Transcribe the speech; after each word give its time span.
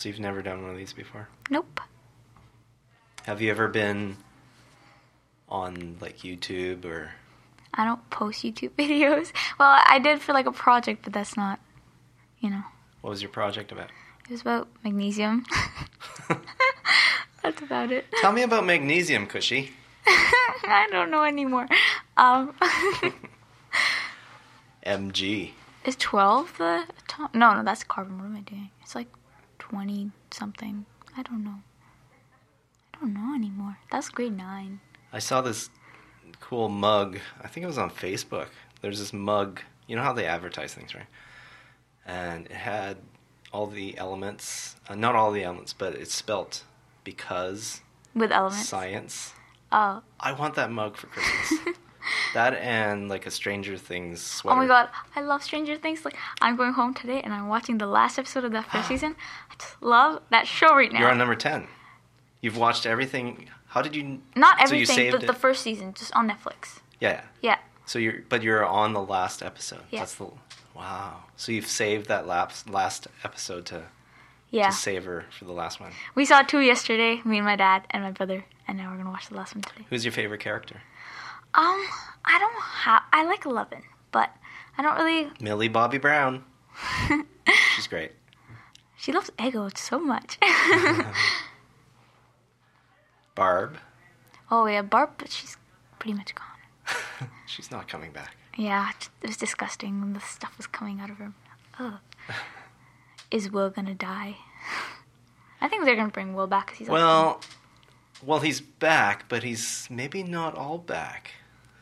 So 0.00 0.08
you've 0.08 0.18
never 0.18 0.40
done 0.40 0.62
one 0.62 0.70
of 0.70 0.78
these 0.78 0.94
before? 0.94 1.28
Nope. 1.50 1.78
Have 3.24 3.42
you 3.42 3.50
ever 3.50 3.68
been 3.68 4.16
on 5.46 5.98
like 6.00 6.20
YouTube 6.20 6.86
or 6.86 7.10
I 7.74 7.84
don't 7.84 8.08
post 8.08 8.42
YouTube 8.42 8.70
videos. 8.78 9.30
Well, 9.58 9.78
I 9.84 9.98
did 9.98 10.22
for 10.22 10.32
like 10.32 10.46
a 10.46 10.52
project, 10.52 11.02
but 11.04 11.12
that's 11.12 11.36
not, 11.36 11.60
you 12.38 12.48
know, 12.48 12.62
what 13.02 13.10
was 13.10 13.20
your 13.20 13.30
project 13.30 13.72
about? 13.72 13.90
it 14.24 14.30
was 14.30 14.40
about 14.40 14.68
magnesium. 14.82 15.44
that's 17.42 17.60
about 17.60 17.92
it. 17.92 18.06
Tell 18.22 18.32
me 18.32 18.40
about 18.40 18.64
magnesium, 18.64 19.26
Cushy. 19.26 19.72
I 20.06 20.88
don't 20.90 21.10
know 21.10 21.24
anymore. 21.24 21.68
Um, 22.16 22.54
MG. 24.86 25.50
is 25.84 25.96
12 25.96 26.56
the 26.56 26.86
atom- 27.04 27.28
No, 27.34 27.52
no, 27.54 27.62
that's 27.64 27.84
carbon. 27.84 28.16
What 28.18 28.24
am 28.24 28.36
I 28.36 28.40
doing? 28.40 28.70
It's 28.82 28.94
like 28.94 29.08
20 29.70 30.10
something. 30.32 30.84
I 31.16 31.22
don't 31.22 31.44
know. 31.44 31.60
I 32.92 32.98
don't 33.00 33.14
know 33.14 33.34
anymore. 33.36 33.78
That's 33.92 34.08
grade 34.08 34.36
9. 34.36 34.80
I 35.12 35.18
saw 35.20 35.40
this 35.42 35.70
cool 36.40 36.68
mug. 36.68 37.18
I 37.40 37.46
think 37.46 37.62
it 37.62 37.68
was 37.68 37.78
on 37.78 37.90
Facebook. 37.90 38.48
There's 38.80 38.98
this 38.98 39.12
mug. 39.12 39.60
You 39.86 39.94
know 39.94 40.02
how 40.02 40.12
they 40.12 40.26
advertise 40.26 40.74
things, 40.74 40.92
right? 40.94 41.06
And 42.04 42.46
it 42.46 42.52
had 42.52 42.96
all 43.52 43.68
the 43.68 43.96
elements. 43.96 44.74
Uh, 44.88 44.96
not 44.96 45.14
all 45.14 45.30
the 45.30 45.44
elements, 45.44 45.72
but 45.72 45.94
it's 45.94 46.14
spelt 46.14 46.64
because 47.04 47.80
With 48.12 48.32
elements. 48.32 48.68
science. 48.68 49.34
Oh. 49.70 50.02
I 50.18 50.32
want 50.32 50.56
that 50.56 50.72
mug 50.72 50.96
for 50.96 51.06
Christmas. 51.06 51.76
that 52.34 52.54
and 52.54 53.08
like 53.08 53.26
a 53.26 53.30
Stranger 53.30 53.76
Things 53.76 54.20
sweater. 54.20 54.56
Oh 54.58 54.60
my 54.62 54.66
god, 54.66 54.88
I 55.16 55.20
love 55.20 55.42
Stranger 55.42 55.76
Things. 55.76 56.04
Like, 56.04 56.16
I'm 56.40 56.56
going 56.56 56.72
home 56.72 56.94
today 56.94 57.20
and 57.22 57.32
I'm 57.32 57.48
watching 57.48 57.78
the 57.78 57.86
last 57.86 58.18
episode 58.18 58.44
of 58.44 58.52
that 58.52 58.70
first 58.70 58.88
season. 58.92 59.16
I 59.50 59.54
just 59.58 59.82
love 59.82 60.22
that 60.30 60.46
show 60.46 60.74
right 60.74 60.92
now. 60.92 61.00
You're 61.00 61.10
on 61.10 61.18
number 61.18 61.34
ten. 61.34 61.66
You've 62.40 62.56
watched 62.56 62.86
everything. 62.86 63.48
How 63.68 63.82
did 63.82 63.94
you? 63.94 64.20
Not 64.34 64.58
so 64.68 64.74
you 64.74 64.82
everything, 64.82 65.10
but 65.12 65.22
it? 65.22 65.26
the 65.26 65.32
first 65.34 65.62
season, 65.62 65.94
just 65.94 66.12
on 66.14 66.28
Netflix. 66.28 66.80
Yeah. 67.00 67.12
yeah. 67.12 67.22
Yeah. 67.42 67.58
So 67.86 67.98
you're, 67.98 68.22
but 68.28 68.42
you're 68.42 68.64
on 68.64 68.92
the 68.92 69.02
last 69.02 69.42
episode. 69.42 69.80
Yeah. 69.90 70.00
That's 70.00 70.14
the. 70.14 70.28
Wow. 70.74 71.24
So 71.36 71.52
you've 71.52 71.66
saved 71.66 72.06
that 72.06 72.26
last 72.26 72.70
last 72.70 73.08
episode 73.24 73.66
to 73.66 73.82
Yeah. 74.50 74.66
to 74.70 74.72
savor 74.72 75.24
for 75.36 75.44
the 75.44 75.52
last 75.52 75.80
one. 75.80 75.92
We 76.14 76.24
saw 76.24 76.42
two 76.42 76.60
yesterday, 76.60 77.20
me 77.24 77.38
and 77.38 77.46
my 77.46 77.56
dad 77.56 77.82
and 77.90 78.02
my 78.02 78.10
brother, 78.12 78.44
and 78.66 78.78
now 78.78 78.90
we're 78.90 78.96
gonna 78.98 79.10
watch 79.10 79.28
the 79.28 79.36
last 79.36 79.54
one 79.54 79.62
today. 79.62 79.86
Who's 79.90 80.04
your 80.04 80.12
favorite 80.12 80.40
character? 80.40 80.80
Um, 81.54 81.82
I 82.24 82.38
don't 82.38 82.62
have. 82.62 83.02
I 83.12 83.24
like 83.24 83.44
Eleven, 83.44 83.82
but 84.12 84.30
I 84.78 84.82
don't 84.82 84.96
really. 84.96 85.30
Millie 85.40 85.68
Bobby 85.68 85.98
Brown. 85.98 86.44
She's 87.74 87.86
great. 87.86 88.12
She 88.96 89.12
loves 89.12 89.30
Eggo 89.38 89.74
so 89.78 89.98
much. 89.98 90.38
Barb. 93.34 93.78
oh 94.50 94.66
yeah, 94.66 94.82
Barb, 94.82 95.12
but 95.16 95.30
she's 95.30 95.56
pretty 95.98 96.12
much 96.12 96.34
gone. 96.34 97.30
She's 97.46 97.70
not 97.70 97.88
coming 97.88 98.12
back. 98.12 98.36
Yeah, 98.58 98.90
it 99.22 99.26
was 99.26 99.38
disgusting 99.38 100.00
when 100.02 100.12
the 100.12 100.20
stuff 100.20 100.54
was 100.58 100.66
coming 100.66 101.00
out 101.00 101.08
of 101.08 101.16
her. 101.16 101.32
Ugh. 101.78 101.94
Is 103.30 103.50
Will 103.50 103.70
gonna 103.70 103.94
die? 103.94 104.36
I 105.62 105.68
think 105.68 105.86
they're 105.86 105.96
gonna 105.96 106.10
bring 106.10 106.34
Will 106.34 106.46
back 106.46 106.66
because 106.66 106.78
he's. 106.80 106.88
Well, 106.90 107.40
well, 108.22 108.40
he's 108.40 108.60
back, 108.60 109.30
but 109.30 109.42
he's 109.42 109.88
maybe 109.90 110.22
not 110.22 110.54
all 110.58 110.76
back 110.76 111.30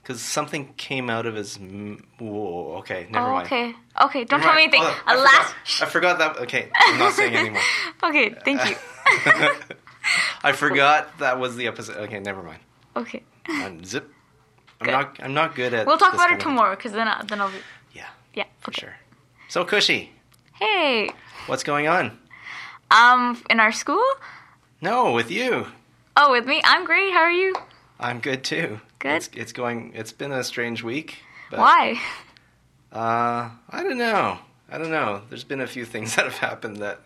because 0.08 0.22
something 0.22 0.72
came 0.78 1.10
out 1.10 1.26
of 1.26 1.34
his. 1.34 1.58
m- 1.58 2.02
Whoa. 2.18 2.76
Okay. 2.78 3.06
Never 3.10 3.26
Oh, 3.26 3.32
mind. 3.34 3.46
okay. 3.46 3.74
Okay, 4.00 4.24
don't 4.24 4.40
Never 4.40 4.44
tell 4.44 4.54
me 4.54 4.62
anything. 4.62 4.80
Oh, 4.82 5.02
I 5.06 5.12
A 5.12 5.16
forgot- 5.18 5.24
last. 5.34 5.82
I 5.82 5.84
forgot 5.86 6.18
that. 6.18 6.36
Okay, 6.44 6.70
I'm 6.74 6.98
not 6.98 7.12
saying 7.12 7.36
anymore. 7.42 7.60
Okay, 8.02 8.34
thank 8.44 8.70
you. 8.70 8.76
I 10.42 10.52
forgot 10.52 11.18
that 11.18 11.38
was 11.38 11.56
the 11.56 11.66
episode. 11.66 11.96
Okay, 11.98 12.20
never 12.20 12.42
mind. 12.42 12.60
okay. 12.96 13.22
Um, 13.50 13.84
zip. 13.84 14.10
I'm 14.80 14.84
Good. 14.86 14.92
not. 14.92 15.16
I'm 15.20 15.34
not 15.34 15.54
good 15.54 15.74
at. 15.74 15.86
We'll 15.86 15.98
talk 15.98 16.14
about 16.14 16.30
it 16.30 16.40
tomorrow 16.40 16.74
because 16.76 16.92
then, 16.92 17.06
I, 17.08 17.22
then 17.24 17.40
I'll 17.40 17.50
be. 17.50 17.56
Yeah, 17.92 18.06
Yeah, 18.34 18.44
for 18.60 18.70
okay. 18.70 18.80
sure. 18.82 18.96
So 19.48 19.64
Cushy, 19.64 20.10
Hey, 20.54 21.10
what's 21.46 21.62
going 21.64 21.86
on? 21.88 22.18
um, 22.90 23.42
in 23.50 23.60
our 23.60 23.72
school? 23.72 24.04
No, 24.80 25.12
with 25.12 25.30
you. 25.30 25.66
Oh, 26.16 26.30
with 26.32 26.46
me? 26.46 26.60
I'm 26.64 26.84
great. 26.84 27.12
How 27.12 27.20
are 27.20 27.30
you? 27.32 27.54
I'm 28.00 28.20
good 28.20 28.44
too. 28.44 28.80
Good. 28.98 29.12
It's, 29.16 29.30
it's 29.34 29.52
going. 29.52 29.92
It's 29.94 30.12
been 30.12 30.32
a 30.32 30.42
strange 30.44 30.82
week. 30.82 31.18
But, 31.50 31.60
Why? 31.60 32.00
Uh, 32.92 33.50
I 33.70 33.82
don't 33.82 33.98
know. 33.98 34.38
I 34.70 34.78
don't 34.78 34.90
know. 34.90 35.22
There's 35.28 35.44
been 35.44 35.60
a 35.60 35.66
few 35.66 35.84
things 35.84 36.14
that 36.16 36.24
have 36.24 36.38
happened 36.38 36.78
that 36.78 37.00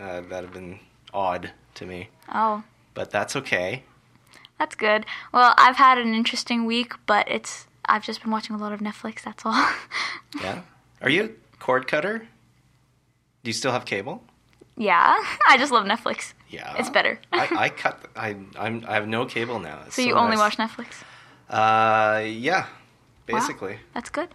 uh, 0.00 0.20
that 0.22 0.42
have 0.44 0.52
been 0.52 0.78
odd 1.14 1.50
to 1.74 1.86
me, 1.86 2.08
Oh, 2.32 2.62
but 2.94 3.10
that's 3.10 3.36
okay. 3.36 3.82
that's 4.58 4.74
good. 4.74 5.06
Well, 5.32 5.54
I've 5.58 5.76
had 5.76 5.98
an 5.98 6.14
interesting 6.14 6.64
week, 6.66 6.92
but 7.06 7.28
it's 7.30 7.66
I've 7.86 8.04
just 8.04 8.22
been 8.22 8.30
watching 8.30 8.54
a 8.56 8.58
lot 8.58 8.72
of 8.72 8.80
Netflix. 8.80 9.22
That's 9.22 9.44
all. 9.44 9.68
Yeah. 10.40 10.62
Are 11.02 11.10
you 11.10 11.24
a 11.24 11.58
cord 11.58 11.86
cutter? 11.86 12.20
Do 13.44 13.48
you 13.48 13.52
still 13.52 13.72
have 13.72 13.84
cable? 13.84 14.22
yeah, 14.78 15.14
I 15.48 15.58
just 15.58 15.70
love 15.70 15.84
Netflix. 15.84 16.32
Yeah. 16.48 16.74
It's 16.78 16.88
better. 16.88 17.18
I, 17.32 17.48
I 17.64 17.68
cut. 17.68 18.00
I 18.16 18.36
I'm 18.58 18.82
I 18.88 18.94
have 18.94 19.06
no 19.08 19.26
cable 19.26 19.58
now. 19.58 19.80
It's 19.86 19.96
so 19.96 20.02
you 20.02 20.14
only 20.14 20.36
nice. 20.36 20.56
watch 20.56 20.56
Netflix? 20.56 21.02
Uh, 21.48 22.22
yeah, 22.26 22.62
Wow, 22.62 22.68
basically. 23.26 23.78
that's 23.94 24.10
good. 24.10 24.28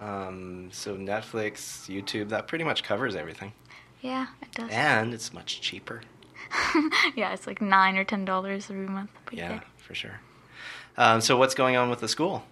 Um, 0.00 0.70
so 0.72 0.96
Netflix, 0.96 1.88
YouTube, 1.88 2.30
that 2.30 2.48
pretty 2.48 2.64
much 2.64 2.82
covers 2.82 3.14
everything, 3.14 3.52
Yeah, 4.00 4.26
it 4.42 4.52
does. 4.52 4.70
and 4.70 5.14
it's 5.14 5.32
much 5.32 5.60
cheaper. 5.60 6.02
yeah, 7.14 7.32
it's 7.32 7.46
like 7.46 7.60
nine 7.62 7.96
or 7.96 8.04
ten 8.04 8.24
dollars 8.24 8.70
every 8.70 8.86
month. 8.88 9.10
Yeah, 9.32 9.48
good. 9.54 9.62
for 9.76 9.94
sure. 9.94 10.20
Um, 10.96 11.20
so 11.20 11.36
what's 11.36 11.54
going 11.54 11.76
on 11.76 11.90
with 11.90 12.00
the 12.00 12.08
school? 12.08 12.44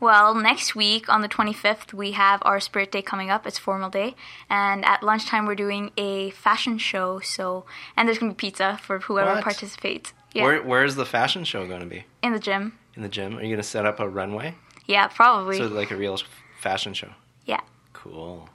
Well, 0.00 0.34
next 0.34 0.76
week 0.76 1.08
on 1.08 1.22
the 1.22 1.28
25th, 1.28 1.92
we 1.92 2.12
have 2.12 2.40
our 2.44 2.60
Spirit 2.60 2.92
Day 2.92 3.02
coming 3.02 3.30
up. 3.30 3.46
It's 3.46 3.58
formal 3.58 3.90
day. 3.90 4.14
And 4.48 4.84
at 4.84 5.02
lunchtime, 5.02 5.44
we're 5.44 5.56
doing 5.56 5.90
a 5.96 6.30
fashion 6.30 6.78
show. 6.78 7.18
So, 7.20 7.64
and 7.96 8.06
there's 8.06 8.18
going 8.18 8.30
to 8.30 8.36
be 8.36 8.46
pizza 8.46 8.78
for 8.80 9.00
whoever 9.00 9.34
What? 9.34 9.42
participates. 9.42 10.12
Yeah. 10.34 10.44
Where 10.44 10.62
where's 10.62 10.94
the 10.94 11.04
fashion 11.06 11.42
show 11.44 11.66
going 11.66 11.80
to 11.80 11.86
be? 11.86 12.04
in 12.22 12.32
the 12.32 12.38
gym. 12.38 12.78
In 12.98 13.02
the 13.04 13.08
gym? 13.08 13.38
Are 13.38 13.42
you 13.42 13.46
going 13.46 13.58
to 13.58 13.62
set 13.62 13.86
up 13.86 14.00
a 14.00 14.08
runway? 14.08 14.56
Yeah, 14.86 15.06
probably. 15.06 15.56
So 15.58 15.68
like 15.68 15.92
a 15.92 15.96
real 15.96 16.18
fashion 16.60 16.94
show. 16.94 17.10
yeah. 17.46 17.60
Cool. 17.92 18.48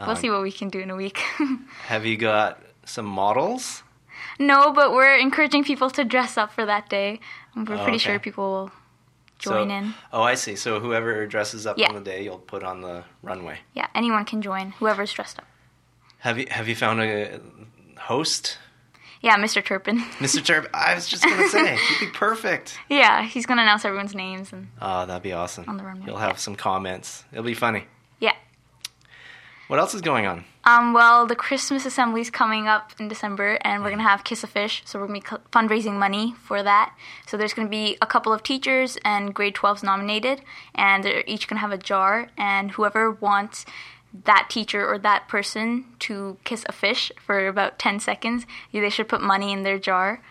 We'll 0.00 0.10
Um, 0.10 0.16
see 0.16 0.30
what 0.30 0.40
we 0.40 0.50
can 0.50 0.70
do 0.70 0.78
in 0.80 0.90
a 0.90 0.96
week. 0.96 1.18
Have 1.88 2.06
you 2.06 2.16
got 2.16 2.62
some 2.86 3.04
models? 3.04 3.82
no, 4.38 4.72
but 4.72 4.92
we're 4.92 5.16
encouraging 5.18 5.62
people 5.62 5.90
to 5.90 6.04
dress 6.04 6.38
up 6.38 6.52
for 6.54 6.64
that 6.64 6.88
day. 6.88 7.20
We're 7.54 7.62
Oh, 7.74 7.84
pretty 7.84 7.96
okay. 7.96 7.98
sure 7.98 8.18
people 8.18 8.44
will 8.50 8.70
join 9.38 9.68
So- 9.68 9.74
in. 9.76 9.94
Oh, 10.10 10.22
I 10.22 10.34
see. 10.34 10.56
So 10.56 10.80
whoever 10.80 11.26
dresses 11.26 11.66
up 11.66 11.76
Yeah. 11.76 11.88
on 11.88 11.96
the 11.96 12.00
day, 12.00 12.24
you'll 12.24 12.38
put 12.38 12.62
on 12.64 12.80
the 12.80 13.04
runway. 13.22 13.58
Yeah, 13.74 13.88
anyone 13.94 14.24
can 14.24 14.40
join, 14.40 14.70
whoever's 14.78 15.12
dressed 15.12 15.38
up. 15.38 15.44
Have 16.20 16.38
you 16.38 16.46
have 16.50 16.66
you 16.66 16.74
found 16.76 17.00
a 17.02 17.40
host, 17.98 18.56
Yeah, 19.20 19.36
Mr. 19.36 19.64
Turpin. 19.64 19.98
Mr. 20.20 20.44
Turpin. 20.44 20.70
I 20.72 20.94
was 20.94 21.08
just 21.08 21.24
gonna 21.24 21.48
say 21.48 21.76
he'd 21.98 22.06
be 22.06 22.12
perfect. 22.12 22.78
yeah, 22.88 23.22
he's 23.24 23.46
going 23.46 23.56
to 23.58 23.62
announce 23.62 23.84
everyone's 23.84 24.14
names. 24.14 24.52
and 24.52 24.68
Oh, 24.80 25.06
that'd 25.06 25.22
be 25.22 25.32
awesome. 25.32 25.64
On 25.68 25.76
the 25.76 25.84
runway, 25.84 26.04
He'll 26.06 26.16
have 26.16 26.30
yeah. 26.32 26.36
some 26.36 26.54
comments. 26.56 27.24
It'll 27.32 27.44
be 27.44 27.54
funny. 27.54 27.84
Yeah. 28.20 28.34
What 29.66 29.78
else 29.78 29.92
is 29.94 30.00
going 30.00 30.26
on? 30.26 30.44
Um, 30.64 30.92
well, 30.94 31.26
the 31.26 31.34
Christmas 31.36 31.84
assembly's 31.84 32.30
coming 32.30 32.68
up 32.68 32.92
in 32.98 33.08
December, 33.08 33.58
and 33.62 33.82
we're 33.82 33.90
gonna 33.90 34.02
have 34.02 34.24
Kiss 34.24 34.42
a 34.44 34.46
Fish, 34.46 34.82
so 34.86 34.98
we're 34.98 35.06
gonna 35.06 35.20
be 35.20 35.26
fundraising 35.52 35.98
money 35.98 36.34
for 36.44 36.62
that. 36.62 36.94
So 37.26 37.36
there's 37.36 37.52
gonna 37.54 37.68
be 37.68 37.96
a 38.00 38.06
couple 38.06 38.32
of 38.32 38.42
teachers 38.42 38.96
and 39.04 39.34
grade 39.34 39.54
12s 39.54 39.82
nominated, 39.82 40.42
and 40.74 41.04
they're 41.04 41.24
each 41.26 41.48
gonna 41.48 41.60
have 41.60 41.72
a 41.72 41.78
jar, 41.78 42.28
and 42.38 42.70
whoever 42.72 43.10
wants 43.10 43.66
that 44.24 44.48
teacher 44.48 44.86
or 44.86 44.98
that 44.98 45.28
person 45.28 45.84
to 46.00 46.38
kiss 46.44 46.64
a 46.68 46.72
fish 46.72 47.12
for 47.24 47.46
about 47.46 47.78
10 47.78 48.00
seconds, 48.00 48.46
they 48.72 48.88
should 48.88 49.08
put 49.08 49.20
money 49.20 49.52
in 49.52 49.62
their 49.62 49.78
jar, 49.78 50.22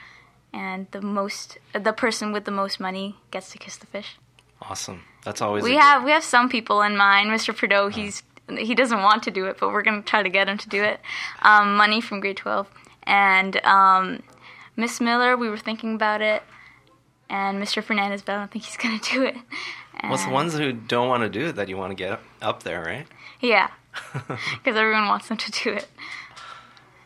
and 0.54 0.88
the 0.92 1.01
most, 1.01 1.57
the 1.74 1.94
person 1.94 2.31
with 2.31 2.46
the 2.46 2.51
most 2.51 2.80
money 2.80 3.16
gets 3.31 3.51
to 3.51 3.57
kiss 3.57 3.78
the 3.78 3.88
fish. 3.88 4.18
Awesome. 4.62 5.04
That's 5.24 5.42
always 5.42 5.63
We 5.63 5.75
have 5.75 6.04
we 6.04 6.12
have 6.12 6.24
some 6.24 6.50
people 6.50 6.81
in 6.81 6.96
mind. 6.96 7.30
Mr. 7.30 7.56
Prideaux, 7.56 7.90
he's 7.90 8.24
he 8.50 8.74
doesn't 8.74 9.01
want 9.01 9.24
to 9.24 9.31
do 9.31 9.46
it, 9.46 9.57
but 9.60 9.74
we're 9.74 9.81
gonna 9.81 10.01
try 10.01 10.24
to 10.24 10.30
get 10.30 10.48
him 10.48 10.57
to 10.57 10.69
do 10.69 10.84
it. 10.84 11.00
Um, 11.42 11.75
money 11.75 12.00
from 12.00 12.22
grade 12.22 12.38
twelve, 12.38 12.68
and 13.04 13.63
um, 13.66 14.24
Miss 14.75 15.01
Miller, 15.01 15.36
we 15.36 15.50
were 15.50 15.57
thinking 15.57 15.96
about 15.96 16.22
it, 16.22 16.44
and 17.30 17.62
Mr. 17.62 17.84
Fernandez, 17.84 18.22
but 18.22 18.36
I 18.36 18.38
don't 18.38 18.51
think 18.51 18.66
he's 18.66 18.78
gonna 18.78 19.00
do 19.12 19.24
it. 19.24 19.36
Well, 20.01 20.13
it's 20.13 20.25
the 20.25 20.31
ones 20.31 20.57
who 20.57 20.72
don't 20.72 21.10
want 21.10 21.24
to 21.24 21.30
do 21.30 21.48
it 21.48 21.56
that 21.57 21.69
you 21.69 21.75
want 21.75 21.92
to 21.92 21.96
get 21.96 22.19
up 22.42 22.63
there, 22.63 22.81
right? 22.81 23.07
Yeah, 23.42 23.69
because 24.13 24.75
everyone 24.75 25.07
wants 25.07 25.28
them 25.28 25.38
to 25.38 25.51
do 25.51 25.74
it. 25.74 25.88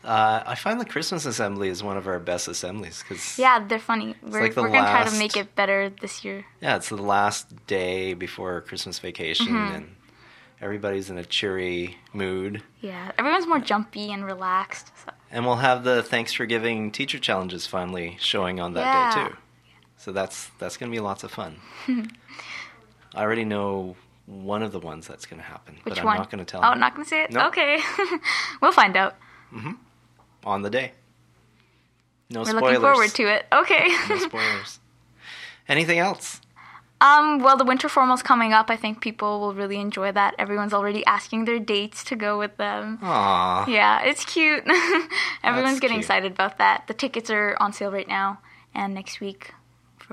Uh, 0.04 0.42
I 0.48 0.56
find 0.56 0.82
the 0.82 0.86
Christmas 0.86 1.26
assembly 1.28 1.70
is 1.70 1.84
one 1.84 1.96
of 1.96 2.08
our 2.08 2.20
best 2.20 2.48
assemblies 2.48 3.04
because 3.08 3.38
Yeah, 3.38 3.64
they're 3.68 3.78
funny. 3.78 4.16
We're, 4.24 4.42
like 4.42 4.56
the 4.56 4.64
we're 4.64 4.70
gonna 4.72 4.90
try 4.90 5.04
to 5.04 5.18
make 5.20 5.38
it 5.38 5.54
better 5.56 5.90
this 5.90 6.26
year. 6.26 6.46
yeah, 6.60 6.76
it's 6.78 6.90
the 6.90 6.96
last 6.98 7.68
day 7.68 8.16
before 8.16 8.62
Christmas 8.62 8.98
vacation, 8.98 9.48
Mm-hmm. 9.48 9.76
and 9.76 9.96
everybody's 10.60 11.10
in 11.12 11.20
a 11.20 11.24
cheery 11.26 11.98
mood. 12.14 12.64
Yeah, 12.82 13.12
everyone's 13.20 13.46
more 13.46 13.60
jumpy 13.60 14.12
and 14.12 14.26
relaxed. 14.26 14.92
So. 15.06 15.12
And 15.30 15.46
we'll 15.46 15.58
have 15.58 15.84
the 15.84 16.02
Thanks 16.02 16.34
for 16.34 16.46
Giving 16.48 16.92
teacher 16.92 17.20
challenges 17.20 17.68
finally 17.68 18.18
showing 18.20 18.60
on 18.60 18.74
that 18.74 18.86
Yeah. 18.86 19.10
day 19.16 19.30
too. 19.30 19.36
So 19.98 20.12
that's 20.12 20.50
that's 20.58 20.78
going 20.78 20.92
to 20.92 20.96
be 20.96 21.00
lots 21.00 21.24
of 21.24 21.32
fun. 21.32 21.58
I 21.88 23.22
already 23.22 23.46
know 23.46 23.98
one 24.32 24.64
of 24.64 24.72
the 24.72 24.80
ones 24.80 25.08
that's 25.08 25.26
going 25.26 25.42
to 25.42 25.46
happen, 25.48 25.76
Which 25.84 25.96
but 25.96 26.00
I'm 26.00 26.06
one? 26.06 26.18
not 26.18 26.32
going 26.32 26.40
to 26.44 26.50
tell 26.50 26.62
Oh, 26.64 26.74
you 26.74 26.80
not 26.80 26.94
gonna 26.96 27.06
say 27.06 27.24
it. 27.24 27.32
Nope. 27.32 27.48
Okay, 27.48 27.80
we'll 28.62 28.72
find 28.72 28.96
out. 28.96 29.16
on 30.46 30.62
the 30.62 30.70
day. 30.70 30.94
No 32.30 32.42
We're 32.42 32.46
spoilers. 32.46 32.64
looking 32.64 32.82
forward 32.82 33.10
to 33.10 33.24
it. 33.36 33.46
Okay. 33.52 33.88
no 34.10 34.18
spoilers. 34.20 34.80
Anything 35.68 36.00
else? 36.00 36.40
um. 37.02 37.40
Well, 37.44 37.58
the 37.58 37.66
winter 37.66 37.90
formal's 37.90 38.24
coming 38.24 38.54
up. 38.54 38.70
I 38.70 38.78
think 38.78 39.02
people 39.02 39.42
will 39.42 39.54
really 39.54 39.78
enjoy 39.80 40.12
that. 40.14 40.34
Everyone's 40.40 40.74
already 40.74 41.06
asking 41.06 41.46
their 41.46 41.60
dates 41.60 42.04
to 42.06 42.16
go 42.16 42.38
with 42.40 42.56
them. 42.58 43.00
Aw. 43.02 43.68
Yeah, 43.68 44.02
it's 44.04 44.24
cute. 44.24 44.64
Everyone's 45.44 45.74
That's 45.74 45.80
getting 45.82 45.98
cute. 45.98 46.06
excited 46.06 46.32
about 46.32 46.58
that. 46.60 46.86
The 46.88 46.94
tickets 46.94 47.30
are 47.30 47.58
on 47.60 47.74
sale 47.74 47.92
right 47.92 48.08
now 48.08 48.40
and 48.74 48.94
next 48.94 49.20
week 49.20 49.54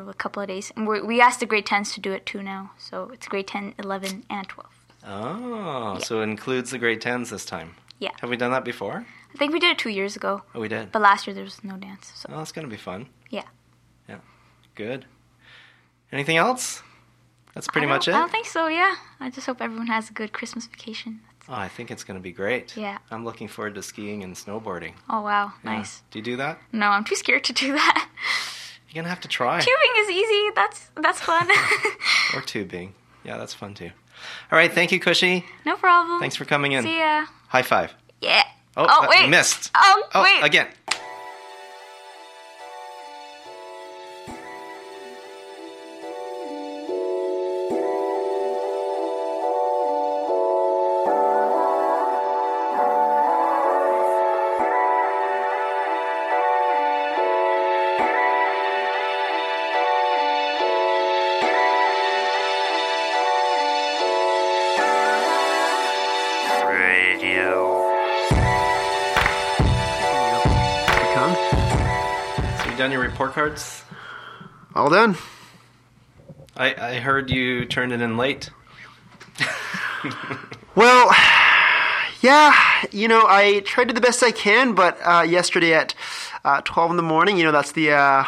for 0.05 0.11
a 0.11 0.15
couple 0.15 0.43
of 0.43 0.49
days. 0.49 0.73
And 0.77 0.87
we 0.87 1.01
we 1.01 1.21
asked 1.21 1.41
the 1.41 1.47
grade 1.47 1.67
10s 1.67 1.95
to 1.95 2.01
do 2.01 2.13
it 2.13 2.25
too 2.27 2.43
now. 2.43 2.71
So 2.79 3.11
it's 3.13 3.27
grade 3.29 3.47
10, 3.47 3.75
11, 3.79 4.25
and 4.31 4.49
12. 4.49 4.69
Oh, 5.07 5.95
Yeah. 5.95 5.99
so 6.05 6.21
it 6.21 6.25
includes 6.25 6.71
the 6.71 6.79
grade 6.79 7.01
tens 7.01 7.31
this 7.31 7.45
time. 7.45 7.75
Yeah. 7.99 8.11
Have 8.21 8.31
we 8.31 8.37
done 8.37 8.53
that 8.53 8.65
before? 8.65 9.07
I 9.35 9.39
think 9.39 9.53
we 9.53 9.59
did 9.61 9.71
it 9.73 9.79
two 9.79 9.91
years 9.91 10.17
ago, 10.17 10.43
Oh, 10.55 10.61
we 10.61 10.69
did. 10.69 10.91
but 10.93 11.03
last 11.03 11.27
year 11.27 11.35
there 11.35 11.45
was 11.45 11.63
no 11.65 11.77
dance. 11.77 12.13
So 12.15 12.29
Oh, 12.33 12.39
that's 12.39 12.53
going 12.53 12.67
to 12.67 12.71
be 12.71 12.77
fun. 12.81 13.07
yeah. 13.31 13.45
Yeah. 14.09 14.19
Good. 14.75 15.05
Anything 16.13 16.37
else? 16.37 16.83
That's 17.55 17.69
pretty 17.69 17.87
much 17.87 18.09
it. 18.09 18.15
I 18.15 18.19
don't 18.19 18.31
think 18.31 18.47
so, 18.47 18.69
yeah. 18.69 18.95
I 19.21 19.31
just 19.31 19.47
hope 19.47 19.61
everyone 19.61 19.89
has 19.89 20.11
a 20.11 20.13
good 20.13 20.33
Christmas 20.33 20.67
vacation. 20.67 21.21
Oh, 21.49 21.55
I 21.55 21.69
think 21.69 21.91
it's 21.91 22.05
going 22.05 22.19
to 22.19 22.23
be 22.23 22.33
great. 22.33 22.77
Yeah. 22.77 22.99
I'm 23.11 23.25
looking 23.25 23.49
forward 23.49 23.75
to 23.77 23.83
skiing 23.83 24.23
and 24.23 24.35
snowboarding. 24.37 24.93
Oh, 25.09 25.23
wow. 25.23 25.53
Yeah. 25.65 25.77
Nice. 25.79 26.03
Do 26.11 26.19
you 26.19 26.25
do 26.25 26.37
that? 26.37 26.59
No, 26.73 26.87
I'm 26.89 27.05
too 27.05 27.17
scared 27.17 27.45
to 27.45 27.53
do 27.53 27.73
that. 27.73 28.08
You're 28.91 29.03
to 29.05 29.09
have 29.11 29.21
to 29.21 29.29
try. 29.29 29.61
Tubing 29.61 29.93
is 29.99 30.11
easy. 30.11 30.51
That's 30.55 30.91
that's 30.97 31.21
fun. 31.21 31.49
Or 32.35 32.41
tubing. 32.43 32.95
Yeah, 33.25 33.37
that's 33.39 33.55
fun 33.55 33.75
too. 33.75 33.91
All 34.53 34.59
right. 34.59 34.73
Thank 34.73 34.93
you, 34.93 35.01
Cushy. 35.01 35.45
no 35.65 35.77
problem. 35.77 36.21
Thanks 36.21 36.37
for 36.37 36.45
coming 36.45 36.73
in. 36.73 36.83
See 36.83 36.99
ya. 36.99 37.27
High 37.49 37.63
five. 37.63 37.95
Yeah. 38.21 38.43
Oh, 38.77 38.87
Oh, 38.89 39.07
wait. 39.11 39.29
missed. 39.29 39.71
Oh, 39.75 40.05
Oh, 40.15 40.23
wait. 40.23 40.43
again. 40.45 40.69
Cards? 73.49 73.85
All 74.75 74.91
done. 74.91 75.17
I, 76.57 76.75
I 76.75 76.95
heard 76.99 77.31
you 77.31 77.65
turned 77.65 77.93
it 77.93 78.01
in 78.01 78.17
late. 78.17 78.51
Well, 80.75 81.13
yeah, 82.21 82.55
you 82.93 83.09
know, 83.09 83.25
I 83.27 83.63
tried 83.65 83.89
to 83.89 83.89
do 83.89 83.95
the 83.95 84.01
best 84.01 84.23
I 84.23 84.31
can, 84.31 84.77
but 84.77 84.97
uh, 85.05 85.23
yesterday 85.23 85.75
at 85.75 85.93
uh, 86.45 86.61
12 86.61 86.93
in 86.93 86.97
the 86.97 87.03
morning, 87.03 87.37
you 87.37 87.43
know, 87.43 87.51
that's 87.51 87.73
the. 87.73 87.91
Uh, 87.91 88.25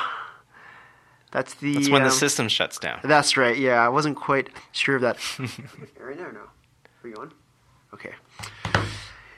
that's 1.31 1.55
the. 1.55 1.75
That's 1.75 1.89
when 1.91 2.03
the 2.03 2.09
um, 2.09 2.15
system 2.15 2.49
shuts 2.49 2.81
down. 2.81 2.99
That's 3.05 3.37
right, 3.37 3.57
yeah. 3.57 3.75
I 3.75 3.89
wasn't 3.89 4.17
quite 4.17 4.51
sure 4.73 4.97
of 4.97 5.03
that. 5.03 5.17
right 6.01 6.19
now, 6.19 6.33
no. 6.33 6.41
Are 7.05 7.09
you 7.09 7.15
on? 7.21 7.33
Okay. 7.95 8.15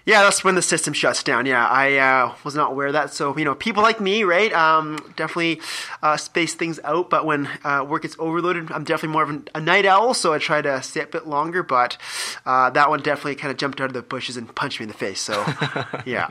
Yeah, 0.04 0.22
that's 0.22 0.43
when 0.43 0.56
the 0.56 0.62
system 0.62 0.94
shuts 0.94 1.22
down. 1.22 1.46
Yeah, 1.46 1.66
I 1.66 1.96
uh, 1.96 2.34
was 2.43 2.54
not 2.54 2.72
aware 2.72 2.88
of 2.88 2.93
that. 2.94 3.12
So, 3.12 3.37
you 3.37 3.44
know, 3.44 3.54
people 3.54 3.82
like 3.82 4.00
me, 4.00 4.25
right, 4.25 4.52
um, 4.52 4.99
definitely 5.16 5.60
uh, 6.02 6.16
space 6.16 6.54
things 6.54 6.81
out. 6.82 7.08
But 7.08 7.25
when 7.25 7.49
uh, 7.64 7.87
work 7.88 8.02
gets 8.02 8.16
overloaded, 8.19 8.72
I'm 8.72 8.84
definitely 8.84 9.12
more 9.12 9.22
of 9.22 9.31
an, 9.31 9.49
a 9.54 9.60
night 9.60 9.87
owl, 9.87 10.14
so 10.14 10.32
I 10.32 10.38
try 10.38 10.60
to 10.60 10.82
stay 10.82 11.02
a 11.02 11.06
bit 11.06 11.26
longer. 11.26 11.62
But 11.62 11.99
uh, 12.44 12.70
that 12.70 12.90
one 12.90 13.00
definitely 13.00 13.37
kind 13.37 13.52
of 13.52 13.58
jumped 13.58 13.81
out 13.81 13.87
of 13.87 13.94
the 13.94 14.02
bushes 14.02 14.37
and 14.37 14.52
punched 14.54 14.81
me 14.81 14.84
in 14.84 14.88
the 14.88 14.99
face. 14.99 15.20
So, 15.20 15.34
yeah. 16.06 16.28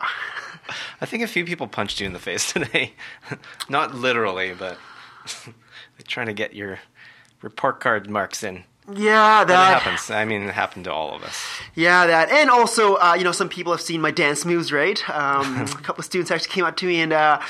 I 1.00 1.06
think 1.06 1.24
a 1.24 1.28
few 1.28 1.46
people 1.46 1.68
punched 1.68 2.00
you 2.00 2.08
in 2.08 2.14
the 2.14 2.20
face 2.20 2.52
today. 2.54 2.94
Not 3.70 3.96
literally, 3.96 4.54
but 4.54 4.78
trying 6.08 6.28
to 6.28 6.34
get 6.34 6.54
your 6.54 6.80
report 7.42 7.80
card 7.80 8.10
marks 8.10 8.44
in. 8.44 8.64
Yeah, 8.96 9.44
That 9.44 9.48
that 9.48 9.82
happens. 9.82 10.10
I 10.10 10.26
mean, 10.26 10.44
it 10.44 10.54
happened 10.54 10.86
to 10.86 10.94
all 10.94 11.16
of 11.16 11.24
us. 11.24 11.44
Yeah, 11.76 12.06
that, 12.08 12.30
and 12.30 12.50
also, 12.50 12.96
uh, 12.96 13.16
you 13.18 13.24
know, 13.24 13.32
some 13.32 13.50
people 13.50 13.72
have 13.72 13.82
seen 13.82 14.02
my 14.02 14.12
dance 14.12 14.46
moves, 14.46 14.72
right? 14.72 14.98
Um, 15.10 15.62
a 15.62 15.68
couple 15.68 16.00
of 16.00 16.06
students 16.06 16.32
actually 16.32 16.52
came 16.52 16.66
up 16.66 16.78
to 16.78 16.86
me 16.86 17.02
and 17.02 17.14
uh, 17.14 17.42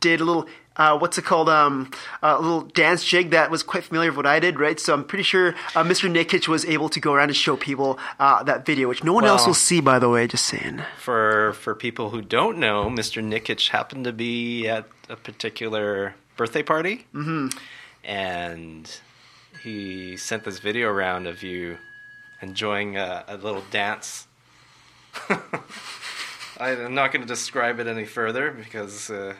did 0.00 0.20
a 0.20 0.24
little, 0.24 0.46
uh, 0.76 0.98
what's 0.98 1.18
it 1.18 1.24
called, 1.24 1.48
um, 1.48 1.90
a 2.22 2.40
little 2.40 2.62
dance 2.62 3.04
jig 3.04 3.30
that 3.30 3.50
was 3.50 3.62
quite 3.62 3.84
familiar 3.84 4.10
with 4.10 4.16
what 4.16 4.26
I 4.26 4.40
did, 4.40 4.58
right? 4.58 4.78
So 4.80 4.94
I'm 4.94 5.04
pretty 5.04 5.24
sure 5.24 5.54
uh, 5.74 5.84
Mr. 5.84 6.10
Nikic 6.10 6.48
was 6.48 6.64
able 6.64 6.88
to 6.90 7.00
go 7.00 7.12
around 7.12 7.28
and 7.28 7.36
show 7.36 7.56
people 7.56 7.98
uh, 8.18 8.42
that 8.44 8.66
video, 8.66 8.88
which 8.88 9.04
no 9.04 9.12
one 9.12 9.24
else 9.24 9.46
will 9.46 9.54
see, 9.54 9.80
by 9.80 9.98
the 9.98 10.08
way. 10.08 10.26
Just 10.26 10.46
saying. 10.46 10.82
For 10.98 11.52
for 11.54 11.74
people 11.74 12.10
who 12.10 12.22
don't 12.22 12.58
know, 12.58 12.86
Mr. 12.88 13.22
Nikic 13.22 13.68
happened 13.68 14.04
to 14.04 14.12
be 14.12 14.68
at 14.68 14.86
a 15.08 15.16
particular 15.16 16.14
birthday 16.36 16.62
party, 16.62 17.06
mm-hmm. 17.14 17.48
and 18.04 19.00
he 19.62 20.16
sent 20.16 20.44
this 20.44 20.58
video 20.58 20.88
around 20.88 21.26
of 21.26 21.42
you 21.42 21.78
enjoying 22.40 22.96
a, 22.96 23.24
a 23.28 23.36
little 23.36 23.62
dance. 23.70 24.26
I'm 26.58 26.94
not 26.94 27.12
going 27.12 27.22
to 27.22 27.28
describe 27.28 27.80
it 27.80 27.86
any 27.86 28.04
further 28.04 28.50
because 28.50 29.10
uh, 29.10 29.34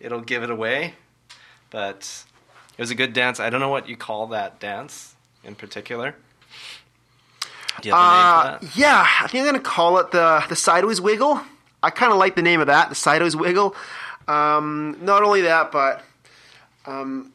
it'll 0.00 0.20
give 0.20 0.42
it 0.42 0.50
away. 0.50 0.94
But 1.70 2.24
it 2.76 2.82
was 2.82 2.90
a 2.90 2.94
good 2.94 3.12
dance. 3.12 3.40
I 3.40 3.50
don't 3.50 3.60
know 3.60 3.68
what 3.70 3.88
you 3.88 3.96
call 3.96 4.28
that 4.28 4.60
dance 4.60 5.14
in 5.42 5.54
particular. 5.54 6.14
Do 7.80 7.88
you 7.88 7.94
have 7.94 8.02
Uh, 8.02 8.50
name 8.50 8.60
for 8.60 8.66
that? 8.66 8.76
yeah, 8.76 9.06
I 9.22 9.26
think 9.26 9.42
I'm 9.42 9.52
gonna 9.52 9.60
call 9.60 9.98
it 9.98 10.10
the 10.12 10.44
the 10.48 10.54
sideways 10.56 11.00
wiggle. 11.00 11.40
I 11.82 11.90
kind 11.90 12.12
of 12.12 12.18
like 12.18 12.36
the 12.36 12.42
name 12.42 12.60
of 12.60 12.68
that, 12.68 12.88
the 12.88 12.94
sideways 12.94 13.34
wiggle. 13.34 13.74
Um, 14.28 14.96
not 15.02 15.22
only 15.22 15.42
that, 15.42 15.72
but 15.72 16.02
um, 16.86 17.32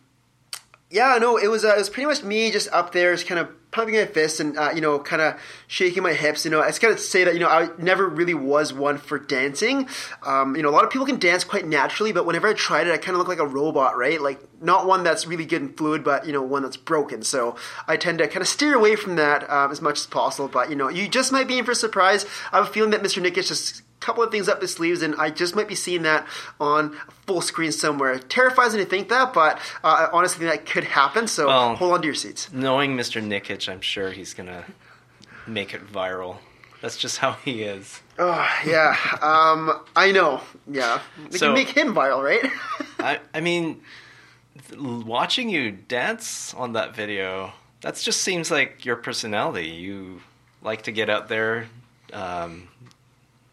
yeah, 0.91 1.19
no, 1.21 1.37
it 1.37 1.47
was 1.47 1.63
uh, 1.63 1.75
it 1.75 1.77
was 1.77 1.89
pretty 1.89 2.07
much 2.07 2.23
me 2.23 2.49
just 2.49 2.67
up 2.71 2.93
there, 2.93 3.13
just 3.13 3.27
kind 3.27 3.39
of 3.39 3.49
pumping 3.71 3.93
my 3.93 4.05
fists 4.05 4.39
and 4.39 4.57
uh, 4.57 4.71
you 4.73 4.81
know, 4.81 4.97
kind 4.97 5.21
of 5.21 5.39
shaking 5.67 6.01
my 6.01 6.13
hips. 6.13 6.45
You 6.45 6.49
know, 6.49 6.61
I 6.61 6.67
just 6.67 6.81
gotta 6.81 6.97
say 6.97 7.23
that 7.25 7.35
you 7.35 7.39
know 7.39 7.47
I 7.47 7.69
never 7.77 8.07
really 8.07 8.33
was 8.33 8.73
one 8.73 8.97
for 8.97 9.19
dancing. 9.19 9.87
Um, 10.23 10.55
you 10.55 10.63
know, 10.63 10.69
a 10.69 10.71
lot 10.71 10.83
of 10.83 10.89
people 10.89 11.05
can 11.05 11.19
dance 11.19 11.43
quite 11.43 11.67
naturally, 11.67 12.11
but 12.11 12.25
whenever 12.25 12.47
I 12.47 12.53
tried 12.53 12.87
it, 12.87 12.93
I 12.93 12.97
kind 12.97 13.11
of 13.11 13.19
look 13.19 13.27
like 13.27 13.37
a 13.37 13.45
robot, 13.45 13.97
right? 13.97 14.19
Like 14.19 14.41
not 14.63 14.87
one 14.87 15.03
that's 15.03 15.27
really 15.27 15.45
good 15.45 15.61
and 15.61 15.77
fluid, 15.77 16.03
but 16.03 16.25
you 16.25 16.33
know, 16.33 16.41
one 16.41 16.63
that's 16.63 16.77
broken. 16.77 17.21
So 17.21 17.55
I 17.87 17.95
tend 17.95 18.17
to 18.17 18.27
kind 18.27 18.41
of 18.41 18.47
steer 18.47 18.73
away 18.73 18.95
from 18.95 19.15
that 19.17 19.47
um, 19.47 19.69
as 19.71 19.81
much 19.81 19.99
as 19.99 20.07
possible. 20.07 20.47
But 20.47 20.71
you 20.71 20.75
know, 20.75 20.89
you 20.89 21.07
just 21.07 21.31
might 21.31 21.47
be 21.47 21.59
in 21.59 21.65
for 21.65 21.71
a 21.71 21.75
surprise. 21.75 22.25
I 22.51 22.57
have 22.57 22.67
a 22.67 22.71
feeling 22.71 22.89
that 22.91 23.03
Mr. 23.03 23.23
Nikic 23.23 23.47
just 23.47 23.83
couple 23.99 24.23
of 24.23 24.31
things 24.31 24.47
up 24.47 24.61
his 24.61 24.73
sleeves, 24.73 25.01
and 25.01 25.15
I 25.15 25.29
just 25.29 25.55
might 25.55 25.67
be 25.67 25.75
seeing 25.75 26.03
that 26.03 26.25
on 26.59 26.95
full 27.27 27.41
screen 27.41 27.71
somewhere. 27.71 28.17
Terrifies 28.19 28.73
me 28.73 28.79
to 28.79 28.85
think 28.89 29.09
that, 29.09 29.33
but 29.33 29.57
uh, 29.83 30.07
I 30.07 30.09
honestly 30.11 30.45
think 30.47 30.65
that 30.65 30.71
could 30.71 30.83
happen. 30.85 31.27
So 31.27 31.47
Well- 31.47 31.75
hold 31.75 31.93
on 31.93 32.01
to 32.01 32.05
your 32.05 32.15
seats. 32.15 32.51
Knowing 32.53 32.95
Mr. 32.97 33.21
Nikic, 33.21 33.67
I'm 33.69 33.81
sure 33.81 34.11
he's 34.11 34.33
gonna 34.33 34.65
make 35.47 35.73
it 35.73 35.91
viral. 35.91 36.37
That's 36.81 36.95
just 36.95 37.17
how 37.17 37.33
he 37.43 37.63
is. 37.63 38.01
Oh 38.17 38.47
yeah, 38.65 38.95
um, 39.21 39.81
I 39.95 40.11
know. 40.13 40.41
Yeah, 40.65 41.01
we 41.31 41.37
So- 41.37 41.47
can 41.47 41.53
make 41.55 41.69
him 41.69 41.93
viral, 41.93 42.23
right? 42.23 42.49
I, 42.99 43.19
I 43.33 43.41
mean, 43.41 43.81
watching 44.77 45.49
you 45.49 45.71
dance 45.71 46.53
on 46.53 46.73
that 46.73 46.95
video, 46.95 47.51
that 47.81 47.95
just 47.95 48.21
seems 48.21 48.51
like 48.51 48.85
your 48.85 48.95
personality. 48.95 49.67
You 49.67 50.21
like 50.61 50.83
to 50.83 50.91
get 50.91 51.09
out 51.09 51.27
there, 51.27 51.67
um, 52.13 52.67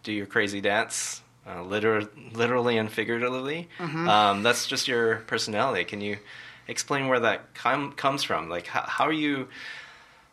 do 0.06 0.12
your 0.12 0.26
crazy 0.26 0.60
dance, 0.60 1.20
uh, 1.46 1.62
liter- 1.62 2.08
literally 2.32 2.78
and 2.78 2.90
figuratively. 2.90 3.68
Um, 4.08 4.42
that's 4.44 4.66
just 4.66 4.86
your 4.88 5.16
personality. 5.26 5.84
Can 5.84 6.00
you 6.00 6.16
explain 6.68 7.08
where 7.08 7.20
that 7.20 7.54
com- 7.54 7.92
comes 7.92 8.22
from? 8.22 8.48
Like, 8.48 8.68
how, 8.68 8.82
how 8.82 9.04
are 9.04 9.12
you? 9.12 9.48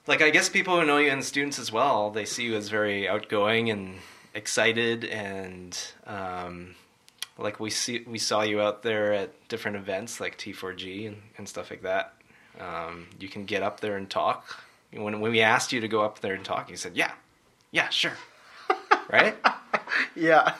Like, 0.05 0.21
I 0.21 0.29
guess 0.29 0.47
people 0.49 0.79
who 0.79 0.85
know 0.85 0.97
you 0.97 1.09
and 1.09 1.23
students 1.23 1.57
as 1.59 1.71
well, 1.71 2.11
they 2.11 2.25
see 2.25 2.43
you 2.43 2.55
as 2.55 2.69
very 2.69 3.07
outgoing 3.09 3.69
and 3.71 3.95
excited, 4.35 5.05
and 5.05 5.77
um, 6.05 6.75
like 7.37 7.59
we 7.59 7.69
see 7.69 8.03
we 8.07 8.19
saw 8.19 8.41
you 8.43 8.61
out 8.61 8.83
there 8.83 9.13
at 9.13 9.29
different 9.47 9.77
events 9.77 10.19
like 10.19 10.37
T4G 10.37 11.07
and, 11.07 11.17
and 11.37 11.47
stuff 11.49 11.69
like 11.71 11.81
that. 11.83 12.13
Um, 12.59 13.07
you 13.19 13.29
can 13.29 13.45
get 13.45 13.63
up 13.63 13.79
there 13.79 13.95
and 13.97 14.07
talk. 14.09 14.63
when 14.91 15.19
when 15.21 15.31
we 15.31 15.41
asked 15.41 15.71
you 15.73 15.81
to 15.81 15.87
go 15.87 16.01
up 16.03 16.19
there 16.19 16.33
and 16.35 16.43
talk, 16.45 16.69
you 16.69 16.77
said, 16.77 16.95
"Yeah, 16.95 17.11
yeah, 17.71 17.89
sure." 17.89 18.17
Right? 19.12 19.36
Yeah. 20.15 20.55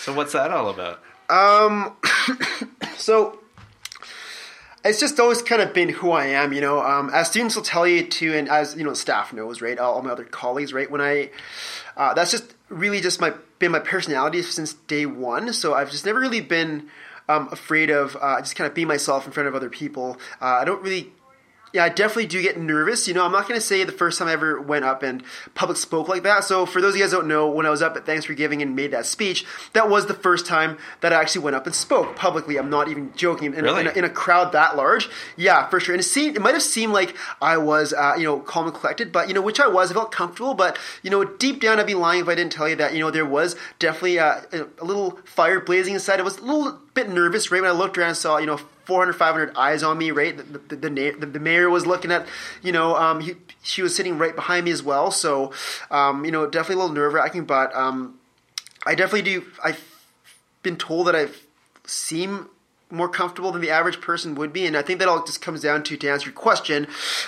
So 0.00 0.14
what's 0.14 0.32
that 0.32 0.50
all 0.50 0.68
about? 0.70 1.02
Um, 1.28 1.96
so 2.96 3.40
it's 4.84 5.00
just 5.00 5.18
always 5.18 5.42
kind 5.42 5.60
of 5.60 5.74
been 5.74 5.88
who 5.88 6.10
I 6.12 6.26
am, 6.26 6.52
you 6.52 6.60
know. 6.60 6.80
Um, 6.80 7.10
as 7.12 7.28
students 7.28 7.56
will 7.56 7.62
tell 7.62 7.86
you 7.86 8.06
too, 8.06 8.34
and 8.34 8.48
as 8.48 8.76
you 8.76 8.84
know, 8.84 8.94
staff 8.94 9.32
knows, 9.32 9.60
right? 9.60 9.78
All, 9.78 9.94
all 9.94 10.02
my 10.02 10.10
other 10.10 10.24
colleagues, 10.24 10.72
right? 10.72 10.90
When 10.90 11.00
I, 11.00 11.30
uh, 11.96 12.14
that's 12.14 12.30
just 12.30 12.54
really 12.68 13.00
just 13.00 13.20
my 13.20 13.34
been 13.58 13.72
my 13.72 13.78
personality 13.78 14.42
since 14.42 14.74
day 14.74 15.06
one. 15.06 15.52
So 15.52 15.74
I've 15.74 15.90
just 15.90 16.06
never 16.06 16.20
really 16.20 16.40
been 16.40 16.88
um, 17.28 17.48
afraid 17.50 17.90
of 17.90 18.16
uh, 18.20 18.40
just 18.40 18.54
kind 18.56 18.68
of 18.68 18.74
being 18.74 18.88
myself 18.88 19.26
in 19.26 19.32
front 19.32 19.48
of 19.48 19.54
other 19.54 19.70
people. 19.70 20.18
Uh, 20.40 20.46
I 20.60 20.64
don't 20.64 20.82
really 20.82 21.12
yeah, 21.72 21.84
I 21.84 21.88
definitely 21.88 22.26
do 22.26 22.40
get 22.40 22.58
nervous. 22.58 23.06
You 23.06 23.14
know, 23.14 23.24
I'm 23.24 23.32
not 23.32 23.48
going 23.48 23.60
to 23.60 23.66
say 23.66 23.84
the 23.84 23.92
first 23.92 24.18
time 24.18 24.28
I 24.28 24.32
ever 24.32 24.60
went 24.60 24.84
up 24.84 25.02
and 25.02 25.22
public 25.54 25.76
spoke 25.76 26.08
like 26.08 26.22
that. 26.22 26.44
So, 26.44 26.64
for 26.64 26.80
those 26.80 26.94
of 26.94 26.98
you 26.98 27.04
guys 27.04 27.10
who 27.12 27.18
don't 27.18 27.28
know, 27.28 27.48
when 27.50 27.66
I 27.66 27.70
was 27.70 27.82
up 27.82 27.96
at 27.96 28.06
Thanksgiving 28.06 28.62
and 28.62 28.74
made 28.74 28.92
that 28.92 29.04
speech, 29.04 29.44
that 29.72 29.90
was 29.90 30.06
the 30.06 30.14
first 30.14 30.46
time 30.46 30.78
that 31.00 31.12
I 31.12 31.20
actually 31.20 31.42
went 31.42 31.56
up 31.56 31.66
and 31.66 31.74
spoke 31.74 32.16
publicly. 32.16 32.56
I'm 32.56 32.70
not 32.70 32.88
even 32.88 33.12
joking. 33.14 33.52
In, 33.52 33.64
Really? 33.64 33.80
in, 33.80 33.86
a, 33.88 33.90
in 33.90 34.04
a 34.04 34.08
crowd 34.08 34.52
that 34.52 34.76
large, 34.76 35.08
yeah, 35.36 35.68
for 35.68 35.80
sure. 35.80 35.94
And 35.94 36.00
it 36.00 36.04
seemed, 36.04 36.36
it 36.36 36.40
might 36.40 36.54
have 36.54 36.62
seemed 36.62 36.92
like 36.92 37.16
I 37.42 37.58
was, 37.58 37.92
uh, 37.92 38.14
you 38.16 38.24
know, 38.24 38.38
calm 38.40 38.66
and 38.66 38.74
collected, 38.74 39.12
but 39.12 39.28
you 39.28 39.34
know, 39.34 39.42
which 39.42 39.60
I 39.60 39.66
was. 39.66 39.90
I 39.90 39.94
felt 39.94 40.12
comfortable, 40.12 40.54
but 40.54 40.78
you 41.02 41.10
know, 41.10 41.24
deep 41.24 41.60
down, 41.60 41.78
I'd 41.80 41.86
be 41.86 41.94
lying 41.94 42.20
if 42.20 42.28
I 42.28 42.34
didn't 42.34 42.52
tell 42.52 42.68
you 42.68 42.76
that 42.76 42.94
you 42.94 43.00
know 43.00 43.10
there 43.10 43.26
was 43.26 43.56
definitely 43.78 44.18
uh, 44.18 44.40
a, 44.52 44.66
a 44.80 44.84
little 44.84 45.18
fire 45.24 45.60
blazing 45.60 45.94
inside. 45.94 46.20
It 46.20 46.24
was 46.24 46.38
a 46.38 46.42
little 46.44 46.78
bit 46.96 47.08
nervous 47.08 47.50
right 47.50 47.62
when 47.62 47.70
I 47.70 47.74
looked 47.74 47.96
around 47.96 48.16
saw 48.16 48.38
you 48.38 48.46
know 48.46 48.56
400 48.56 49.12
500 49.12 49.56
eyes 49.56 49.82
on 49.82 49.98
me 49.98 50.10
right 50.10 50.36
the 50.36 50.42
the, 50.42 50.76
the, 50.76 51.10
the, 51.18 51.26
the 51.26 51.40
mayor 51.40 51.70
was 51.70 51.86
looking 51.86 52.10
at 52.10 52.26
you 52.62 52.72
know 52.72 52.96
um, 52.96 53.20
he, 53.20 53.34
she 53.62 53.82
was 53.82 53.94
sitting 53.94 54.18
right 54.18 54.34
behind 54.34 54.64
me 54.64 54.70
as 54.70 54.82
well. 54.82 55.10
So 55.10 55.52
um, 55.90 56.24
you 56.24 56.32
know 56.32 56.46
definitely 56.46 56.76
a 56.76 56.86
little 56.86 56.94
nerve 56.94 57.12
wracking 57.12 57.44
but 57.44 57.74
um, 57.76 58.18
i 58.84 58.94
definitely 58.94 59.22
do 59.22 59.44
i've 59.62 59.82
been 60.66 60.76
told 60.76 61.06
that 61.06 61.14
I've 61.14 61.46
seem 61.84 62.48
more 62.90 63.08
comfortable 63.08 63.50
than 63.50 63.60
the 63.60 63.70
average 63.70 64.00
person 64.00 64.34
would 64.36 64.52
be. 64.52 64.64
And 64.66 64.76
i 64.76 64.82
think 64.82 65.00
that 65.00 65.08
all 65.08 65.24
just 65.24 65.42
comes 65.42 65.60
down 65.62 65.82
to 65.84 65.96
to 65.96 66.08
answer 66.08 66.26
your 66.26 66.34
question 66.34 66.86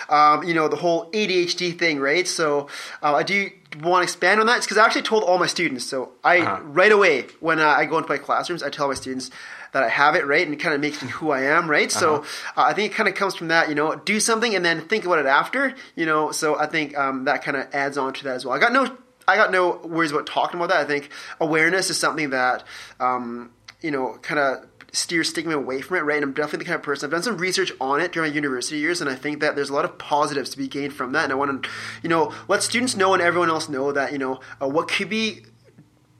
um, 0.08 0.44
you 0.44 0.54
know 0.54 0.68
the 0.68 0.76
whole 0.76 1.10
adhd 1.12 1.78
thing 1.78 1.98
right? 2.00 2.26
So 2.28 2.68
uh, 3.02 3.14
i 3.14 3.22
do 3.24 3.50
want 3.82 4.00
to 4.02 4.04
expand 4.04 4.40
on 4.40 4.46
that 4.46 4.60
because 4.62 4.78
i 4.78 4.84
actually 4.84 5.02
told 5.02 5.24
all 5.24 5.38
my 5.38 5.46
students. 5.46 5.84
So 5.84 6.12
i 6.24 6.38
Uh-huh. 6.38 6.60
right 6.62 6.92
away 6.92 7.26
when 7.40 7.58
uh, 7.58 7.66
i 7.66 7.84
go 7.86 7.98
into 7.98 8.08
my 8.08 8.18
classrooms 8.18 8.62
i 8.62 8.70
tell 8.70 8.88
my 8.88 8.94
students 8.94 9.30
that 9.72 9.82
i 9.82 9.88
have 9.88 10.14
it 10.14 10.26
right? 10.26 10.44
And 10.46 10.54
it 10.54 10.58
kind 10.60 10.74
of 10.74 10.80
makes 10.80 11.02
me 11.02 11.08
who 11.10 11.30
i 11.30 11.42
am 11.42 11.68
right? 11.68 11.90
So 11.90 12.22
uh, 12.56 12.62
i 12.70 12.72
think 12.72 12.92
it 12.92 12.94
kind 12.94 13.08
of 13.08 13.14
comes 13.16 13.34
from 13.34 13.48
that 13.48 13.68
you 13.68 13.74
know 13.74 13.96
do 13.96 14.20
something 14.20 14.54
and 14.54 14.64
then 14.64 14.80
think 14.88 15.04
about 15.06 15.18
it 15.18 15.26
after 15.26 15.74
you 15.96 16.06
know? 16.06 16.30
So 16.30 16.56
i 16.58 16.66
think 16.66 16.96
um, 16.96 17.24
that 17.24 17.42
kind 17.42 17.56
of 17.56 17.66
adds 17.74 17.98
on 17.98 18.12
to 18.14 18.24
that 18.24 18.36
as 18.36 18.44
well. 18.44 18.54
I 18.56 18.60
got 18.60 18.72
no 18.72 18.96
I 19.26 19.36
got 19.36 19.50
no 19.52 19.76
worries 19.84 20.10
about 20.10 20.26
talking 20.26 20.58
about 20.58 20.70
that. 20.70 20.80
I 20.80 20.84
think 20.86 21.10
awareness 21.38 21.90
is 21.90 21.98
something 21.98 22.30
that, 22.30 22.64
um, 22.98 23.50
you 23.82 23.90
know, 23.90 24.16
kind 24.22 24.40
of 24.40 24.64
steers 24.92 25.28
stigma 25.28 25.56
away 25.56 25.80
from 25.80 25.96
it, 25.98 26.00
right? 26.00 26.16
And 26.16 26.24
I'm 26.24 26.32
definitely 26.32 26.60
the 26.60 26.64
kind 26.64 26.76
of 26.76 26.82
person, 26.82 27.06
I've 27.06 27.10
done 27.10 27.22
some 27.22 27.38
research 27.38 27.72
on 27.80 28.00
it 28.00 28.12
during 28.12 28.30
my 28.30 28.34
university 28.34 28.78
years, 28.78 29.00
and 29.00 29.10
I 29.10 29.14
think 29.14 29.40
that 29.40 29.54
there's 29.54 29.70
a 29.70 29.74
lot 29.74 29.84
of 29.84 29.98
positives 29.98 30.50
to 30.50 30.58
be 30.58 30.68
gained 30.68 30.94
from 30.94 31.12
that. 31.12 31.24
And 31.24 31.32
I 31.32 31.36
want 31.36 31.62
to, 31.62 31.70
you 32.02 32.08
know, 32.08 32.32
let 32.48 32.62
students 32.62 32.96
know 32.96 33.12
and 33.12 33.22
everyone 33.22 33.50
else 33.50 33.68
know 33.68 33.92
that, 33.92 34.12
you 34.12 34.18
know, 34.18 34.40
uh, 34.62 34.68
what 34.68 34.88
could 34.88 35.08
be, 35.08 35.44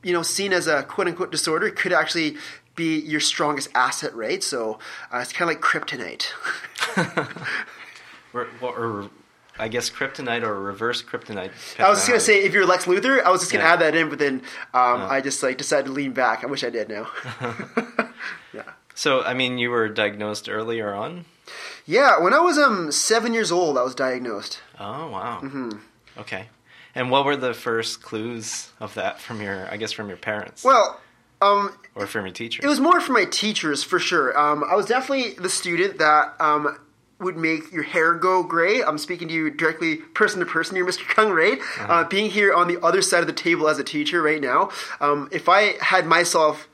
you 0.02 0.12
know, 0.12 0.22
seen 0.22 0.52
as 0.52 0.66
a 0.66 0.82
quote 0.82 1.08
unquote 1.08 1.32
disorder 1.32 1.70
could 1.70 1.92
actually 1.92 2.36
be 2.74 3.00
your 3.00 3.20
strongest 3.20 3.68
asset, 3.74 4.14
right? 4.14 4.42
So 4.42 4.78
uh, 5.12 5.18
it's 5.18 5.32
kind 5.32 5.50
of 5.50 5.56
like 5.56 5.62
kryptonite. 5.62 6.26
I 9.58 9.68
guess 9.68 9.90
kryptonite 9.90 10.42
or 10.42 10.60
reverse 10.60 11.02
kryptonite. 11.02 11.50
I 11.78 11.88
was 11.88 11.98
just 11.98 12.08
gonna 12.08 12.20
say 12.20 12.42
if 12.44 12.52
you're 12.52 12.66
Lex 12.66 12.84
Luthor, 12.86 13.22
I 13.22 13.30
was 13.30 13.40
just 13.40 13.52
gonna 13.52 13.64
Yeah. 13.64 13.72
add 13.72 13.80
that 13.80 13.94
in, 13.96 14.08
but 14.08 14.18
then 14.18 14.42
um, 14.74 15.02
I 15.02 15.20
just 15.20 15.42
like 15.42 15.58
decided 15.58 15.86
to 15.86 15.92
lean 15.92 16.12
back. 16.12 16.44
I 16.44 16.46
wish 16.46 16.62
I 16.64 16.70
did 16.70 16.88
now. 16.88 17.08
yeah, 18.52 18.62
So 18.94 19.22
I 19.22 19.34
mean, 19.34 19.58
you 19.58 19.70
were 19.70 19.88
diagnosed 19.88 20.48
earlier 20.48 20.94
on. 20.94 21.24
yeah. 21.86 22.18
When 22.20 22.32
I 22.34 22.40
was 22.40 22.58
um 22.58 22.92
seven 22.92 23.34
years 23.34 23.50
old, 23.52 23.76
I 23.78 23.82
was 23.82 23.94
diagnosed. 23.94 24.60
Oh 24.78 25.08
wow. 25.10 25.40
Mm-hmm. 25.42 25.70
Okay. 26.18 26.48
And 26.94 27.10
what 27.10 27.24
were 27.24 27.36
the 27.36 27.54
first 27.54 28.02
clues 28.02 28.70
of 28.80 28.94
that 28.94 29.20
from 29.20 29.40
your, 29.40 29.68
I 29.70 29.76
guess, 29.76 29.92
from 29.92 30.08
your 30.08 30.16
parents 30.16 30.64
Well, 30.64 30.98
um, 31.40 31.78
or 31.94 32.06
from 32.08 32.24
your 32.26 32.34
teacher? 32.34 32.60
it 32.64 32.68
was 32.68 32.80
more 32.80 33.00
from 33.00 33.14
my 33.14 33.24
teachers 33.24 33.84
for 33.84 33.98
sure. 34.00 34.36
Um, 34.36 34.64
I 34.68 34.74
was 34.74 34.86
definitely 34.86 35.34
the 35.34 35.50
student 35.50 35.98
that 35.98 36.34
um, 36.40 36.76
would 37.20 37.36
make 37.36 37.72
your 37.72 37.82
hair 37.82 38.14
go 38.14 38.42
gray. 38.42 38.82
I'm 38.82 38.98
speaking 38.98 39.28
to 39.28 39.34
you 39.34 39.50
directly, 39.50 39.96
person 39.96 40.40
to 40.40 40.46
person 40.46 40.76
here, 40.76 40.86
Mr. 40.86 41.06
Kung, 41.08 41.30
right? 41.30 41.58
Uh, 41.80 42.04
being 42.04 42.30
here 42.30 42.54
on 42.54 42.68
the 42.68 42.82
other 42.82 43.02
side 43.02 43.20
of 43.20 43.26
the 43.26 43.32
table 43.32 43.68
as 43.68 43.78
a 43.78 43.84
teacher 43.84 44.22
right 44.22 44.40
now, 44.40 44.70
um, 45.00 45.28
if 45.32 45.48
I 45.48 45.74
had 45.80 46.06
myself 46.06 46.68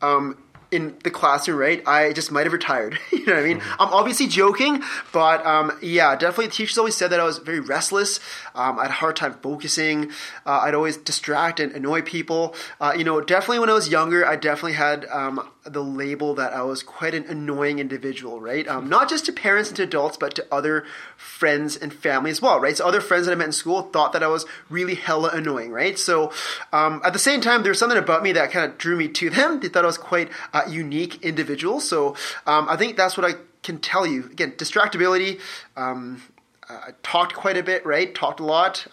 um, 0.00 0.38
in 0.70 0.96
the 1.04 1.10
classroom, 1.10 1.58
right, 1.58 1.86
I 1.86 2.12
just 2.12 2.32
might 2.32 2.44
have 2.44 2.52
retired. 2.52 2.98
you 3.12 3.26
know 3.26 3.34
what 3.34 3.42
I 3.42 3.46
mean? 3.46 3.60
I'm 3.78 3.92
obviously 3.92 4.26
joking, 4.26 4.82
but 5.12 5.44
um, 5.46 5.72
yeah, 5.82 6.16
definitely. 6.16 6.46
The 6.46 6.52
teachers 6.52 6.78
always 6.78 6.96
said 6.96 7.08
that 7.08 7.20
I 7.20 7.24
was 7.24 7.38
very 7.38 7.60
restless. 7.60 8.18
Um, 8.54 8.78
I 8.78 8.82
had 8.82 8.90
a 8.90 8.94
hard 8.94 9.16
time 9.16 9.34
focusing. 9.42 10.10
Uh, 10.44 10.60
I'd 10.64 10.74
always 10.74 10.96
distract 10.96 11.60
and 11.60 11.72
annoy 11.72 12.02
people. 12.02 12.54
Uh, 12.80 12.94
you 12.96 13.04
know, 13.04 13.20
definitely 13.20 13.60
when 13.60 13.70
I 13.70 13.74
was 13.74 13.88
younger, 13.88 14.26
I 14.26 14.36
definitely 14.36 14.74
had 14.74 15.04
um, 15.06 15.48
the 15.66 15.82
label 15.82 16.34
that 16.34 16.52
I 16.52 16.62
was 16.62 16.82
quite 16.82 17.14
an 17.14 17.24
annoying 17.24 17.78
individual, 17.78 18.40
right? 18.40 18.66
Um, 18.68 18.88
not 18.88 19.08
just 19.08 19.26
to 19.26 19.32
parents 19.32 19.70
and 19.70 19.76
to 19.76 19.82
adults, 19.82 20.16
but 20.16 20.34
to 20.36 20.46
other 20.50 20.84
friends 21.16 21.76
and 21.76 21.92
family 21.92 22.30
as 22.30 22.40
well, 22.40 22.60
right? 22.60 22.76
So 22.76 22.86
other 22.86 23.00
friends 23.00 23.26
that 23.26 23.32
I 23.32 23.34
met 23.34 23.46
in 23.46 23.52
school 23.52 23.82
thought 23.82 24.12
that 24.12 24.22
I 24.22 24.28
was 24.28 24.46
really 24.68 24.94
hella 24.94 25.30
annoying, 25.30 25.70
right? 25.70 25.98
So 25.98 26.32
um, 26.72 27.00
at 27.04 27.12
the 27.12 27.18
same 27.18 27.40
time, 27.40 27.62
there 27.62 27.70
was 27.70 27.78
something 27.78 27.98
about 27.98 28.22
me 28.22 28.32
that 28.32 28.50
kind 28.50 28.70
of 28.70 28.78
drew 28.78 28.96
me 28.96 29.08
to 29.08 29.30
them. 29.30 29.60
They 29.60 29.68
thought 29.68 29.84
I 29.84 29.88
was 29.88 29.98
quite 29.98 30.30
a 30.52 30.70
unique 30.70 31.22
individual. 31.24 31.80
So 31.80 32.16
um, 32.46 32.68
I 32.68 32.76
think 32.76 32.96
that's 32.96 33.16
what 33.16 33.28
I 33.28 33.34
can 33.62 33.78
tell 33.78 34.06
you. 34.06 34.26
Again, 34.26 34.52
distractibility. 34.52 35.40
Um, 35.76 36.22
I 36.68 36.90
talked 37.02 37.34
quite 37.34 37.56
a 37.56 37.62
bit, 37.62 37.86
right? 37.86 38.14
Talked 38.14 38.40
a 38.40 38.44
lot. 38.44 38.86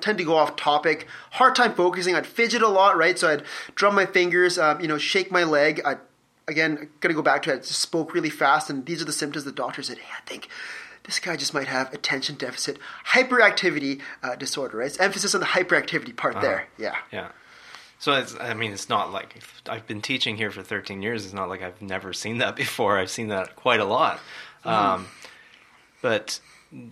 Tend 0.00 0.18
to 0.18 0.24
go 0.24 0.36
off 0.36 0.56
topic. 0.56 1.06
Hard 1.32 1.54
time 1.54 1.74
focusing. 1.74 2.14
I'd 2.14 2.26
fidget 2.26 2.62
a 2.62 2.68
lot, 2.68 2.96
right? 2.96 3.18
So 3.18 3.28
I'd 3.30 3.42
drum 3.74 3.94
my 3.94 4.06
fingers, 4.06 4.58
um, 4.58 4.80
you 4.80 4.88
know, 4.88 4.98
shake 4.98 5.30
my 5.30 5.44
leg. 5.44 5.80
I 5.84 5.96
again 6.46 6.88
gonna 7.00 7.14
go 7.14 7.22
back 7.22 7.42
to 7.42 7.52
it. 7.52 7.54
I 7.54 7.56
just 7.58 7.80
spoke 7.80 8.14
really 8.14 8.30
fast, 8.30 8.70
and 8.70 8.84
these 8.86 9.00
are 9.00 9.06
the 9.06 9.12
symptoms 9.12 9.44
the 9.44 9.52
doctor 9.52 9.82
said. 9.82 9.98
Hey, 9.98 10.12
I 10.16 10.28
think 10.28 10.48
this 11.04 11.20
guy 11.20 11.36
just 11.36 11.54
might 11.54 11.68
have 11.68 11.92
attention 11.92 12.36
deficit 12.36 12.78
hyperactivity 13.08 14.00
uh, 14.22 14.34
disorder. 14.36 14.78
Right? 14.78 14.86
It's 14.86 15.00
emphasis 15.00 15.34
on 15.34 15.40
the 15.40 15.46
hyperactivity 15.46 16.16
part 16.16 16.40
there. 16.40 16.66
Yeah. 16.78 16.96
Yeah. 17.12 17.28
So 17.98 18.12
it's, 18.12 18.36
I 18.38 18.52
mean, 18.52 18.72
it's 18.72 18.90
not 18.90 19.12
like 19.12 19.40
I've 19.66 19.86
been 19.86 20.02
teaching 20.02 20.36
here 20.36 20.50
for 20.50 20.62
13 20.62 21.00
years. 21.00 21.24
It's 21.24 21.32
not 21.32 21.48
like 21.48 21.62
I've 21.62 21.80
never 21.80 22.12
seen 22.12 22.38
that 22.38 22.54
before. 22.56 22.98
I've 22.98 23.10
seen 23.10 23.28
that 23.28 23.56
quite 23.56 23.80
a 23.80 23.84
lot. 23.84 24.20
Um, 24.64 25.06
but 26.02 26.40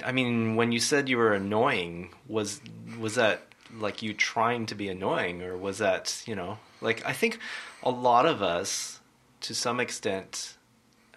I 0.04 0.12
mean, 0.12 0.56
when 0.56 0.72
you 0.72 0.80
said 0.80 1.08
you 1.08 1.18
were 1.18 1.34
annoying, 1.34 2.10
was 2.28 2.60
was 2.98 3.14
that 3.16 3.42
like 3.78 4.02
you 4.02 4.12
trying 4.14 4.66
to 4.66 4.74
be 4.74 4.88
annoying, 4.88 5.42
or 5.42 5.56
was 5.56 5.78
that 5.78 6.22
you 6.26 6.34
know, 6.34 6.58
like 6.80 7.04
I 7.04 7.12
think 7.12 7.38
a 7.82 7.90
lot 7.90 8.26
of 8.26 8.42
us, 8.42 9.00
to 9.42 9.54
some 9.54 9.80
extent, 9.80 10.56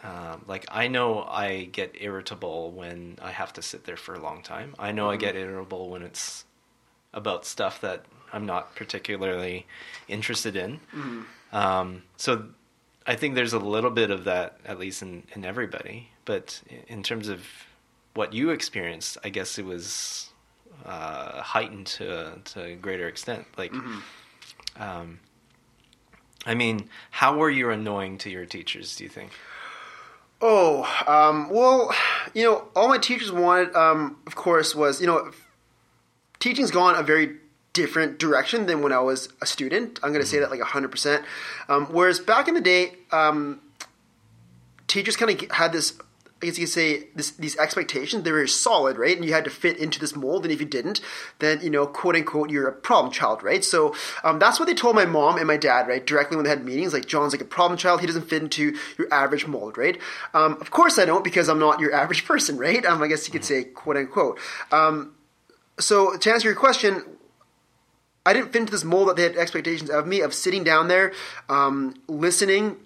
um, 0.04 0.44
like 0.48 0.66
I 0.70 0.88
know 0.88 1.24
I 1.24 1.66
get 1.66 1.96
irritable 2.00 2.72
when 2.72 3.18
I 3.22 3.32
have 3.32 3.54
to 3.54 3.62
sit 3.62 3.86
there 3.86 3.98
for 3.98 4.16
a 4.16 4.20
long 4.20 4.42
time. 4.42 4.76
I 4.80 4.92
know 4.92 5.10
I 5.10 5.18
get 5.18 5.36
irritable 5.36 5.90
when 5.90 6.02
it's 6.02 6.46
about 7.14 7.46
stuff 7.46 7.82
that 7.82 8.06
I'm 8.34 8.46
not 8.46 8.76
particularly 8.76 9.66
interested 10.08 10.56
in. 10.56 10.80
Um, 11.54 12.04
so 12.18 12.48
I 13.08 13.16
think 13.16 13.36
there's 13.36 13.54
a 13.54 13.60
little 13.60 13.92
bit 13.92 14.12
of 14.12 14.26
that, 14.26 14.58
at 14.66 14.78
least 14.80 15.02
in, 15.02 15.24
in 15.34 15.46
everybody. 15.46 16.10
But 16.26 16.62
in 16.88 17.04
terms 17.04 17.30
of 17.30 17.46
what 18.16 18.34
you 18.34 18.50
experienced, 18.50 19.18
I 19.24 19.30
guess 19.30 19.60
it 19.60 19.66
was 19.66 20.30
uh, 20.86 21.42
heightened 21.42 21.86
to, 21.88 22.40
to 22.44 22.64
a 22.64 22.76
greater 22.76 23.08
extent. 23.08 23.46
Like, 23.58 23.74
um, 24.78 25.20
I 26.46 26.56
mean, 26.56 26.90
how 27.12 27.38
were 27.38 27.50
you 27.50 27.70
annoying 27.70 28.18
to 28.20 28.30
your 28.30 28.46
teachers? 28.46 28.96
Do 28.96 29.04
you 29.04 29.10
think? 29.10 29.32
Oh, 30.42 30.84
um, 31.08 31.50
well, 31.50 31.94
you 32.34 32.44
know, 32.44 32.68
all 32.76 32.88
my 32.88 32.98
teachers 32.98 33.32
wanted, 33.32 33.76
um, 33.76 34.18
of 34.26 34.36
course, 34.36 34.74
was, 34.76 35.02
you 35.02 35.08
know, 35.08 35.32
teaching's 36.40 36.72
gone 36.72 36.96
a 36.96 37.04
very 37.04 37.38
different 37.74 38.18
direction 38.18 38.66
than 38.66 38.82
when 38.82 38.92
I 38.92 39.00
was 39.00 39.30
a 39.42 39.46
student. 39.46 40.00
I'm 40.02 40.12
going 40.12 40.24
to 40.24 40.28
say 40.28 40.40
that 40.40 40.50
like 40.50 40.62
100%. 40.62 41.24
Um, 41.68 41.88
whereas 41.88 42.20
back 42.20 42.48
in 42.48 42.54
the 42.54 42.62
day, 42.62 42.94
um, 43.12 43.62
teachers 44.88 45.18
kind 45.18 45.32
of 45.32 45.52
had 45.52 45.74
this 45.74 45.98
I 46.42 46.48
guess 46.48 46.58
you 46.58 46.66
could 46.66 46.74
say 46.74 47.08
this, 47.16 47.32
these 47.32 47.58
expectations 47.58 48.24
they 48.24 48.32
were 48.32 48.46
solid, 48.46 48.98
right? 48.98 49.16
And 49.16 49.24
you 49.26 49.32
had 49.32 49.46
to 49.46 49.50
fit 49.50 49.78
into 49.78 50.00
this 50.00 50.16
mold, 50.16 50.44
and 50.44 50.52
if 50.52 50.60
you 50.60 50.66
didn't, 50.66 51.00
then 51.40 51.62
you 51.62 51.70
know, 51.70 51.88
quote 51.88 52.16
unquote, 52.16 52.50
you're 52.50 52.68
a 52.68 52.74
problem 52.74 53.12
child, 53.14 53.42
right? 53.42 53.64
So 53.64 53.96
um, 54.24 54.38
that's 54.38 54.60
what 54.60 54.66
they 54.66 54.74
told 54.74 54.96
my 54.96 55.06
mom 55.06 55.38
and 55.38 55.48
my 55.48 55.56
dad, 55.56 55.88
right? 55.88 56.06
Directly 56.06 56.36
when 56.36 56.44
they 56.44 56.50
had 56.50 56.66
meetings, 56.66 56.94
like 56.94 57.06
John's 57.06 57.34
like 57.34 57.42
a 57.42 57.46
problem 57.46 57.78
child. 57.78 58.02
He 58.02 58.08
doesn't 58.08 58.30
fit 58.30 58.44
into 58.44 58.76
your 58.98 59.08
average 59.14 59.48
mold, 59.48 59.78
right? 59.78 59.98
Um, 60.34 60.58
of 60.60 60.72
course 60.72 61.00
I 61.00 61.06
don't 61.06 61.24
because 61.24 61.48
I'm 61.48 61.60
not 61.60 61.80
your 61.80 61.94
average 61.94 62.26
person, 62.28 62.58
right? 62.58 62.86
Um, 62.86 63.02
I 63.02 63.08
guess 63.08 63.26
you 63.28 63.32
could 63.32 63.46
say 63.46 63.64
quote 63.64 63.96
unquote. 63.96 64.38
Um, 64.74 65.16
so 65.80 66.18
to 66.18 66.32
answer 66.32 66.50
your 66.50 66.56
question, 66.56 67.04
I 68.26 68.34
didn't 68.34 68.52
fit 68.52 68.62
into 68.62 68.72
this 68.72 68.84
mold 68.84 69.08
that 69.08 69.16
they 69.16 69.24
had 69.24 69.38
expectations 69.38 69.90
of 69.90 70.06
me 70.06 70.22
of 70.22 70.34
sitting 70.34 70.64
down 70.64 70.88
there, 70.88 71.14
um, 71.48 71.96
listening 72.08 72.78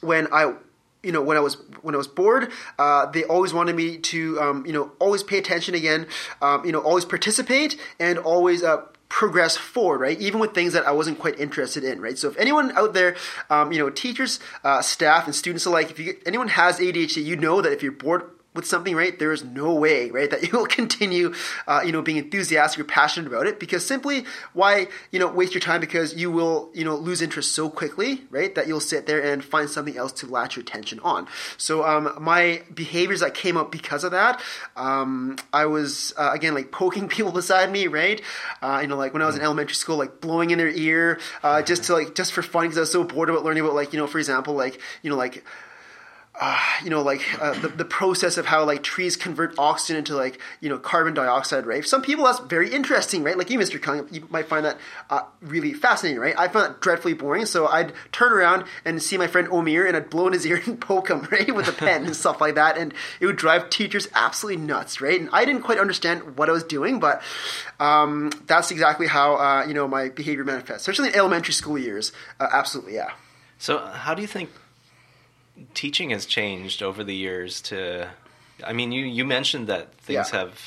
when 0.00 0.26
I 0.32 0.54
you 1.02 1.12
know 1.12 1.22
when 1.22 1.36
I 1.36 1.40
was 1.40 1.54
when 1.82 1.94
I 1.94 1.98
was 1.98 2.08
bored, 2.08 2.50
uh, 2.78 3.06
they 3.06 3.24
always 3.24 3.52
wanted 3.52 3.76
me 3.76 3.98
to 3.98 4.40
um, 4.40 4.66
you 4.66 4.72
know 4.72 4.92
always 4.98 5.22
pay 5.22 5.38
attention 5.38 5.74
again, 5.74 6.06
um, 6.42 6.64
you 6.64 6.72
know 6.72 6.80
always 6.80 7.04
participate 7.04 7.80
and 7.98 8.18
always 8.18 8.62
uh, 8.62 8.82
progress 9.08 9.56
forward, 9.56 10.00
right? 10.00 10.18
Even 10.20 10.40
with 10.40 10.54
things 10.54 10.72
that 10.72 10.86
I 10.86 10.92
wasn't 10.92 11.18
quite 11.18 11.38
interested 11.38 11.84
in, 11.84 12.00
right? 12.00 12.16
So 12.16 12.28
if 12.28 12.36
anyone 12.38 12.70
out 12.76 12.94
there, 12.94 13.16
um, 13.50 13.72
you 13.72 13.78
know, 13.78 13.90
teachers, 13.90 14.40
uh, 14.64 14.80
staff, 14.80 15.26
and 15.26 15.34
students 15.34 15.66
alike, 15.66 15.90
if 15.90 15.98
you 15.98 16.16
anyone 16.24 16.48
has 16.48 16.78
ADHD, 16.78 17.22
you 17.22 17.36
know 17.36 17.60
that 17.60 17.72
if 17.72 17.82
you're 17.82 17.92
bored 17.92 18.22
with 18.54 18.66
something, 18.66 18.96
right, 18.96 19.16
there 19.18 19.32
is 19.32 19.44
no 19.44 19.74
way, 19.74 20.10
right, 20.10 20.30
that 20.30 20.42
you 20.52 20.58
will 20.58 20.66
continue, 20.66 21.32
uh, 21.66 21.82
you 21.84 21.92
know, 21.92 22.02
being 22.02 22.18
enthusiastic 22.18 22.80
or 22.80 22.84
passionate 22.84 23.28
about 23.28 23.46
it 23.46 23.60
because 23.60 23.86
simply 23.86 24.24
why, 24.52 24.88
you 25.10 25.18
know, 25.18 25.28
waste 25.28 25.54
your 25.54 25.60
time 25.60 25.80
because 25.80 26.14
you 26.14 26.30
will, 26.30 26.70
you 26.74 26.84
know, 26.84 26.96
lose 26.96 27.22
interest 27.22 27.52
so 27.52 27.70
quickly, 27.70 28.22
right, 28.30 28.54
that 28.54 28.66
you'll 28.66 28.80
sit 28.80 29.06
there 29.06 29.22
and 29.22 29.44
find 29.44 29.70
something 29.70 29.96
else 29.96 30.12
to 30.12 30.26
latch 30.26 30.56
your 30.56 30.62
attention 30.62 30.98
on. 31.00 31.28
So, 31.56 31.84
um, 31.84 32.12
my 32.20 32.62
behaviors 32.74 33.20
that 33.20 33.34
came 33.34 33.56
up 33.56 33.70
because 33.70 34.04
of 34.04 34.10
that, 34.12 34.42
um, 34.76 35.36
I 35.52 35.66
was, 35.66 36.12
uh, 36.16 36.30
again, 36.32 36.54
like 36.54 36.72
poking 36.72 37.08
people 37.08 37.32
beside 37.32 37.70
me, 37.70 37.86
right, 37.86 38.20
uh, 38.62 38.80
you 38.82 38.88
know, 38.88 38.96
like 38.96 39.12
when 39.12 39.22
I 39.22 39.26
was 39.26 39.36
in 39.36 39.42
elementary 39.42 39.74
school, 39.74 39.96
like 39.96 40.20
blowing 40.20 40.50
in 40.50 40.58
their 40.58 40.68
ear, 40.68 41.20
uh, 41.42 41.62
just 41.62 41.84
to 41.84 41.94
like, 41.94 42.14
just 42.14 42.32
for 42.32 42.42
fun 42.42 42.64
because 42.64 42.78
I 42.78 42.80
was 42.80 42.92
so 42.92 43.04
bored 43.04 43.30
about 43.30 43.44
learning 43.44 43.62
about 43.62 43.74
like, 43.74 43.92
you 43.92 43.98
know, 43.98 44.06
for 44.06 44.18
example, 44.18 44.54
like, 44.54 44.80
you 45.02 45.10
know, 45.10 45.16
like, 45.16 45.44
uh, 46.38 46.58
you 46.82 46.90
know, 46.90 47.02
like 47.02 47.20
uh, 47.40 47.52
the, 47.60 47.68
the 47.68 47.84
process 47.84 48.38
of 48.38 48.46
how 48.46 48.64
like 48.64 48.82
trees 48.82 49.16
convert 49.16 49.58
oxygen 49.58 49.96
into 49.96 50.14
like 50.14 50.40
you 50.60 50.68
know 50.68 50.78
carbon 50.78 51.12
dioxide, 51.12 51.66
right? 51.66 51.82
For 51.82 51.88
some 51.88 52.02
people 52.02 52.24
that's 52.24 52.38
very 52.40 52.72
interesting, 52.72 53.24
right? 53.24 53.36
Like 53.36 53.50
you, 53.50 53.58
Mr. 53.58 53.82
Kung, 53.82 54.08
you 54.10 54.26
might 54.30 54.46
find 54.46 54.64
that 54.64 54.78
uh, 55.10 55.22
really 55.42 55.74
fascinating, 55.74 56.20
right? 56.20 56.34
I 56.38 56.48
found 56.48 56.66
that 56.66 56.80
dreadfully 56.80 57.14
boring, 57.14 57.46
so 57.46 57.66
I'd 57.66 57.92
turn 58.12 58.32
around 58.32 58.64
and 58.84 59.02
see 59.02 59.18
my 59.18 59.26
friend 59.26 59.48
Omir, 59.48 59.86
and 59.86 59.96
I'd 59.96 60.08
blow 60.08 60.28
in 60.28 60.32
his 60.32 60.46
ear 60.46 60.62
and 60.66 60.80
poke 60.80 61.10
him, 61.10 61.26
right, 61.30 61.54
with 61.54 61.68
a 61.68 61.72
pen 61.72 62.06
and 62.06 62.14
stuff 62.14 62.40
like 62.40 62.54
that, 62.54 62.78
and 62.78 62.94
it 63.18 63.26
would 63.26 63.36
drive 63.36 63.68
teachers 63.68 64.08
absolutely 64.14 64.64
nuts, 64.64 65.00
right? 65.00 65.20
And 65.20 65.28
I 65.32 65.44
didn't 65.44 65.62
quite 65.62 65.78
understand 65.78 66.38
what 66.38 66.48
I 66.48 66.52
was 66.52 66.64
doing, 66.64 67.00
but 67.00 67.22
um, 67.80 68.30
that's 68.46 68.70
exactly 68.70 69.08
how 69.08 69.34
uh, 69.34 69.64
you 69.66 69.74
know 69.74 69.88
my 69.88 70.08
behavior 70.10 70.44
manifests, 70.44 70.88
especially 70.88 71.08
in 71.08 71.16
elementary 71.16 71.54
school 71.54 71.76
years. 71.76 72.12
Uh, 72.38 72.46
absolutely, 72.52 72.94
yeah. 72.94 73.10
So, 73.58 73.78
how 73.78 74.14
do 74.14 74.22
you 74.22 74.28
think 74.28 74.48
teaching 75.74 76.10
has 76.10 76.26
changed 76.26 76.82
over 76.82 77.04
the 77.04 77.14
years 77.14 77.60
to 77.62 78.08
I 78.64 78.72
mean 78.72 78.92
you 78.92 79.04
you 79.04 79.24
mentioned 79.24 79.66
that 79.68 79.94
things 79.94 80.30
Yeah. 80.32 80.40
have 80.40 80.60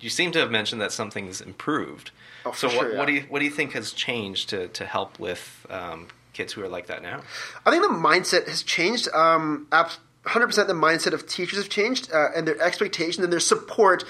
you 0.00 0.10
seem 0.10 0.32
to 0.32 0.38
have 0.38 0.50
mentioned 0.50 0.80
that 0.80 0.92
something's 0.92 1.40
improved. 1.40 2.10
Oh, 2.44 2.52
so 2.52 2.66
what, 2.68 2.76
sure, 2.76 2.96
what 2.96 3.06
do 3.06 3.12
you 3.14 3.22
what 3.28 3.38
do 3.38 3.44
you 3.46 3.50
think 3.50 3.72
has 3.72 3.92
changed 3.92 4.50
to, 4.50 4.68
to 4.68 4.84
help 4.84 5.18
with 5.18 5.66
um, 5.70 6.08
kids 6.34 6.52
who 6.52 6.62
are 6.62 6.68
like 6.68 6.86
that 6.88 7.02
now? 7.02 7.22
I 7.64 7.70
think 7.70 7.82
the 7.82 7.88
mindset 7.88 8.48
has 8.48 8.62
changed. 8.62 9.08
Um, 9.14 9.66
abs- 9.72 9.98
100% 10.26 10.66
the 10.66 10.72
mindset 10.72 11.12
of 11.12 11.26
teachers 11.26 11.58
have 11.58 11.68
changed 11.68 12.10
uh, 12.12 12.28
and 12.34 12.48
their 12.48 12.58
expectations 12.60 13.18
and 13.22 13.32
their 13.32 13.40
support. 13.40 14.04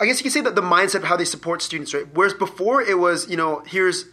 I 0.00 0.06
guess 0.06 0.18
you 0.18 0.22
can 0.24 0.30
say 0.30 0.40
that 0.42 0.54
the 0.54 0.62
mindset 0.62 0.96
of 0.96 1.04
how 1.04 1.16
they 1.16 1.24
support 1.24 1.60
students, 1.62 1.92
right? 1.94 2.06
Whereas 2.12 2.34
before 2.34 2.82
it 2.82 2.98
was, 2.98 3.28
you 3.28 3.36
know, 3.36 3.62
here's 3.66 4.06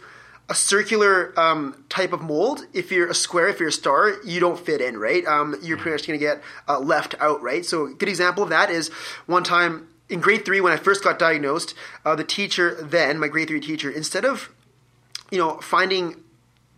a 0.48 0.54
circular 0.54 1.38
um, 1.38 1.84
type 1.88 2.12
of 2.12 2.20
mold. 2.20 2.66
If 2.72 2.92
you're 2.92 3.08
a 3.08 3.14
square, 3.14 3.48
if 3.48 3.58
you're 3.60 3.70
a 3.70 3.72
star, 3.72 4.16
you 4.24 4.40
don't 4.40 4.58
fit 4.58 4.80
in, 4.80 4.98
right? 4.98 5.24
Um, 5.26 5.56
you're 5.62 5.76
pretty 5.76 5.92
much 5.92 6.06
going 6.06 6.18
to 6.18 6.24
get 6.24 6.42
uh, 6.68 6.78
left 6.78 7.14
out, 7.20 7.42
right? 7.42 7.64
So 7.64 7.86
a 7.86 7.94
good 7.94 8.08
example 8.08 8.42
of 8.42 8.50
that 8.50 8.70
is 8.70 8.88
one 9.26 9.44
time 9.44 9.88
in 10.08 10.20
grade 10.20 10.44
three 10.44 10.60
when 10.60 10.72
I 10.72 10.76
first 10.76 11.02
got 11.02 11.18
diagnosed, 11.18 11.74
uh, 12.04 12.14
the 12.14 12.24
teacher 12.24 12.74
then, 12.74 13.18
my 13.18 13.28
grade 13.28 13.48
three 13.48 13.60
teacher, 13.60 13.90
instead 13.90 14.24
of 14.24 14.50
you 15.32 15.38
know, 15.38 15.56
finding 15.62 16.22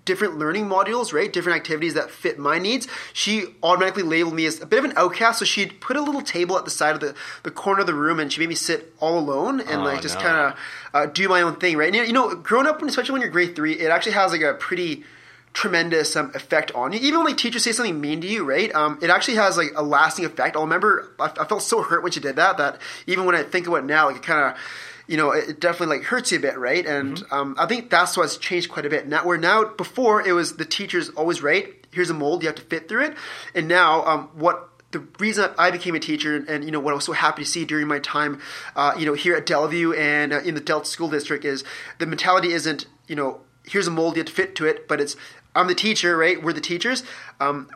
different 0.04 0.38
learning 0.38 0.66
modules, 0.66 1.12
right? 1.12 1.32
Different 1.32 1.56
activities 1.56 1.94
that 1.94 2.10
fit 2.10 2.38
my 2.38 2.58
needs. 2.58 2.86
She 3.12 3.46
automatically 3.62 4.02
labeled 4.02 4.34
me 4.34 4.46
as 4.46 4.60
a 4.60 4.66
bit 4.66 4.78
of 4.78 4.84
an 4.84 4.92
outcast. 4.96 5.38
So 5.38 5.44
she'd 5.44 5.80
put 5.80 5.96
a 5.96 6.02
little 6.02 6.22
table 6.22 6.58
at 6.58 6.64
the 6.64 6.70
side 6.70 6.94
of 6.94 7.00
the, 7.00 7.14
the 7.42 7.50
corner 7.50 7.80
of 7.80 7.86
the 7.86 7.94
room 7.94 8.20
and 8.20 8.32
she 8.32 8.40
made 8.40 8.48
me 8.48 8.54
sit 8.54 8.94
all 9.00 9.18
alone 9.18 9.60
and 9.60 9.80
Oh, 9.80 9.84
like 9.84 10.02
just 10.02 10.16
no. 10.16 10.20
kind 10.20 10.36
of 10.52 10.58
uh, 10.92 11.06
do 11.06 11.28
my 11.28 11.42
own 11.42 11.56
thing, 11.56 11.76
right? 11.76 11.94
And 11.94 12.06
you 12.06 12.12
know, 12.12 12.34
growing 12.34 12.66
up, 12.66 12.82
especially 12.82 13.12
when 13.12 13.22
you're 13.22 13.30
grade 13.30 13.56
three, 13.56 13.72
it 13.74 13.90
actually 13.90 14.12
has 14.12 14.32
like 14.32 14.42
a 14.42 14.54
pretty 14.54 15.04
tremendous 15.52 16.16
um, 16.16 16.32
effect 16.34 16.72
on 16.72 16.92
you. 16.92 16.98
Even 17.00 17.20
when 17.20 17.28
like 17.28 17.36
teachers 17.36 17.62
say 17.62 17.72
something 17.72 18.00
mean 18.00 18.20
to 18.20 18.26
you, 18.26 18.44
right? 18.44 18.74
Um, 18.74 18.98
it 19.00 19.08
actually 19.08 19.36
has 19.36 19.56
like 19.56 19.72
a 19.76 19.82
lasting 19.82 20.24
effect. 20.24 20.56
I'll 20.56 20.62
remember 20.62 21.12
I, 21.20 21.32
I 21.38 21.44
felt 21.44 21.62
so 21.62 21.82
hurt 21.82 22.02
when 22.02 22.12
she 22.12 22.20
did 22.20 22.36
that 22.36 22.58
that 22.58 22.80
even 23.06 23.24
when 23.24 23.34
I 23.36 23.42
think 23.44 23.66
about 23.66 23.76
it 23.76 23.84
now, 23.84 24.06
like 24.08 24.16
it 24.16 24.22
kind 24.22 24.52
of 24.52 24.58
you 25.06 25.16
know, 25.16 25.32
it 25.32 25.50
it 25.50 25.60
definitely 25.60 25.98
like 25.98 26.06
hurts 26.06 26.32
you 26.32 26.38
a 26.38 26.40
bit, 26.40 26.58
right? 26.58 26.84
And 26.84 27.22
um, 27.30 27.54
I 27.58 27.66
think 27.66 27.90
that's 27.90 28.16
what's 28.16 28.36
changed 28.36 28.70
quite 28.70 28.86
a 28.86 28.90
bit. 28.90 29.06
Now, 29.06 29.24
where 29.24 29.38
now 29.38 29.64
before 29.64 30.26
it 30.26 30.32
was 30.32 30.56
the 30.56 30.64
teacher's 30.64 31.10
always 31.10 31.42
right. 31.42 31.86
Here's 31.90 32.10
a 32.10 32.14
mold, 32.14 32.42
you 32.42 32.48
have 32.48 32.56
to 32.56 32.62
fit 32.62 32.88
through 32.88 33.04
it. 33.04 33.16
And 33.54 33.68
now, 33.68 34.04
um, 34.04 34.30
what 34.34 34.70
the 34.90 35.00
reason 35.18 35.50
I 35.58 35.70
became 35.70 35.94
a 35.94 36.00
teacher, 36.00 36.44
and 36.48 36.64
you 36.64 36.70
know 36.70 36.80
what 36.80 36.92
I 36.92 36.94
was 36.94 37.04
so 37.04 37.12
happy 37.12 37.42
to 37.42 37.48
see 37.48 37.64
during 37.64 37.86
my 37.86 37.98
time, 37.98 38.40
uh, 38.76 38.94
you 38.98 39.06
know, 39.06 39.14
here 39.14 39.36
at 39.36 39.46
Delview 39.46 39.96
and 39.96 40.32
uh, 40.32 40.40
in 40.40 40.54
the 40.54 40.60
Delta 40.60 40.86
School 40.86 41.08
District 41.08 41.44
is 41.44 41.64
the 41.98 42.06
mentality 42.06 42.52
isn't 42.52 42.86
you 43.06 43.16
know 43.16 43.40
here's 43.64 43.86
a 43.86 43.90
mold 43.90 44.14
you 44.16 44.20
have 44.20 44.26
to 44.26 44.32
fit 44.32 44.54
to 44.56 44.66
it, 44.66 44.88
but 44.88 45.00
it's 45.00 45.16
I'm 45.54 45.66
the 45.66 45.74
teacher, 45.74 46.16
right? 46.16 46.42
We're 46.42 46.52
the 46.52 46.60
teachers. 46.60 47.04
Um, 47.40 47.68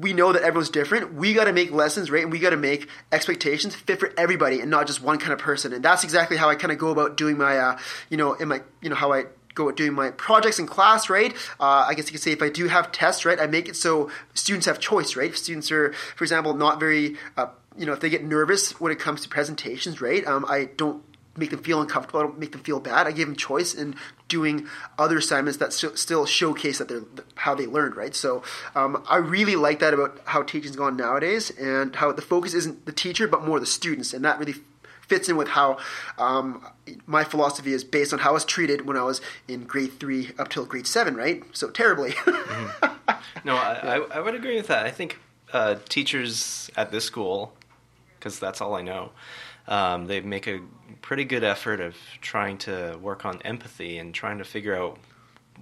we 0.00 0.12
know 0.12 0.32
that 0.32 0.42
everyone's 0.42 0.70
different. 0.70 1.14
We 1.14 1.34
got 1.34 1.44
to 1.44 1.52
make 1.52 1.70
lessons, 1.70 2.10
right? 2.10 2.22
And 2.22 2.32
we 2.32 2.38
got 2.38 2.50
to 2.50 2.56
make 2.56 2.88
expectations 3.10 3.74
fit 3.74 3.98
for 3.98 4.12
everybody 4.16 4.60
and 4.60 4.70
not 4.70 4.86
just 4.86 5.02
one 5.02 5.18
kind 5.18 5.32
of 5.32 5.38
person. 5.38 5.72
And 5.72 5.84
that's 5.84 6.04
exactly 6.04 6.36
how 6.36 6.48
I 6.48 6.54
kind 6.54 6.72
of 6.72 6.78
go 6.78 6.90
about 6.90 7.16
doing 7.16 7.36
my, 7.36 7.58
uh, 7.58 7.78
you 8.08 8.16
know, 8.16 8.34
in 8.34 8.48
my, 8.48 8.62
you 8.80 8.90
know, 8.90 8.96
how 8.96 9.12
I 9.12 9.24
go 9.54 9.70
doing 9.72 9.92
my 9.92 10.10
projects 10.12 10.58
in 10.58 10.66
class, 10.66 11.10
right? 11.10 11.34
Uh, 11.58 11.86
I 11.88 11.94
guess 11.94 12.06
you 12.06 12.12
could 12.12 12.22
say 12.22 12.32
if 12.32 12.42
I 12.42 12.48
do 12.48 12.68
have 12.68 12.92
tests, 12.92 13.24
right, 13.24 13.40
I 13.40 13.46
make 13.46 13.68
it 13.68 13.76
so 13.76 14.10
students 14.34 14.66
have 14.66 14.78
choice, 14.78 15.16
right? 15.16 15.30
If 15.30 15.38
students 15.38 15.72
are, 15.72 15.92
for 16.16 16.24
example, 16.24 16.54
not 16.54 16.78
very, 16.78 17.16
uh, 17.36 17.48
you 17.76 17.84
know, 17.84 17.92
if 17.92 18.00
they 18.00 18.08
get 18.08 18.24
nervous 18.24 18.80
when 18.80 18.92
it 18.92 18.98
comes 18.98 19.22
to 19.22 19.28
presentations, 19.28 20.00
right? 20.00 20.24
Um, 20.26 20.44
I 20.48 20.66
don't 20.76 21.02
make 21.38 21.50
them 21.50 21.62
feel 21.62 21.80
uncomfortable. 21.80 22.20
I 22.20 22.22
don't 22.24 22.38
make 22.38 22.52
them 22.52 22.62
feel 22.62 22.80
bad. 22.80 23.06
I 23.06 23.12
give 23.12 23.28
them 23.28 23.36
choice 23.36 23.74
in 23.74 23.94
doing 24.28 24.66
other 24.98 25.18
assignments 25.18 25.58
that 25.58 25.72
st- 25.72 25.98
still 25.98 26.26
showcase 26.26 26.78
that 26.78 26.88
they're 26.88 27.02
how 27.36 27.54
they 27.54 27.66
learned, 27.66 27.96
right? 27.96 28.14
So 28.14 28.42
um, 28.74 29.02
I 29.08 29.16
really 29.16 29.56
like 29.56 29.78
that 29.78 29.94
about 29.94 30.20
how 30.26 30.42
teaching's 30.42 30.76
gone 30.76 30.96
nowadays, 30.96 31.50
and 31.50 31.94
how 31.96 32.12
the 32.12 32.22
focus 32.22 32.54
isn't 32.54 32.86
the 32.86 32.92
teacher 32.92 33.26
but 33.28 33.44
more 33.44 33.60
the 33.60 33.66
students, 33.66 34.12
and 34.12 34.24
that 34.24 34.38
really 34.38 34.54
fits 35.06 35.28
in 35.28 35.36
with 35.36 35.48
how 35.48 35.78
um, 36.18 36.66
my 37.06 37.24
philosophy 37.24 37.72
is 37.72 37.82
based 37.82 38.12
on 38.12 38.18
how 38.18 38.30
I 38.30 38.32
was 38.34 38.44
treated 38.44 38.86
when 38.86 38.96
I 38.98 39.02
was 39.04 39.22
in 39.46 39.64
grade 39.64 39.98
three 39.98 40.32
up 40.38 40.50
till 40.50 40.66
grade 40.66 40.86
seven, 40.86 41.16
right? 41.16 41.42
So 41.52 41.70
terribly. 41.70 42.14
No, 43.44 43.56
I, 43.56 43.96
I, 43.96 43.96
I 44.16 44.20
would 44.20 44.34
agree 44.34 44.56
with 44.56 44.66
that. 44.68 44.86
I 44.86 44.90
think 44.90 45.18
uh, 45.52 45.76
teachers 45.88 46.70
at 46.76 46.90
this 46.90 47.04
school, 47.04 47.54
because 48.18 48.38
that's 48.38 48.60
all 48.60 48.74
I 48.74 48.82
know, 48.82 49.12
um, 49.68 50.06
they 50.06 50.20
make 50.20 50.46
a 50.48 50.60
pretty 51.02 51.24
good 51.24 51.44
effort 51.44 51.80
of 51.80 51.94
trying 52.20 52.58
to 52.58 52.98
work 53.00 53.24
on 53.24 53.40
empathy 53.42 53.98
and 53.98 54.12
trying 54.14 54.38
to 54.38 54.44
figure 54.44 54.76
out 54.76 54.98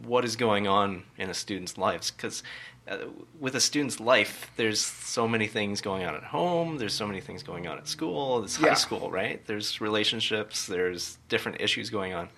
what 0.04 0.24
is 0.24 0.36
going 0.36 0.66
on 0.66 1.02
in 1.18 1.28
a 1.28 1.34
student's 1.34 1.76
lives. 1.76 2.10
Because 2.10 2.42
uh, 2.88 2.98
with 3.40 3.54
a 3.56 3.60
student's 3.60 3.98
life, 3.98 4.50
there's 4.56 4.80
so 4.80 5.26
many 5.26 5.46
things 5.48 5.80
going 5.80 6.04
on 6.04 6.14
at 6.14 6.22
home. 6.22 6.78
There's 6.78 6.94
so 6.94 7.06
many 7.06 7.20
things 7.20 7.42
going 7.42 7.66
on 7.66 7.78
at 7.78 7.88
school. 7.88 8.44
It's 8.44 8.56
high 8.56 8.68
Yeah. 8.68 8.74
school, 8.74 9.10
right? 9.10 9.44
There's 9.46 9.80
relationships. 9.80 10.66
There's 10.66 11.18
different 11.28 11.60
issues 11.60 11.90
going 11.90 12.14
on. 12.14 12.28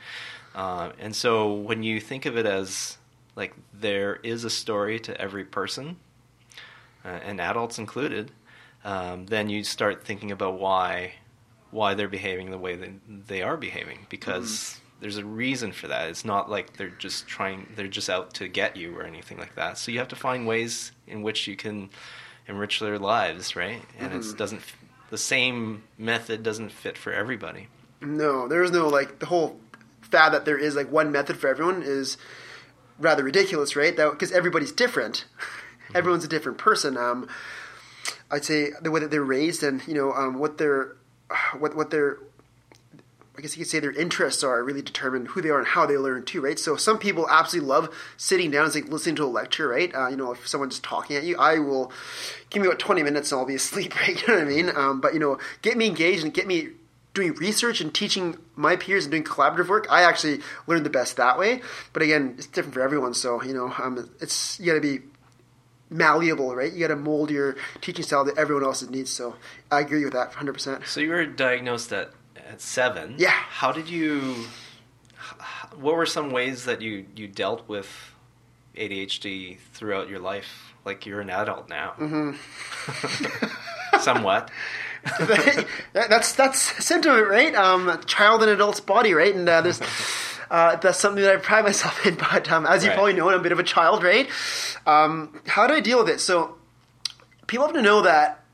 Uh, 0.55 0.93
and 0.99 1.15
so 1.15 1.53
when 1.53 1.83
you 1.83 2.01
think 2.01 2.25
of 2.27 2.37
it 2.39 2.47
as 2.47 2.97
like 3.37 3.55
there 3.73 4.17
is 4.23 4.45
a 4.45 4.51
story 4.51 4.99
to 5.01 5.21
every 5.21 5.45
person, 5.45 5.97
uh, 7.05 7.09
and 7.09 7.41
adults 7.41 7.79
included, 7.79 8.33
um, 8.85 9.27
then 9.27 9.49
you 9.49 9.63
start 9.63 10.05
thinking 10.05 10.33
about 10.33 10.59
why 10.59 11.13
why 11.71 11.95
they're 11.95 12.09
behaving 12.09 12.51
the 12.51 12.59
way 12.59 12.77
that 12.77 12.91
they 13.27 13.43
are 13.43 13.57
behaving 13.57 14.07
because 14.09 14.81
there's 15.01 15.17
a 15.17 15.25
reason 15.25 15.73
for 15.73 15.89
that. 15.89 16.09
It's 16.09 16.25
not 16.25 16.51
like 16.51 16.77
they're 16.77 16.89
just 16.89 17.27
trying 17.27 17.69
they're 17.77 17.89
just 17.89 18.11
out 18.11 18.35
to 18.35 18.49
get 18.49 18.77
you 18.77 18.97
or 18.97 19.05
anything 19.05 19.39
like 19.39 19.55
that. 19.55 19.79
So 19.79 19.93
you 19.93 19.99
have 19.99 20.09
to 20.09 20.17
find 20.17 20.47
ways 20.47 20.93
in 21.07 21.23
which 21.23 21.47
you 21.47 21.57
can 21.57 21.91
enrich 22.47 22.81
their 22.81 22.99
lives, 22.99 23.55
right? 23.55 23.83
And 23.99 24.13
it 24.13 24.37
doesn't 24.37 24.63
the 25.11 25.19
same 25.19 25.85
method 25.97 26.43
doesn't 26.43 26.73
fit 26.73 26.99
for 26.99 27.13
everybody. 27.13 27.69
No, 28.01 28.49
there 28.49 28.63
is 28.63 28.71
no 28.71 28.89
like 28.89 29.19
the 29.19 29.27
whole 29.27 29.61
fad 30.03 30.33
that 30.33 30.45
there 30.45 30.59
is 30.59 30.75
like 30.75 30.91
one 30.91 31.13
method 31.13 31.37
for 31.37 31.49
everyone 31.49 31.83
is 31.83 32.17
rather 32.99 33.23
ridiculous, 33.23 33.77
right? 33.77 33.97
That 33.97 34.11
because 34.11 34.33
everybody's 34.33 34.73
different, 34.73 35.25
everyone's 35.95 36.25
a 36.25 36.29
different 36.29 36.59
person. 36.59 36.97
Um, 36.97 37.29
I'd 38.31 38.45
say 38.45 38.71
the 38.81 38.91
way 38.91 39.01
that 39.01 39.11
they're 39.11 39.23
raised 39.23 39.63
and 39.63 39.87
you 39.87 39.95
know 39.95 40.13
um, 40.13 40.39
what 40.39 40.59
their 40.59 40.97
what 41.59 41.77
what 41.77 41.91
their 41.91 42.19
I 43.37 43.41
guess 43.41 43.57
you 43.57 43.62
could 43.62 43.71
say 43.71 43.79
their 43.79 43.93
interests 43.93 44.43
are 44.43 44.64
really 44.64 44.83
determine 44.83 45.27
who 45.27 45.41
they 45.41 45.49
are 45.51 45.61
and 45.61 45.69
how 45.69 45.87
they 45.87 45.97
learn 45.97 46.25
too, 46.25 46.41
right? 46.41 46.59
So 46.59 46.75
some 46.75 46.99
people 46.99 47.29
absolutely 47.31 47.69
love 47.69 47.95
sitting 48.17 48.51
down 48.51 48.64
and 48.64 48.75
like 48.75 48.88
listening 48.88 49.14
to 49.17 49.25
a 49.25 49.27
lecture, 49.27 49.69
right? 49.69 49.95
Uh, 49.95 50.09
you 50.09 50.17
know, 50.17 50.33
if 50.33 50.49
someone's 50.49 50.81
talking 50.81 51.14
at 51.14 51.23
you, 51.23 51.37
I 51.37 51.61
will 51.61 51.93
give 52.51 52.62
me 52.62 52.67
about 52.67 52.81
twenty 52.81 53.05
minutes 53.05 53.31
and 53.31 53.41
I'll 53.41 53.47
be 53.47 53.55
asleep, 53.55 53.95
right? 54.01 54.21
You 54.21 54.27
know 54.27 54.35
what 54.35 54.43
I 54.43 54.49
mean? 54.49 54.71
Um, 54.75 55.01
but 55.01 55.14
you 55.14 55.21
know, 55.21 55.38
get 55.62 55.77
me 55.77 55.87
engaged 55.87 56.25
and 56.25 56.35
get 56.35 56.49
me 56.49 56.71
doing 57.14 57.35
research 57.35 57.81
and 57.81 57.95
teaching 57.95 58.37
my 58.57 58.77
peers 58.77 59.05
and 59.05 59.12
doing 59.12 59.25
collaborative 59.25 59.69
work. 59.69 59.87
I 59.88 60.03
actually 60.03 60.41
learned 60.67 60.85
the 60.85 60.91
best 60.91 61.17
that 61.17 61.38
way. 61.38 61.62
But 61.93 62.03
again, 62.03 62.35
it's 62.38 62.47
different 62.47 62.75
for 62.75 62.81
everyone. 62.81 63.14
So 63.14 63.41
you 63.43 63.55
know, 63.55 63.73
um, 63.79 64.11
it's 64.21 64.59
you 64.59 64.67
got 64.67 64.75
to 64.75 64.81
be 64.81 65.05
malleable, 65.90 66.55
right? 66.55 66.72
You 66.72 66.81
got 66.81 66.88
to 66.88 66.96
mold 66.96 67.31
your 67.31 67.57
teaching 67.81 68.05
style 68.05 68.24
to 68.24 68.37
everyone 68.37 68.64
else's 68.64 68.90
needs. 68.90 69.11
So 69.11 69.37
I 69.70 69.81
agree 69.81 70.05
with 70.05 70.12
that 70.12 70.33
100%. 70.33 70.87
So 70.87 71.01
you 71.01 71.11
were 71.11 71.27
diagnosed 71.27 71.92
at 71.92 72.12
at 72.48 72.61
seven. 72.61 73.14
Yeah. 73.18 73.31
How 73.31 73.72
did 73.72 73.88
you? 73.88 74.46
What 75.77 75.96
were 75.96 76.07
some 76.07 76.31
ways 76.31 76.64
that 76.64 76.81
you 76.81 77.07
you 77.14 77.29
dealt 77.29 77.68
with 77.68 78.14
ADHD 78.77 79.59
throughout 79.72 80.09
your 80.09 80.18
life? 80.18 80.74
Like 80.85 81.07
you're 81.07 81.20
an 81.20 81.31
adult 81.31 81.68
now. 81.68 81.94
Mm-hmm. 81.98 83.98
Somewhat. 84.01 84.51
that's 85.92 86.33
that's 86.33 86.85
sentiment, 86.85 87.29
right? 87.29 87.55
Um, 87.55 88.01
child 88.07 88.42
and 88.42 88.51
adult's 88.51 88.81
body, 88.81 89.14
right? 89.14 89.35
And 89.35 89.48
uh, 89.48 89.61
there's 89.61 89.81
uh, 90.51 90.77
that's 90.77 90.99
something 90.99 91.23
that 91.23 91.33
I 91.35 91.37
pride 91.37 91.65
myself 91.65 92.05
in. 92.07 92.15
But 92.17 92.51
um, 92.51 92.67
as 92.67 92.83
you 92.85 92.91
Right. 92.91 92.95
probably 92.97 93.13
know, 93.15 93.29
I'm 93.31 93.41
a 93.41 93.43
bit 93.43 93.53
of 93.53 93.59
a 93.59 93.63
child, 93.65 94.03
right? 94.03 94.29
Um, 94.87 95.41
how 95.47 95.67
do 95.67 95.75
I 95.75 95.81
deal 95.81 95.99
with 95.99 96.09
it? 96.09 96.21
So 96.21 96.57
people 97.47 97.67
have 97.67 97.75
to 97.75 97.83
know 97.83 98.03
that 98.03 98.45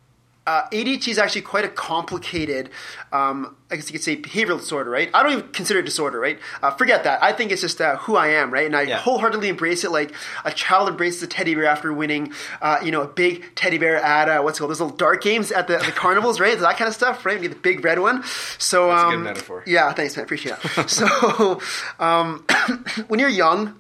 uh, 0.47 0.69
ADHD 0.71 1.09
is 1.09 1.19
actually 1.19 1.41
quite 1.43 1.65
a 1.65 1.69
complicated, 1.69 2.69
um, 3.13 3.57
I 3.71 3.77
guess 3.77 3.89
you 3.89 3.93
could 3.93 4.03
say, 4.03 4.17
behavioral 4.17 4.59
disorder, 4.59 4.91
right? 4.91 5.09
I 5.15 5.23
don't 5.23 5.33
even 5.33 5.49
consider 5.49 5.81
it 5.81 5.85
disorder, 5.85 6.21
right? 6.21 6.39
Uh, 6.63 6.71
forget 6.73 7.05
that. 7.05 7.23
I 7.23 7.33
think 7.33 7.51
it's 7.51 7.63
just 7.63 7.81
uh, 7.81 7.97
who 7.97 8.15
I 8.17 8.29
am, 8.29 8.53
right? 8.53 8.67
And 8.67 8.77
I 8.77 8.83
Yeah. 8.83 8.99
wholeheartedly 8.99 9.49
embrace 9.49 9.85
it 9.85 9.91
like 9.91 10.13
a 10.45 10.51
child 10.53 10.89
embraces 10.91 11.23
a 11.23 11.27
teddy 11.27 11.55
bear 11.55 11.65
after 11.65 11.93
winning, 11.95 12.33
uh, 12.61 12.79
you 12.83 12.91
know, 12.91 13.01
a 13.01 13.07
big 13.09 13.55
teddy 13.55 13.79
bear 13.79 13.97
at, 13.97 14.29
uh, 14.29 14.43
what's 14.43 14.59
it 14.59 14.61
called, 14.61 14.71
those 14.71 14.81
little 14.81 14.97
dart 14.97 15.23
games 15.23 15.51
at 15.51 15.67
the, 15.67 15.79
the 15.79 15.93
carnivals, 15.97 16.39
right? 16.41 16.59
That 16.59 16.77
kind 16.77 16.89
of 16.89 16.95
stuff, 16.95 17.25
right? 17.25 17.37
You 17.41 17.49
get 17.49 17.55
the 17.55 17.61
big 17.63 17.83
red 17.83 17.99
one. 17.99 18.23
So, 18.59 18.89
That's 18.89 19.03
a 19.03 19.07
good 19.07 19.15
um, 19.15 19.23
metaphor. 19.25 19.63
Yeah, 19.67 19.93
thanks, 19.95 20.15
man. 20.17 20.25
Appreciate 20.25 20.57
it. 20.63 20.91
so, 20.91 21.61
um, 21.99 22.45
when 23.09 23.19
you're 23.19 23.31
young, 23.31 23.75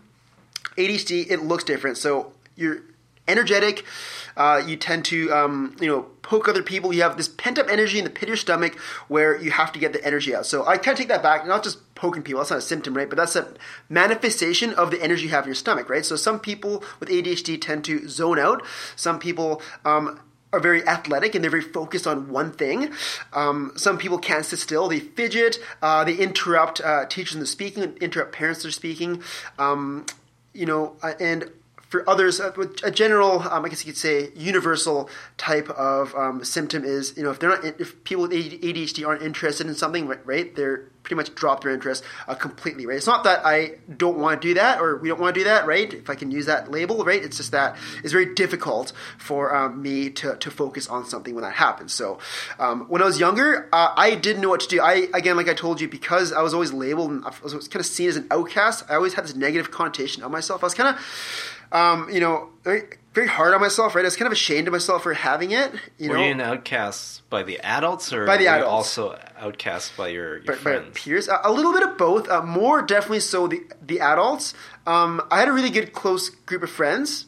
ADHD, 0.79 1.31
it 1.31 1.43
looks 1.43 1.65
different. 1.65 1.99
So 1.99 2.33
you're 2.57 2.79
energetic. 3.29 3.85
Uh, 4.37 4.63
you 4.67 4.77
tend 4.77 5.05
to, 5.07 5.33
um, 5.33 5.77
you 5.81 5.89
know, 5.89 6.03
poke 6.23 6.49
other 6.49 6.63
people. 6.63 6.93
You 6.93 7.03
have 7.03 7.17
this 7.17 7.29
pent 7.29 7.59
up 7.59 7.69
energy 7.69 7.99
in 7.99 8.05
the 8.05 8.11
pit 8.11 8.25
of 8.25 8.29
your 8.29 8.37
stomach 8.37 8.79
where 9.09 9.41
you 9.41 9.51
have 9.51 9.73
to 9.73 9.79
get 9.79 9.93
the 9.93 10.05
energy 10.05 10.35
out. 10.35 10.47
So 10.47 10.67
I 10.67 10.77
kind 10.77 10.95
of 10.95 10.99
take 10.99 11.09
that 11.09 11.23
back. 11.23 11.47
Not 11.47 11.63
just 11.63 11.95
poking 11.95 12.23
people. 12.23 12.41
That's 12.41 12.51
not 12.51 12.59
a 12.59 12.63
symptom, 12.63 12.97
right? 12.97 13.09
But 13.09 13.17
that's 13.19 13.37
a 13.37 13.55
manifestation 13.89 14.73
of 14.75 14.91
the 14.91 15.03
energy 15.03 15.25
you 15.25 15.29
have 15.31 15.45
in 15.45 15.49
your 15.49 15.55
stomach, 15.55 15.89
right? 15.89 16.05
So 16.05 16.17
some 16.17 16.41
people 16.41 16.83
with 17.01 17.09
ADHD 17.09 17.61
tend 17.61 17.85
to 17.85 18.09
zone 18.09 18.39
out. 18.39 18.63
Some 18.97 19.19
people. 19.19 19.63
Um, 19.85 20.21
are 20.53 20.61
very 20.61 20.87
athletic 20.87 21.35
and 21.35 21.43
they're 21.43 21.51
very 21.51 21.61
focused 21.61 22.07
on 22.07 22.29
one 22.29 22.53
thing. 22.53 22.93
Um, 23.33 23.73
some 23.75 23.99
people 23.99 24.19
can't 24.19 24.45
sit 24.45 24.61
still; 24.61 24.89
they 24.89 25.01
fidget, 25.01 25.59
uh, 25.83 26.05
they 26.05 26.15
interrupt 26.15 26.81
uh, 26.81 27.07
teachers 27.07 27.35
in 27.35 27.41
the 27.41 27.47
speaking, 27.47 27.83
interrupt 28.01 28.33
parents 28.33 28.63
that 28.63 28.69
are 28.69 28.71
speaking. 28.71 29.21
Um, 29.59 30.07
you 30.53 30.65
know, 30.65 30.95
uh, 31.03 31.15
and 31.19 31.51
for 31.95 32.11
others, 32.11 32.41
uh, 32.41 32.51
a 32.83 32.91
general, 32.91 33.41
um, 33.43 33.65
I 33.65 33.69
guess 33.69 33.87
you 33.87 33.93
could 33.93 34.01
say, 34.01 34.31
universal 34.35 35.09
type 35.37 35.71
of 35.71 36.13
um, 36.17 36.43
symptom 36.43 36.83
is, 36.85 37.17
you 37.17 37.23
know, 37.23 37.31
if 37.31 37.39
they're 37.39 37.51
not, 37.51 37.65
if 37.65 38.03
people 38.03 38.23
with 38.23 38.33
ADHD 38.33 39.07
aren't 39.07 39.23
interested 39.23 39.69
in 39.69 39.77
something, 39.77 40.09
right, 40.09 40.27
right 40.27 40.57
they're 40.57 40.89
pretty 41.05 41.15
much 41.15 41.35
drop 41.37 41.63
their 41.63 41.71
interest 41.71 42.03
uh, 42.27 42.35
completely, 42.35 42.87
right? 42.87 42.97
It's 42.97 43.07
not 43.07 43.23
that 43.25 43.45
I 43.45 43.73
don't 43.97 44.19
want 44.19 44.43
to 44.43 44.49
do 44.49 44.55
that 44.55 44.81
or 44.81 44.97
we 44.97 45.09
don't 45.09 45.21
want 45.21 45.35
to 45.35 45.41
do 45.41 45.45
that, 45.45 45.67
right? 45.67 45.93
If 45.93 46.11
I 46.11 46.17
can 46.17 46.33
use 46.33 46.47
that 46.47 46.71
label, 46.71 47.05
right? 47.05 47.23
It's 47.23 47.37
just 47.37 47.53
that 47.53 47.77
it's 48.03 48.13
very 48.13 48.35
difficult 48.35 48.93
for 49.19 49.55
um, 49.55 49.81
me 49.81 50.11
to, 50.11 50.35
to 50.35 50.51
focus 50.51 50.89
on 50.89 51.05
something 51.05 51.35
when 51.35 51.45
that 51.45 51.53
happens. 51.53 51.93
So 51.93 52.19
um, 52.59 52.87
when 52.89 53.03
I 53.03 53.05
was 53.05 53.21
younger, 53.21 53.69
uh, 53.73 53.93
I 53.97 54.17
didn't 54.17 54.43
know 54.43 54.49
what 54.49 54.61
to 54.61 54.69
do. 54.69 54.81
I, 54.81 55.09
again, 55.15 55.37
like 55.37 55.49
I 55.49 55.55
told 55.55 55.81
you, 55.81 55.89
because 55.89 56.33
I 56.33 56.43
was 56.43 56.55
always 56.55 56.73
labeled 56.73 57.11
and 57.13 57.25
I 57.25 57.31
was 57.43 57.69
kind 57.69 57.81
of 57.81 57.87
seen 57.87 58.09
as 58.09 58.17
an 58.17 58.27
outcast, 58.33 58.85
I 58.89 58.97
always 58.97 59.15
had 59.15 59.25
this 59.25 59.37
negative 59.37 59.71
connotation 59.71 60.25
of 60.25 60.33
myself. 60.33 60.65
I 60.65 60.67
was 60.67 60.75
kind 60.75 60.97
of, 60.97 61.54
um, 61.75 62.09
you 62.11 62.21
know, 62.21 62.49
very, 62.63 62.83
very 63.13 63.27
hard 63.29 63.53
on 63.53 63.61
myself, 63.61 63.95
right? 63.95 64.03
I 64.03 64.07
was 64.07 64.17
kind 64.17 64.27
of 64.27 64.33
ashamed 64.33 64.67
of 64.69 64.73
myself 64.73 65.03
for 65.03 65.13
having 65.13 65.51
it, 65.51 65.73
you 65.99 66.09
Were 66.09 66.17
know. 66.17 66.25
you 66.25 66.31
an 66.33 66.41
outcast 66.41 67.29
by 67.29 67.43
the 67.43 67.59
adults, 67.61 68.13
or 68.13 68.25
By 68.27 68.37
the 68.39 68.45
were 68.45 68.51
you 68.51 68.57
adults. 68.57 68.71
also 68.99 69.19
outcast 69.39 69.97
by 69.97 70.09
your, 70.09 70.39
your 70.39 70.57
by, 70.57 70.79
by 70.79 70.85
peers. 70.95 71.29
A, 71.29 71.39
a 71.45 71.53
little 71.53 71.73
bit 71.73 71.83
of 71.83 71.99
both. 71.99 72.29
Uh, 72.29 72.43
more 72.43 72.81
definitely 72.81 73.21
so 73.21 73.47
the 73.49 73.61
the 73.83 74.01
adults. 74.01 74.55
Um, 74.87 75.21
I 75.31 75.39
had 75.41 75.49
a 75.49 75.53
really 75.53 75.71
good 75.71 75.93
close 75.93 76.31
group 76.31 76.63
of 76.63 76.71
friends, 76.71 77.27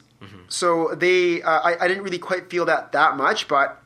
so 0.49 0.95
they 0.95 1.43
uh, 1.43 1.51
I, 1.51 1.85
I 1.85 1.89
didn't 1.89 2.05
really 2.05 2.19
quite 2.19 2.49
feel 2.51 2.65
that 2.67 2.93
that 2.93 3.17
much, 3.17 3.49
but. 3.49 3.83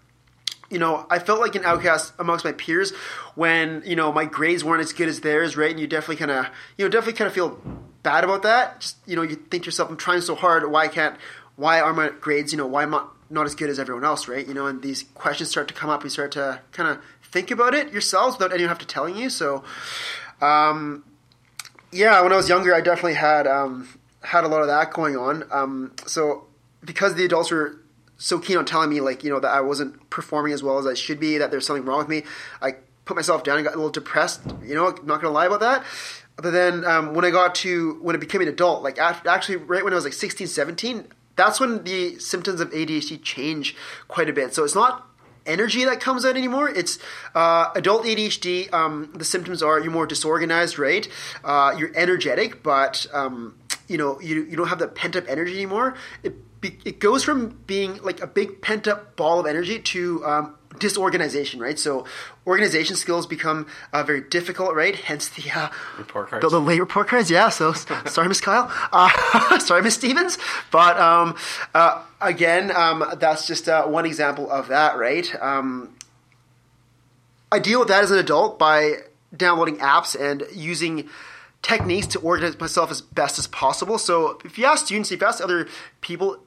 You 0.73 0.79
know, 0.79 1.05
I 1.11 1.19
felt 1.19 1.41
like 1.41 1.57
an 1.57 1.65
outcast 1.65 2.13
amongst 2.21 2.45
my 2.45 2.53
peers 2.53 2.93
when 3.35 3.83
you 3.85 3.97
know 3.97 4.13
my 4.13 4.25
grades 4.25 4.63
weren't 4.63 4.81
as 4.81 4.93
good 4.93 5.09
as 5.09 5.21
theirs, 5.21 5.57
right? 5.57 5.69
And 5.73 5.81
you 5.81 5.89
definitely 5.89 6.15
kind 6.15 6.31
of, 6.31 6.47
you 6.79 6.85
know, 6.85 6.89
definitely 6.89 7.15
kind 7.19 7.27
of 7.27 7.35
feel 7.35 7.59
bad 8.03 8.25
about 8.25 8.43
that. 8.43 8.81
Just 8.81 8.97
you 9.07 9.17
know, 9.17 9.23
you 9.23 9.37
think 9.37 9.65
to 9.65 9.67
yourself, 9.69 9.91
"I'm 9.91 9.97
trying 9.97 10.21
so 10.21 10.35
hard. 10.35 10.71
Why 10.71 10.89
can't? 10.89 11.17
Why 11.57 11.81
are 11.81 11.93
my 11.93 12.11
grades? 12.21 12.53
You 12.53 12.59
know, 12.59 12.67
why 12.67 12.83
am 12.85 12.95
I 12.95 13.05
not 13.29 13.47
as 13.47 13.55
good 13.55 13.71
as 13.71 13.79
everyone 13.79 14.05
else, 14.05 14.29
right? 14.29 14.47
You 14.47 14.55
know, 14.55 14.67
and 14.67 14.83
these 14.83 15.05
questions 15.15 15.51
start 15.51 15.69
to 15.69 15.75
come 15.75 15.91
up. 15.91 16.03
You 16.03 16.11
start 16.11 16.33
to 16.33 16.61
kind 16.73 16.89
of 16.89 16.99
think 17.23 17.51
about 17.51 17.75
it 17.75 17.93
yourselves 17.93 18.37
without 18.37 18.53
anyone 18.53 18.69
have 18.69 18.79
to 18.79 18.87
telling 18.87 19.17
you. 19.17 19.31
So, 19.31 19.63
um, 20.41 21.05
yeah, 21.93 22.21
when 22.23 22.33
I 22.33 22.37
was 22.37 22.49
younger, 22.49 22.75
I 22.75 22.81
definitely 22.81 23.15
had 23.15 23.47
um, 23.47 23.89
had 24.23 24.45
a 24.45 24.49
lot 24.49 24.63
of 24.63 24.67
that 24.69 24.93
going 24.93 25.17
on. 25.17 25.45
Um, 25.51 25.93
so 26.07 26.47
because 26.85 27.15
the 27.15 27.25
adults 27.25 27.51
were 27.51 27.77
so 28.19 28.39
keen 28.39 28.57
on 28.57 28.65
telling 28.67 28.91
me 28.91 29.01
like 29.01 29.25
you 29.25 29.31
know 29.31 29.41
that 29.41 29.51
I 29.51 29.61
wasn't 29.61 30.11
performing 30.11 30.53
as 30.53 30.63
well 30.63 30.79
as 30.79 30.87
I 30.87 30.95
should 30.95 31.21
be, 31.21 31.39
that 31.39 31.51
there's 31.51 31.67
something 31.67 31.85
wrong 31.85 31.99
with 31.99 32.09
me, 32.09 32.25
I 32.61 32.73
put 33.05 33.17
myself 33.17 33.43
down 33.43 33.57
and 33.57 33.65
got 33.65 33.75
a 33.75 33.77
little 33.77 33.91
depressed. 33.91 34.43
You 34.63 34.75
know, 34.75 34.87
not 35.05 35.21
gonna 35.21 35.31
lie 35.31 35.47
about 35.47 35.61
that. 35.61 35.85
But 36.41 36.53
then 36.53 36.85
um, 36.85 37.15
when 37.15 37.25
I 37.25 37.31
got 37.31 37.55
to 37.57 37.99
when 38.01 38.17
I 38.17 38.19
became 38.19 38.41
an 38.41 38.49
adult, 38.49 38.83
like 38.83 38.99
actually 38.99 39.57
right 39.57 39.85
when 39.85 39.93
I 39.93 39.97
was 39.97 40.05
like 40.05 40.15
16, 40.15 40.47
17, 40.47 41.07
that's 41.37 41.61
when 41.61 41.85
the 41.85 42.19
symptoms 42.19 42.61
of 42.61 42.71
ADHD 42.71 43.23
change 43.23 43.77
quite 44.09 44.29
a 44.29 44.33
bit. 44.33 44.55
So 44.55 44.65
it's 44.65 44.75
not 44.75 45.07
energy 45.47 45.85
that 45.85 46.01
comes 46.01 46.25
out 46.25 46.37
anymore. 46.37 46.69
It's 46.69 46.99
uh, 47.35 47.71
adult 47.75 48.05
ADHD. 48.05 48.73
Um, 48.73 49.13
the 49.15 49.25
symptoms 49.25 49.63
are 49.63 49.79
you're 49.81 49.93
more 49.93 50.07
disorganized, 50.07 50.79
right? 50.79 51.07
Uh, 51.45 51.75
you're 51.77 51.93
energetic, 51.95 52.63
but 52.63 53.07
um, 53.13 53.59
you 53.89 53.99
know 53.99 54.21
you 54.21 54.45
you 54.45 54.57
don't 54.57 54.69
have 54.69 54.79
that 54.79 54.95
pent 54.95 55.17
up 55.17 55.25
energy 55.29 55.55
anymore. 55.55 55.95
It 56.23 56.37
it 56.63 57.01
goes 57.01 57.25
from 57.25 57.59
being 57.67 58.03
like 58.03 58.23
a 58.23 58.27
big 58.27 58.61
pent 58.63 58.87
up 58.89 59.17
ball 59.17 59.41
of 59.41 59.47
energy 59.47 59.79
to 59.79 60.25
um, 60.27 60.57
disorganization, 60.79 61.61
right? 61.61 61.79
So 61.79 62.05
organization 62.47 62.97
skills 62.97 63.27
become 63.27 63.67
uh, 63.93 64.03
very 64.03 64.21
difficult, 64.21 64.75
right? 64.75 64.95
Hence 64.95 65.29
the 65.29 65.51
uh, 65.51 65.69
Report 65.99 66.27
the, 66.27 66.41
cards. 66.41 66.53
the 66.53 66.61
late 66.61 66.81
report 66.81 67.09
cards, 67.09 67.31
yeah. 67.31 67.49
So 67.49 67.73
sorry, 68.07 68.29
Miss 68.29 68.41
Kyle. 68.41 68.71
Uh, 68.93 69.59
sorry, 69.59 69.83
Miss 69.83 69.95
Stevens. 69.95 70.39
But 70.71 70.99
um, 70.99 71.37
uh, 71.75 72.03
again, 72.21 72.75
um, 72.75 73.05
that's 73.19 73.47
just 73.47 73.69
uh, 73.69 73.87
one 73.87 74.07
example 74.07 74.51
of 74.51 74.69
that, 74.69 74.97
right? 74.99 75.33
Um, 75.41 75.95
I 77.53 77.59
deal 77.59 77.81
with 77.81 77.89
that 77.89 78.05
as 78.05 78.11
an 78.11 78.19
adult 78.19 78.59
by 78.59 78.95
downloading 79.37 79.79
apps 79.79 80.19
and 80.19 80.45
using 80.53 81.09
techniques 81.63 82.07
to 82.09 82.21
organize 82.21 82.59
myself 82.59 82.91
as 82.91 83.01
best 83.01 83.39
as 83.39 83.47
possible. 83.47 83.99
So 83.99 84.39
if 84.45 84.57
you 84.57 84.67
ask 84.67 84.87
students, 84.87 85.11
if 85.11 85.21
you 85.21 85.27
ask 85.27 85.43
other 85.43 85.69
people, 86.01 86.39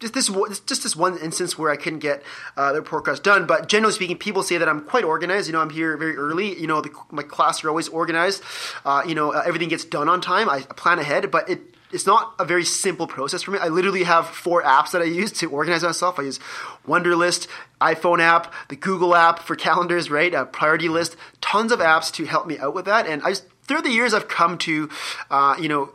just 0.00 0.14
this 0.14 0.28
just 0.66 0.82
this 0.82 0.96
one 0.96 1.18
instance 1.18 1.58
where 1.58 1.70
I 1.70 1.76
couldn't 1.76 2.00
get 2.00 2.22
uh, 2.56 2.72
the 2.72 2.80
report 2.80 3.04
cards 3.04 3.20
done. 3.20 3.46
But 3.46 3.68
generally 3.68 3.92
speaking, 3.92 4.16
people 4.16 4.42
say 4.42 4.58
that 4.58 4.68
I'm 4.68 4.82
quite 4.82 5.04
organized. 5.04 5.46
You 5.46 5.52
know, 5.52 5.60
I'm 5.60 5.70
here 5.70 5.96
very 5.96 6.16
early. 6.16 6.58
You 6.58 6.66
know, 6.66 6.80
the, 6.80 6.90
my 7.10 7.22
class 7.22 7.62
are 7.62 7.68
always 7.68 7.88
organized. 7.88 8.42
Uh, 8.84 9.02
you 9.06 9.14
know, 9.14 9.32
uh, 9.32 9.42
everything 9.46 9.68
gets 9.68 9.84
done 9.84 10.08
on 10.08 10.20
time. 10.20 10.48
I 10.48 10.60
plan 10.62 10.98
ahead, 10.98 11.30
but 11.30 11.48
it 11.48 11.60
it's 11.92 12.06
not 12.06 12.34
a 12.38 12.44
very 12.44 12.64
simple 12.64 13.06
process 13.06 13.42
for 13.42 13.50
me. 13.50 13.58
I 13.58 13.68
literally 13.68 14.04
have 14.04 14.28
four 14.28 14.62
apps 14.62 14.92
that 14.92 15.02
I 15.02 15.06
use 15.06 15.32
to 15.32 15.50
organize 15.50 15.82
myself. 15.82 16.18
I 16.18 16.22
use 16.22 16.38
Wunderlist, 16.86 17.48
iPhone 17.80 18.20
app, 18.20 18.52
the 18.68 18.76
Google 18.76 19.14
app 19.14 19.40
for 19.40 19.56
calendars, 19.56 20.08
right? 20.08 20.32
A 20.32 20.46
priority 20.46 20.88
list, 20.88 21.16
tons 21.40 21.72
of 21.72 21.80
apps 21.80 22.12
to 22.14 22.26
help 22.26 22.46
me 22.46 22.58
out 22.58 22.74
with 22.74 22.84
that. 22.84 23.06
And 23.06 23.22
I 23.22 23.30
just, 23.30 23.44
through 23.64 23.82
the 23.82 23.90
years, 23.90 24.14
I've 24.14 24.28
come 24.28 24.56
to, 24.58 24.88
uh, 25.30 25.56
you 25.58 25.68
know, 25.68 25.90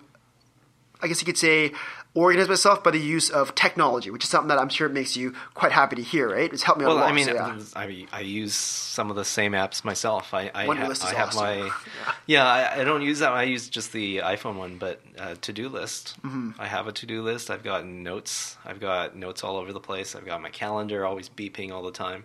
I 1.02 1.08
guess 1.08 1.22
you 1.22 1.26
could 1.26 1.38
say, 1.38 1.72
organize 2.16 2.48
myself 2.48 2.84
by 2.84 2.92
the 2.92 3.00
use 3.00 3.30
of 3.30 3.54
technology, 3.54 4.10
which 4.10 4.24
is 4.24 4.30
something 4.30 4.48
that 4.48 4.58
I'm 4.58 4.70
sure 4.70 4.90
makes 4.90 5.16
you 5.16 5.34
quite 5.54 5.74
happy 5.74 5.98
to 5.98 6.02
hear, 6.02 6.32
right? 6.32 6.52
It's 6.52 6.64
helped 6.64 6.80
me 6.80 6.88
Well, 6.88 6.98
a 6.98 7.00
lot. 7.00 7.10
I 7.10 7.14
mean, 7.14 7.26
so, 7.26 7.34
yeah. 7.34 7.60
I, 7.76 8.08
I 8.12 8.22
use 8.22 8.56
some 8.56 9.10
of 9.10 9.18
the 9.18 9.26
same 9.26 9.52
apps 9.52 9.84
myself. 9.84 10.34
I 10.34 10.50
I, 10.56 10.66
ha- 10.66 10.90
is 10.90 11.04
I 11.04 11.14
have 11.14 11.30
awesome. 11.30 11.44
my 11.44 11.72
yeah. 12.26 12.46
I, 12.48 12.82
I 12.82 12.84
don't 12.86 13.02
use 13.02 13.20
that. 13.20 13.34
I 13.34 13.44
use 13.44 13.70
just 13.70 13.92
the 13.92 14.18
iPhone 14.20 14.56
one, 14.56 14.78
but 14.78 15.02
uh, 15.20 15.36
to 15.42 15.54
do 15.54 15.68
list. 15.70 16.16
Mm-hmm. 16.24 16.52
I 16.58 16.68
have 16.68 16.88
a 16.88 16.94
to 16.94 17.06
do 17.06 17.22
list. 17.22 17.52
I've 17.52 17.64
got 17.64 17.86
notes. 17.86 18.56
I've 18.66 18.80
got 18.80 19.16
notes 19.16 19.44
all 19.44 19.58
over 19.58 19.74
the 19.74 19.82
place. 19.82 20.16
I've 20.16 20.26
got 20.26 20.42
my 20.42 20.50
calendar 20.50 21.06
always 21.06 21.30
beeping 21.30 21.72
all 21.72 21.84
the 21.84 21.92
time. 21.92 22.24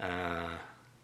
Uh, 0.00 0.48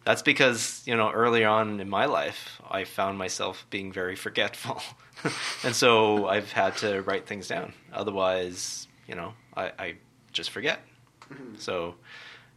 that's 0.04 0.22
because 0.22 0.82
you 0.86 0.96
know 0.96 1.10
early 1.10 1.44
on 1.44 1.80
in 1.80 1.88
my 1.88 2.04
life, 2.04 2.60
I 2.70 2.84
found 2.84 3.18
myself 3.18 3.66
being 3.70 3.92
very 3.92 4.16
forgetful, 4.16 4.82
and 5.64 5.74
so 5.74 6.28
I've 6.28 6.52
had 6.52 6.76
to 6.78 7.02
write 7.02 7.26
things 7.26 7.48
down. 7.48 7.72
Otherwise, 7.92 8.86
you 9.08 9.14
know, 9.14 9.32
I, 9.56 9.72
I 9.78 9.94
just 10.32 10.50
forget. 10.50 10.80
Mm-hmm. 11.32 11.56
So, 11.56 11.94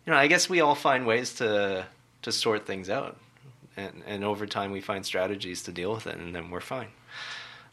you 0.05 0.11
know, 0.11 0.17
I 0.19 0.27
guess 0.27 0.49
we 0.49 0.59
all 0.59 0.75
find 0.75 1.05
ways 1.05 1.35
to 1.35 1.85
to 2.23 2.31
sort 2.31 2.65
things 2.65 2.89
out, 2.89 3.17
and 3.77 4.03
and 4.05 4.23
over 4.23 4.45
time 4.45 4.71
we 4.71 4.81
find 4.81 5.05
strategies 5.05 5.63
to 5.63 5.71
deal 5.71 5.93
with 5.93 6.07
it, 6.07 6.17
and 6.17 6.35
then 6.35 6.49
we're 6.49 6.59
fine. 6.59 6.89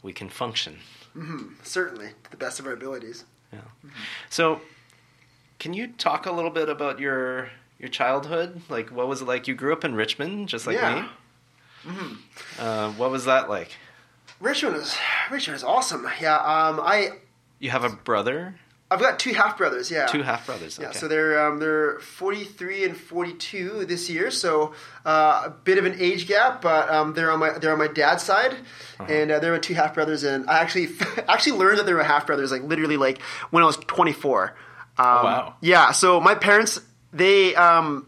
We 0.03 0.13
can 0.13 0.29
function. 0.29 0.79
Mm-hmm. 1.17 1.55
Certainly, 1.63 2.11
to 2.25 2.31
the 2.31 2.37
best 2.37 2.61
of 2.61 2.67
our 2.67 2.73
abilities. 2.73 3.25
Yeah. 3.53 3.61
Mm-hmm. 3.61 3.89
So, 4.31 4.61
can 5.59 5.75
you 5.75 5.89
talk 5.89 6.27
a 6.27 6.33
little 6.33 6.51
bit 6.51 6.69
about 6.69 7.01
your 7.01 7.51
your 7.85 7.91
childhood? 7.91 8.63
Like, 8.69 8.91
what 8.91 9.07
was 9.07 9.21
it 9.23 9.27
like? 9.29 9.47
You 9.47 9.55
grew 9.55 9.73
up 9.73 9.85
in 9.85 9.95
Richmond, 9.95 10.49
just 10.49 10.67
like 10.67 10.77
Yeah. 10.77 11.03
me. 11.03 11.09
Uh, 12.59 12.91
what 12.93 13.11
was 13.11 13.27
that 13.27 13.49
like? 13.49 13.71
Richmond 14.41 14.77
is 14.77 14.97
Richmond 15.31 15.57
is 15.57 15.65
awesome. 15.65 16.09
Yeah, 16.21 16.37
um, 16.37 16.81
I 16.81 17.11
You 17.59 17.71
have 17.71 17.85
a 17.85 17.91
brother, 17.91 18.57
I've 18.91 19.01
got 19.01 19.19
two 19.19 19.33
half 19.35 19.57
brothers. 19.59 19.91
Yeah, 19.91 20.07
two 20.07 20.23
half 20.23 20.47
brothers. 20.47 20.79
Yeah, 20.81 20.89
okay. 20.91 20.99
so 20.99 21.09
they're 21.09 21.47
um, 21.47 21.59
they're 21.59 21.99
43 22.01 22.85
and 22.85 22.97
42 22.97 23.85
this 23.87 24.09
year, 24.09 24.31
so 24.31 24.73
uh, 25.05 25.43
a 25.47 25.51
bit 25.51 25.79
of 25.79 25.85
an 25.85 25.97
age 25.99 26.27
gap, 26.27 26.63
but 26.63 26.89
um, 26.91 27.13
they're 27.15 27.31
on 27.31 27.39
my 27.39 27.51
they're 27.59 27.73
on 27.73 27.79
my 27.79 27.89
dad's 27.89 28.23
side, 28.23 28.53
Uh-huh. 28.55 29.05
and 29.13 29.31
uh, 29.31 29.39
they're 29.41 29.53
my 29.53 29.59
two 29.59 29.75
half 29.75 29.95
brothers. 29.95 30.25
And 30.25 30.49
I 30.49 30.61
actually 30.61 30.89
actually 31.29 31.59
learned 31.59 31.79
that 31.79 31.87
they 31.87 31.95
were 31.95 32.03
half 32.05 32.27
brothers 32.27 32.51
like 32.51 32.63
literally 32.63 32.97
like 32.97 33.21
when 33.51 33.63
I 33.63 33.67
was 33.67 33.77
24. 33.77 34.55
Um, 34.97 35.07
wow. 35.07 35.55
Yeah, 35.61 35.91
so 35.93 36.21
my 36.21 36.35
parents 36.35 36.81
they 37.15 37.55
um, 37.55 38.07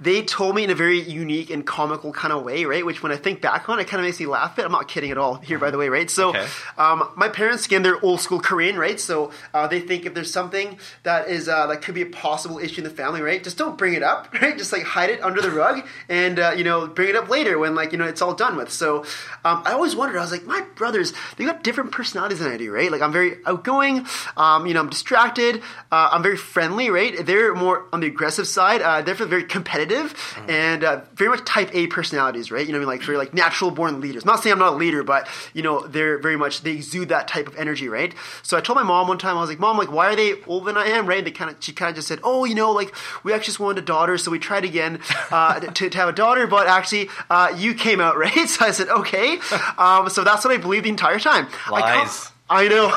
they 0.00 0.22
told 0.22 0.54
me 0.54 0.62
in 0.64 0.70
a 0.70 0.74
very 0.74 1.00
unique 1.00 1.50
and 1.50 1.66
comical 1.66 2.12
kind 2.12 2.32
of 2.32 2.44
way, 2.44 2.64
right? 2.64 2.86
Which 2.86 3.02
when 3.02 3.10
I 3.10 3.16
think 3.16 3.40
back 3.40 3.68
on, 3.68 3.80
it 3.80 3.88
kind 3.88 4.00
of 4.00 4.06
makes 4.06 4.20
me 4.20 4.26
laugh. 4.26 4.54
But 4.54 4.64
I'm 4.64 4.70
not 4.72 4.86
kidding 4.86 5.10
at 5.10 5.18
all 5.18 5.34
here, 5.34 5.58
by 5.58 5.70
the 5.72 5.78
way, 5.78 5.88
right? 5.88 6.08
So, 6.08 6.28
Okay. 6.30 6.46
um, 6.76 7.08
my 7.16 7.28
parents, 7.28 7.66
again, 7.66 7.82
they're 7.82 8.02
old 8.04 8.20
school 8.20 8.38
Korean, 8.40 8.76
right? 8.78 9.00
So 9.00 9.32
uh, 9.52 9.66
they 9.66 9.80
think 9.80 10.06
if 10.06 10.14
there's 10.14 10.32
something 10.32 10.78
that 11.02 11.28
is 11.28 11.48
uh, 11.48 11.66
that 11.66 11.82
could 11.82 11.94
be 11.96 12.02
a 12.02 12.06
possible 12.06 12.58
issue 12.58 12.78
in 12.78 12.84
the 12.84 12.90
family, 12.90 13.22
right? 13.22 13.42
Just 13.42 13.58
don't 13.58 13.76
bring 13.76 13.94
it 13.94 14.02
up, 14.04 14.32
right? 14.40 14.56
Just 14.56 14.72
like 14.72 14.82
hide 14.84 15.10
it 15.10 15.20
under 15.22 15.40
the 15.40 15.50
rug, 15.50 15.84
and 16.08 16.38
uh, 16.38 16.52
you 16.56 16.62
know, 16.62 16.86
bring 16.86 17.08
it 17.08 17.16
up 17.16 17.28
later 17.28 17.58
when 17.58 17.74
like 17.74 17.90
you 17.92 17.98
know 17.98 18.06
it's 18.06 18.22
all 18.22 18.34
done 18.34 18.56
with. 18.56 18.70
So 18.70 19.00
um, 19.44 19.62
I 19.66 19.72
always 19.72 19.96
wondered. 19.96 20.18
I 20.18 20.22
was 20.22 20.30
like, 20.30 20.44
my 20.46 20.60
brothers, 20.76 21.12
they 21.38 21.44
got 21.44 21.64
different 21.64 21.90
personalities 21.90 22.38
than 22.38 22.52
I 22.52 22.56
do, 22.56 22.70
right? 22.70 22.92
Like 22.92 23.02
I'm 23.02 23.12
very 23.12 23.38
outgoing, 23.46 24.06
um, 24.36 24.66
you 24.66 24.74
know, 24.74 24.80
I'm 24.80 24.90
distracted, 24.90 25.60
uh, 25.90 26.10
I'm 26.12 26.22
very 26.22 26.36
friendly, 26.36 26.88
right? 26.90 27.26
They're 27.26 27.54
more 27.54 27.86
on 27.92 27.98
the 27.98 28.06
aggressive 28.06 28.46
side. 28.46 28.80
Uh, 28.80 29.02
they're 29.02 29.14
very 29.16 29.42
competitive 29.44 29.87
and 30.48 30.84
uh, 30.84 31.00
very 31.14 31.30
much 31.30 31.44
Type 31.44 31.70
A 31.74 31.86
personalities, 31.86 32.50
right? 32.50 32.66
You 32.66 32.72
know, 32.72 32.78
what 32.78 32.88
I 32.88 32.90
mean, 32.90 32.98
like 32.98 33.06
very 33.06 33.18
like 33.18 33.34
natural 33.34 33.70
born 33.70 34.00
leaders. 34.00 34.24
not 34.24 34.42
saying 34.42 34.52
I'm 34.52 34.58
not 34.58 34.74
a 34.74 34.76
leader, 34.76 35.02
but 35.02 35.28
you 35.54 35.62
know, 35.62 35.86
they're 35.86 36.18
very 36.18 36.36
much 36.36 36.62
they 36.62 36.72
exude 36.72 37.08
that 37.10 37.28
type 37.28 37.46
of 37.46 37.56
energy, 37.56 37.88
right? 37.88 38.14
So 38.42 38.56
I 38.56 38.60
told 38.60 38.76
my 38.76 38.82
mom 38.82 39.08
one 39.08 39.18
time, 39.18 39.36
I 39.36 39.40
was 39.40 39.50
like, 39.50 39.58
Mom, 39.58 39.76
like, 39.78 39.90
why 39.90 40.12
are 40.12 40.16
they 40.16 40.42
older 40.44 40.66
than 40.66 40.76
I 40.76 40.86
am, 40.86 41.06
right? 41.06 41.18
And 41.18 41.26
they 41.26 41.30
kind 41.30 41.50
of, 41.50 41.56
she 41.60 41.72
kind 41.72 41.90
of 41.90 41.96
just 41.96 42.08
said, 42.08 42.20
Oh, 42.22 42.44
you 42.44 42.54
know, 42.54 42.72
like 42.72 42.94
we 43.24 43.32
actually 43.32 43.46
just 43.46 43.60
wanted 43.60 43.82
a 43.82 43.86
daughter, 43.86 44.18
so 44.18 44.30
we 44.30 44.38
tried 44.38 44.64
again 44.64 45.00
uh, 45.30 45.60
to, 45.60 45.90
to 45.90 45.98
have 45.98 46.08
a 46.08 46.12
daughter, 46.12 46.46
but 46.46 46.66
actually 46.66 47.08
uh, 47.30 47.54
you 47.56 47.74
came 47.74 48.00
out, 48.00 48.16
right? 48.24 48.48
So 48.48 48.64
I 48.64 48.70
said, 48.70 48.88
Okay. 48.88 49.38
Um, 49.78 50.08
so 50.08 50.24
that's 50.24 50.44
what 50.44 50.52
I 50.52 50.56
believed 50.56 50.86
the 50.86 50.90
entire 50.90 51.18
time. 51.18 51.46
I 51.66 51.70
Lies. 51.70 52.32
I 52.50 52.68
know. 52.68 52.90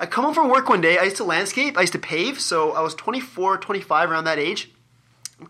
I 0.00 0.06
come 0.06 0.24
home 0.24 0.34
from 0.34 0.48
work 0.48 0.68
one 0.68 0.80
day. 0.80 0.98
I 0.98 1.04
used 1.04 1.16
to 1.16 1.24
landscape. 1.24 1.76
I 1.76 1.82
used 1.82 1.92
to 1.92 1.98
pave. 1.98 2.40
So 2.40 2.72
I 2.72 2.80
was 2.80 2.94
24, 2.94 3.58
25, 3.58 4.10
around 4.10 4.24
that 4.24 4.38
age. 4.38 4.70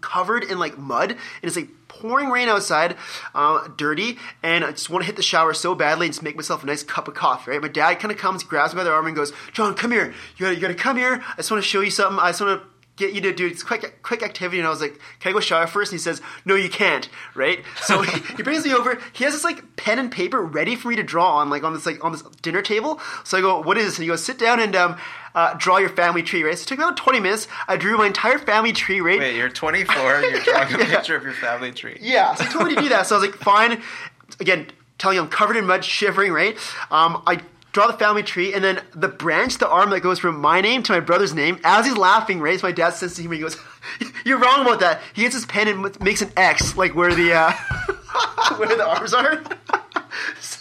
Covered 0.00 0.42
in 0.42 0.58
like 0.58 0.76
mud, 0.76 1.12
and 1.12 1.18
it's 1.42 1.54
like 1.54 1.68
pouring 1.86 2.28
rain 2.28 2.48
outside, 2.48 2.96
uh, 3.34 3.68
dirty, 3.76 4.18
and 4.42 4.64
I 4.64 4.72
just 4.72 4.90
want 4.90 5.02
to 5.02 5.06
hit 5.06 5.14
the 5.14 5.22
shower 5.22 5.54
so 5.54 5.76
badly 5.76 6.06
and 6.06 6.12
just 6.12 6.24
make 6.24 6.34
myself 6.34 6.64
a 6.64 6.66
nice 6.66 6.82
cup 6.82 7.06
of 7.06 7.14
coffee. 7.14 7.52
Right? 7.52 7.62
My 7.62 7.68
dad 7.68 8.00
kind 8.00 8.10
of 8.10 8.18
comes, 8.18 8.42
grabs 8.42 8.74
me 8.74 8.78
by 8.78 8.84
the 8.84 8.90
arm, 8.90 9.06
and 9.06 9.14
goes, 9.14 9.32
"John, 9.52 9.74
come 9.74 9.92
here. 9.92 10.12
You 10.36 10.46
gotta, 10.46 10.54
you 10.56 10.60
gotta 10.60 10.74
come 10.74 10.96
here. 10.96 11.22
I 11.32 11.36
just 11.36 11.52
want 11.52 11.62
to 11.62 11.68
show 11.68 11.80
you 11.82 11.90
something. 11.90 12.18
I 12.18 12.30
just 12.30 12.40
want 12.40 12.60
to." 12.60 12.75
Get 12.96 13.12
you 13.12 13.20
to 13.22 13.32
do 13.32 13.50
this 13.50 13.62
quick, 13.62 14.02
quick 14.02 14.22
activity, 14.22 14.58
and 14.58 14.66
I 14.66 14.70
was 14.70 14.80
like, 14.80 14.98
"Can 15.20 15.30
I 15.30 15.32
go 15.32 15.40
shower 15.40 15.66
first? 15.66 15.92
And 15.92 16.00
he 16.00 16.02
says, 16.02 16.22
"No, 16.46 16.54
you 16.54 16.70
can't." 16.70 17.08
Right? 17.34 17.62
So 17.82 18.00
he, 18.00 18.20
he 18.36 18.42
brings 18.42 18.64
me 18.64 18.72
over. 18.72 18.98
He 19.12 19.24
has 19.24 19.34
this 19.34 19.44
like 19.44 19.76
pen 19.76 19.98
and 19.98 20.10
paper 20.10 20.42
ready 20.42 20.76
for 20.76 20.88
me 20.88 20.96
to 20.96 21.02
draw 21.02 21.36
on, 21.36 21.50
like 21.50 21.62
on 21.62 21.74
this 21.74 21.84
like 21.84 22.02
on 22.02 22.12
this 22.12 22.22
dinner 22.40 22.62
table. 22.62 22.98
So 23.24 23.36
I 23.36 23.42
go, 23.42 23.60
"What 23.60 23.76
is 23.76 23.84
this?" 23.84 23.98
And 23.98 24.04
he 24.04 24.08
goes, 24.08 24.24
"Sit 24.24 24.38
down 24.38 24.60
and 24.60 24.74
um, 24.74 24.96
uh, 25.34 25.54
draw 25.58 25.76
your 25.76 25.90
family 25.90 26.22
tree." 26.22 26.42
Right? 26.42 26.56
So 26.56 26.62
it 26.62 26.68
took 26.68 26.78
me 26.78 26.84
about 26.84 26.96
twenty 26.96 27.20
minutes. 27.20 27.48
I 27.68 27.76
drew 27.76 27.98
my 27.98 28.06
entire 28.06 28.38
family 28.38 28.72
tree. 28.72 29.00
Right? 29.02 29.18
Wait, 29.18 29.36
you're 29.36 29.50
24. 29.50 30.20
You're 30.22 30.40
drawing 30.40 30.74
a 30.74 30.78
picture 30.86 31.16
of 31.16 31.22
your 31.22 31.34
family 31.34 31.72
tree. 31.72 31.98
Yeah, 32.00 32.34
so 32.34 32.44
he 32.44 32.50
told 32.50 32.66
me 32.66 32.74
to 32.74 32.80
do 32.80 32.88
that. 32.88 33.06
So 33.06 33.16
I 33.16 33.20
was 33.20 33.28
like, 33.28 33.38
fine. 33.38 33.82
Again, 34.40 34.68
telling 34.98 35.16
you 35.16 35.22
I'm 35.22 35.28
covered 35.28 35.56
in 35.56 35.66
mud, 35.66 35.84
shivering, 35.84 36.32
right? 36.32 36.56
Um, 36.90 37.22
I 37.26 37.40
draw 37.76 37.86
the 37.86 37.92
family 37.92 38.22
tree, 38.22 38.54
and 38.54 38.64
then 38.64 38.80
the 38.94 39.06
branch, 39.06 39.58
the 39.58 39.68
arm 39.68 39.90
that 39.90 40.00
goes 40.00 40.18
from 40.18 40.40
my 40.40 40.62
name 40.62 40.82
to 40.82 40.92
my 40.92 41.00
brother's 41.00 41.34
name, 41.34 41.60
as 41.62 41.84
he's 41.84 41.94
laughing, 41.94 42.40
right? 42.40 42.58
So 42.58 42.66
my 42.68 42.72
dad 42.72 42.94
says 42.94 43.12
to 43.16 43.22
him, 43.22 43.32
he 43.32 43.38
goes, 43.38 43.58
You're 44.24 44.38
wrong 44.38 44.62
about 44.62 44.80
that. 44.80 45.02
He 45.12 45.20
gets 45.20 45.34
his 45.34 45.44
pen 45.44 45.68
and 45.68 46.00
makes 46.00 46.22
an 46.22 46.32
X, 46.38 46.74
like 46.78 46.94
where 46.94 47.14
the, 47.14 47.34
uh, 47.34 47.52
where 48.56 48.74
the 48.74 48.82
arms 48.82 49.12
are. 49.12 49.44
so, 50.40 50.58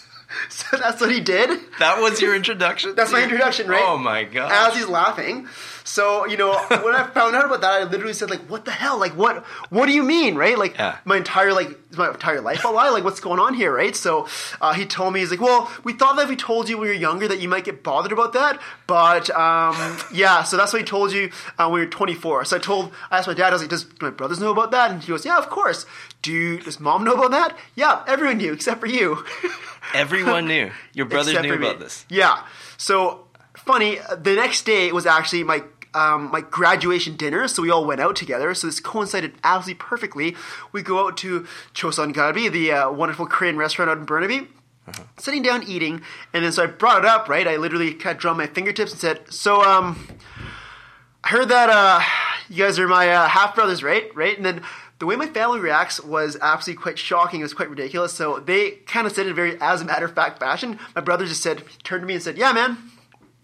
so 0.50 0.76
that's 0.76 1.00
what 1.00 1.10
he 1.10 1.22
did. 1.22 1.58
That 1.80 2.02
was 2.02 2.20
your 2.20 2.36
introduction. 2.36 2.96
That's 2.96 3.14
my 3.14 3.24
introduction, 3.24 3.70
right? 3.70 3.82
Oh 3.86 3.98
my 3.98 4.26
god. 4.26 4.52
As 4.52 4.76
he's 4.76 4.90
laughing. 4.90 5.48
So, 5.88 6.26
you 6.26 6.36
know, 6.36 6.58
when 6.84 6.96
I 6.96 7.06
found 7.14 7.36
out 7.36 7.46
about 7.46 7.62
that, 7.62 7.72
I 7.72 7.84
literally 7.84 8.14
said, 8.14 8.32
like, 8.32 8.42
what 8.50 8.66
the 8.66 8.72
hell? 8.72 9.00
Like, 9.00 9.16
what 9.16 9.46
what 9.70 9.86
do 9.86 9.92
you 9.94 10.02
mean, 10.02 10.34
right? 10.36 10.58
Like, 10.58 10.76
Yeah. 10.78 10.98
my 11.06 11.16
entire, 11.18 11.54
like, 11.54 11.78
my 11.96 12.10
entire 12.10 12.42
life 12.42 12.66
a 12.66 12.70
lie? 12.70 12.90
Like, 12.90 13.04
what's 13.04 13.20
going 13.20 13.40
on 13.40 13.54
here, 13.54 13.72
right? 13.72 13.96
So, 13.96 14.28
uh, 14.60 14.74
he 14.74 14.86
told 14.88 15.14
me, 15.14 15.20
he's 15.20 15.30
like, 15.30 15.40
well, 15.40 15.72
we 15.84 15.94
thought 15.94 16.16
that 16.16 16.24
if 16.24 16.30
we 16.30 16.36
told 16.36 16.68
you 16.70 16.80
when 16.80 16.88
you 16.88 16.94
were 16.96 17.00
younger 17.00 17.28
that 17.28 17.40
you 17.40 17.48
might 17.48 17.66
get 17.66 17.84
bothered 17.84 18.12
about 18.12 18.34
that. 18.34 18.60
But, 18.88 19.30
um, 19.30 19.76
yeah, 20.12 20.42
so 20.42 20.58
that's 20.58 20.74
what 20.74 20.80
he 20.82 20.86
told 20.88 21.12
you 21.14 21.30
uh, 21.60 21.70
when 21.70 21.82
you 21.82 21.86
were 21.88 21.92
24. 21.92 22.46
So 22.46 22.56
I 22.56 22.60
told, 22.60 22.92
I 23.12 23.20
asked 23.20 23.28
my 23.28 23.36
dad, 23.36 23.50
I 23.50 23.52
was 23.52 23.62
like, 23.62 23.70
does 23.70 23.86
my 24.02 24.10
brothers 24.10 24.40
know 24.40 24.52
about 24.52 24.72
that? 24.72 24.90
And 24.90 25.04
he 25.04 25.08
goes, 25.10 25.24
yeah, 25.24 25.38
of 25.38 25.50
course. 25.52 25.86
Do 26.24 26.32
you, 26.32 26.60
does 26.62 26.80
mom 26.80 27.04
know 27.04 27.14
about 27.14 27.30
that? 27.30 27.56
Yeah, 27.76 28.02
everyone 28.08 28.38
knew 28.40 28.54
except 28.54 28.80
for 28.82 28.88
you. 28.88 29.24
Everyone 29.94 30.48
knew. 30.48 30.72
Your 30.94 31.06
brothers 31.06 31.40
knew 31.40 31.54
about 31.54 31.78
this. 31.78 32.06
Yeah. 32.10 32.44
So 32.76 33.28
funny. 33.56 34.00
The 34.18 34.34
next 34.34 34.66
day 34.66 34.92
was 34.92 35.06
actually 35.06 35.44
my 35.44 35.64
um, 35.96 36.30
my 36.32 36.42
graduation 36.42 37.16
dinner, 37.16 37.48
so 37.48 37.62
we 37.62 37.72
all 37.72 37.86
went 37.86 38.02
out 38.02 38.16
together. 38.16 38.54
So 38.54 38.68
this 38.68 38.80
coincided 38.80 39.34
absolutely 39.44 39.80
perfectly. 39.80 40.36
We 40.72 40.84
go 40.84 41.08
out 41.08 41.18
to 41.18 41.48
Chosun 41.74 42.14
Galbi, 42.14 42.52
the 42.52 42.72
uh, 42.72 42.92
wonderful 42.92 43.26
Korean 43.26 43.58
restaurant 43.58 43.90
out 43.90 43.98
in 43.98 44.06
Burnaby. 44.06 44.48
Sitting 45.18 45.42
down 45.42 45.64
eating, 45.64 46.02
and 46.32 46.46
then 46.46 46.52
so 46.52 46.64
I 46.64 46.68
brought 46.68 47.00
it 47.00 47.06
up, 47.06 47.28
right? 47.28 47.48
I 47.48 47.56
literally 47.56 47.92
kind 47.96 48.16
of 48.16 48.22
drawn 48.22 48.38
my 48.38 48.46
fingertips 48.46 48.92
and 48.92 49.02
said, 49.02 49.34
"So, 49.34 49.64
um, 49.64 50.08
I 51.24 51.30
heard 51.30 51.50
that 51.50 51.70
uh, 51.72 52.02
you 52.50 52.64
guys 52.64 52.78
are 52.78 52.88
my 52.88 53.10
uh, 53.10 53.28
half 53.28 53.56
brothers, 53.56 53.82
right? 53.82 54.16
Right?" 54.16 54.38
And 54.38 54.46
then 54.46 54.62
the 55.00 55.08
way 55.08 55.16
my 55.16 55.26
family 55.26 55.60
reacts 55.60 56.00
was 56.00 56.38
absolutely 56.40 56.84
quite 56.84 57.00
shocking. 57.00 57.40
It 57.40 57.44
was 57.44 57.56
quite 57.56 57.72
ridiculous. 57.72 58.14
So 58.14 58.40
they 58.40 58.72
kind 58.86 59.08
of 59.08 59.14
said 59.14 59.26
it 59.26 59.34
very 59.34 59.60
as 59.60 59.82
a 59.82 59.86
matter 59.86 60.06
of 60.06 60.14
fact 60.14 60.40
fashion. 60.40 60.78
My 60.94 61.02
brother 61.02 61.26
just 61.26 61.42
said, 61.42 61.64
turned 61.84 62.04
to 62.04 62.08
me 62.08 62.14
and 62.14 62.22
said, 62.22 62.38
"Yeah, 62.38 62.52
man, 62.52 62.78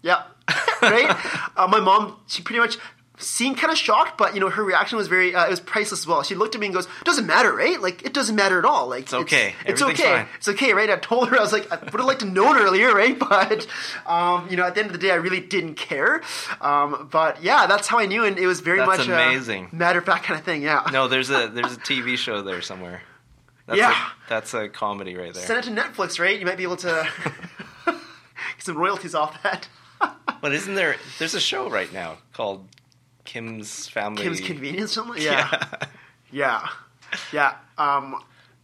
yeah, 0.00 0.22
right." 0.82 1.16
uh, 1.56 1.66
my 1.68 1.80
mom, 1.80 2.16
she 2.26 2.42
pretty 2.42 2.60
much 2.60 2.78
seemed 3.18 3.56
kind 3.56 3.70
of 3.70 3.78
shocked, 3.78 4.18
but 4.18 4.34
you 4.34 4.40
know 4.40 4.48
her 4.50 4.64
reaction 4.64 4.98
was 4.98 5.06
very 5.06 5.34
uh, 5.34 5.46
it 5.46 5.50
was 5.50 5.60
priceless 5.60 6.00
as 6.00 6.06
well. 6.06 6.22
She 6.22 6.34
looked 6.34 6.54
at 6.54 6.60
me 6.60 6.66
and 6.66 6.74
goes, 6.74 6.88
"Doesn't 7.04 7.26
matter, 7.26 7.54
right? 7.54 7.80
Like 7.80 8.04
it 8.04 8.12
doesn't 8.12 8.34
matter 8.34 8.58
at 8.58 8.64
all. 8.64 8.88
Like 8.88 9.04
it's 9.04 9.14
okay. 9.14 9.54
It's, 9.64 9.80
okay. 9.80 10.02
fine." 10.02 10.26
It's 10.36 10.48
okay, 10.48 10.72
right?" 10.72 10.90
I 10.90 10.96
told 10.96 11.28
her 11.28 11.38
I 11.38 11.40
was 11.40 11.52
like, 11.52 11.70
I 11.70 11.76
would 11.76 11.92
have 11.92 12.04
liked 12.04 12.20
to 12.20 12.26
known 12.26 12.56
earlier, 12.56 12.92
right? 12.94 13.18
But 13.18 13.66
um, 14.06 14.48
you 14.50 14.56
know, 14.56 14.64
at 14.64 14.74
the 14.74 14.80
end 14.80 14.88
of 14.88 14.92
the 14.92 14.98
day, 14.98 15.10
I 15.12 15.16
really 15.16 15.40
didn't 15.40 15.74
care. 15.74 16.22
Um, 16.60 17.08
but 17.10 17.42
yeah, 17.42 17.66
that's 17.66 17.86
how 17.88 17.98
I 17.98 18.06
knew, 18.06 18.24
and 18.24 18.38
it 18.38 18.46
was 18.46 18.60
very 18.60 18.78
That's 18.78 18.98
much 18.98 19.06
amazing. 19.06 19.68
a 19.72 19.74
matter 19.74 20.00
of 20.00 20.04
fact 20.04 20.24
kind 20.24 20.38
of 20.38 20.44
thing. 20.44 20.62
Yeah. 20.62 20.88
No, 20.92 21.06
there's 21.08 21.30
a 21.30 21.48
there's 21.48 21.72
a 21.74 21.78
TV 21.80 22.16
show 22.16 22.42
there 22.42 22.62
somewhere. 22.62 23.02
That's 23.66 23.78
Yeah. 23.78 23.92
A, 23.92 24.28
that's 24.28 24.54
a 24.54 24.68
comedy 24.68 25.16
right 25.16 25.32
there. 25.32 25.46
Send 25.46 25.58
it 25.60 25.64
to 25.64 25.70
Netflix, 25.70 26.18
right? 26.18 26.38
You 26.38 26.44
might 26.46 26.56
be 26.56 26.64
able 26.64 26.76
to 26.78 27.08
get 27.86 27.94
some 28.58 28.76
royalties 28.76 29.14
off 29.14 29.40
that. 29.44 29.68
But 30.42 30.52
isn't 30.52 30.74
there? 30.74 30.96
There's 31.18 31.32
a 31.34 31.40
show 31.40 31.70
right 31.70 31.90
now 31.92 32.18
called 32.34 32.66
Kim's 33.24 33.88
Family. 33.88 34.22
Kim's 34.24 34.40
Convenience, 34.40 34.92
something. 34.92 35.22
Yeah. 35.22 35.48
Yeah. 36.30 36.68
Yeah. 37.32 37.54
Um, 37.78 38.16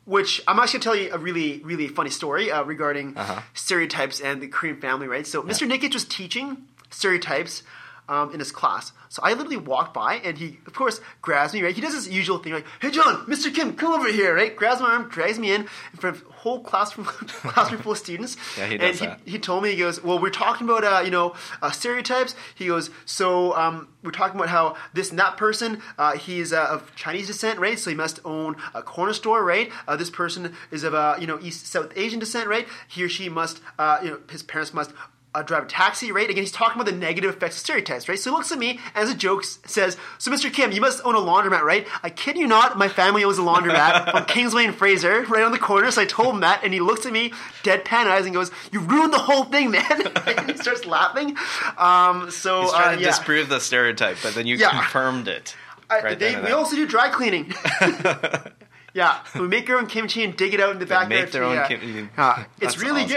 which 0.05 0.43
I'm 0.49 0.59
actually 0.59 0.81
going 0.81 0.81
to 0.81 0.85
tell 0.85 0.97
you 0.97 1.13
a 1.15 1.19
really, 1.19 1.61
really 1.65 1.87
funny 1.89 2.11
story 2.11 2.51
uh, 2.51 2.65
regarding 2.65 3.17
Uh-huh. 3.17 3.41
stereotypes 3.55 4.21
and 4.21 4.43
the 4.43 4.49
Korean 4.49 4.81
family, 4.81 5.07
right? 5.07 5.27
So 5.27 5.43
Mr. 5.43 5.71
Nikic 5.71 5.95
was 5.95 6.05
teaching 6.05 6.67
stereotypes 6.91 7.63
um, 8.09 8.33
in 8.33 8.39
his 8.39 8.53
class. 8.53 8.93
So 9.09 9.23
I 9.23 9.33
literally 9.33 9.57
walked 9.57 9.95
by, 9.95 10.17
and 10.17 10.37
he, 10.37 10.59
of 10.67 10.75
course, 10.75 11.01
grabs 11.23 11.55
me, 11.55 11.63
right? 11.63 11.75
He 11.75 11.81
does 11.81 11.95
his 11.95 12.09
usual 12.09 12.39
thing, 12.39 12.53
like, 12.53 12.67
"Hey, 12.81 12.91
John, 12.91 13.25
Mr. 13.27 13.55
Kim, 13.55 13.75
come 13.75 13.93
over 13.93 14.11
here," 14.11 14.35
right? 14.35 14.55
Grabs 14.55 14.81
my 14.81 14.91
arm, 14.91 15.09
drags 15.09 15.39
me 15.39 15.53
in 15.53 15.63
in 15.63 15.99
front 15.99 16.17
of 16.17 16.27
a 16.29 16.33
whole 16.33 16.61
classroom, 16.61 17.07
classroom 17.29 17.83
full 17.83 17.93
of 17.93 17.99
students. 17.99 18.37
Yeah, 18.59 18.67
he 18.67 18.73
and 18.73 18.81
does 18.81 19.01
he, 19.01 19.07
that. 19.07 19.21
he 19.25 19.39
told 19.39 19.63
me, 19.63 19.71
he 19.71 19.77
goes, 19.77 20.03
well, 20.03 20.19
we're 20.19 20.31
talking 20.31 20.69
about, 20.69 20.83
uh, 20.83 21.03
you 21.05 21.11
know, 21.11 21.35
uh, 21.63 21.71
stereotypes. 21.71 22.35
He 22.55 22.67
goes, 22.67 22.91
so 23.05 23.55
um, 23.57 23.89
we're 24.03 24.11
talking 24.11 24.37
about 24.37 24.49
how 24.49 24.77
this 24.95 25.11
and 25.11 25.19
that 25.19 25.37
person, 25.37 25.81
uh, 25.97 26.17
he's 26.17 26.53
uh, 26.53 26.65
of 26.65 26.95
Chinese 26.97 27.27
descent, 27.29 27.59
right? 27.61 27.79
So 27.79 27.91
he 27.91 27.97
must 27.97 28.21
own 28.25 28.57
a 28.75 28.83
corner 28.83 29.13
store, 29.13 29.45
right? 29.45 29.71
Uh, 29.87 29.97
this 29.97 30.11
person 30.11 30.55
is 30.71 30.83
of, 30.83 30.95
uh, 30.95 31.17
you 31.21 31.27
know, 31.27 31.39
East 31.41 31.67
South 31.67 31.93
Asian 31.97 32.19
descent, 32.19 32.49
right? 32.49 32.67
He 32.89 33.05
or 33.05 33.09
she 33.09 33.29
must, 33.29 33.61
uh, 33.79 33.99
you 34.03 34.11
know, 34.11 34.19
his 34.31 34.43
parents 34.43 34.75
must 34.75 34.93
uh, 35.35 35.43
drive 35.43 35.65
a 35.65 35.67
taxi, 35.67 36.11
right? 36.11 36.29
Again, 36.29 36.43
he's 36.43 36.51
talking 36.53 36.81
about 36.81 36.91
the 36.91 36.97
negative 36.99 37.35
effects 37.37 37.57
of 37.57 37.61
stereotypes, 37.61 38.09
right? 38.09 38.19
So 38.19 38.31
he 38.31 38.37
looks 38.37 38.51
at 38.51 38.59
me 38.59 38.81
and 38.95 39.05
as 39.05 39.11
a 39.11 39.15
joke 39.15 39.45
says, 39.45 39.97
"So, 40.19 40.31
Mr. 40.31 40.53
Kim, 40.53 40.73
you 40.73 40.81
must 40.81 41.03
own 41.05 41.15
a 41.15 41.19
laundromat, 41.19 41.63
right?" 41.63 41.87
I 42.03 42.11
kid 42.11 42.37
you 42.37 42.47
not, 42.47 42.79
my 42.79 42.89
family 42.89 43.25
owns 43.25 43.39
a 43.39 43.43
laundromat 43.43 44.15
on 44.15 44.25
Kingsway 44.25 44.65
and 44.65 44.75
Fraser, 44.75 45.23
right 45.25 45.45
on 45.45 45.53
the 45.53 45.59
corner. 45.59 45.91
So 45.91 46.01
I 46.03 46.07
told 46.07 46.35
him 46.35 46.41
that, 46.41 46.65
and 46.65 46.73
he 46.73 46.81
looks 46.81 47.05
at 47.07 47.13
me, 47.13 47.31
deadpan 47.63 48.07
eyes, 48.07 48.25
and 48.25 48.35
goes, 48.35 48.51
"You 48.73 48.81
ruined 48.81 49.13
the 49.13 49.19
whole 49.19 49.45
thing, 49.45 49.71
man!" 49.71 49.85
and 50.27 50.51
he 50.51 50.57
starts 50.57 50.87
laughing. 50.87 51.37
Um, 51.77 52.31
so 52.31 52.63
He's 52.63 52.71
trying 52.73 52.89
uh, 52.89 52.97
to 52.97 53.01
yeah. 53.03 53.07
disprove 53.09 53.49
the 53.49 53.61
stereotype, 53.61 54.17
but 54.23 54.35
then 54.35 54.47
you 54.47 54.57
Yeah. 54.57 54.71
confirmed 54.71 55.29
it. 55.29 55.55
I- 55.91 56.01
right 56.03 56.19
they, 56.19 56.39
we 56.41 56.51
also 56.53 56.77
do 56.77 56.87
dry 56.87 57.09
cleaning. 57.11 57.53
yeah, 58.95 59.19
we 59.35 59.47
make 59.49 59.69
our 59.71 59.77
own 59.79 59.87
kimchi 59.87 60.25
and 60.25 60.37
dig 60.37 60.55
it 60.55 60.61
out 60.61 60.71
in 60.73 60.79
the 60.79 60.87
backyard. 60.87 61.09
make 61.25 61.31
their 61.33 61.45
own 61.45 61.55
yeah. 61.55 61.69
kim- 61.69 62.11
Uh, 62.17 62.45
it's 62.61 62.79
really 62.79 63.05
awesome. 63.05 63.17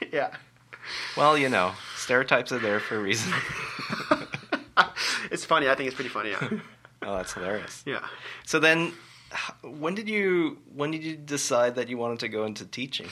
good. 0.00 0.10
yeah. 0.12 0.28
Well, 1.16 1.36
you 1.38 1.48
know, 1.48 1.72
stereotypes 1.96 2.52
are 2.52 2.58
there 2.58 2.80
for 2.80 2.96
a 2.96 3.00
reason. 3.00 3.32
It's 5.30 5.44
funny. 5.44 5.68
I 5.68 5.74
think 5.74 5.88
it's 5.88 5.94
pretty 5.96 6.10
funny. 6.10 6.30
Yeah. 6.30 6.48
oh, 7.02 7.16
that's 7.16 7.32
hilarious. 7.32 7.82
yeah. 7.86 8.00
So 8.44 8.60
then, 8.60 8.92
when 9.62 9.94
did 9.94 10.08
you 10.08 10.58
when 10.74 10.90
did 10.92 11.02
you 11.02 11.16
decide 11.16 11.74
that 11.74 11.88
you 11.88 11.98
wanted 11.98 12.20
to 12.20 12.28
go 12.28 12.44
into 12.44 12.64
teaching? 12.64 13.06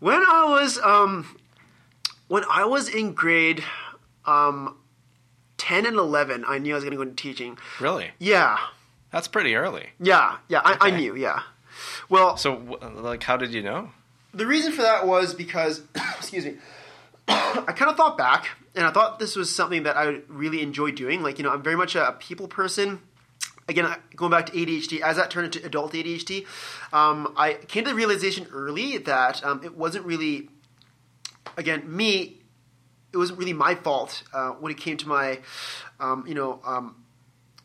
When 0.00 0.16
I 0.20 0.46
was 0.48 0.78
um, 0.78 1.38
when 2.28 2.44
I 2.50 2.64
was 2.64 2.88
in 2.88 3.12
grade 3.12 3.62
um, 4.26 4.76
ten 5.58 5.86
and 5.86 5.96
eleven, 5.96 6.44
I 6.46 6.58
knew 6.58 6.72
I 6.72 6.76
was 6.76 6.84
going 6.84 6.90
to 6.92 6.96
go 6.96 7.02
into 7.02 7.14
teaching. 7.22 7.56
Really? 7.78 8.10
Yeah, 8.18 8.58
That's 9.12 9.28
pretty 9.28 9.54
early. 9.54 9.90
yeah, 10.00 10.38
yeah. 10.48 10.60
I, 10.64 10.76
I 10.80 10.90
knew. 10.90 11.14
Yeah. 11.14 11.42
Well, 12.08 12.36
So, 12.36 12.78
like, 12.96 13.22
how 13.22 13.36
did 13.36 13.54
you 13.54 13.62
know? 13.62 13.90
the 14.34 14.46
reason 14.46 14.72
for 14.72 14.82
that 14.82 15.06
was 15.06 15.34
because, 15.34 15.82
excuse 16.18 16.44
me, 16.44 16.54
I 17.68 17.72
kind 17.72 17.90
of 17.90 17.96
thought 17.96 18.18
back, 18.18 18.48
and 18.74 18.84
I 18.84 18.90
thought 18.90 19.18
this 19.18 19.36
was 19.36 19.54
something 19.54 19.84
that 19.84 19.96
I 19.96 20.20
really 20.28 20.62
enjoy 20.62 20.90
doing. 20.90 21.22
Like, 21.22 21.38
you 21.38 21.44
know, 21.44 21.50
I'm 21.50 21.62
very 21.62 21.76
much 21.76 21.94
a 21.94 22.16
people 22.18 22.48
person. 22.48 23.00
Again, 23.68 23.94
going 24.16 24.32
back 24.32 24.46
to 24.46 24.52
ADHD, 24.52 25.00
as 25.00 25.16
that 25.16 25.30
turned 25.30 25.54
into 25.54 25.64
adult 25.64 25.92
ADHD, 25.92 26.44
um, 26.92 27.32
I 27.36 27.54
came 27.54 27.84
to 27.84 27.90
the 27.90 27.96
realization 27.96 28.48
early 28.52 28.98
that 28.98 29.44
um, 29.44 29.62
it 29.62 29.76
wasn't 29.76 30.06
really, 30.06 30.48
again, 31.56 31.84
me. 31.86 32.38
It 33.12 33.16
wasn't 33.16 33.38
really 33.38 33.52
my 33.52 33.76
fault 33.76 34.24
uh, 34.32 34.50
when 34.50 34.72
it 34.72 34.78
came 34.78 34.96
to 34.96 35.08
my, 35.08 35.40
um, 36.00 36.24
you 36.26 36.34
know, 36.34 36.60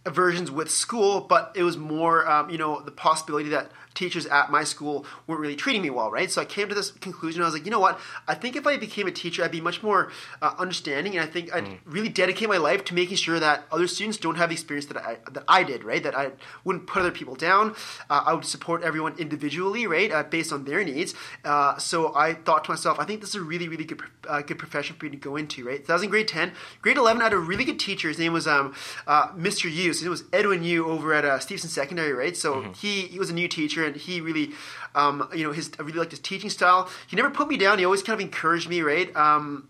aversions 0.06 0.52
with 0.52 0.70
school, 0.70 1.22
but 1.22 1.52
it 1.56 1.64
was 1.64 1.78
more, 1.78 2.30
um, 2.30 2.50
you 2.50 2.58
know, 2.58 2.80
the 2.82 2.92
possibility 2.92 3.50
that 3.50 3.72
teachers 3.96 4.26
at 4.28 4.52
my 4.52 4.64
school 4.64 5.06
weren't 5.26 5.42
really 5.42 5.56
treating 5.56 5.82
me 5.82 5.90
well, 5.90 6.12
right? 6.12 6.30
So 6.30 6.42
I 6.42 6.46
came 6.46 6.70
to 6.70 6.76
this 6.76 6.92
conclusion. 6.92 7.42
I 7.42 7.46
was 7.46 7.54
like, 7.54 7.66
you 7.66 7.72
know 7.72 7.80
what? 7.80 8.00
I 8.28 8.36
think 8.36 8.56
if 8.56 8.68
I 8.68 8.78
became 8.78 9.08
a 9.08 9.12
teacher, 9.12 9.44
I'd 9.44 9.52
be 9.52 9.62
much 9.62 9.82
more 9.82 10.12
uh, 10.42 10.54
understanding, 10.60 11.18
and 11.18 11.28
I 11.28 11.32
think 11.32 11.54
I'd 11.54 11.80
really 11.86 12.10
dedicate 12.10 12.50
my 12.50 12.58
life 12.58 12.84
to 12.86 12.94
making 12.94 13.18
sure 13.18 13.40
that 13.40 13.64
other 13.72 13.88
students 13.88 14.18
don't 14.18 14.36
have 14.36 14.50
the 14.50 14.54
experience 14.54 14.86
that 14.88 14.98
I 14.98 15.18
that 15.32 15.44
I 15.48 15.64
did, 15.64 15.84
right? 15.84 16.04
That 16.04 16.16
I 16.16 16.32
wouldn't 16.64 16.86
put 16.88 17.00
other 17.00 17.12
people 17.12 17.36
down. 17.36 17.76
Uh, 18.10 18.24
I 18.26 18.34
would 18.34 18.46
support 18.46 18.84
everyone 18.84 19.16
individually, 19.18 19.88
right, 19.88 20.12
uh, 20.12 20.24
based 20.24 20.52
on 20.54 20.66
their 20.66 20.84
needs. 20.84 21.16
Uh, 21.44 21.78
so 21.78 22.14
I 22.16 22.34
thought 22.34 22.66
to 22.66 22.72
myself, 22.72 23.00
I 23.00 23.06
think 23.06 23.22
this 23.22 23.30
is 23.30 23.36
a 23.36 23.42
really, 23.42 23.70
really 23.70 23.86
good, 23.86 24.02
uh, 24.28 24.42
good 24.42 24.60
profession 24.60 24.98
for 24.98 25.06
me 25.06 25.12
to 25.12 25.18
go 25.18 25.36
into, 25.38 25.66
right? 25.66 25.86
So 25.88 25.94
I 25.94 25.96
was 25.96 26.04
in 26.04 26.10
grade 26.10 26.28
ten. 26.28 26.52
Grade 26.82 26.98
eleven, 26.98 27.22
I 27.22 27.26
had 27.26 27.34
a 27.34 27.38
really 27.38 27.64
good 27.64 27.80
teacher. 27.80 28.10
His 28.10 28.20
name 28.20 28.34
was 28.34 28.46
um, 28.46 28.76
uh, 29.08 29.30
Mr. 29.30 29.74
Yu. 29.74 29.94
It 30.04 30.10
was 30.10 30.24
Edwin 30.34 30.64
Yu 30.64 30.88
over 30.88 31.14
at 31.14 31.26
uh, 31.26 31.40
Steveston 31.40 31.70
Secondary, 31.70 32.14
right? 32.14 32.36
So 32.36 32.72
he 32.74 33.02
he 33.02 33.20
was 33.20 33.30
a 33.30 33.34
new 33.34 33.48
teacher, 33.48 33.86
and 33.86 33.96
he 33.96 34.22
really, 34.22 34.52
um, 34.94 35.30
you 35.34 35.44
know, 35.44 35.52
his 35.52 35.72
I 35.80 35.84
really 35.84 36.00
liked 36.00 36.12
his 36.12 36.20
teaching 36.20 36.50
style. 36.50 36.90
He 37.08 37.16
never 37.16 37.30
put 37.30 37.48
me 37.48 37.58
down. 37.58 37.80
He 37.80 37.86
always 37.86 38.04
kind 38.04 38.20
of 38.20 38.22
encouraged 38.22 38.70
me, 38.70 38.82
right? 38.82 39.16
Um, 39.16 39.70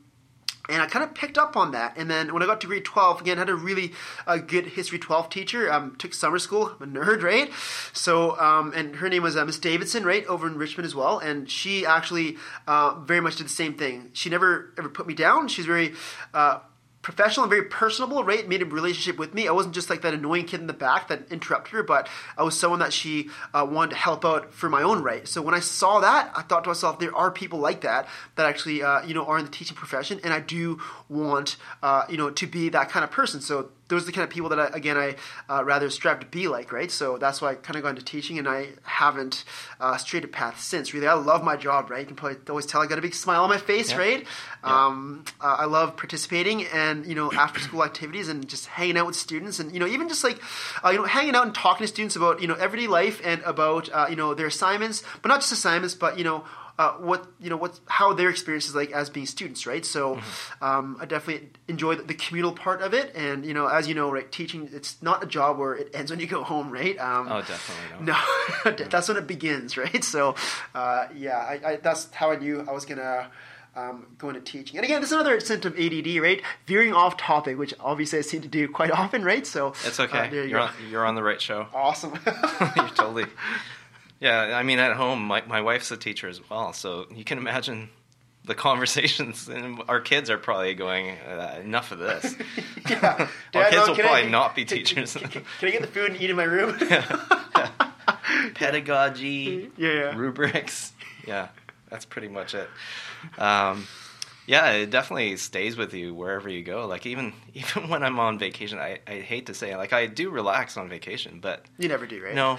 and 0.69 0.81
I 0.81 0.88
kind 0.88 1.03
of 1.03 1.13
picked 1.13 1.38
up 1.38 1.55
on 1.55 1.71
that. 1.71 1.95
And 1.97 2.09
then 2.09 2.33
when 2.33 2.41
I 2.41 2.45
got 2.45 2.61
to 2.61 2.67
grade 2.67 2.85
12, 2.85 3.21
again, 3.21 3.38
I 3.38 3.41
had 3.41 3.49
a 3.49 3.55
really 3.55 3.93
uh, 4.25 4.38
good 4.38 4.65
History 4.65 4.97
12 4.97 5.29
teacher. 5.29 5.71
Um, 5.71 5.95
took 5.97 6.13
summer 6.13 6.39
school. 6.39 6.75
I'm 6.79 6.95
a 6.95 6.99
nerd, 6.99 7.21
right? 7.21 7.51
So, 7.93 8.39
um, 8.39 8.73
and 8.75 8.95
her 8.97 9.09
name 9.09 9.23
was 9.23 9.38
uh, 9.38 9.45
Miss 9.45 9.59
Davidson, 9.59 10.03
right, 10.03 10.25
over 10.25 10.47
in 10.47 10.57
Richmond 10.57 10.85
as 10.85 10.95
well. 10.95 11.19
And 11.19 11.49
she 11.49 11.85
actually 11.85 12.38
uh, 12.67 12.95
very 13.01 13.21
much 13.21 13.35
did 13.35 13.45
the 13.45 13.51
same 13.51 13.75
thing. 13.75 14.09
She 14.13 14.29
never 14.29 14.73
ever 14.77 14.89
put 14.89 15.07
me 15.07 15.13
down. 15.13 15.47
She's 15.47 15.65
very 15.65 15.93
uh, 16.33 16.59
professional 17.05 17.43
and 17.43 17.51
very 17.51 17.65
personable, 17.65 18.23
right? 18.23 18.49
Made 18.49 18.63
a 18.63 18.65
relationship 18.65 19.19
with 19.19 19.35
me. 19.35 19.47
I 19.47 19.51
wasn't 19.51 19.75
just 19.75 19.91
like 19.91 20.01
that 20.01 20.15
annoying 20.15 20.45
kid 20.45 20.59
in 20.59 20.65
the 20.65 20.73
back 20.73 21.09
that 21.09 21.31
interrupted 21.31 21.73
her, 21.73 21.83
but 21.83 22.09
I 22.35 22.41
was 22.41 22.59
someone 22.59 22.79
that 22.79 22.93
she 22.93 23.29
uh, 23.53 23.63
wanted 23.69 23.91
to 23.91 23.97
help 23.97 24.25
out 24.25 24.51
for 24.55 24.69
my 24.69 24.81
own 24.81 25.03
right. 25.03 25.27
So 25.27 25.43
when 25.43 25.53
I 25.53 25.59
saw 25.59 25.99
that, 25.99 26.31
I 26.35 26.41
thought 26.41 26.63
to 26.63 26.71
myself, 26.71 26.97
there 26.97 27.15
are 27.15 27.29
people 27.29 27.59
like 27.59 27.81
that 27.81 28.07
that 28.37 28.47
actually, 28.47 28.81
uh, 28.81 29.05
you 29.05 29.13
know, 29.13 29.23
are 29.27 29.37
in 29.37 29.45
the 29.45 29.51
teaching 29.51 29.77
profession, 29.77 30.19
and 30.23 30.33
I 30.33 30.39
do 30.39 30.79
want, 31.07 31.57
uh, 31.83 32.05
you 32.09 32.17
know, 32.17 32.31
to 32.31 32.47
be 32.47 32.69
that 32.69 32.89
kind 32.89 33.03
of 33.03 33.11
person. 33.11 33.39
So 33.39 33.69
those 33.88 34.04
are 34.04 34.06
the 34.08 34.12
kind 34.12 34.24
of 34.24 34.30
people 34.30 34.50
that 34.50 34.60
I, 34.60 34.67
again 34.67 34.98
I 34.98 35.15
uh, 35.50 35.63
rather 35.63 35.89
strive 35.89 36.19
to 36.21 36.26
be 36.26 36.48
like, 36.48 36.71
right? 36.71 36.89
So 36.89 37.17
that's 37.17 37.41
why 37.41 37.52
I 37.52 37.56
kind 37.56 37.76
of 37.78 37.84
got 37.84 37.89
into 37.89 38.04
teaching, 38.04 38.39
and 38.39 38.48
I 38.48 38.69
haven't 38.84 39.43
uh, 39.80 39.98
strayed 39.98 40.24
a 40.24 40.28
path 40.28 40.60
since. 40.60 40.93
Really, 40.93 41.08
I 41.08 41.13
love 41.13 41.43
my 41.43 41.56
job, 41.56 41.89
right? 41.89 42.00
You 42.02 42.06
can 42.08 42.15
probably 42.15 42.38
always 42.50 42.65
tell 42.65 42.82
I 42.82 42.88
got 42.88 42.98
a 42.98 43.02
big 43.02 43.13
smile 43.13 43.43
on 43.43 43.50
my 43.50 43.58
face, 43.58 43.91
Yeah. 43.91 43.98
right? 43.98 44.26
Um, 44.63 45.24
uh, 45.39 45.58
I 45.60 45.65
love 45.65 45.95
participating 45.98 46.65
and 46.65 47.06
you 47.06 47.15
know 47.15 47.32
after 47.32 47.60
school 47.60 47.84
activities 47.84 48.30
and 48.30 48.48
just 48.48 48.65
hanging 48.67 48.98
out 48.98 49.06
with 49.08 49.15
students, 49.15 49.60
and 49.60 49.71
you 49.71 49.80
know 49.80 49.88
even 49.88 50.08
just 50.10 50.24
like 50.24 50.39
uh, 50.84 50.89
you 50.89 50.98
know 50.98 51.06
hanging 51.06 51.36
out 51.36 51.45
and 51.45 51.54
talking 51.56 51.84
to 51.84 51.88
students 51.88 52.15
about 52.15 52.41
you 52.41 52.48
know 52.48 52.56
everyday 52.56 52.88
life 52.88 53.21
and 53.24 53.41
about 53.43 53.89
uh, 53.93 54.08
you 54.10 54.15
know 54.15 54.34
their 54.34 54.48
assignments, 54.48 55.04
but 55.21 55.30
not 55.30 55.41
just 55.41 55.52
assignments, 55.52 55.93
but 55.95 56.17
you 56.17 56.24
know 56.24 56.43
uh, 56.77 56.91
what 56.93 57.27
you 57.39 57.49
know 57.49 57.57
what 57.57 57.79
how 57.88 58.13
their 58.13 58.29
experience 58.29 58.67
is 58.67 58.75
like 58.75 58.91
as 58.91 59.09
being 59.09 59.25
students, 59.25 59.65
right? 59.65 59.85
So 59.85 60.19
um, 60.61 60.97
I 60.99 61.05
definitely 61.05 61.49
enjoy 61.67 61.95
the, 61.95 62.03
the 62.03 62.13
communal 62.13 62.51
part 62.51 62.81
of 62.81 62.93
it, 62.93 63.15
and 63.15 63.45
you 63.45 63.53
know 63.53 63.67
as 63.67 63.88
you 63.88 63.95
know, 63.95 64.11
right, 64.11 64.29
teaching 64.31 64.69
it's 64.73 65.01
not 65.01 65.23
a 65.23 65.27
job 65.27 65.57
where 65.57 65.73
it 65.73 65.89
ends 65.93 66.11
when 66.11 66.19
you 66.19 66.27
go 66.27 66.43
home, 66.43 66.69
right? 66.71 66.97
Um, 66.99 67.27
Oh, 67.31 67.41
definitely 67.41 68.05
not. 68.05 68.77
no, 68.79 68.85
that's 68.89 69.07
when 69.07 69.17
it 69.17 69.27
begins, 69.27 69.77
right? 69.85 70.03
So, 70.03 70.35
uh, 70.73 71.07
yeah, 71.15 71.38
I, 71.38 71.61
I, 71.65 71.75
that's 71.77 72.11
how 72.13 72.31
I 72.31 72.35
knew 72.38 72.65
I 72.67 72.71
was 72.71 72.85
gonna 72.85 73.27
um, 73.75 74.07
go 74.17 74.29
into 74.29 74.41
teaching. 74.41 74.77
And 74.77 74.85
again, 74.85 75.01
this 75.01 75.09
is 75.09 75.13
another 75.13 75.39
symptom 75.39 75.73
of 75.73 75.79
ADD, 75.79 76.17
right? 76.21 76.41
Veering 76.65 76.93
off 76.93 77.17
topic, 77.17 77.57
which 77.57 77.73
obviously 77.79 78.19
I 78.19 78.21
seem 78.21 78.41
to 78.41 78.47
do 78.47 78.67
quite 78.67 78.91
often, 78.91 79.23
right? 79.23 79.45
So 79.47 79.69
It's 79.85 79.99
uh, 79.99 80.03
okay. 80.03 80.29
there 80.29 80.43
you 80.43 80.49
you're 80.51 80.59
on, 80.59 80.71
you're 80.89 81.05
on 81.05 81.15
the 81.15 81.23
right 81.23 81.41
show. 81.41 81.67
Awesome. 81.73 82.13
you're 82.75 82.89
totally. 82.89 83.25
Yeah, 84.19 84.58
I 84.58 84.63
mean, 84.63 84.80
at 84.80 84.95
home, 84.95 85.21
my 85.25 85.43
my 85.45 85.62
wife's 85.62 85.91
a 85.91 85.97
teacher 85.97 86.28
as 86.28 86.41
well, 86.49 86.71
so 86.73 87.06
you 87.13 87.23
can 87.23 87.38
imagine 87.38 87.89
the 88.45 88.56
conversations, 88.56 89.47
and 89.49 89.82
our 89.88 89.99
kids 89.99 90.30
are 90.30 90.38
probably 90.38 90.73
going, 90.73 91.17
uh, 91.19 91.60
"Enough 91.63 91.91
of 91.91 91.99
this." 91.99 92.36
yeah. 92.89 93.28
Our 93.56 93.63
Dad, 93.63 93.69
kids 93.71 93.75
Mom, 93.78 93.88
will 93.89 93.95
can 93.95 94.06
I- 94.06 94.08
probably 94.08 94.30
not 94.32 94.56
be 94.56 94.65
teachers. 94.65 95.13
Can, 95.15 95.28
can- 95.30 95.43
can 95.60 95.67
I 95.67 95.71
get 95.71 95.82
the 95.82 95.88
food 95.88 96.12
and 96.12 96.21
eat 96.21 96.30
in 96.30 96.36
my 96.36 96.43
room? 96.43 96.78
Pedagogy, 98.56 99.71
Yeah, 99.78 99.89
yeah. 99.91 100.15
rubrics. 100.15 100.93
Yeah, 101.28 101.49
that's 101.89 102.06
pretty 102.06 102.28
much 102.28 102.54
it. 102.54 102.69
Um, 103.38 103.88
yeah, 104.47 104.71
it 104.73 104.89
definitely 104.91 105.36
stays 105.38 105.75
with 105.75 105.93
you 105.93 106.13
wherever 106.13 106.47
you 106.49 106.63
go. 106.63 106.86
Like 106.86 107.06
even 107.06 107.34
even 107.54 107.89
when 107.89 108.04
I'm 108.04 108.19
on 108.19 108.38
vacation, 108.39 108.78
I, 108.80 108.99
I 109.08 109.19
hate 109.19 109.47
to 109.47 109.54
say 109.54 109.71
it, 109.71 109.78
like 109.78 109.93
I 109.93 110.06
do 110.06 110.30
relax 110.30 110.78
on 110.78 110.88
vacation, 110.89 111.39
but 111.41 111.65
you 111.78 111.88
never 111.88 112.06
do, 112.06 112.23
right? 112.23 112.36
no, 112.36 112.58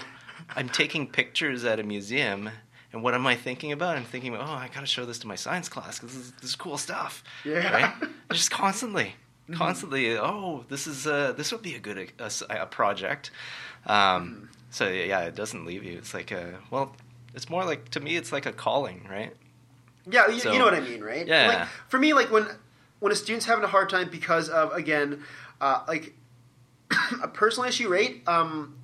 I'm 0.55 0.69
taking 0.69 1.07
pictures 1.07 1.65
at 1.65 1.79
a 1.79 1.83
museum. 1.83 2.49
And 2.93 3.03
what 3.03 3.13
am 3.13 3.27
I 3.27 3.35
thinking 3.35 3.73
about? 3.73 3.97
I'm 3.97 4.05
thinking, 4.05 4.35
oh, 4.35 4.39
I 4.41 4.69
got 4.73 4.79
to 4.79 4.85
show 4.85 5.05
this 5.05 5.19
to 5.19 5.27
my 5.27 5.35
science 5.35 5.67
class 5.67 5.99
because 5.99 6.15
this 6.15 6.25
is, 6.27 6.31
this 6.41 6.49
is 6.51 6.55
cool 6.55 6.77
stuff. 6.77 7.23
Yeah. 7.43 7.69
Right? 7.71 7.93
Just 8.31 8.49
constantly, 8.49 9.13
constantly. 9.53 10.17
Oh, 10.17 10.63
this 10.69 10.87
is 10.87 11.05
uh, 11.05 11.33
this 11.33 11.51
would 11.51 11.61
be 11.61 11.75
a 11.75 11.79
good 11.79 12.11
a, 12.19 12.31
a 12.49 12.65
project. 12.65 13.31
Um, 13.85 14.49
so 14.69 14.87
yeah, 14.87 15.21
it 15.21 15.35
doesn't 15.35 15.65
leave 15.65 15.83
you. 15.83 15.97
It's 15.97 16.13
like 16.13 16.31
a 16.31 16.59
well, 16.71 16.95
it's 17.35 17.49
more 17.49 17.65
like 17.65 17.89
to 17.89 17.99
me, 17.99 18.15
it's 18.15 18.31
like 18.31 18.45
a 18.45 18.53
calling, 18.53 19.05
right? 19.09 19.33
Yeah, 20.09 20.29
you, 20.29 20.39
So- 20.39 20.53
you 20.53 20.59
know 20.59 20.65
what 20.65 20.73
I 20.73 20.79
mean, 20.79 21.01
right? 21.03 21.27
Yeah. 21.27 21.47
Like 21.47 21.67
for 21.89 21.99
me, 21.99 22.13
like 22.13 22.31
when 22.31 22.47
when 22.99 23.11
a 23.11 23.15
student's 23.15 23.45
having 23.45 23.65
a 23.65 23.67
hard 23.67 23.89
time 23.89 24.09
because 24.09 24.47
of 24.47 24.71
again, 24.71 25.23
uh, 25.59 25.83
like 25.89 26.15
a 27.21 27.27
personal 27.27 27.67
issue, 27.67 27.89
right? 27.89 28.25
Um, 28.27 28.76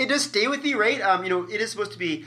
it 0.00 0.08
does 0.08 0.24
stay 0.24 0.46
with 0.48 0.64
you, 0.64 0.80
right? 0.80 1.00
Um, 1.00 1.24
you 1.24 1.30
know, 1.30 1.42
it 1.42 1.60
is 1.60 1.70
supposed 1.70 1.92
to 1.92 1.98
be 1.98 2.24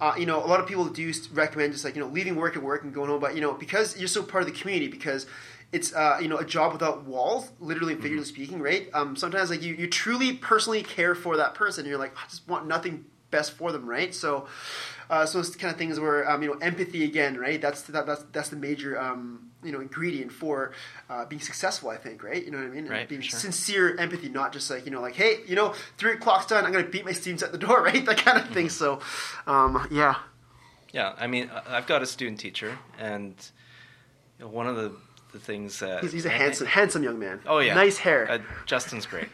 uh, 0.00 0.14
you 0.16 0.24
know, 0.24 0.42
a 0.42 0.46
lot 0.46 0.60
of 0.60 0.66
people 0.66 0.86
do 0.86 1.12
recommend 1.32 1.72
just 1.72 1.84
like 1.84 1.94
you 1.94 2.00
know 2.00 2.08
leaving 2.08 2.34
work 2.34 2.56
at 2.56 2.62
work 2.62 2.84
and 2.84 2.94
going 2.94 3.10
home, 3.10 3.20
but 3.20 3.34
you 3.34 3.40
know 3.40 3.52
because 3.52 3.98
you're 3.98 4.08
so 4.08 4.22
part 4.22 4.42
of 4.42 4.52
the 4.52 4.58
community 4.58 4.88
because 4.88 5.26
it's 5.72 5.94
uh, 5.94 6.18
you 6.20 6.28
know 6.28 6.38
a 6.38 6.44
job 6.44 6.72
without 6.72 7.04
walls, 7.04 7.50
literally 7.60 7.92
and 7.92 8.02
figuratively 8.02 8.32
speaking, 8.32 8.60
right? 8.60 8.88
Um, 8.94 9.14
sometimes 9.14 9.50
like 9.50 9.62
you, 9.62 9.74
you 9.74 9.86
truly 9.86 10.32
personally 10.32 10.82
care 10.82 11.14
for 11.14 11.36
that 11.36 11.54
person. 11.54 11.84
you're 11.84 11.98
like 11.98 12.16
I 12.16 12.26
just 12.28 12.48
want 12.48 12.66
nothing 12.66 13.04
best 13.30 13.52
for 13.52 13.72
them, 13.72 13.86
right? 13.86 14.14
So, 14.14 14.48
uh, 15.10 15.26
so 15.26 15.38
it's 15.38 15.54
kind 15.54 15.72
of 15.72 15.78
things 15.78 16.00
where 16.00 16.28
um, 16.28 16.42
you 16.42 16.48
know 16.48 16.58
empathy 16.60 17.04
again, 17.04 17.36
right? 17.36 17.60
That's 17.60 17.82
that, 17.82 18.06
that's 18.06 18.24
that's 18.32 18.48
the 18.48 18.56
major 18.56 18.98
um, 18.98 19.49
you 19.62 19.72
know 19.72 19.80
ingredient 19.80 20.32
for 20.32 20.72
uh, 21.08 21.24
being 21.26 21.40
successful. 21.40 21.90
I 21.90 21.96
think, 21.96 22.22
right? 22.22 22.44
You 22.44 22.50
know 22.50 22.58
what 22.58 22.66
I 22.66 22.70
mean? 22.70 22.88
Right, 22.88 23.08
being 23.08 23.20
sure. 23.20 23.38
sincere 23.38 23.96
empathy, 23.98 24.28
not 24.28 24.52
just 24.52 24.70
like 24.70 24.84
you 24.84 24.90
know 24.90 25.00
like 25.00 25.14
hey, 25.14 25.40
you 25.46 25.56
know 25.56 25.74
three 25.98 26.12
o'clock's 26.12 26.46
done, 26.46 26.64
I'm 26.64 26.72
gonna 26.72 26.84
beat 26.86 27.04
my 27.04 27.12
students 27.12 27.42
at 27.42 27.52
the 27.52 27.58
door, 27.58 27.82
right? 27.84 28.04
That 28.04 28.18
kind 28.18 28.38
of 28.38 28.48
thing. 28.50 28.68
So, 28.68 29.00
um, 29.46 29.86
yeah. 29.90 30.16
Yeah, 30.92 31.14
I 31.18 31.26
mean, 31.28 31.50
I- 31.54 31.76
I've 31.76 31.86
got 31.86 32.02
a 32.02 32.06
student 32.06 32.40
teacher, 32.40 32.76
and 32.98 33.34
you 34.38 34.44
know, 34.44 34.50
one 34.50 34.66
of 34.66 34.74
the, 34.76 34.92
the 35.32 35.38
things 35.38 35.78
that 35.78 36.02
He's, 36.02 36.12
he's 36.12 36.26
a 36.26 36.30
handsome, 36.30 36.66
handsome 36.66 37.04
young 37.04 37.18
man. 37.18 37.40
Oh 37.46 37.58
yeah, 37.58 37.74
nice 37.74 37.98
hair. 37.98 38.28
Uh, 38.30 38.38
Justin's 38.66 39.06
great. 39.06 39.28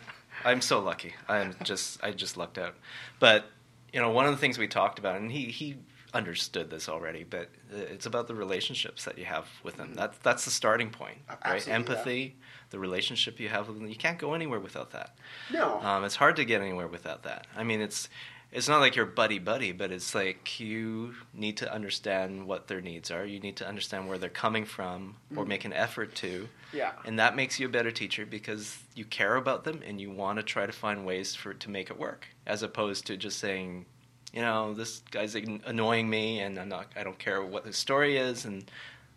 I'm 0.45 0.61
so 0.61 0.81
lucky. 0.81 1.14
I'm 1.29 1.55
just 1.62 2.03
I 2.05 2.11
just 2.12 2.37
lucked 2.37 2.59
out. 2.59 2.74
But 3.20 3.47
you 3.93 4.01
know, 4.01 4.11
one 4.11 4.26
of 4.26 4.32
the 4.32 4.39
things 4.39 4.59
we 4.59 4.68
talked 4.68 4.99
about, 4.99 5.16
and 5.20 5.30
he 5.30 5.47
he 5.47 5.76
understood 6.14 6.70
this 6.70 6.89
already, 6.89 7.24
but 7.24 7.51
it's 7.70 8.07
about 8.07 8.26
the 8.26 8.34
relationships 8.34 9.05
that 9.05 9.18
you 9.18 9.24
have 9.26 9.47
with 9.62 9.76
them. 9.76 9.93
That's 9.95 10.16
that's 10.18 10.45
the 10.45 10.51
starting 10.51 10.91
point, 10.91 11.18
right? 11.28 11.39
Absolutely, 11.45 11.70
yeah. 11.70 11.74
Empathy, 11.76 12.37
the 12.70 12.78
relationship 12.78 13.39
you 13.41 13.49
have 13.49 13.68
with 13.68 13.78
them. 13.78 13.89
You 13.89 13.97
can't 13.97 14.18
go 14.18 14.32
anywhere 14.34 14.61
without 14.61 14.91
that. 14.93 15.16
no, 15.53 15.80
Um, 15.80 16.05
it's 16.05 16.16
hard 16.16 16.37
to 16.37 16.45
get 16.45 16.61
anywhere 16.61 16.87
without 16.89 17.22
that. 17.24 17.47
I 17.57 17.64
mean, 17.64 17.80
it's 17.80 18.09
it's 18.53 18.68
not 18.68 18.80
like 18.80 18.97
you're 18.97 19.07
buddy 19.07 19.38
buddy, 19.38 19.72
but 19.72 19.90
it's 19.90 20.14
like 20.14 20.59
you 20.61 21.14
need 21.34 21.57
to 21.59 21.72
understand 21.72 22.47
what 22.47 22.68
their 22.68 22.80
needs 22.80 23.11
are. 23.11 23.24
You 23.26 23.40
need 23.40 23.57
to 23.57 23.66
understand 23.68 24.09
where 24.09 24.18
they're 24.18 24.28
coming 24.30 24.64
from, 24.64 25.16
or 25.36 25.44
make 25.44 25.64
an 25.64 25.72
effort 25.72 26.14
to, 26.16 26.49
yeah, 26.72 26.92
and 27.05 27.18
that 27.18 27.36
makes 27.36 27.59
you 27.61 27.66
a 27.66 27.70
better 27.70 27.90
teacher 27.90 28.24
because 28.24 28.78
you 28.94 29.05
care 29.05 29.36
about 29.36 29.64
them 29.64 29.82
and 29.86 30.01
you 30.01 30.11
want 30.11 30.38
to 30.38 30.42
try 30.42 30.64
to 30.66 30.72
find 30.72 31.05
ways 31.05 31.34
for 31.34 31.53
to 31.55 31.70
make 31.70 31.90
it 31.90 31.99
work, 31.99 32.26
as 32.47 32.62
opposed 32.62 33.07
to 33.09 33.16
just 33.16 33.38
saying, 33.38 33.84
you 34.32 34.40
know, 34.42 34.74
this 34.74 35.03
guy's 35.11 35.34
annoying 35.34 36.09
me, 36.09 36.40
and 36.40 36.59
I'm 36.59 36.68
not. 36.68 36.86
I 36.97 37.03
don't 37.05 37.18
care 37.18 37.44
what 37.44 37.66
his 37.66 37.76
story 37.76 38.16
is, 38.16 38.44
and 38.44 38.64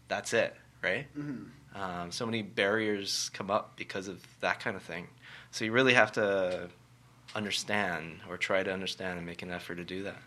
that's 0.08 0.34
it, 0.34 0.56
right? 0.84 1.08
hmm 1.14 1.44
Um, 1.76 2.12
so 2.12 2.26
many 2.26 2.42
barriers 2.42 3.30
come 3.34 3.52
up 3.52 3.78
because 3.78 4.08
of 4.08 4.22
that 4.42 4.60
kind 4.60 4.76
of 4.76 4.82
thing. 4.82 5.08
So 5.52 5.66
you 5.66 5.72
really 5.72 5.94
have 5.94 6.12
to 6.14 6.70
understand 7.36 8.20
or 8.30 8.38
try 8.38 8.64
to 8.64 8.72
understand 8.72 9.18
and 9.18 9.26
make 9.26 9.42
an 9.42 9.52
effort 9.52 9.76
to 9.76 9.84
do 9.84 10.04
that. 10.04 10.18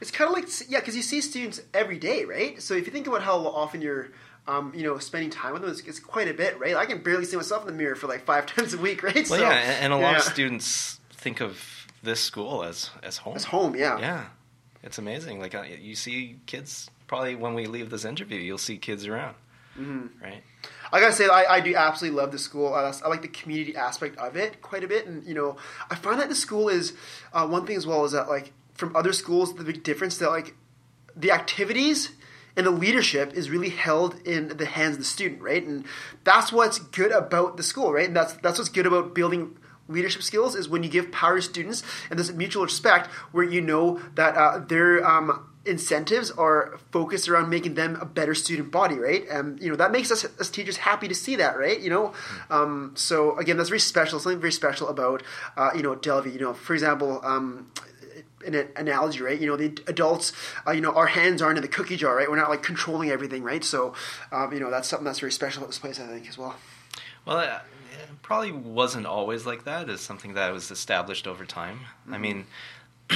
It's 0.00 0.10
kind 0.10 0.28
of 0.28 0.34
like 0.34 0.48
yeah, 0.68 0.80
because 0.80 0.96
you 0.96 1.02
see 1.02 1.20
students 1.20 1.60
every 1.74 1.98
day, 1.98 2.24
right? 2.24 2.60
So 2.62 2.74
if 2.74 2.86
you 2.86 2.92
think 2.92 3.06
about 3.06 3.22
how 3.22 3.38
often 3.38 3.80
you're, 3.80 4.08
um, 4.46 4.72
you 4.74 4.82
know, 4.82 4.98
spending 4.98 5.30
time 5.30 5.52
with 5.52 5.62
them, 5.62 5.70
it's, 5.70 5.80
it's 5.80 6.00
quite 6.00 6.28
a 6.28 6.34
bit, 6.34 6.58
right? 6.58 6.76
I 6.76 6.86
can 6.86 7.02
barely 7.02 7.24
see 7.24 7.36
myself 7.36 7.62
in 7.62 7.66
the 7.66 7.78
mirror 7.78 7.94
for 7.94 8.06
like 8.06 8.24
five 8.24 8.46
times 8.54 8.74
a 8.74 8.78
week, 8.78 9.02
right? 9.02 9.14
Well, 9.28 9.38
so, 9.38 9.40
yeah, 9.40 9.52
and, 9.52 9.84
and 9.84 9.92
a 9.92 9.96
lot 9.96 10.16
of 10.16 10.22
students 10.22 11.00
think 11.12 11.40
of 11.40 11.86
this 12.02 12.20
school 12.20 12.64
as 12.64 12.90
as 13.02 13.18
home. 13.18 13.36
As 13.36 13.44
home, 13.44 13.76
yeah. 13.76 13.98
Yeah, 13.98 14.24
it's 14.82 14.98
amazing. 14.98 15.40
Like 15.40 15.54
uh, 15.54 15.62
you 15.62 15.94
see 15.94 16.36
kids. 16.46 16.90
Probably 17.06 17.34
when 17.34 17.52
we 17.54 17.66
leave 17.66 17.90
this 17.90 18.06
interview, 18.06 18.40
you'll 18.40 18.56
see 18.56 18.78
kids 18.78 19.06
around, 19.06 19.34
hmm 19.74 20.06
right? 20.22 20.42
I 20.92 21.00
gotta 21.00 21.12
say, 21.12 21.26
I, 21.26 21.56
I 21.56 21.60
do 21.60 21.74
absolutely 21.74 22.20
love 22.20 22.32
the 22.32 22.38
school. 22.38 22.74
I, 22.74 22.92
I 23.04 23.08
like 23.08 23.22
the 23.22 23.28
community 23.28 23.74
aspect 23.74 24.18
of 24.18 24.36
it 24.36 24.60
quite 24.60 24.84
a 24.84 24.88
bit, 24.88 25.06
and 25.06 25.24
you 25.24 25.34
know, 25.34 25.56
I 25.90 25.94
find 25.94 26.20
that 26.20 26.28
the 26.28 26.34
school 26.34 26.68
is 26.68 26.92
uh, 27.32 27.46
one 27.46 27.66
thing 27.66 27.76
as 27.76 27.86
well 27.86 28.04
is 28.04 28.12
that 28.12 28.28
like 28.28 28.52
from 28.74 28.94
other 28.94 29.12
schools, 29.12 29.54
the 29.54 29.64
big 29.64 29.82
difference 29.82 30.18
that 30.18 30.30
like 30.30 30.54
the 31.16 31.30
activities 31.30 32.10
and 32.56 32.66
the 32.66 32.70
leadership 32.70 33.32
is 33.32 33.48
really 33.48 33.70
held 33.70 34.20
in 34.26 34.48
the 34.48 34.66
hands 34.66 34.96
of 34.96 34.98
the 34.98 35.04
student, 35.04 35.40
right? 35.40 35.64
And 35.64 35.84
that's 36.24 36.52
what's 36.52 36.78
good 36.78 37.12
about 37.12 37.56
the 37.56 37.62
school, 37.62 37.92
right? 37.92 38.06
And 38.06 38.16
that's 38.16 38.34
that's 38.34 38.58
what's 38.58 38.70
good 38.70 38.86
about 38.86 39.14
building 39.14 39.56
leadership 39.88 40.22
skills 40.22 40.54
is 40.54 40.68
when 40.68 40.82
you 40.82 40.88
give 40.88 41.10
power 41.10 41.36
to 41.36 41.42
students 41.42 41.82
and 42.08 42.18
there's 42.18 42.32
mutual 42.32 42.64
respect 42.64 43.08
where 43.32 43.44
you 43.44 43.60
know 43.60 44.00
that 44.14 44.36
uh, 44.36 44.58
their 44.58 45.06
um, 45.06 45.46
incentives 45.64 46.30
are 46.32 46.78
focused 46.90 47.28
around 47.28 47.48
making 47.48 47.74
them 47.74 47.96
a 48.00 48.04
better 48.04 48.34
student 48.34 48.70
body, 48.70 48.96
right? 48.96 49.24
And 49.28 49.60
you 49.60 49.70
know 49.70 49.76
that 49.76 49.92
makes 49.92 50.10
us 50.10 50.24
as 50.38 50.50
teachers 50.50 50.78
happy 50.78 51.08
to 51.08 51.14
see 51.14 51.36
that, 51.36 51.58
right? 51.58 51.78
You 51.80 51.90
know, 51.90 52.14
um, 52.50 52.92
so 52.94 53.38
again, 53.38 53.56
that's 53.56 53.68
very 53.68 53.80
special. 53.80 54.18
Something 54.18 54.40
very 54.40 54.52
special 54.52 54.88
about 54.88 55.22
uh, 55.56 55.70
you 55.74 55.82
know 55.82 55.94
Delview. 55.94 56.32
You 56.32 56.40
know, 56.40 56.54
for 56.54 56.74
example. 56.74 57.20
Um, 57.24 57.70
an 58.44 58.68
analogy, 58.74 59.22
right? 59.22 59.40
You 59.40 59.46
know, 59.46 59.56
the 59.56 59.66
adults, 59.86 60.32
uh, 60.66 60.72
you 60.72 60.80
know, 60.80 60.90
our 60.90 61.06
hands 61.06 61.40
aren't 61.40 61.58
in 61.58 61.62
the 61.62 61.68
cookie 61.68 61.96
jar, 61.96 62.16
right? 62.16 62.28
We're 62.28 62.34
not 62.34 62.50
like 62.50 62.64
controlling 62.64 63.08
everything, 63.08 63.44
right? 63.44 63.62
So, 63.62 63.94
um, 64.32 64.52
you 64.52 64.58
know, 64.58 64.68
that's 64.68 64.88
something 64.88 65.04
that's 65.04 65.20
very 65.20 65.30
special 65.30 65.62
about 65.62 65.68
this 65.68 65.78
place, 65.78 66.00
I 66.00 66.08
think, 66.08 66.28
as 66.28 66.36
well. 66.36 66.56
Well, 67.24 67.38
it 67.38 67.50
it 67.92 68.22
probably 68.22 68.52
wasn't 68.52 69.06
always 69.06 69.46
like 69.46 69.64
that. 69.64 69.88
It's 69.88 70.02
something 70.02 70.34
that 70.34 70.52
was 70.52 70.70
established 70.70 71.26
over 71.26 71.44
time. 71.44 71.80
I 72.10 72.18
mean, 72.18 72.46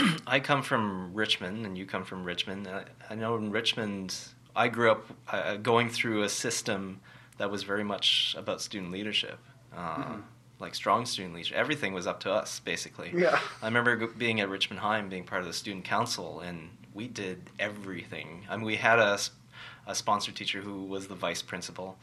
I 0.27 0.41
come 0.41 0.63
from 0.63 1.13
Richmond, 1.15 1.67
and 1.67 1.77
you 1.77 1.87
come 1.87 2.05
from 2.05 2.25
Richmond. 2.25 2.69
I, 2.69 2.85
I 3.11 3.15
know 3.15 3.37
in 3.37 3.51
Richmond, 3.51 4.17
I 4.55 4.69
grew 4.69 4.91
up 4.91 5.07
uh, 5.29 5.57
going 5.57 5.89
through 5.91 6.23
a 6.23 6.29
system 6.29 7.01
that 7.39 7.51
was 7.51 7.63
very 7.63 7.85
much 7.85 8.35
about 8.39 8.61
student 8.61 8.93
leadership, 8.93 9.39
uh, 9.77 10.17
like 10.59 10.75
strong 10.75 11.05
student 11.07 11.35
leadership. 11.35 11.57
Everything 11.57 11.93
was 11.93 12.07
up 12.07 12.21
to 12.21 12.33
us, 12.33 12.61
basically. 12.61 13.13
Yeah. 13.15 13.39
I 13.63 13.67
remember 13.67 13.97
g- 13.97 14.13
being 14.17 14.41
at 14.41 14.49
Richmond 14.49 14.81
High 14.81 14.99
and 14.99 15.11
being 15.11 15.25
part 15.25 15.43
of 15.43 15.47
the 15.47 15.53
student 15.53 15.85
council, 15.85 16.41
and 16.41 16.71
we 16.95 17.09
did 17.09 17.43
everything. 17.59 18.47
I 18.49 18.57
mean, 18.57 18.65
we 18.65 18.77
had 18.77 18.99
a, 18.99 19.19
a 19.87 19.95
sponsor 19.95 20.33
teacher 20.33 20.61
who 20.61 20.85
was 20.85 21.09
the 21.09 21.15
vice 21.15 21.43
principal, 21.43 21.99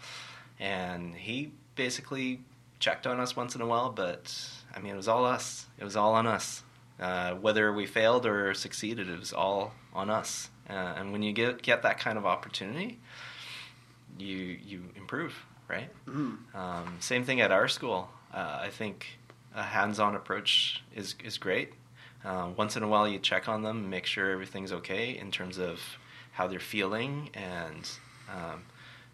and 0.60 1.16
he 1.16 1.52
basically 1.76 2.42
checked 2.80 3.08
on 3.08 3.20
us 3.20 3.36
once 3.36 3.56
in 3.56 3.62
a 3.62 3.66
while. 3.66 3.90
But 3.90 4.36
I 4.76 4.80
mean, 4.80 4.94
it 4.94 4.98
was 4.98 5.08
all 5.08 5.26
us. 5.26 5.66
It 5.80 5.84
was 5.84 5.96
all 5.96 6.14
on 6.14 6.28
us. 6.28 6.62
Uh, 7.00 7.34
whether 7.36 7.74
we 7.74 7.86
failed 7.86 8.26
or 8.26 8.54
succeeded, 8.54 9.10
it 9.10 9.20
was 9.20 9.34
all 9.34 9.74
on 9.94 10.10
us. 10.10 10.50
Uh, 10.70 10.74
and 10.74 11.12
when 11.12 11.22
you 11.24 11.34
get 11.34 11.62
get 11.62 11.82
that 11.84 12.00
kind 12.00 12.18
of 12.18 12.26
opportunity, 12.26 13.00
you 14.18 14.38
you 14.66 14.84
improve, 14.96 15.34
right? 15.68 15.90
Mhm. 16.06 16.56
Um, 16.56 16.98
same 17.00 17.24
thing 17.26 17.42
at 17.42 17.52
our 17.52 17.68
school. 17.68 18.10
Uh, 18.34 18.60
I 18.62 18.70
think 18.70 19.20
a 19.56 19.64
hands-on 19.64 20.16
approach 20.16 20.82
is 20.96 21.16
is 21.24 21.38
great. 21.38 21.74
Uh, 22.24 22.52
once 22.56 22.78
in 22.78 22.84
a 22.84 22.88
while, 22.88 23.08
you 23.08 23.20
check 23.20 23.50
on 23.50 23.64
them, 23.64 23.90
make 23.90 24.06
sure 24.06 24.32
everything's 24.32 24.72
okay 24.72 25.18
in 25.18 25.30
terms 25.32 25.58
of 25.58 25.82
how 26.32 26.48
they're 26.48 26.60
feeling, 26.60 27.30
and 27.34 27.90
um, 28.32 28.64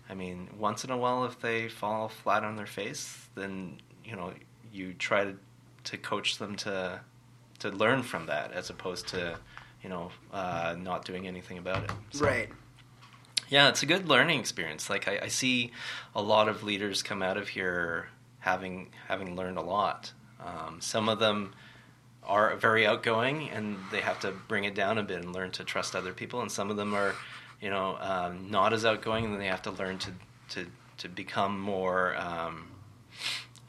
I 0.09 0.13
mean, 0.13 0.49
once 0.57 0.83
in 0.83 0.91
a 0.91 0.97
while, 0.97 1.25
if 1.25 1.39
they 1.39 1.67
fall 1.69 2.07
flat 2.07 2.43
on 2.43 2.55
their 2.55 2.67
face, 2.67 3.27
then 3.35 3.81
you 4.05 4.15
know 4.15 4.33
you 4.71 4.93
try 4.93 5.23
to 5.23 5.35
to 5.85 5.97
coach 5.97 6.37
them 6.37 6.55
to 6.57 6.99
to 7.59 7.69
learn 7.69 8.03
from 8.03 8.25
that, 8.27 8.51
as 8.53 8.69
opposed 8.69 9.07
to 9.09 9.37
you 9.83 9.89
know 9.89 10.11
uh, 10.33 10.75
not 10.77 11.05
doing 11.05 11.27
anything 11.27 11.57
about 11.57 11.83
it. 11.83 11.91
So- 12.11 12.25
Right. 12.25 12.49
yeah, 13.49 13.69
it's 13.69 13.83
a 13.83 13.85
good 13.85 14.07
learning 14.07 14.39
experience. 14.39 14.89
Like 14.89 15.07
I, 15.07 15.19
I 15.23 15.27
see 15.27 15.71
a 16.15 16.21
lot 16.21 16.47
of 16.47 16.63
leaders 16.63 17.01
come 17.03 17.21
out 17.23 17.37
of 17.37 17.49
here 17.49 18.09
having 18.39 18.89
having 19.07 19.35
learned 19.35 19.57
a 19.57 19.61
lot. 19.61 20.13
Um, 20.43 20.79
some 20.81 21.09
of 21.09 21.19
them 21.19 21.53
are 22.23 22.55
very 22.57 22.85
outgoing 22.85 23.49
and 23.49 23.77
they 23.91 24.01
have 24.01 24.19
to 24.19 24.31
bring 24.47 24.63
it 24.63 24.75
down 24.75 24.97
a 24.97 25.03
bit 25.03 25.23
and 25.23 25.33
learn 25.33 25.51
to 25.51 25.63
trust 25.63 25.95
other 25.95 26.13
people, 26.13 26.41
and 26.41 26.51
some 26.51 26.69
of 26.69 26.77
them 26.77 26.93
are, 26.93 27.15
you 27.59 27.69
know, 27.69 27.97
um, 27.99 28.49
not 28.51 28.71
as 28.71 28.85
outgoing 28.85 29.25
and 29.25 29.41
they 29.41 29.47
have 29.47 29.61
to 29.63 29.71
learn 29.71 29.97
to 29.99 30.11
to 30.49 30.65
to 30.97 31.07
become 31.09 31.59
more 31.59 32.15
um, 32.17 32.67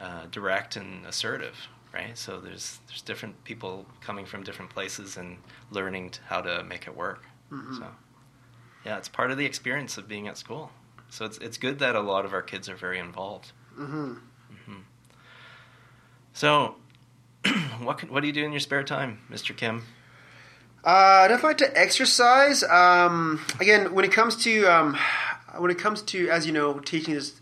uh, 0.00 0.26
direct 0.30 0.76
and 0.76 1.06
assertive. 1.06 1.56
Right, 1.92 2.16
so 2.16 2.38
there's 2.40 2.78
there's 2.86 3.02
different 3.02 3.42
people 3.44 3.84
coming 4.00 4.24
from 4.24 4.44
different 4.44 4.70
places 4.70 5.16
and 5.16 5.38
learning 5.70 6.10
to 6.10 6.20
how 6.28 6.40
to 6.40 6.62
make 6.62 6.86
it 6.86 6.96
work. 6.96 7.24
Mhm. 7.50 7.78
So. 7.78 7.86
Yeah, 8.84 8.96
it's 8.96 9.08
part 9.08 9.30
of 9.30 9.36
the 9.36 9.44
experience 9.44 9.98
of 9.98 10.08
being 10.08 10.28
at 10.28 10.38
school. 10.38 10.70
So 11.08 11.24
it's 11.24 11.38
it's 11.38 11.58
good 11.58 11.80
that 11.80 11.96
a 11.96 12.00
lot 12.00 12.24
of 12.24 12.32
our 12.32 12.42
kids 12.42 12.68
are 12.68 12.76
very 12.76 12.98
involved. 12.98 13.52
hmm 13.76 14.14
So, 16.32 16.76
what 17.80 17.98
can, 17.98 18.10
what 18.12 18.20
do 18.20 18.26
you 18.28 18.32
do 18.32 18.44
in 18.44 18.52
your 18.52 18.60
spare 18.60 18.84
time, 18.84 19.18
Mr. 19.30 19.56
Kim? 19.56 19.82
Uh, 20.84 20.88
I 21.24 21.28
definitely 21.28 21.48
like 21.48 21.58
to 21.58 21.78
exercise. 21.78 22.62
Um, 22.64 23.40
again, 23.60 23.92
when 23.92 24.04
it 24.04 24.12
comes 24.12 24.36
to 24.44 24.64
um, 24.66 24.96
when 25.58 25.70
it 25.70 25.78
comes 25.78 26.02
to 26.02 26.30
as 26.30 26.46
you 26.46 26.52
know, 26.52 26.78
teaching 26.78 27.14
is 27.14 27.40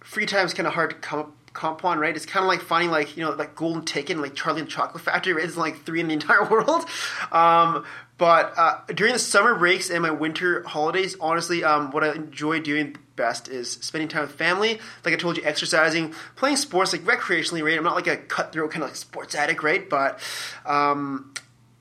free 0.00 0.26
time 0.26 0.46
is 0.46 0.54
kind 0.54 0.66
of 0.66 0.74
hard 0.74 0.90
to 0.90 0.96
come 0.96 1.20
up 1.20 1.39
comp 1.52 1.84
on, 1.84 1.98
right? 1.98 2.14
It's 2.14 2.26
kind 2.26 2.44
of 2.44 2.48
like 2.48 2.60
finding 2.60 2.90
like 2.90 3.16
you 3.16 3.24
know 3.24 3.30
like 3.32 3.54
golden 3.54 3.84
ticket, 3.84 4.18
like 4.18 4.34
Charlie 4.34 4.60
and 4.60 4.70
Chocolate 4.70 5.02
Factory. 5.02 5.32
Right? 5.32 5.44
It's 5.44 5.56
like 5.56 5.84
three 5.84 6.00
in 6.00 6.08
the 6.08 6.14
entire 6.20 6.44
world. 6.48 6.84
Um, 7.32 7.84
but 8.18 8.52
uh, 8.58 8.80
during 8.94 9.14
the 9.14 9.18
summer 9.18 9.54
breaks 9.54 9.88
and 9.88 10.02
my 10.02 10.10
winter 10.10 10.62
holidays, 10.64 11.16
honestly, 11.22 11.64
um, 11.64 11.90
what 11.90 12.04
I 12.04 12.12
enjoy 12.12 12.60
doing 12.60 12.96
best 13.16 13.48
is 13.48 13.70
spending 13.70 14.08
time 14.08 14.22
with 14.22 14.32
family. 14.32 14.78
Like 15.06 15.14
I 15.14 15.16
told 15.16 15.38
you, 15.38 15.42
exercising, 15.44 16.12
playing 16.36 16.56
sports 16.56 16.92
like 16.92 17.00
recreationally, 17.02 17.64
right? 17.64 17.78
I'm 17.78 17.84
not 17.84 17.94
like 17.94 18.06
a 18.06 18.18
cutthroat 18.18 18.72
kind 18.72 18.82
of 18.82 18.90
like 18.90 18.96
sports 18.96 19.34
addict, 19.34 19.62
right? 19.62 19.88
But 19.88 20.20
um, 20.66 21.32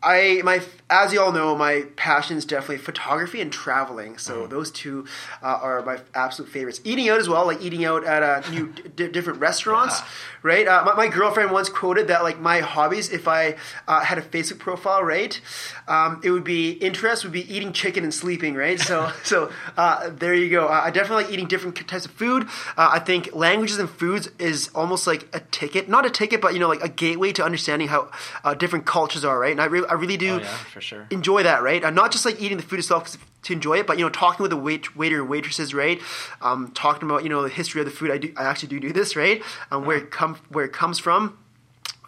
I 0.01 0.41
my 0.43 0.61
as 0.89 1.13
you 1.13 1.21
all 1.21 1.31
know, 1.31 1.55
my 1.55 1.83
passion 1.97 2.37
is 2.37 2.45
definitely 2.45 2.77
photography 2.77 3.41
and 3.41 3.51
traveling. 3.51 4.17
So 4.17 4.47
those 4.47 4.71
two 4.71 5.05
uh, 5.43 5.59
are 5.61 5.83
my 5.83 5.99
absolute 6.15 6.49
favorites. 6.49 6.81
Eating 6.83 7.09
out 7.09 7.19
as 7.19 7.29
well, 7.29 7.45
like 7.45 7.61
eating 7.61 7.85
out 7.85 8.03
at 8.05 8.23
uh, 8.23 8.49
new 8.49 8.73
d- 8.95 9.07
different 9.09 9.39
restaurants, 9.39 9.99
Yeah. 9.99 10.05
right? 10.41 10.67
Uh, 10.67 10.83
my, 10.85 10.95
my 10.95 11.07
girlfriend 11.09 11.51
once 11.51 11.69
quoted 11.69 12.07
that 12.07 12.23
like 12.23 12.39
my 12.39 12.61
hobbies, 12.61 13.11
if 13.11 13.27
I 13.27 13.57
uh, 13.87 13.99
had 13.99 14.17
a 14.17 14.21
Facebook 14.21 14.57
profile, 14.59 15.03
right, 15.03 15.39
um, 15.87 16.21
it 16.23 16.31
would 16.31 16.43
be 16.45 16.71
interest 16.71 17.23
would 17.23 17.33
be 17.33 17.53
eating 17.53 17.71
chicken 17.73 18.03
and 18.03 18.13
sleeping, 18.13 18.55
right? 18.55 18.79
So 18.79 19.11
so 19.23 19.51
uh, 19.77 20.09
there 20.09 20.33
you 20.33 20.49
go. 20.49 20.67
Uh, 20.67 20.81
I 20.85 20.91
definitely 20.91 21.25
like 21.25 21.33
eating 21.33 21.47
different 21.47 21.75
types 21.87 22.05
of 22.05 22.11
food. 22.11 22.43
Uh, 22.77 22.89
I 22.93 22.99
think 22.99 23.35
languages 23.35 23.77
and 23.77 23.89
foods 23.89 24.29
is 24.39 24.69
almost 24.73 25.05
like 25.05 25.27
a 25.35 25.41
ticket, 25.51 25.87
not 25.89 26.05
a 26.05 26.09
ticket, 26.09 26.41
but 26.41 26.53
you 26.53 26.59
know, 26.59 26.69
like 26.69 26.81
a 26.83 26.89
gateway 26.89 27.31
to 27.33 27.43
understanding 27.43 27.89
how 27.89 28.09
uh, 28.43 28.53
different 28.55 28.85
cultures 28.87 29.23
are, 29.25 29.37
right? 29.37 29.51
And 29.51 29.61
I, 29.61 29.65
re- 29.65 29.85
I 29.89 29.93
really 29.93 30.17
do 30.17 30.35
Oh, 30.35 30.37
yeah, 30.39 30.47
for 30.47 30.81
sure. 30.81 31.07
enjoy 31.09 31.43
that, 31.43 31.61
right? 31.63 31.83
Uh, 31.83 31.89
not 31.89 32.11
just 32.11 32.25
like 32.25 32.39
eating 32.41 32.57
the 32.57 32.63
food 32.63 32.79
itself 32.79 33.17
to 33.43 33.53
enjoy 33.53 33.77
it, 33.79 33.87
but 33.87 33.97
you 33.97 34.03
know, 34.05 34.09
talking 34.09 34.43
with 34.43 34.51
the 34.51 34.57
wait, 34.57 34.95
waiter 34.95 35.21
and 35.21 35.29
waitresses, 35.29 35.73
right? 35.73 35.99
Um, 36.41 36.71
talking 36.75 37.09
about 37.09 37.23
you 37.23 37.29
know 37.29 37.41
the 37.41 37.49
history 37.49 37.81
of 37.81 37.85
the 37.85 37.91
food. 37.91 38.11
I 38.11 38.17
do, 38.17 38.33
I 38.37 38.43
actually 38.43 38.69
do 38.69 38.79
do 38.79 38.93
this, 38.93 39.15
right? 39.15 39.41
Um, 39.71 39.85
where 39.85 39.97
it 39.97 40.11
come, 40.11 40.35
where 40.49 40.65
it 40.65 40.73
comes 40.73 40.99
from, 40.99 41.37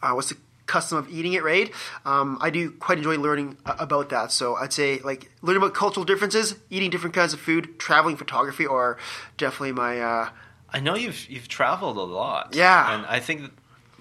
uh, 0.04 0.12
what's 0.14 0.30
the 0.30 0.38
custom 0.68 0.98
of 0.98 1.10
eating 1.10 1.34
it, 1.34 1.44
right? 1.44 1.70
Um, 2.06 2.38
I 2.40 2.50
do 2.50 2.72
quite 2.72 2.98
enjoy 2.98 3.18
learning 3.18 3.58
about 3.66 4.10
that. 4.10 4.32
So 4.32 4.56
I'd 4.56 4.72
say 4.72 5.00
like 5.00 5.30
learning 5.42 5.62
about 5.64 5.74
cultural 5.74 6.06
differences, 6.06 6.56
eating 6.70 6.90
different 6.90 7.14
kinds 7.14 7.34
of 7.34 7.42
food, 7.42 7.78
traveling, 7.80 8.16
photography, 8.16 8.66
are 8.68 8.98
definitely 9.38 9.74
my. 9.74 10.00
Uh, 10.00 10.30
I 10.74 10.80
know 10.80 10.96
you've 10.96 11.30
you've 11.30 11.48
traveled 11.50 11.98
a 11.98 12.02
lot. 12.02 12.56
Yeah. 12.56 12.96
and 12.96 13.06
I 13.06 13.20
think 13.20 13.52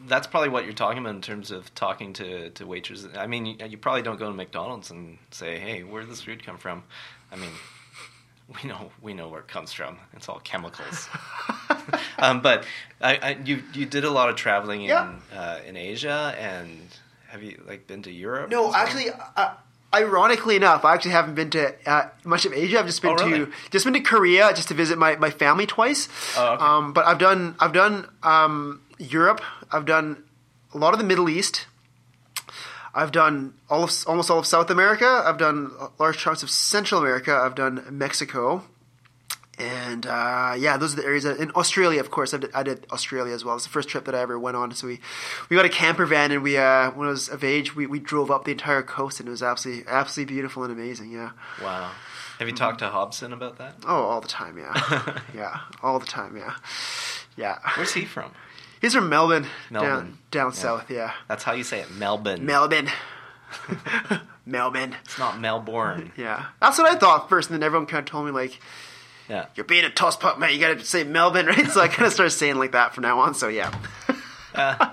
that's 0.07 0.27
probably 0.27 0.49
what 0.49 0.65
you're 0.65 0.73
talking 0.73 0.99
about 0.99 1.15
in 1.15 1.21
terms 1.23 1.51
of 1.51 1.75
talking 1.75 2.13
to 2.15 2.51
to 2.51 2.67
waitresses. 2.67 3.09
I 3.17 3.27
mean, 3.27 3.47
you, 3.47 3.57
you 3.67 3.77
probably 3.79 4.03
don't 4.03 4.19
go 4.19 4.27
to 4.29 4.35
McDonald's 4.35 4.91
and 4.91 5.19
say, 5.31 5.59
"Hey, 5.59 5.83
where 5.83 6.03
did 6.03 6.11
this 6.11 6.23
food 6.23 6.45
come 6.45 6.59
from?" 6.59 6.83
I 7.33 7.37
mean, 7.37 7.51
we 8.63 8.69
know 8.69 8.91
we 9.01 9.15
know 9.15 9.29
where 9.29 9.41
it 9.41 9.49
comes 9.49 9.73
from. 9.73 9.99
It's 10.15 10.29
all 10.29 10.41
chemicals. 10.41 11.09
um, 12.19 12.41
but 12.43 12.65
I, 13.01 13.17
I, 13.17 13.39
you 13.45 13.63
you 13.75 13.87
did 13.87 14.05
a 14.05 14.11
lot 14.11 14.29
of 14.29 14.37
traveling 14.37 14.83
in 14.83 14.89
Yeah. 14.89 15.13
uh, 15.35 15.59
in 15.67 15.77
Asia, 15.77 16.35
and 16.39 16.81
have 17.29 17.43
you 17.43 17.63
like 17.67 17.87
been 17.87 18.03
to 18.03 18.11
Europe? 18.11 18.51
No, 18.51 18.75
actually, 18.75 19.11
uh, 19.37 19.55
ironically 19.95 20.57
enough, 20.57 20.85
I 20.85 20.95
actually 20.95 21.13
haven't 21.13 21.35
been 21.35 21.51
to 21.51 21.75
uh, 21.89 22.09
much 22.25 22.45
of 22.45 22.53
Asia. 22.53 22.79
I've 22.81 22.87
just 22.87 23.03
been 23.03 23.13
Oh, 23.19 23.25
really? 23.27 23.47
to 23.47 23.53
just 23.71 23.85
been 23.85 23.95
to 23.95 24.01
Korea 24.01 24.53
just 24.55 24.69
to 24.69 24.75
visit 24.75 24.99
my, 24.99 25.17
my 25.17 25.31
family 25.31 25.67
twice. 25.67 26.09
Oh, 26.37 26.55
okay. 26.55 26.65
um, 26.65 26.93
but 26.93 27.07
I've 27.07 27.19
done 27.19 27.55
I've 27.61 27.73
done 27.73 28.09
um, 28.23 28.81
Europe. 28.99 29.41
I've 29.73 29.87
done 29.87 30.25
a 30.75 30.79
lot 30.79 30.93
of 30.93 30.99
the 30.99 31.05
Middle 31.05 31.29
East. 31.29 31.67
I've 32.95 33.13
done 33.13 33.55
all 33.69 33.85
of 33.85 34.05
almost 34.07 34.31
all 34.31 34.39
of 34.39 34.47
South 34.47 34.71
America. 34.71 35.23
I've 35.25 35.39
done 35.39 35.71
large 35.99 36.19
chunks 36.19 36.43
of 36.43 36.51
Central 36.51 37.01
America. 37.01 37.33
I've 37.33 37.55
done 37.55 37.85
Mexico. 37.91 38.65
And 39.59 40.07
uh, 40.07 40.55
yeah, 40.59 40.79
those 40.79 40.95
are 40.95 40.97
the 40.97 41.05
areas. 41.05 41.25
That, 41.25 41.39
in 41.39 41.51
Australia, 41.55 42.01
of 42.01 42.11
course, 42.11 42.33
I 42.33 42.39
did, 42.39 42.51
I 42.55 42.63
did 42.63 42.87
Australia 42.91 43.35
as 43.35 43.45
well. 43.45 43.57
It's 43.57 43.65
the 43.65 43.71
first 43.71 43.91
trip 43.91 44.07
that 44.07 44.15
I 44.15 44.21
ever 44.21 44.39
went 44.39 44.57
on. 44.57 44.73
So 44.73 44.87
we, 44.87 45.01
we 45.51 45.57
got 45.57 45.67
a 45.67 45.71
camper 45.71 46.07
van, 46.07 46.33
and 46.33 46.43
we 46.43 46.57
uh, 46.57 46.91
when 46.93 47.09
I 47.09 47.11
was 47.11 47.29
of 47.29 47.45
age, 47.45 47.77
we, 47.77 47.87
we 47.87 47.99
drove 47.99 48.31
up 48.31 48.45
the 48.45 48.53
entire 48.53 48.83
coast, 48.83 49.21
and 49.21 49.29
it 49.29 49.31
was 49.31 49.43
absolutely 49.43 49.85
absolutely 49.87 50.35
beautiful 50.35 50.65
and 50.65 50.73
amazing. 50.73 51.13
Yeah. 51.13 51.33
Wow. 51.63 51.91
Have 52.39 52.49
you 52.49 52.55
talked 52.55 52.79
to 52.79 52.89
Hobson 52.89 53.35
about 53.35 53.59
that? 53.59 53.75
Oh, 53.87 54.05
all 54.05 54.23
the 54.23 54.29
time. 54.29 54.57
Yeah. 54.57 55.21
yeah, 55.35 55.61
all 55.83 55.99
the 55.99 56.07
time. 56.07 56.39
Yeah. 56.39 56.55
Yeah. 57.37 57.59
Where's 57.77 57.93
he 57.93 58.07
from? 58.07 58.33
He's 58.81 58.95
from 58.95 59.09
Melbourne, 59.09 59.43
down 59.73 59.83
Melbourne. 59.83 60.19
down 60.31 60.47
Yeah. 60.47 60.53
south. 60.53 60.91
Yeah. 60.91 61.13
That's 61.29 61.45
how 61.45 61.53
you 61.53 61.65
say 61.65 61.81
it, 61.81 61.91
Melbourne. 61.93 62.45
Melbourne. 62.47 62.89
Melbourne. 64.47 64.97
it's 65.05 65.19
not 65.19 65.39
Melbourne. 65.41 66.13
Yeah, 66.17 66.47
that's 66.61 66.79
what 66.79 66.91
I 66.91 66.97
thought 66.99 67.29
first, 67.29 67.51
and 67.51 67.55
then 67.61 67.65
everyone 67.67 67.87
kind 67.87 68.01
of 68.01 68.11
told 68.11 68.27
me 68.27 68.33
like, 68.33 68.59
Yeah. 69.29 69.47
"You're 69.55 69.65
being 69.65 69.85
a 69.85 69.91
toss 69.91 70.17
pup, 70.17 70.39
man. 70.39 70.53
You 70.53 70.59
got 70.61 70.79
to 70.79 70.85
say 70.85 71.05
Melbourne, 71.05 71.47
right?" 71.55 71.71
So 71.71 71.81
I 71.81 71.89
kind 71.89 72.07
of 72.07 72.13
started 72.13 72.31
saying 72.31 72.57
like 72.57 72.73
that 72.73 72.95
from 72.95 73.03
now 73.03 73.19
on. 73.21 73.35
So 73.35 73.49
yeah, 73.49 73.73
Uh, 74.55 74.91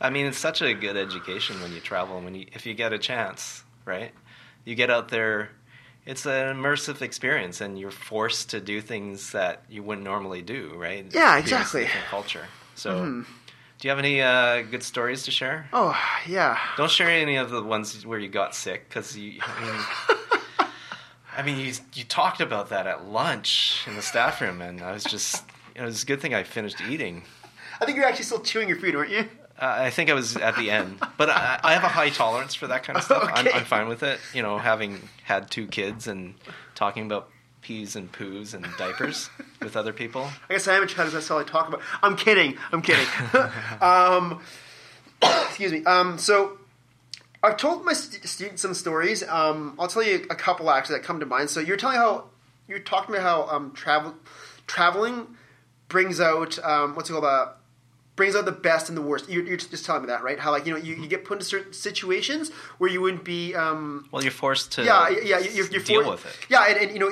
I 0.00 0.10
mean, 0.10 0.26
it's 0.26 0.38
such 0.38 0.62
a 0.62 0.72
good 0.74 0.96
education 0.96 1.60
when 1.60 1.72
you 1.72 1.80
travel, 1.80 2.20
when 2.20 2.34
you, 2.36 2.46
if 2.52 2.66
you 2.66 2.74
get 2.74 2.92
a 2.92 2.98
chance, 2.98 3.64
right? 3.84 4.12
You 4.64 4.74
get 4.76 4.90
out 4.90 5.08
there. 5.08 5.50
It's 6.04 6.24
an 6.24 6.54
immersive 6.56 7.02
experience, 7.02 7.60
and 7.60 7.76
you're 7.76 7.90
forced 7.90 8.50
to 8.50 8.60
do 8.60 8.80
things 8.80 9.32
that 9.32 9.64
you 9.68 9.82
wouldn't 9.82 10.04
normally 10.04 10.40
do, 10.40 10.72
right? 10.76 11.04
Yeah, 11.12 11.36
exactly. 11.36 11.88
Culture. 12.08 12.44
So, 12.76 13.24
do 13.78 13.88
you 13.88 13.90
have 13.90 13.98
any 13.98 14.22
uh, 14.22 14.62
good 14.62 14.82
stories 14.82 15.24
to 15.24 15.30
share? 15.30 15.68
oh 15.72 15.98
yeah. 16.28 16.58
Don't 16.76 16.90
share 16.90 17.08
any 17.08 17.36
of 17.36 17.50
the 17.50 17.62
ones 17.62 18.06
where 18.06 18.18
you 18.18 18.28
got 18.28 18.54
sick, 18.54 18.88
because 18.88 19.16
you. 19.16 19.40
I 19.42 19.64
mean, 19.64 20.68
I 21.36 21.42
mean, 21.42 21.58
you 21.58 21.72
you 21.94 22.04
talked 22.04 22.40
about 22.40 22.68
that 22.68 22.86
at 22.86 23.06
lunch 23.06 23.82
in 23.86 23.96
the 23.96 24.02
staff 24.02 24.40
room, 24.40 24.60
and 24.60 24.80
I 24.82 24.92
was 24.92 25.04
just. 25.04 25.44
It 25.74 25.82
was 25.82 26.02
a 26.02 26.06
good 26.06 26.20
thing 26.20 26.32
I 26.34 26.42
finished 26.42 26.80
eating. 26.80 27.22
I 27.80 27.84
think 27.84 27.96
you're 27.98 28.06
actually 28.06 28.24
still 28.24 28.40
chewing 28.40 28.68
your 28.68 28.78
food, 28.78 28.94
weren't 28.94 29.10
you? 29.10 29.28
Uh, 29.58 29.74
I 29.78 29.90
think 29.90 30.10
I 30.10 30.14
was 30.14 30.36
at 30.36 30.56
the 30.56 30.70
end, 30.70 30.98
but 31.16 31.30
I, 31.30 31.60
I 31.62 31.72
have 31.74 31.84
a 31.84 31.88
high 31.88 32.10
tolerance 32.10 32.54
for 32.54 32.66
that 32.66 32.82
kind 32.84 32.98
of 32.98 33.04
stuff. 33.04 33.30
I'm, 33.32 33.48
I'm 33.54 33.64
fine 33.64 33.88
with 33.88 34.02
it. 34.02 34.20
You 34.34 34.42
know, 34.42 34.58
having 34.58 35.08
had 35.24 35.50
two 35.50 35.66
kids 35.66 36.06
and 36.06 36.34
talking 36.74 37.06
about 37.06 37.30
peas 37.66 37.96
and 37.96 38.12
poos 38.12 38.54
and 38.54 38.64
diapers 38.78 39.28
with 39.60 39.76
other 39.76 39.92
people. 39.92 40.28
I 40.48 40.52
guess 40.54 40.68
I 40.68 40.76
am 40.76 40.84
a 40.84 40.86
child. 40.86 41.06
'cause 41.06 41.14
That's 41.14 41.30
all 41.32 41.40
I 41.40 41.42
talk 41.42 41.66
about. 41.66 41.80
I'm 42.00 42.14
kidding. 42.16 42.56
I'm 42.70 42.80
kidding. 42.80 43.06
um, 43.80 44.40
excuse 45.22 45.72
me. 45.72 45.84
Um, 45.84 46.16
so 46.16 46.58
I've 47.42 47.56
told 47.56 47.84
my 47.84 47.92
st- 47.92 48.24
students 48.24 48.62
some 48.62 48.72
stories. 48.72 49.24
Um, 49.24 49.74
I'll 49.80 49.88
tell 49.88 50.04
you 50.04 50.26
a 50.30 50.36
couple 50.36 50.70
actually 50.70 50.98
that 50.98 51.04
come 51.04 51.18
to 51.18 51.26
mind. 51.26 51.50
So 51.50 51.58
you're 51.58 51.76
telling 51.76 51.96
how 51.96 52.26
you're 52.68 52.78
talking 52.78 53.16
about 53.16 53.24
how 53.48 53.56
um, 53.56 53.72
travel 53.72 54.14
traveling 54.68 55.26
brings 55.88 56.20
out 56.20 56.58
um, 56.64 56.94
what's 56.94 57.10
it 57.10 57.14
called 57.14 57.24
uh, 57.24 57.48
brings 58.16 58.34
out 58.34 58.46
the 58.46 58.52
best 58.52 58.88
and 58.88 58.96
the 58.96 59.02
worst. 59.02 59.28
You're, 59.28 59.44
you're 59.44 59.58
just 59.58 59.84
telling 59.84 60.02
me 60.02 60.08
that, 60.08 60.22
right? 60.22 60.38
How 60.38 60.50
like 60.50 60.66
you 60.66 60.72
know 60.72 60.78
you, 60.78 60.94
you 60.94 61.06
get 61.06 61.24
put 61.24 61.34
into 61.34 61.44
certain 61.44 61.72
situations 61.72 62.50
where 62.78 62.90
you 62.90 63.00
wouldn't 63.00 63.24
be. 63.24 63.54
Um, 63.54 64.08
Well, 64.10 64.22
you're 64.22 64.32
forced 64.32 64.72
to 64.72 64.84
yeah, 64.84 65.08
yeah, 65.10 65.38
you're, 65.38 65.66
you're 65.66 65.82
deal 65.82 66.02
for- 66.02 66.10
with 66.12 66.26
it. 66.26 66.32
Yeah, 66.48 66.66
and, 66.66 66.78
and 66.78 66.92
you 66.92 66.98
know, 66.98 67.10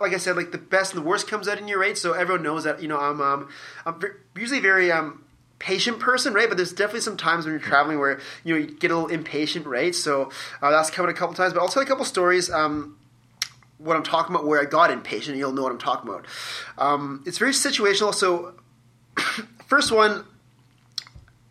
like 0.00 0.12
I 0.12 0.18
said, 0.18 0.36
like 0.36 0.52
the 0.52 0.58
best 0.58 0.94
and 0.94 1.02
the 1.02 1.08
worst 1.08 1.26
comes 1.26 1.48
out 1.48 1.58
in 1.58 1.66
you, 1.68 1.80
right? 1.80 1.96
So 1.98 2.12
everyone 2.12 2.42
knows 2.42 2.64
that 2.64 2.82
you 2.82 2.88
know 2.88 2.98
I'm 3.00 3.20
um, 3.20 3.48
I'm 3.86 4.00
usually 4.36 4.60
very 4.60 4.92
um 4.92 5.24
patient 5.58 5.98
person, 6.00 6.34
right? 6.34 6.48
But 6.48 6.58
there's 6.58 6.72
definitely 6.74 7.00
some 7.00 7.16
times 7.16 7.46
when 7.46 7.52
you're 7.54 7.60
traveling 7.62 7.98
where 7.98 8.20
you 8.44 8.54
know 8.54 8.60
you 8.60 8.66
get 8.78 8.90
a 8.90 8.94
little 8.94 9.08
impatient, 9.10 9.66
right? 9.66 9.94
So 9.94 10.30
uh, 10.60 10.70
that's 10.70 10.90
coming 10.90 11.10
a 11.10 11.14
couple 11.14 11.34
times. 11.34 11.54
But 11.54 11.60
I'll 11.62 11.68
tell 11.68 11.82
you 11.82 11.86
a 11.86 11.88
couple 11.88 12.04
stories. 12.04 12.50
Um, 12.50 12.98
what 13.78 13.96
I'm 13.96 14.02
talking 14.02 14.34
about, 14.34 14.46
where 14.46 14.60
I 14.60 14.64
got 14.64 14.90
impatient, 14.90 15.30
and 15.30 15.38
you'll 15.38 15.52
know 15.52 15.62
what 15.62 15.72
I'm 15.72 15.78
talking 15.78 16.08
about. 16.10 16.26
Um, 16.78 17.22
it's 17.26 17.38
very 17.38 17.52
situational. 17.52 18.14
So, 18.14 18.54
first 19.66 19.92
one, 19.92 20.24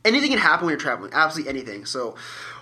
anything 0.04 0.30
can 0.30 0.40
happen 0.40 0.66
when 0.66 0.72
you're 0.72 0.80
traveling. 0.80 1.12
Absolutely 1.14 1.50
anything. 1.50 1.86
So, 1.86 2.16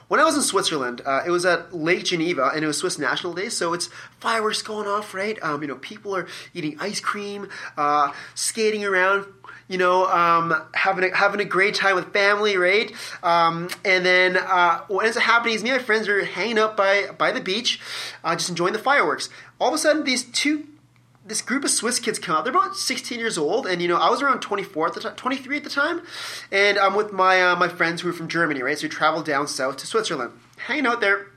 when 0.08 0.20
I 0.20 0.26
was 0.26 0.36
in 0.36 0.42
Switzerland, 0.42 1.02
uh, 1.06 1.24
it 1.26 1.32
was 1.32 1.46
at 1.46 1.74
Lake 1.74 2.04
Geneva, 2.04 2.52
and 2.54 2.64
it 2.64 2.68
was 2.68 2.78
Swiss 2.78 3.00
National 3.00 3.34
Day. 3.34 3.50
So 3.50 3.74
it's 3.74 3.88
fireworks 4.20 4.62
going 4.62 4.88
off, 4.88 5.14
right? 5.14 5.42
Um, 5.42 5.62
you 5.62 5.68
know, 5.68 5.78
people 5.78 6.16
are 6.16 6.28
eating 6.54 6.78
ice 6.80 7.00
cream, 7.00 7.50
uh, 7.78 8.12
skating 8.36 8.86
around. 8.86 9.26
You 9.70 9.78
know, 9.78 10.06
um, 10.06 10.54
having 10.74 11.10
a, 11.10 11.16
having 11.16 11.40
a 11.40 11.46
great 11.46 11.74
time 11.74 11.96
with 11.96 12.12
family, 12.12 12.58
right? 12.58 12.92
Um, 13.24 13.70
and 13.86 14.06
then 14.06 14.38
uh, 14.38 14.82
what 14.88 15.06
ends 15.06 15.16
up 15.16 15.24
happening 15.24 15.56
is 15.56 15.64
me 15.64 15.70
and 15.70 15.80
my 15.80 15.84
friends 15.84 16.08
are 16.10 16.24
hanging 16.24 16.60
up 16.60 16.76
by 16.76 17.08
by 17.18 17.32
the 17.32 17.40
beach, 17.40 17.80
uh, 18.24 18.36
just 18.36 18.50
enjoying 18.50 18.74
the 18.74 18.80
fireworks. 18.80 19.30
All 19.60 19.70
of 19.70 19.74
a 19.74 19.78
sudden, 19.78 20.04
these 20.04 20.26
two 20.26 20.68
this 21.26 21.42
group 21.42 21.64
of 21.64 21.70
Swiss 21.70 22.00
kids 22.00 22.20
come 22.20 22.36
out. 22.36 22.44
They're 22.44 22.54
about 22.54 22.76
16 22.76 23.20
years 23.20 23.38
old, 23.38 23.66
and 23.66 23.82
you 23.82 23.88
know 23.88 23.98
I 23.98 24.10
was 24.10 24.22
around 24.22 24.42
24 24.42 24.88
at 24.88 24.94
the 24.94 25.00
time, 25.02 25.16
23 25.16 25.58
at 25.58 25.64
the 25.64 25.70
time, 25.70 26.02
and 26.52 26.78
I'm 26.78 26.96
with 26.96 27.14
my 27.14 27.42
uh, 27.42 27.56
my 27.56 27.68
friends 27.68 28.02
who 28.02 28.10
are 28.10 28.14
from 28.14 28.28
Germany, 28.28 28.62
right? 28.62 28.78
So 28.78 28.86
we 28.86 28.90
traveled 28.90 29.26
down 29.26 29.48
south 29.48 29.78
to 29.78 29.88
Switzerland, 29.88 30.34
hanging 30.58 30.86
out 30.86 31.02
there. 31.02 31.28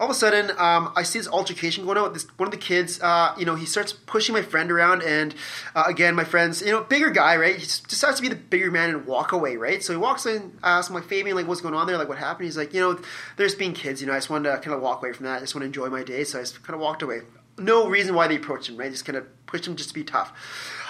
All 0.00 0.10
of 0.10 0.10
a 0.10 0.18
sudden, 0.18 0.50
um, 0.58 0.92
I 0.96 1.04
see 1.04 1.20
this 1.20 1.28
altercation 1.28 1.84
going 1.84 1.98
on. 1.98 2.12
This 2.12 2.26
one 2.36 2.48
of 2.48 2.50
the 2.50 2.58
kids, 2.58 3.00
uh, 3.00 3.32
you 3.38 3.44
know, 3.44 3.54
he 3.54 3.64
starts 3.64 3.92
pushing 3.92 4.32
my 4.32 4.42
friend 4.42 4.70
around, 4.70 5.02
and 5.02 5.34
uh, 5.74 5.84
again, 5.86 6.16
my 6.16 6.24
friend's, 6.24 6.62
you 6.62 6.72
know, 6.72 6.82
bigger 6.82 7.10
guy, 7.10 7.36
right? 7.36 7.54
He 7.54 7.60
decides 7.60 8.16
to 8.16 8.22
be 8.22 8.28
the 8.28 8.34
bigger 8.34 8.72
man 8.72 8.90
and 8.90 9.06
walk 9.06 9.30
away, 9.30 9.56
right? 9.56 9.82
So 9.84 9.92
he 9.92 9.96
walks 9.96 10.26
in, 10.26 10.58
I 10.64 10.78
ask 10.78 10.90
like, 10.90 11.04
Fabian, 11.04 11.36
like, 11.36 11.46
what's 11.46 11.60
going 11.60 11.74
on 11.74 11.86
there? 11.86 11.96
Like, 11.96 12.08
what 12.08 12.18
happened? 12.18 12.46
He's 12.46 12.56
like, 12.56 12.74
you 12.74 12.80
know, 12.80 13.00
there's 13.36 13.54
being 13.54 13.72
kids, 13.72 14.00
you 14.00 14.08
know, 14.08 14.14
I 14.14 14.16
just 14.16 14.30
wanted 14.30 14.50
to 14.50 14.58
kind 14.58 14.74
of 14.74 14.82
walk 14.82 15.00
away 15.00 15.12
from 15.12 15.26
that. 15.26 15.36
I 15.36 15.40
just 15.40 15.54
want 15.54 15.62
to 15.62 15.66
enjoy 15.66 15.88
my 15.88 16.02
day, 16.02 16.24
so 16.24 16.40
I 16.40 16.42
just 16.42 16.60
kind 16.64 16.74
of 16.74 16.80
walked 16.80 17.02
away. 17.02 17.20
No 17.56 17.88
reason 17.88 18.14
why 18.14 18.26
they 18.26 18.36
approached 18.36 18.68
him, 18.68 18.76
right? 18.76 18.90
Just 18.90 19.04
kind 19.04 19.16
of 19.16 19.26
pushed 19.46 19.66
him 19.66 19.76
just 19.76 19.90
to 19.90 19.94
be 19.94 20.04
tough. 20.04 20.32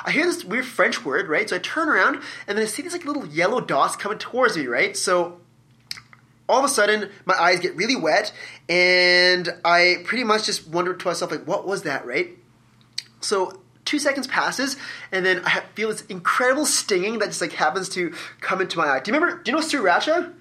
I 0.05 0.11
hear 0.11 0.25
this 0.25 0.45
weird 0.45 0.65
French 0.65 1.05
word, 1.05 1.29
right? 1.29 1.49
So 1.49 1.57
I 1.57 1.59
turn 1.59 1.89
around, 1.89 2.17
and 2.47 2.57
then 2.57 2.65
I 2.65 2.67
see 2.67 2.83
these 2.83 2.93
like 2.93 3.05
little 3.05 3.27
yellow 3.27 3.61
dots 3.61 3.97
coming 3.97 4.19
towards 4.19 4.57
me, 4.57 4.67
right? 4.67 4.97
So 4.97 5.41
all 6.49 6.59
of 6.59 6.65
a 6.65 6.69
sudden 6.69 7.11
my 7.25 7.35
eyes 7.35 7.61
get 7.61 7.75
really 7.77 7.97
wet 7.97 8.33
and 8.69 9.49
i 9.65 9.97
pretty 10.05 10.25
much 10.25 10.45
just 10.45 10.69
wonder 10.69 10.95
to 10.95 11.07
myself 11.07 11.31
like 11.31 11.47
what 11.47 11.67
was 11.67 11.83
that 11.83 12.05
right 12.07 12.31
so 13.21 13.61
two 13.85 13.99
seconds 13.99 14.27
passes 14.27 14.77
and 15.11 15.25
then 15.25 15.41
i 15.45 15.61
feel 15.75 15.89
this 15.89 16.03
incredible 16.03 16.67
stinging 16.67 17.19
that 17.19 17.27
just 17.27 17.41
like 17.41 17.53
happens 17.53 17.89
to 17.89 18.13
come 18.41 18.61
into 18.61 18.79
my 18.79 18.87
eye 18.89 19.01
do 19.01 19.11
you 19.11 19.19
remember 19.19 19.43
do 19.43 19.51
you 19.51 19.57
know 19.57 19.63
sriracha 19.63 20.33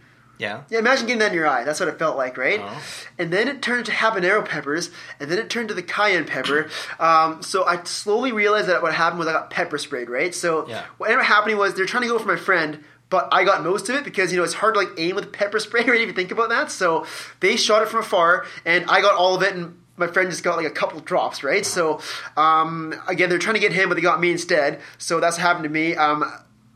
Yeah. 0.43 0.63
Yeah, 0.69 0.79
imagine 0.79 1.07
getting 1.07 1.19
that 1.19 1.31
in 1.31 1.37
your 1.37 1.47
eye. 1.47 1.63
That's 1.63 1.79
what 1.79 1.89
it 1.89 1.97
felt 1.97 2.17
like, 2.17 2.37
right? 2.37 2.59
Oh. 2.61 2.83
And 3.17 3.31
then 3.31 3.47
it 3.47 3.61
turned 3.61 3.85
to 3.87 3.91
habanero 3.91 4.45
peppers, 4.45 4.91
and 5.19 5.31
then 5.31 5.39
it 5.39 5.49
turned 5.49 5.69
to 5.69 5.73
the 5.73 5.81
cayenne 5.81 6.25
pepper. 6.25 6.69
Um, 6.99 7.41
so 7.41 7.65
I 7.65 7.81
slowly 7.85 8.31
realized 8.31 8.67
that 8.67 8.81
what 8.81 8.93
happened 8.93 9.19
was 9.19 9.27
I 9.27 9.33
got 9.33 9.49
pepper 9.49 9.77
sprayed, 9.77 10.09
right? 10.09 10.35
So 10.35 10.67
Yeah. 10.67 10.83
what 10.97 11.09
ended 11.09 11.21
up 11.21 11.25
happening 11.27 11.57
was 11.57 11.73
they're 11.75 11.85
trying 11.85 12.03
to 12.03 12.09
go 12.09 12.19
for 12.19 12.27
my 12.27 12.35
friend, 12.35 12.83
but 13.09 13.29
I 13.31 13.43
got 13.45 13.63
most 13.63 13.89
of 13.89 13.95
it 13.95 14.03
because 14.03 14.31
you 14.31 14.37
know 14.37 14.43
it's 14.43 14.53
hard 14.55 14.73
to 14.73 14.79
like 14.81 14.89
aim 14.97 15.15
with 15.15 15.31
pepper 15.31 15.59
spray, 15.67 15.83
right? 15.85 16.01
If 16.01 16.07
you 16.07 16.13
think 16.13 16.31
about 16.31 16.49
that. 16.49 16.69
So 16.71 17.05
they 17.39 17.55
shot 17.55 17.81
it 17.81 17.87
from 17.89 18.01
afar, 18.01 18.45
and 18.65 18.85
I 18.89 19.01
got 19.01 19.15
all 19.15 19.35
of 19.35 19.43
it, 19.43 19.53
and 19.55 19.79
my 19.95 20.07
friend 20.07 20.29
just 20.29 20.43
got 20.43 20.57
like 20.57 20.65
a 20.65 20.71
couple 20.71 20.99
drops, 20.99 21.43
right? 21.43 21.65
So 21.65 22.01
um, 22.35 22.93
again, 23.07 23.29
they're 23.29 23.39
trying 23.39 23.53
to 23.55 23.59
get 23.61 23.71
him, 23.71 23.87
but 23.89 23.95
they 23.95 24.01
got 24.01 24.19
me 24.19 24.31
instead. 24.31 24.81
So 24.97 25.19
that's 25.19 25.37
what 25.37 25.43
happened 25.43 25.63
to 25.65 25.69
me. 25.69 25.95
Um, 25.95 26.23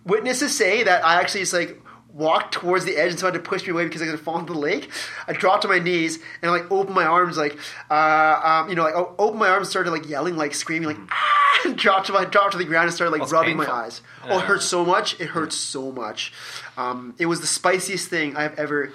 witnesses 0.06 0.56
say 0.56 0.84
that 0.84 1.04
I 1.04 1.20
actually 1.20 1.42
just 1.42 1.54
like 1.54 1.82
walked 2.18 2.54
towards 2.54 2.84
the 2.86 2.98
edge 2.98 3.12
and 3.12 3.20
someone 3.20 3.34
had 3.36 3.44
to 3.44 3.50
push 3.50 3.64
me 3.66 3.72
away 3.72 3.84
because 3.86 4.02
I 4.02 4.06
was 4.06 4.14
gonna 4.14 4.24
fall 4.24 4.40
into 4.40 4.54
the 4.54 4.60
lake. 4.60 4.90
I 5.28 5.34
dropped 5.34 5.62
to 5.62 5.68
my 5.68 5.78
knees 5.80 6.18
and 6.42 6.52
like 6.52 6.70
opened 6.72 6.96
my 6.96 7.06
arms 7.06 7.38
like 7.38 7.58
uh, 7.92 8.42
um, 8.44 8.70
you 8.70 8.76
know 8.76 8.84
like 8.84 8.96
opened 8.96 9.40
my 9.40 9.50
arms 9.50 9.70
started 9.70 9.92
like 9.92 10.10
yelling 10.10 10.36
like 10.36 10.54
screaming 10.56 10.88
like 10.88 10.98
ah 11.12 11.62
and 11.66 11.78
dropped 11.78 12.08
to 12.08 12.14
my 12.14 12.26
dropped 12.26 12.54
to 12.54 12.58
the 12.58 12.66
ground 12.66 12.86
and 12.86 12.94
started 12.94 13.12
like 13.12 13.22
That's 13.22 13.32
rubbing 13.32 13.58
my 13.58 13.66
painful. 13.66 13.82
eyes. 13.84 14.02
Oh, 14.24 14.28
it 14.28 14.42
Yeah. 14.42 14.42
hurts 14.42 14.66
so 14.66 14.84
much. 14.86 15.20
It 15.20 15.28
hurts 15.28 15.56
so 15.56 15.92
much. 15.92 16.34
Um, 16.76 17.14
it 17.20 17.26
was 17.28 17.40
the 17.42 17.48
spiciest 17.48 18.10
thing 18.10 18.36
I've 18.36 18.58
ever 18.58 18.92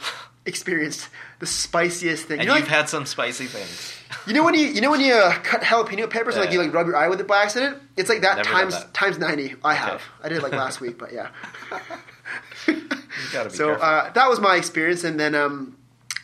experienced. 0.46 1.08
The 1.38 1.46
spiciest 1.46 2.26
thing. 2.26 2.38
And 2.38 2.46
you 2.46 2.48
know, 2.48 2.56
you've 2.56 2.68
like, 2.68 2.72
had 2.72 2.88
some 2.88 3.06
spicy 3.06 3.46
things. 3.46 3.94
you 4.26 4.34
know 4.34 4.44
when 4.44 4.54
you 4.54 4.66
you 4.66 4.80
know 4.80 4.90
when 4.90 5.00
you 5.00 5.14
uh, 5.14 5.32
cut 5.42 5.62
jalapeno 5.62 6.08
peppers 6.08 6.34
and 6.36 6.44
like 6.44 6.52
you 6.52 6.60
like 6.60 6.72
rub 6.72 6.86
your 6.86 6.96
eye 6.96 7.08
with 7.08 7.20
it 7.20 7.26
by 7.26 7.42
accident? 7.42 7.78
It's 7.96 8.08
like 8.08 8.22
that 8.22 8.36
Never 8.38 8.48
times 8.48 8.74
that. 8.74 8.94
times 8.94 9.18
ninety. 9.18 9.54
I 9.64 9.74
have. 9.74 9.94
Okay. 9.94 10.04
I 10.24 10.28
did 10.28 10.38
it 10.38 10.42
like 10.42 10.52
last 10.52 10.80
week, 10.80 10.98
but 10.98 11.12
yeah. 11.12 11.28
Be 12.66 13.50
So 13.50 13.72
uh, 13.72 14.12
that 14.12 14.28
was 14.28 14.40
my 14.40 14.56
experience, 14.56 15.04
and 15.04 15.18
then 15.18 15.34
um, 15.34 15.76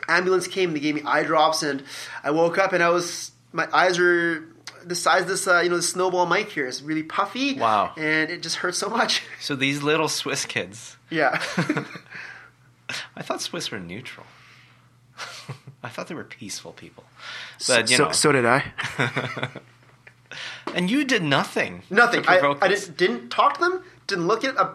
ambulance 0.08 0.46
came. 0.46 0.72
They 0.72 0.80
gave 0.80 0.94
me 0.94 1.02
eye 1.04 1.24
drops, 1.24 1.62
and 1.62 1.82
I 2.22 2.30
woke 2.30 2.58
up, 2.58 2.72
and 2.72 2.82
I 2.82 2.90
was 2.90 3.32
my 3.52 3.68
eyes 3.72 3.98
were 3.98 4.44
the 4.84 4.94
size 4.94 5.22
of 5.22 5.28
this 5.28 5.46
uh, 5.46 5.60
you 5.60 5.70
know 5.70 5.76
the 5.76 5.82
snowball 5.82 6.26
mic 6.26 6.50
here 6.50 6.66
is 6.66 6.82
really 6.82 7.02
puffy. 7.02 7.54
Wow. 7.58 7.92
and 7.96 8.30
it 8.30 8.42
just 8.42 8.56
hurts 8.56 8.78
so 8.78 8.88
much. 8.88 9.22
so 9.40 9.54
these 9.54 9.82
little 9.82 10.08
Swiss 10.08 10.44
kids. 10.44 10.96
yeah, 11.10 11.42
I 13.16 13.22
thought 13.22 13.40
Swiss 13.42 13.70
were 13.70 13.78
neutral. 13.78 14.26
I 15.82 15.88
thought 15.88 16.06
they 16.08 16.14
were 16.14 16.24
peaceful 16.24 16.72
people. 16.72 17.04
But 17.66 17.90
you 17.90 17.96
so, 17.96 18.04
know, 18.06 18.12
so 18.12 18.32
did 18.32 18.46
I. 18.46 18.72
and 20.74 20.90
you 20.90 21.04
did 21.04 21.22
nothing. 21.22 21.82
Nothing. 21.90 22.24
I, 22.28 22.38
I 22.60 22.68
didn't, 22.68 22.96
didn't 22.96 23.28
talk 23.30 23.54
to 23.54 23.60
them. 23.60 23.84
Didn't 24.06 24.26
look 24.26 24.44
at. 24.44 24.56
Uh, 24.56 24.70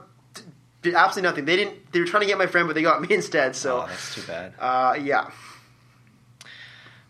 did 0.81 0.95
absolutely 0.95 1.29
nothing. 1.29 1.45
They 1.45 1.55
didn't. 1.55 1.91
They 1.91 1.99
were 1.99 2.05
trying 2.05 2.21
to 2.21 2.27
get 2.27 2.37
my 2.37 2.47
friend, 2.47 2.67
but 2.67 2.73
they 2.75 2.81
got 2.81 3.01
me 3.07 3.13
instead. 3.15 3.55
So, 3.55 3.83
oh, 3.83 3.87
that's 3.87 4.15
too 4.15 4.21
bad. 4.23 4.53
uh, 4.59 4.97
yeah. 5.01 5.29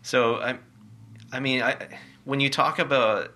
So 0.02 0.36
I, 0.36 0.58
I 1.32 1.40
mean, 1.40 1.62
I 1.62 1.76
when 2.24 2.40
you 2.40 2.50
talk 2.50 2.78
about 2.78 3.32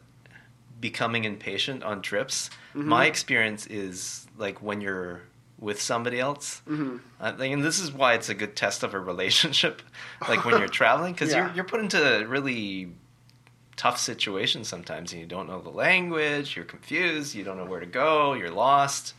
becoming 0.81 1.25
impatient 1.25 1.83
on 1.83 2.03
trips, 2.03 2.51
Mm-hmm. 2.75 2.89
my 2.91 3.07
experience 3.07 3.67
is 3.67 4.27
like 4.37 4.63
when 4.63 4.81
you're 4.83 5.23
with 5.61 5.81
somebody 5.83 6.21
else. 6.21 6.63
Mm-hmm. 6.69 6.99
I 7.21 7.33
think, 7.33 7.53
and 7.55 7.65
this 7.65 7.79
is 7.81 7.91
why 7.93 8.15
it's 8.15 8.29
a 8.29 8.35
good 8.35 8.55
test 8.55 8.83
of 8.83 8.95
a 8.95 9.01
relationship, 9.01 9.83
like 10.29 10.45
when 10.45 10.59
you're 10.59 10.69
traveling, 10.69 11.13
because 11.15 11.33
Yeah. 11.33 11.47
you're 11.47 11.55
you're 11.57 11.65
put 11.65 11.81
into 11.81 12.25
really 12.29 12.91
tough 13.77 13.99
situations 13.99 14.69
sometimes, 14.69 15.13
and 15.13 15.21
you 15.21 15.27
don't 15.27 15.49
know 15.49 15.61
the 15.61 15.71
language, 15.71 16.57
you're 16.57 16.65
confused, 16.65 17.35
you 17.35 17.45
don't 17.45 17.57
know 17.57 17.65
where 17.65 17.81
to 17.81 17.87
go, 17.87 18.35
you're 18.35 18.51
lost. 18.51 19.15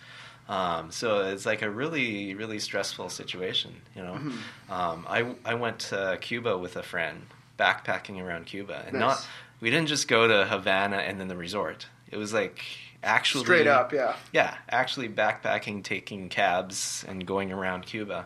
Um, 0.47 0.89
so 0.91 1.27
it's 1.27 1.45
like 1.45 1.61
a 1.61 1.69
really, 1.69 2.33
really 2.33 2.57
stressful 2.59 3.09
situation, 3.09 3.71
you 3.95 4.01
know. 4.01 4.13
Mm-hmm. 4.13 4.71
Um, 4.71 5.05
I 5.07 5.35
I 5.45 5.53
went 5.53 5.79
to 5.91 6.17
Cuba 6.21 6.57
with 6.57 6.75
a 6.75 6.83
friend, 6.83 7.27
backpacking 7.59 8.19
around 8.23 8.45
Cuba, 8.47 8.83
and 8.87 8.93
Nice. 8.93 9.01
not 9.01 9.27
we 9.61 9.69
didn't 9.69 9.87
just 9.89 10.07
go 10.07 10.27
to 10.27 10.45
Havana 10.45 10.97
and 10.97 11.19
then 11.19 11.27
the 11.27 11.35
resort. 11.35 11.87
It 12.09 12.17
was 12.17 12.33
like 12.33 12.63
actually 13.03 13.43
Straight 13.43 13.67
up, 13.67 13.93
yeah. 13.93 14.15
yeah, 14.31 14.55
actually 14.69 15.09
backpacking, 15.09 15.83
taking 15.83 16.29
cabs, 16.29 17.05
and 17.07 17.25
going 17.25 17.51
around 17.51 17.85
Cuba, 17.85 18.25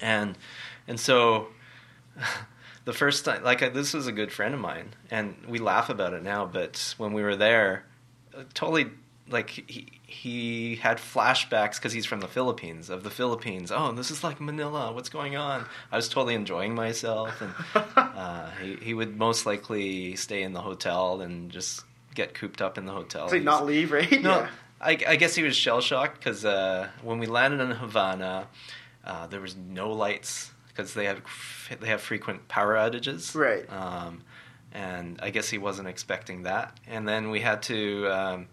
and 0.00 0.36
and 0.88 0.98
so 0.98 1.48
the 2.84 2.92
first 2.92 3.24
time, 3.24 3.42
like 3.42 3.62
uh, 3.62 3.68
this 3.68 3.92
was 3.94 4.06
a 4.06 4.12
good 4.12 4.32
friend 4.32 4.54
of 4.54 4.60
mine, 4.60 4.94
and 5.10 5.36
we 5.48 5.58
laugh 5.58 5.90
about 5.90 6.14
it 6.14 6.22
now, 6.22 6.46
but 6.46 6.94
when 6.98 7.12
we 7.12 7.22
were 7.22 7.36
there, 7.36 7.84
uh, 8.36 8.42
totally 8.54 8.86
like 9.28 9.50
he 9.50 9.88
he 10.02 10.76
had 10.76 10.98
flashbacks 10.98 11.76
because 11.76 11.92
he's 11.92 12.06
from 12.06 12.20
the 12.20 12.28
Philippines 12.28 12.90
of 12.90 13.02
the 13.02 13.10
Philippines. 13.10 13.72
Oh, 13.72 13.92
this 13.92 14.10
is 14.10 14.22
like 14.22 14.40
Manila. 14.40 14.92
What's 14.92 15.08
going 15.08 15.36
on? 15.36 15.66
I 15.90 15.96
was 15.96 16.08
totally 16.08 16.34
enjoying 16.34 16.74
myself, 16.74 17.40
and 17.40 17.52
uh, 17.96 18.50
he 18.62 18.76
he 18.76 18.94
would 18.94 19.16
most 19.16 19.46
likely 19.46 20.16
stay 20.16 20.42
in 20.42 20.52
the 20.52 20.62
hotel 20.62 21.20
and 21.20 21.50
just 21.50 21.84
get 22.16 22.34
cooped 22.34 22.60
up 22.60 22.76
in 22.78 22.84
the 22.86 22.92
hotel. 22.92 23.28
Like 23.30 23.44
not 23.44 23.64
leave, 23.64 23.92
right? 23.92 24.10
no, 24.22 24.40
Yeah. 24.40 24.48
I, 24.80 24.98
I 25.06 25.16
guess 25.16 25.34
he 25.36 25.42
was 25.44 25.54
shell 25.56 25.80
shocked 25.80 26.18
because 26.18 26.44
uh, 26.44 26.88
when 27.02 27.18
we 27.18 27.26
landed 27.26 27.60
in 27.60 27.70
Havana, 27.70 28.48
uh, 29.04 29.26
there 29.28 29.40
was 29.40 29.54
no 29.56 29.90
lights 29.92 30.50
because 30.68 30.92
they 30.94 31.04
have 31.06 31.22
they 31.80 31.86
have 31.88 32.00
frequent 32.00 32.48
power 32.48 32.74
outages. 32.74 33.34
Right. 33.34 33.64
Um, 33.72 34.22
and 34.72 35.18
I 35.22 35.30
guess 35.30 35.48
he 35.48 35.56
wasn't 35.58 35.88
expecting 35.88 36.42
that. 36.42 36.76
And 36.86 37.08
then 37.08 37.30
we 37.30 37.40
had 37.40 37.62
to, 37.64 38.06
um, 38.08 38.48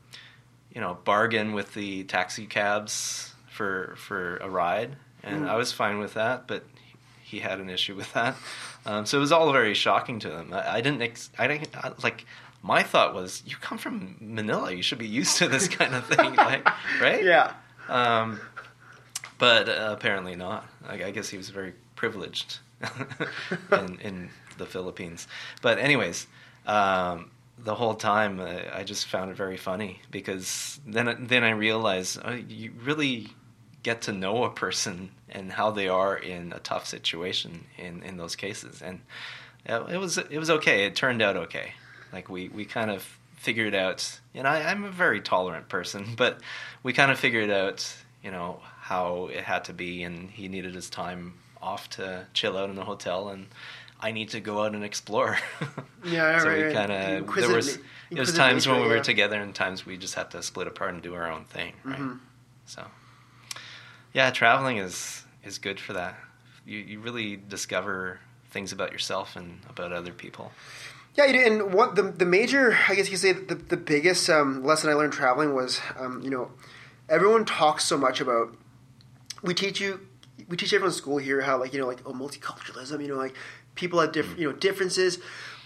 you 0.73 0.79
know, 0.79 0.97
bargain 1.03 1.51
with 1.53 1.73
the 1.73 2.03
taxi 2.05 2.45
cabs 2.45 3.33
for 3.49 3.95
for 3.97 4.37
a 4.37 4.49
ride, 4.49 4.95
and 5.23 5.43
Mm. 5.43 5.49
I 5.49 5.55
was 5.57 5.71
fine 5.73 5.99
with 5.99 6.13
that, 6.13 6.47
but 6.47 6.63
he 7.21 7.39
had 7.39 7.59
an 7.59 7.69
issue 7.69 7.95
with 7.95 8.11
that. 8.13 8.35
Um, 8.85 9.05
so 9.05 9.17
it 9.17 9.21
was 9.21 9.31
all 9.31 9.51
very 9.51 9.73
shocking 9.73 10.19
to 10.19 10.29
them. 10.29 10.53
I, 10.53 10.75
I 10.75 10.81
didn't, 10.81 11.01
ex- 11.01 11.29
I 11.37 11.47
didn't 11.47 11.75
I, 11.75 11.91
like. 12.03 12.25
My 12.63 12.81
thought 12.81 13.13
was, 13.13 13.43
you 13.45 13.57
come 13.57 13.77
from 13.77 14.15
Manila, 14.19 14.71
you 14.73 14.81
should 14.81 14.97
be 14.97 15.07
used 15.07 15.37
to 15.37 15.47
this 15.49 15.67
kind 15.67 15.93
of 15.93 16.05
thing, 16.05 16.35
like, 16.35 16.65
right? 16.99 17.23
Yeah. 17.33 17.53
Um, 17.89 18.39
but 19.37 19.67
uh, 19.67 19.89
apparently 19.91 20.35
not. 20.35 20.65
I, 20.87 21.03
I 21.03 21.11
guess 21.11 21.27
he 21.27 21.35
was 21.37 21.49
very 21.49 21.73
privileged 21.97 22.59
in, 23.71 23.99
in 23.99 24.29
the 24.57 24.65
Philippines. 24.65 25.27
But 25.61 25.77
anyways, 25.77 26.25
um, 26.65 27.31
the 27.57 27.75
whole 27.75 27.95
time 27.95 28.39
uh, 28.39 28.61
I 28.73 28.83
just 28.83 29.07
found 29.07 29.31
it 29.31 29.37
very 29.37 29.57
funny 29.57 29.99
because 30.11 30.79
then 30.87 31.27
then 31.27 31.43
I 31.43 31.51
realized 31.51 32.19
uh, 32.23 32.37
you 32.47 32.71
really 32.83 33.27
get 33.83 34.03
to 34.03 34.13
know 34.13 34.45
a 34.45 34.49
person 34.49 35.11
and 35.29 35.51
how 35.51 35.71
they 35.71 35.87
are 35.87 36.15
in 36.15 36.53
a 36.53 36.59
tough 36.59 36.87
situation 36.87 37.65
in, 37.77 38.01
in 38.03 38.17
those 38.17 38.35
cases, 38.35 38.81
and 38.81 39.01
uh, 39.67 39.83
it 39.85 39.97
was 39.97 40.17
it 40.17 40.37
was 40.37 40.49
okay. 40.49 40.85
It 40.85 40.95
turned 40.95 41.21
out 41.21 41.35
okay. 41.35 41.73
Like 42.13 42.29
we, 42.29 42.47
we 42.49 42.65
kind 42.65 42.91
of 42.91 43.05
figured 43.35 43.75
out, 43.75 44.19
and 44.33 44.47
I, 44.47 44.69
I'm 44.71 44.85
a 44.85 44.91
very 44.91 45.19
tolerant 45.19 45.67
person, 45.67 46.13
but 46.17 46.39
we 46.83 46.93
kind 46.93 47.11
of 47.11 47.19
figured 47.19 47.49
out, 47.49 47.93
you 48.23 48.31
know, 48.31 48.59
how 48.79 49.27
it 49.33 49.43
had 49.43 49.65
to 49.65 49.73
be, 49.73 50.03
and 50.03 50.29
he 50.29 50.47
needed 50.47 50.75
his 50.75 50.89
time 50.89 51.33
off 51.61 51.89
to 51.89 52.25
chill 52.33 52.57
out 52.57 52.69
in 52.69 52.75
the 52.75 52.85
hotel, 52.85 53.29
and 53.29 53.47
I 53.99 54.11
need 54.11 54.29
to 54.29 54.41
go 54.41 54.63
out 54.63 54.75
and 54.75 54.83
explore. 54.83 55.37
Yeah, 56.05 56.39
so 56.39 56.49
right, 56.49 56.67
we 56.67 56.73
kind 56.73 56.91
of 56.91 57.33
there 57.33 57.55
was 57.55 57.77
there 58.11 58.19
was 58.19 58.33
times 58.33 58.67
when 58.67 58.81
we 58.81 58.87
were 58.89 58.97
yeah. 58.97 59.03
together, 59.03 59.39
and 59.39 59.55
times 59.55 59.85
we 59.85 59.95
just 59.95 60.15
had 60.15 60.31
to 60.31 60.43
split 60.43 60.67
apart 60.67 60.93
and 60.93 61.01
do 61.01 61.13
our 61.13 61.31
own 61.31 61.45
thing, 61.45 61.71
right? 61.85 61.97
Mhm. 61.97 62.19
So, 62.65 62.83
yeah, 64.11 64.29
traveling 64.31 64.79
is 64.79 65.23
is 65.45 65.59
good 65.59 65.79
for 65.79 65.93
that. 65.93 66.19
You 66.65 66.79
you 66.79 66.99
really 66.99 67.37
discover 67.37 68.19
things 68.51 68.73
about 68.73 68.91
yourself 68.91 69.37
and 69.37 69.61
about 69.69 69.93
other 69.93 70.11
people. 70.11 70.51
Yeah, 71.15 71.25
and 71.25 71.73
what 71.73 71.95
the 71.95 72.03
the 72.03 72.25
major, 72.25 72.75
I 72.89 72.95
guess 72.95 73.05
you 73.05 73.11
could 73.11 73.19
say, 73.19 73.33
the 73.33 73.55
the 73.55 73.77
biggest 73.77 74.29
um, 74.29 74.63
lesson 74.63 74.89
I 74.89 74.93
learned 74.93 75.13
traveling 75.13 75.53
was, 75.53 75.79
um, 75.97 76.21
you 76.23 76.31
know, 76.31 76.51
everyone 77.07 77.45
talks 77.45 77.85
so 77.85 77.97
much 77.97 78.19
about. 78.19 78.55
We 79.43 79.53
teach 79.53 79.79
you, 79.79 80.07
we 80.47 80.57
teach 80.57 80.73
everyone 80.73 80.89
in 80.89 80.95
school 80.95 81.17
here 81.17 81.41
how 81.41 81.59
like 81.59 81.73
you 81.73 81.79
know 81.79 81.87
like 81.87 82.01
oh 82.05 82.13
multiculturalism, 82.13 83.01
you 83.01 83.09
know 83.09 83.15
like 83.15 83.35
people 83.75 83.99
have 83.99 84.11
different 84.11 84.39
you 84.39 84.49
know 84.49 84.55
differences, 84.55 85.19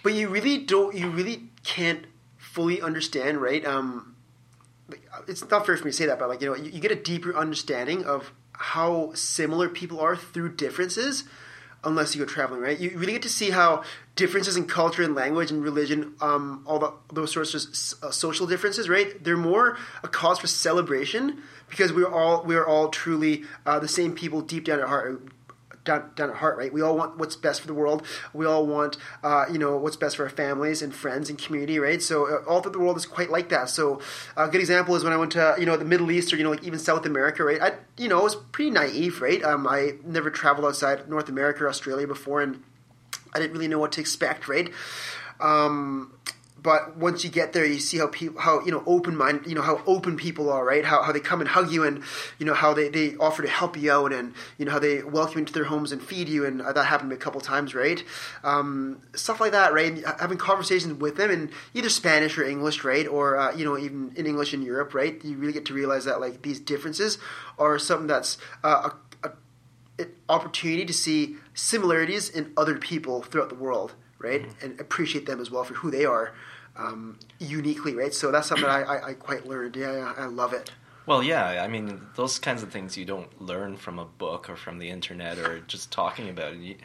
but 0.04 0.14
you 0.14 0.28
really 0.28 0.58
don't, 0.58 0.96
you 0.96 1.10
really 1.10 1.50
can't 1.64 2.06
fully 2.38 2.82
understand, 2.82 3.42
right? 3.42 3.66
Um, 3.66 4.16
it's 5.28 5.50
not 5.50 5.66
fair 5.66 5.78
for 5.78 5.86
me 5.86 5.92
to 5.92 5.98
say 5.98 6.06
that, 6.08 6.20
but 6.20 6.28
like 6.28 6.42
you 6.42 6.48
know, 6.48 6.56
you, 6.56 6.72
you 6.72 6.80
get 6.82 6.92
a 6.92 6.96
deeper 6.96 7.36
understanding 7.36 8.04
of 8.04 8.34
how 8.54 9.12
similar 9.14 9.70
people 9.70 10.00
are 10.00 10.16
through 10.16 10.56
differences, 10.56 11.24
unless 11.88 12.14
you 12.14 12.24
go 12.24 12.30
traveling, 12.30 12.62
right? 12.62 12.80
You 12.80 12.92
really 12.98 13.14
get 13.14 13.22
to 13.24 13.30
see 13.30 13.50
how 13.50 13.84
differences 14.16 14.58
in 14.58 14.68
culture 14.68 15.02
and 15.02 15.16
language 15.16 15.52
and 15.52 15.64
religion, 15.64 16.14
um, 16.22 16.64
all 16.68 16.80
the, 16.80 16.94
those 17.14 17.32
sorts 17.32 17.54
of 17.54 18.10
uh, 18.10 18.12
social 18.12 18.46
differences, 18.46 18.90
right? 18.90 19.24
They're 19.24 19.38
more 19.38 19.78
a 20.04 20.08
cause 20.08 20.40
for 20.40 20.48
celebration 20.48 21.42
because 21.70 21.94
we're 21.94 22.12
all 22.12 22.44
we're 22.44 22.66
all 22.66 22.90
truly 22.90 23.46
uh, 23.66 23.80
the 23.80 23.88
same 23.88 24.14
people 24.14 24.42
deep 24.42 24.66
down 24.66 24.80
at 24.80 24.88
heart. 24.88 25.22
Down, 25.88 26.12
down 26.16 26.30
at 26.30 26.36
heart, 26.36 26.58
right? 26.58 26.72
We 26.72 26.82
all 26.82 26.96
want 26.96 27.18
what's 27.18 27.36
best 27.36 27.62
for 27.62 27.68
the 27.68 27.74
world. 27.74 28.06
We 28.34 28.46
all 28.46 28.68
want, 28.68 28.98
uh, 29.24 29.46
you 29.52 29.58
know, 29.58 29.76
what's 29.78 29.96
best 29.96 30.18
for 30.18 30.24
our 30.24 30.30
families 30.30 30.82
and 30.82 30.94
friends 30.94 31.30
and 31.30 31.40
community, 31.40 31.80
right? 31.80 32.02
So 32.02 32.28
uh, 32.28 32.44
all 32.48 32.62
through 32.62 32.74
the 32.74 32.80
world 32.80 32.98
is 32.98 33.06
quite 33.06 33.32
like 33.32 33.50
that. 33.50 33.70
So 33.70 34.00
a 34.36 34.48
good 34.48 34.62
example 34.62 34.96
is 34.96 35.04
when 35.04 35.14
I 35.14 35.18
went 35.18 35.32
to, 35.32 35.56
you 35.60 35.66
know, 35.66 35.78
the 35.78 35.86
Middle 35.86 36.12
East 36.12 36.32
or 36.32 36.38
you 36.38 36.44
know, 36.44 36.52
like 36.52 36.64
even 36.64 36.78
South 36.78 37.06
America, 37.06 37.44
right? 37.44 37.62
I, 37.62 37.74
you 37.98 38.08
know, 38.08 38.22
was 38.22 38.36
pretty 38.36 38.72
naive, 38.72 39.22
right? 39.22 39.44
Um, 39.44 39.68
I 39.68 39.94
never 40.06 40.30
traveled 40.30 40.66
outside 40.68 41.10
North 41.10 41.30
America 41.30 41.64
or 41.64 41.70
Australia 41.70 42.06
before, 42.06 42.42
and 42.42 42.64
I 43.34 43.40
didn't 43.40 43.54
really 43.54 43.68
know 43.68 43.80
what 43.80 43.94
to 43.94 44.02
expect, 44.02 44.48
right? 44.48 44.72
Um, 45.40 46.14
but 46.62 46.98
once 46.98 47.24
you 47.24 47.30
get 47.30 47.54
there, 47.54 47.66
you 47.66 47.80
see 47.80 47.98
how 47.98 48.08
people, 48.08 48.42
how 48.42 48.64
you 48.64 48.72
know, 48.72 48.84
open 48.86 49.16
mind, 49.16 49.42
you 49.46 49.56
know, 49.56 49.62
how 49.62 49.82
open 49.86 50.18
people 50.18 50.50
are, 50.50 50.66
right? 50.66 50.84
How, 50.84 51.04
how 51.04 51.12
they 51.12 51.20
come 51.20 51.40
and 51.40 51.50
hug 51.50 51.72
you, 51.72 51.84
and 51.84 52.04
you 52.40 52.46
know 52.46 52.54
how 52.54 52.74
they, 52.74 52.90
they 52.90 53.16
offer 53.18 53.44
to 53.44 53.48
help 53.48 53.78
you 53.78 53.92
out, 53.92 54.12
and 54.12 54.34
you 54.58 54.66
know 54.66 54.72
how 54.72 54.80
they 54.80 55.04
welcome 55.04 55.36
you 55.36 55.40
into 55.40 55.54
their 55.54 55.66
homes 55.66 55.92
and 55.92 56.02
feed 56.02 56.30
you, 56.30 56.46
and 56.46 56.60
that 56.62 56.86
happened 56.86 57.10
to 57.10 57.16
me 57.16 57.20
a 57.20 57.24
couple 57.24 57.42
times, 57.42 57.76
right? 57.76 58.04
Um, 58.44 59.02
stuff 59.14 59.40
like 59.40 59.52
that, 59.52 59.74
right? 59.74 59.94
And 59.94 60.06
having 60.20 60.38
conversations 60.38 61.00
with 61.00 61.18
them 61.18 61.30
in 61.30 61.52
either 61.74 61.90
Spanish 61.90 62.38
or 62.38 62.44
English, 62.44 62.84
right? 62.84 63.08
Or 63.08 63.38
uh, 63.38 63.56
you 63.56 63.64
know 63.64 63.78
even 63.78 64.14
in 64.16 64.26
English 64.26 64.54
in 64.54 64.62
Europe, 64.62 64.94
right? 64.94 65.24
You 65.24 65.38
really 65.38 65.54
get 65.54 65.66
to 65.66 65.74
realize 65.74 66.06
that 66.06 66.20
like 66.20 66.42
these 66.42 66.60
differences 66.60 67.18
are 67.60 67.78
something 67.78 68.08
that's 68.08 68.38
uh, 68.64 68.90
a, 69.24 69.28
a, 69.28 69.32
an 70.00 70.12
opportunity 70.28 70.86
to 70.86 70.94
see 70.94 71.36
similarities 71.54 72.30
in 72.30 72.54
other 72.58 72.78
people 72.78 73.22
throughout 73.22 73.50
the 73.50 73.56
world, 73.56 73.94
right? 74.20 74.44
Mm-hmm. 74.44 74.66
And 74.66 74.80
appreciate 74.80 75.26
them 75.26 75.40
as 75.40 75.52
well 75.52 75.64
for 75.64 75.76
who 75.76 75.92
they 75.92 76.06
are 76.06 76.34
um, 76.78 77.20
uniquely, 77.40 77.96
right? 77.96 78.14
So 78.14 78.32
that's 78.32 78.48
something 78.48 78.68
I, 78.68 78.84
I, 78.84 79.08
I 79.10 79.14
quite 79.14 79.48
learned. 79.48 79.76
Yeah, 79.76 80.14
I 80.18 80.26
love 80.26 80.54
it. 80.54 80.72
Well, 81.06 81.24
yeah, 81.24 81.64
I 81.64 81.68
mean, 81.68 82.02
those 82.16 82.38
kinds 82.38 82.64
of 82.64 82.72
things 82.72 82.98
you 82.98 83.06
don't 83.06 83.42
learn 83.42 83.78
from 83.78 83.98
a 83.98 84.06
book 84.06 84.50
or 84.50 84.56
from 84.56 84.78
the 84.78 84.90
internet 84.90 85.38
or 85.38 85.60
just 85.68 85.92
talking 85.92 86.30
about 86.30 86.54
it. 86.54 86.60
You, 86.60 86.76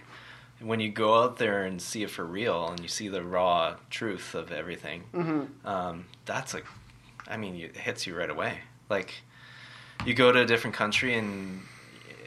when 0.60 0.78
you 0.78 0.90
go 0.90 1.20
out 1.20 1.38
there 1.38 1.64
and 1.64 1.82
see 1.82 2.04
it 2.04 2.10
for 2.10 2.24
real 2.24 2.68
and 2.68 2.80
you 2.80 2.88
see 2.88 3.08
the 3.08 3.22
raw 3.22 3.76
truth 3.90 4.34
of 4.34 4.52
everything, 4.52 5.04
mm-hmm. 5.12 5.66
um, 5.66 6.06
that's 6.24 6.54
a, 6.54 6.62
I 7.26 7.36
mean, 7.36 7.56
it 7.56 7.76
hits 7.76 8.06
you 8.06 8.16
right 8.16 8.30
away. 8.30 8.58
Like, 8.88 9.12
you 10.06 10.14
go 10.14 10.30
to 10.30 10.40
a 10.40 10.46
different 10.46 10.76
country 10.76 11.14
and 11.14 11.62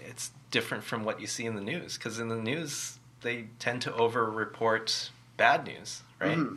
it's 0.05 0.31
different 0.51 0.83
from 0.83 1.05
what 1.05 1.21
you 1.21 1.27
see 1.27 1.45
in 1.45 1.55
the 1.55 1.61
news 1.61 1.97
because 1.97 2.19
in 2.19 2.27
the 2.27 2.35
news 2.35 2.99
they 3.26 3.47
tend 3.59 3.82
to 3.82 3.93
over 3.93 4.32
report 4.32 5.09
bad 5.36 5.65
news, 5.65 6.01
right? 6.21 6.38
Mm-hmm 6.38 6.55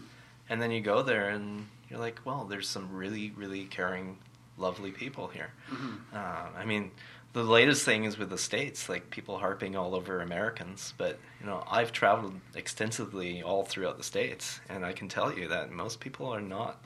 and 0.48 0.60
then 0.60 0.70
you 0.70 0.80
go 0.80 1.02
there 1.02 1.28
and 1.28 1.66
you're 1.90 1.98
like, 1.98 2.20
well, 2.24 2.44
there's 2.44 2.68
some 2.68 2.88
really, 2.92 3.32
really 3.36 3.64
caring, 3.64 4.18
lovely 4.56 4.90
people 4.90 5.28
here. 5.28 5.52
Mm-hmm. 5.70 5.94
Uh, 6.14 6.58
I 6.58 6.64
mean, 6.64 6.90
the 7.32 7.42
latest 7.42 7.84
thing 7.84 8.04
is 8.04 8.18
with 8.18 8.30
the 8.30 8.38
states, 8.38 8.88
like 8.88 9.10
people 9.10 9.38
harping 9.38 9.76
all 9.76 9.94
over 9.94 10.20
Americans, 10.20 10.94
but 10.96 11.18
you 11.40 11.46
know, 11.46 11.62
I've 11.70 11.92
traveled 11.92 12.34
extensively 12.54 13.42
all 13.42 13.64
throughout 13.64 13.98
the 13.98 14.04
states, 14.04 14.60
and 14.68 14.84
I 14.84 14.92
can 14.92 15.08
tell 15.08 15.36
you 15.36 15.48
that 15.48 15.70
most 15.70 16.00
people 16.00 16.32
are 16.34 16.40
not 16.40 16.82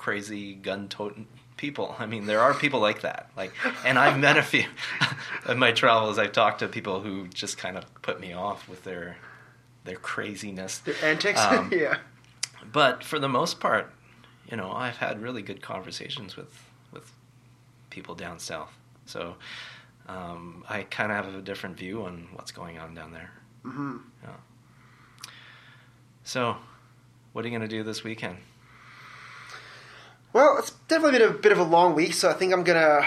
crazy 0.00 0.54
gun-toting 0.54 1.26
people. 1.56 1.94
I 1.98 2.06
mean, 2.06 2.26
there 2.26 2.40
are 2.40 2.54
people 2.54 2.80
like 2.80 3.02
that. 3.02 3.30
Like, 3.36 3.52
and 3.84 3.98
I've 3.98 4.18
met 4.18 4.36
a 4.36 4.42
few 4.42 4.64
in 5.48 5.58
my 5.58 5.72
travels. 5.72 6.18
I've 6.18 6.32
talked 6.32 6.60
to 6.60 6.68
people 6.68 7.00
who 7.00 7.28
just 7.28 7.58
kind 7.58 7.76
of 7.76 7.84
put 8.02 8.20
me 8.20 8.32
off 8.32 8.68
with 8.68 8.84
their 8.84 9.16
their 9.84 9.96
craziness, 9.96 10.78
their 10.78 10.94
antics. 11.02 11.40
Um, 11.40 11.70
yeah 11.72 11.98
but 12.72 13.04
for 13.04 13.18
the 13.18 13.28
most 13.28 13.60
part, 13.60 13.92
you 14.50 14.56
know, 14.56 14.72
I've 14.72 14.96
had 14.96 15.20
really 15.20 15.42
good 15.42 15.62
conversations 15.62 16.36
with 16.36 16.64
with 16.92 17.12
people 17.90 18.14
down 18.14 18.38
south. 18.38 18.72
So 19.06 19.36
um, 20.08 20.64
I 20.68 20.82
kind 20.84 21.12
of 21.12 21.24
have 21.24 21.34
a 21.34 21.42
different 21.42 21.76
view 21.76 22.04
on 22.04 22.28
what's 22.34 22.52
going 22.52 22.78
on 22.78 22.94
down 22.94 23.12
there. 23.12 23.30
Mm-hmm. 23.64 23.98
Yeah. 24.22 25.30
So, 26.24 26.56
what 27.32 27.44
are 27.44 27.48
you 27.48 27.56
going 27.56 27.68
to 27.68 27.76
do 27.76 27.82
this 27.82 28.04
weekend? 28.04 28.38
Well, 30.32 30.58
it's 30.58 30.70
definitely 30.88 31.18
been 31.18 31.28
a 31.28 31.32
bit 31.32 31.52
of 31.52 31.58
a 31.58 31.64
long 31.64 31.94
week, 31.94 32.14
so 32.14 32.30
I 32.30 32.34
think 32.34 32.52
I'm 32.52 32.64
gonna 32.64 33.02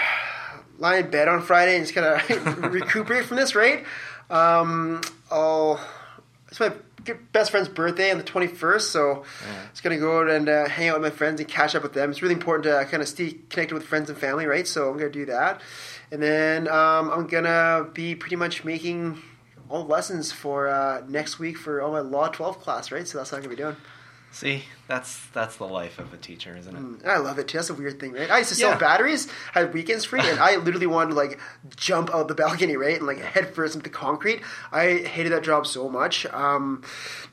lie 0.78 0.96
in 0.96 1.10
bed 1.10 1.28
on 1.28 1.42
Friday 1.42 1.76
and 1.76 1.86
just 1.86 1.94
kind 1.94 2.06
of 2.06 2.72
recuperate 2.72 3.24
from 3.24 3.36
this. 3.36 3.54
Right? 3.54 3.84
Um, 4.30 5.00
I'll. 5.30 5.80
It's 6.48 6.60
my 6.60 6.72
best 7.32 7.50
friend's 7.50 7.68
birthday 7.68 8.10
on 8.10 8.18
the 8.18 8.24
21st, 8.24 8.82
so 8.82 9.24
yeah. 9.46 9.62
it's 9.70 9.80
going 9.80 9.96
to 9.96 10.00
go 10.00 10.20
out 10.20 10.30
and 10.30 10.48
uh, 10.48 10.68
hang 10.68 10.88
out 10.88 11.00
with 11.00 11.12
my 11.12 11.16
friends 11.16 11.40
and 11.40 11.48
catch 11.48 11.74
up 11.74 11.82
with 11.82 11.92
them. 11.92 12.10
It's 12.10 12.22
really 12.22 12.34
important 12.34 12.64
to 12.64 12.88
kind 12.90 13.02
of 13.02 13.08
stay 13.08 13.32
connected 13.50 13.74
with 13.74 13.84
friends 13.84 14.08
and 14.08 14.18
family, 14.18 14.46
right? 14.46 14.66
So 14.66 14.88
I'm 14.88 14.96
going 14.96 15.12
to 15.12 15.18
do 15.18 15.26
that. 15.26 15.60
And 16.10 16.22
then 16.22 16.68
um, 16.68 17.10
I'm 17.10 17.26
going 17.26 17.44
to 17.44 17.88
be 17.92 18.14
pretty 18.14 18.36
much 18.36 18.64
making 18.64 19.20
all 19.68 19.84
lessons 19.84 20.32
for 20.32 20.68
uh, 20.68 21.02
next 21.08 21.38
week 21.38 21.58
for 21.58 21.82
all 21.82 21.92
my 21.92 22.00
Law 22.00 22.28
12 22.28 22.60
class, 22.60 22.92
right? 22.92 23.06
So 23.06 23.18
that's 23.18 23.32
what 23.32 23.38
I'm 23.38 23.44
going 23.44 23.56
to 23.56 23.62
be 23.62 23.68
doing. 23.68 23.76
See, 24.30 24.64
that's 24.86 25.26
that's 25.28 25.56
the 25.56 25.64
life 25.64 25.98
of 25.98 26.12
a 26.12 26.16
teacher, 26.18 26.54
isn't 26.56 26.74
it? 26.74 26.80
Mm, 26.80 27.06
I 27.06 27.16
love 27.16 27.38
it 27.38 27.48
too. 27.48 27.56
That's 27.56 27.70
a 27.70 27.74
weird 27.74 27.98
thing, 27.98 28.12
right? 28.12 28.30
I 28.30 28.38
used 28.38 28.50
to 28.50 28.54
sell 28.54 28.70
yeah. 28.70 28.78
batteries, 28.78 29.30
had 29.52 29.72
weekends 29.72 30.04
free, 30.04 30.20
and 30.20 30.38
I 30.38 30.56
literally 30.56 30.86
wanted 30.86 31.10
to 31.10 31.16
like 31.16 31.38
jump 31.74 32.14
out 32.14 32.28
the 32.28 32.34
balcony, 32.34 32.76
right, 32.76 32.98
and 32.98 33.06
like 33.06 33.18
head 33.18 33.54
first 33.54 33.74
into 33.74 33.88
the 33.88 33.94
concrete. 33.94 34.42
I 34.72 34.98
hated 34.98 35.32
that 35.32 35.42
job 35.42 35.66
so 35.66 35.88
much. 35.88 36.26
Um, 36.26 36.82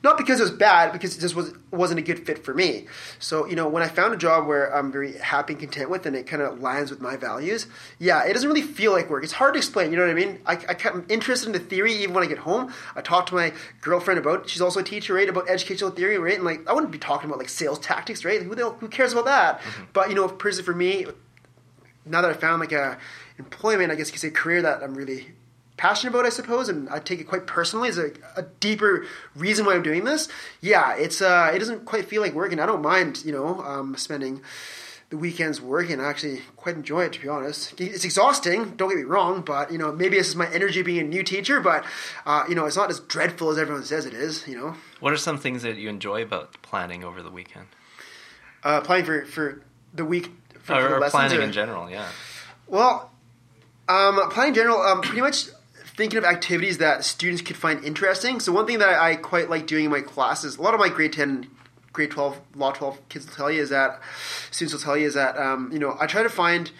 not 0.02 0.16
because 0.16 0.40
it 0.40 0.44
was 0.44 0.52
bad, 0.52 0.92
because 0.92 1.16
it 1.16 1.20
just 1.20 1.36
was 1.36 1.52
wasn't 1.70 2.00
a 2.00 2.02
good 2.02 2.24
fit 2.26 2.42
for 2.42 2.54
me. 2.54 2.86
So 3.18 3.46
you 3.46 3.54
know, 3.54 3.68
when 3.68 3.82
I 3.82 3.88
found 3.88 4.14
a 4.14 4.16
job 4.16 4.46
where 4.46 4.74
I'm 4.74 4.90
very 4.90 5.18
happy 5.18 5.52
and 5.52 5.60
content 5.60 5.90
with, 5.90 6.06
and 6.06 6.16
it 6.16 6.26
kind 6.26 6.40
of 6.40 6.62
lands 6.62 6.90
with 6.90 7.02
my 7.02 7.16
values, 7.16 7.66
yeah, 7.98 8.24
it 8.24 8.32
doesn't 8.32 8.48
really 8.48 8.62
feel 8.62 8.92
like 8.92 9.10
work. 9.10 9.24
It's 9.24 9.32
hard 9.34 9.52
to 9.54 9.58
explain. 9.58 9.90
You 9.90 9.98
know 9.98 10.06
what 10.06 10.10
I 10.10 10.14
mean? 10.14 10.40
I, 10.46 10.54
I 10.54 10.88
am 10.88 11.04
interested 11.10 11.48
in 11.48 11.52
the 11.52 11.58
theory 11.58 11.92
even 11.96 12.14
when 12.14 12.24
I 12.24 12.28
get 12.28 12.38
home. 12.38 12.72
I 12.96 13.02
talk 13.02 13.26
to 13.26 13.34
my 13.34 13.52
girlfriend 13.82 14.18
about. 14.18 14.48
She's 14.48 14.62
also 14.62 14.80
a 14.80 14.84
teacher, 14.84 15.12
right? 15.12 15.28
About 15.28 15.50
educational 15.50 15.90
theory, 15.90 16.16
right? 16.16 16.36
And 16.36 16.44
like 16.44 16.66
I 16.66 16.72
wouldn't 16.72 16.92
be 16.92 16.98
talking 16.98 17.28
about 17.28 17.41
like 17.42 17.50
sales 17.50 17.78
tactics, 17.78 18.24
right? 18.24 18.42
Who 18.42 18.54
the, 18.54 18.70
who 18.70 18.88
cares 18.88 19.12
about 19.12 19.26
that? 19.26 19.60
Mm-hmm. 19.60 19.84
But 19.92 20.08
you 20.08 20.14
know, 20.14 20.28
personally 20.28 20.64
for 20.64 20.74
me, 20.74 21.06
now 22.06 22.20
that 22.22 22.30
I 22.30 22.34
found 22.34 22.60
like 22.60 22.72
a 22.72 22.98
employment, 23.38 23.90
I 23.92 23.94
guess 23.94 24.08
you 24.08 24.12
could 24.12 24.20
say 24.20 24.30
career 24.30 24.62
that 24.62 24.82
I'm 24.82 24.94
really 24.94 25.34
passionate 25.76 26.12
about, 26.12 26.26
I 26.26 26.28
suppose, 26.28 26.68
and 26.68 26.88
I 26.88 26.98
take 26.98 27.20
it 27.20 27.24
quite 27.24 27.46
personally 27.46 27.88
as 27.88 27.98
a, 27.98 28.12
a 28.36 28.42
deeper 28.60 29.04
reason 29.34 29.66
why 29.66 29.74
I'm 29.74 29.82
doing 29.82 30.04
this. 30.04 30.28
Yeah, 30.60 30.94
it's 30.96 31.20
uh, 31.20 31.50
it 31.54 31.58
doesn't 31.58 31.84
quite 31.84 32.06
feel 32.06 32.22
like 32.22 32.34
working. 32.34 32.60
I 32.60 32.66
don't 32.66 32.82
mind, 32.82 33.24
you 33.24 33.32
know, 33.32 33.60
um, 33.62 33.96
spending 33.96 34.42
the 35.12 35.18
weekends 35.18 35.60
working. 35.60 36.00
I 36.00 36.08
actually 36.08 36.40
quite 36.56 36.74
enjoy 36.74 37.04
it, 37.04 37.12
to 37.12 37.20
be 37.20 37.28
honest. 37.28 37.78
It's 37.78 38.02
exhausting, 38.02 38.76
don't 38.76 38.88
get 38.88 38.96
me 38.96 39.04
wrong, 39.04 39.42
but 39.42 39.70
you 39.70 39.76
know, 39.76 39.92
maybe 39.92 40.16
this 40.16 40.28
is 40.28 40.36
my 40.36 40.50
energy 40.50 40.80
being 40.80 41.00
a 41.00 41.02
new 41.06 41.22
teacher, 41.22 41.60
but 41.60 41.84
uh, 42.24 42.44
you 42.48 42.54
know, 42.54 42.64
it's 42.64 42.76
not 42.76 42.88
as 42.88 42.98
dreadful 42.98 43.50
as 43.50 43.58
everyone 43.58 43.84
says 43.84 44.06
it 44.06 44.14
is. 44.14 44.48
You 44.48 44.56
know. 44.56 44.74
What 45.00 45.12
are 45.12 45.18
some 45.18 45.36
things 45.36 45.60
that 45.64 45.76
you 45.76 45.90
enjoy 45.90 46.22
about 46.22 46.62
planning 46.62 47.04
over 47.04 47.22
the 47.22 47.30
weekend? 47.30 47.66
Uh, 48.64 48.80
planning 48.80 49.04
for 49.04 49.26
for 49.26 49.62
the 49.92 50.06
week, 50.06 50.30
for, 50.60 50.76
or, 50.76 50.88
for 50.88 51.04
or 51.04 51.10
planning 51.10 51.40
or, 51.40 51.42
in 51.42 51.52
general, 51.52 51.90
yeah. 51.90 52.08
Well, 52.66 53.10
um, 53.90 54.18
planning 54.30 54.52
in 54.52 54.54
general, 54.54 54.80
um, 54.80 55.02
pretty 55.02 55.20
much 55.20 55.48
thinking 55.94 56.16
of 56.16 56.24
activities 56.24 56.78
that 56.78 57.04
students 57.04 57.42
could 57.42 57.56
find 57.56 57.84
interesting. 57.84 58.40
So 58.40 58.50
one 58.50 58.66
thing 58.66 58.78
that 58.78 58.88
I 58.88 59.16
quite 59.16 59.50
like 59.50 59.66
doing 59.66 59.84
in 59.84 59.90
my 59.90 60.00
classes, 60.00 60.56
a 60.56 60.62
lot 60.62 60.72
of 60.72 60.80
my 60.80 60.88
grade 60.88 61.12
ten 61.12 61.50
grade 61.92 62.10
12 62.10 62.40
law 62.54 62.72
12 62.72 63.08
kids 63.08 63.26
will 63.26 63.34
tell 63.34 63.50
you 63.50 63.62
is 63.62 63.70
that 63.70 64.00
students 64.50 64.72
will 64.72 64.80
tell 64.80 64.96
you 64.96 65.06
is 65.06 65.14
that 65.14 65.36
um, 65.36 65.70
you 65.72 65.78
know 65.78 65.96
i 66.00 66.06
try 66.06 66.22
to 66.22 66.28
find 66.28 66.70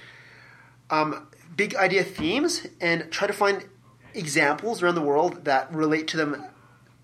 um, 0.90 1.26
big 1.56 1.74
idea 1.76 2.02
themes 2.02 2.66
and 2.80 3.10
try 3.10 3.26
to 3.26 3.32
find 3.32 3.64
examples 4.14 4.82
around 4.82 4.94
the 4.94 5.02
world 5.02 5.44
that 5.44 5.72
relate 5.72 6.08
to 6.08 6.16
them 6.16 6.44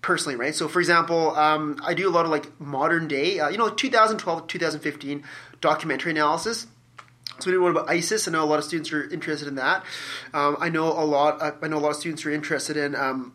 personally 0.01 0.35
right 0.35 0.55
so 0.55 0.67
for 0.67 0.79
example 0.79 1.35
um, 1.35 1.79
i 1.83 1.93
do 1.93 2.07
a 2.07 2.11
lot 2.11 2.25
of 2.25 2.31
like 2.31 2.59
modern 2.59 3.07
day 3.07 3.39
uh, 3.39 3.49
you 3.49 3.57
know 3.57 3.69
2012 3.69 4.47
2015 4.47 5.23
documentary 5.61 6.11
analysis 6.11 6.67
so 7.39 7.45
we 7.49 7.53
did 7.53 7.61
one 7.61 7.71
about 7.71 7.89
ISIS. 7.89 8.27
I 8.27 8.31
know 8.31 8.43
a 8.43 8.45
lot 8.45 8.59
of 8.59 8.65
students 8.65 8.91
are 8.91 9.09
interested 9.09 9.47
in 9.47 9.55
that. 9.55 9.85
Um, 10.33 10.57
I 10.59 10.67
know 10.67 10.87
a 10.87 11.05
lot. 11.05 11.41
Uh, 11.41 11.51
I 11.61 11.69
know 11.69 11.77
a 11.77 11.79
lot 11.79 11.91
of 11.91 11.95
students 11.95 12.25
are 12.25 12.31
interested 12.31 12.75
in 12.75 12.95
um, 12.95 13.33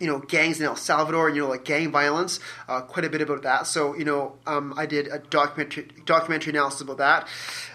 you 0.00 0.06
know 0.06 0.18
gangs 0.18 0.60
in 0.60 0.66
El 0.66 0.76
Salvador, 0.76 1.30
you 1.30 1.42
know 1.42 1.48
like 1.48 1.64
gang 1.64 1.90
violence, 1.90 2.40
uh, 2.68 2.80
quite 2.82 3.04
a 3.04 3.10
bit 3.10 3.20
about 3.20 3.42
that. 3.42 3.66
So 3.66 3.96
you 3.96 4.04
know 4.04 4.36
um, 4.46 4.74
I 4.76 4.86
did 4.86 5.08
a 5.08 5.18
documentary 5.18 5.88
documentary 6.04 6.52
analysis 6.52 6.80
about 6.80 6.98
that. 6.98 7.28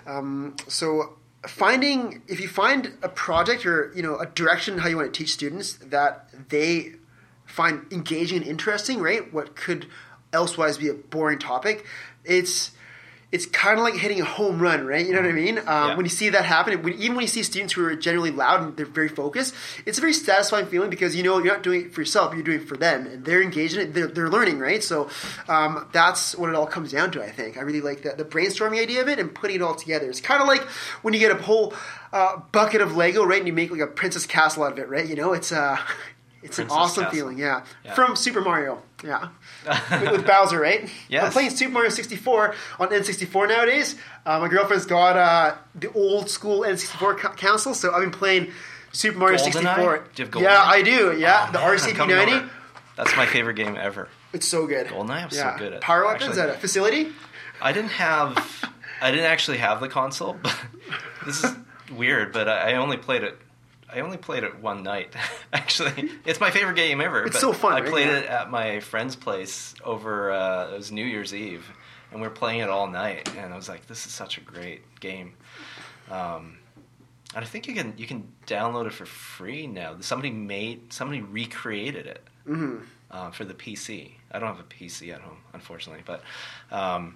Um, 0.06 0.56
so 0.68 1.18
finding 1.48 2.22
if 2.28 2.40
you 2.40 2.48
find 2.48 2.94
a 3.02 3.10
project 3.10 3.66
or 3.66 3.92
you 3.96 4.02
know 4.02 4.18
a 4.18 4.26
direction 4.26 4.78
how 4.78 4.88
you 4.88 4.98
want 4.98 5.14
to 5.14 5.18
teach 5.18 5.34
students 5.34 5.74
that 5.78 6.30
they 6.50 6.94
find 7.46 7.86
engaging 7.92 8.40
and 8.40 8.48
interesting, 8.48 9.00
right? 9.00 9.34
What 9.34 9.56
could 9.56 9.88
elsewise 10.32 10.78
be 10.78 10.90
a 10.90 10.94
boring 10.94 11.40
topic, 11.40 11.86
it's 12.24 12.72
it's 13.34 13.48
kind 13.48 13.80
of 13.80 13.84
like 13.84 13.96
hitting 13.96 14.22
a 14.22 14.26
home 14.26 14.60
run, 14.60 14.86
right? 14.86 15.04
You 15.04 15.12
know 15.12 15.22
what 15.22 15.30
I 15.30 15.34
mean? 15.34 15.58
Um, 15.58 15.66
yeah. 15.66 15.96
When 15.96 16.06
you 16.06 16.12
see 16.12 16.30
that 16.30 16.46
happen, 16.46 16.84
when, 16.84 16.94
even 16.94 17.16
when 17.16 17.24
you 17.24 17.28
see 17.28 17.42
students 17.42 17.74
who 17.74 17.84
are 17.84 17.96
generally 17.96 18.30
loud 18.30 18.62
and 18.62 18.78
they're 18.78 18.86
very 18.86 19.10
focused, 19.10 19.56
it's 19.88 19.98
a 19.98 20.02
very 20.02 20.14
satisfying 20.14 20.68
feeling 20.68 20.92
because 20.92 21.16
you 21.16 21.24
know 21.24 21.40
you're 21.40 21.52
not 21.52 21.64
doing 21.64 21.86
it 21.86 21.94
for 21.96 22.02
yourself, 22.02 22.36
you're 22.36 22.44
doing 22.44 22.62
it 22.62 22.68
for 22.68 22.78
them, 22.78 23.08
and 23.08 23.26
they're 23.26 23.42
engaged 23.42 23.76
in 23.76 23.82
it, 23.88 23.94
they're, 23.96 24.06
they're 24.06 24.30
learning, 24.30 24.60
right? 24.60 24.84
So 24.84 25.10
um, 25.50 25.90
that's 25.92 26.36
what 26.38 26.50
it 26.50 26.56
all 26.56 26.68
comes 26.68 26.92
down 26.92 27.10
to, 27.14 27.24
I 27.24 27.32
think. 27.32 27.58
I 27.58 27.62
really 27.62 27.82
like 27.82 28.04
the, 28.04 28.12
the 28.16 28.24
brainstorming 28.24 28.80
idea 28.80 29.02
of 29.02 29.08
it 29.10 29.18
and 29.18 29.34
putting 29.34 29.56
it 29.56 29.62
all 29.64 29.74
together. 29.74 30.08
It's 30.08 30.22
kind 30.22 30.40
of 30.40 30.48
like 30.48 30.62
when 31.02 31.16
you 31.16 31.20
get 31.20 31.32
a 31.32 31.42
whole 31.42 31.74
uh, 32.12 32.38
bucket 32.52 32.82
of 32.82 32.96
Lego, 32.96 33.26
right, 33.26 33.40
and 33.40 33.48
you 33.48 33.54
make 33.54 33.72
like 33.72 33.82
a 33.82 33.88
princess 33.88 34.28
castle 34.28 34.62
out 34.62 34.74
of 34.74 34.78
it, 34.78 34.90
right? 34.90 35.08
You 35.10 35.16
know, 35.16 35.34
it's 35.34 35.52
uh, 35.52 35.80
It's 36.44 36.60
an 36.60 36.70
awesome 36.70 37.06
Castle. 37.06 37.18
feeling, 37.18 37.38
yeah. 37.38 37.64
Yeah. 37.86 37.94
From 37.94 38.16
Super 38.16 38.42
Mario, 38.42 38.82
yeah. 39.04 39.30
With, 39.66 40.12
with 40.12 40.28
Bowser, 40.28 40.60
right? 40.60 40.90
Yes. 41.10 41.24
I'm 41.26 41.32
playing 41.32 41.50
Super 41.52 41.72
Mario 41.72 41.90
64 41.90 42.56
on 42.80 42.90
N64 42.90 43.48
nowadays. 43.50 43.96
Uh, 44.26 44.40
my 44.40 44.48
girlfriend's 44.48 44.86
got 44.86 45.18
uh, 45.18 45.56
the 45.76 45.92
old 45.94 46.30
school 46.30 46.62
N64 46.62 47.18
co- 47.18 47.30
console, 47.30 47.74
so 47.74 47.94
I've 47.94 48.02
been 48.02 48.12
playing 48.12 48.52
Super 48.92 49.18
Mario 49.18 49.38
GoldenEye? 49.38 49.44
64. 49.54 50.08
Do 50.16 50.24
you 50.24 50.30
have 50.30 50.42
yeah, 50.42 50.62
I 50.66 50.82
do. 50.82 51.18
Yeah, 51.18 51.46
Oh, 51.50 51.52
the 51.52 51.60
RCP 51.60 51.96
coming 51.96 52.16
90. 52.16 52.46
That's 52.96 53.16
my 53.18 53.26
favorite 53.26 53.56
game 53.56 53.76
ever. 53.76 54.08
It's 54.34 54.48
so 54.48 54.68
good. 54.68 54.88
GoldenEye, 54.88 55.24
I'm 55.24 55.30
so 55.30 55.56
good 55.58 55.74
at- 55.74 55.82
Power 55.82 56.06
weapons 56.06 56.38
actually- 56.38 56.42
at 56.44 56.50
a 56.50 56.54
facility. 56.60 57.12
I 57.62 57.72
didn't 57.72 57.92
have, 57.92 58.38
I 59.02 59.12
didn't 59.12 59.26
actually 59.28 59.58
have 59.60 59.80
the 59.80 59.90
console. 59.90 60.38
But 60.44 60.56
this 61.26 61.44
is 61.44 61.56
weird, 61.96 62.34
but 62.34 62.50
I 62.50 62.72
I 62.72 62.74
only 62.76 62.98
played 62.98 63.24
it. 63.24 63.38
I 63.94 64.00
only 64.02 64.18
played 64.18 64.44
it 64.44 64.60
one 64.60 64.84
night. 64.84 65.14
Actually, 65.54 66.10
it's 66.26 66.40
my 66.40 66.52
favorite 66.52 66.76
game 66.76 67.00
ever. 67.02 67.26
It's 67.26 67.40
so 67.40 67.54
fun, 67.54 67.74
I 67.74 67.82
right? 67.82 67.90
played 67.90 68.08
Yeah. 68.08 68.18
it 68.20 68.26
at 68.26 68.50
my 68.52 68.80
friend's 68.80 69.16
place 69.16 69.76
over. 69.84 70.32
Uh, 70.32 70.72
it 70.72 70.74
was 70.78 70.92
New 70.92 71.06
Year's 71.06 71.34
Eve, 71.34 71.66
and 72.12 72.22
we 72.22 72.28
were 72.28 72.34
playing 72.34 72.60
it 72.62 72.70
all 72.70 72.88
night. 72.88 73.30
And 73.38 73.54
I 73.54 73.56
was 73.56 73.70
like, 73.70 73.88
"This 73.88 74.06
is 74.06 74.12
such 74.14 74.38
a 74.38 74.42
great 74.42 74.82
game." 75.00 75.34
Um, 76.12 76.58
and 77.36 77.44
I 77.44 77.48
think 77.48 77.68
you 77.68 77.74
can 77.74 77.94
you 77.98 78.06
can 78.08 78.28
download 78.48 78.88
it 78.88 78.94
for 78.94 79.06
free 79.06 79.68
now. 79.68 79.96
Somebody 80.02 80.32
made 80.32 80.92
somebody 80.94 81.22
recreated 81.22 82.06
it 82.08 82.28
hmm 82.46 82.78
uh, 83.12 83.32
for 83.32 83.46
the 83.46 83.54
PC. 83.54 84.12
I 84.32 84.40
don't 84.40 84.48
have 84.56 84.60
a 84.60 84.64
PC 84.64 85.14
at 85.14 85.22
home, 85.22 85.38
unfortunately, 85.54 86.04
but 86.06 86.24
um, 86.72 87.16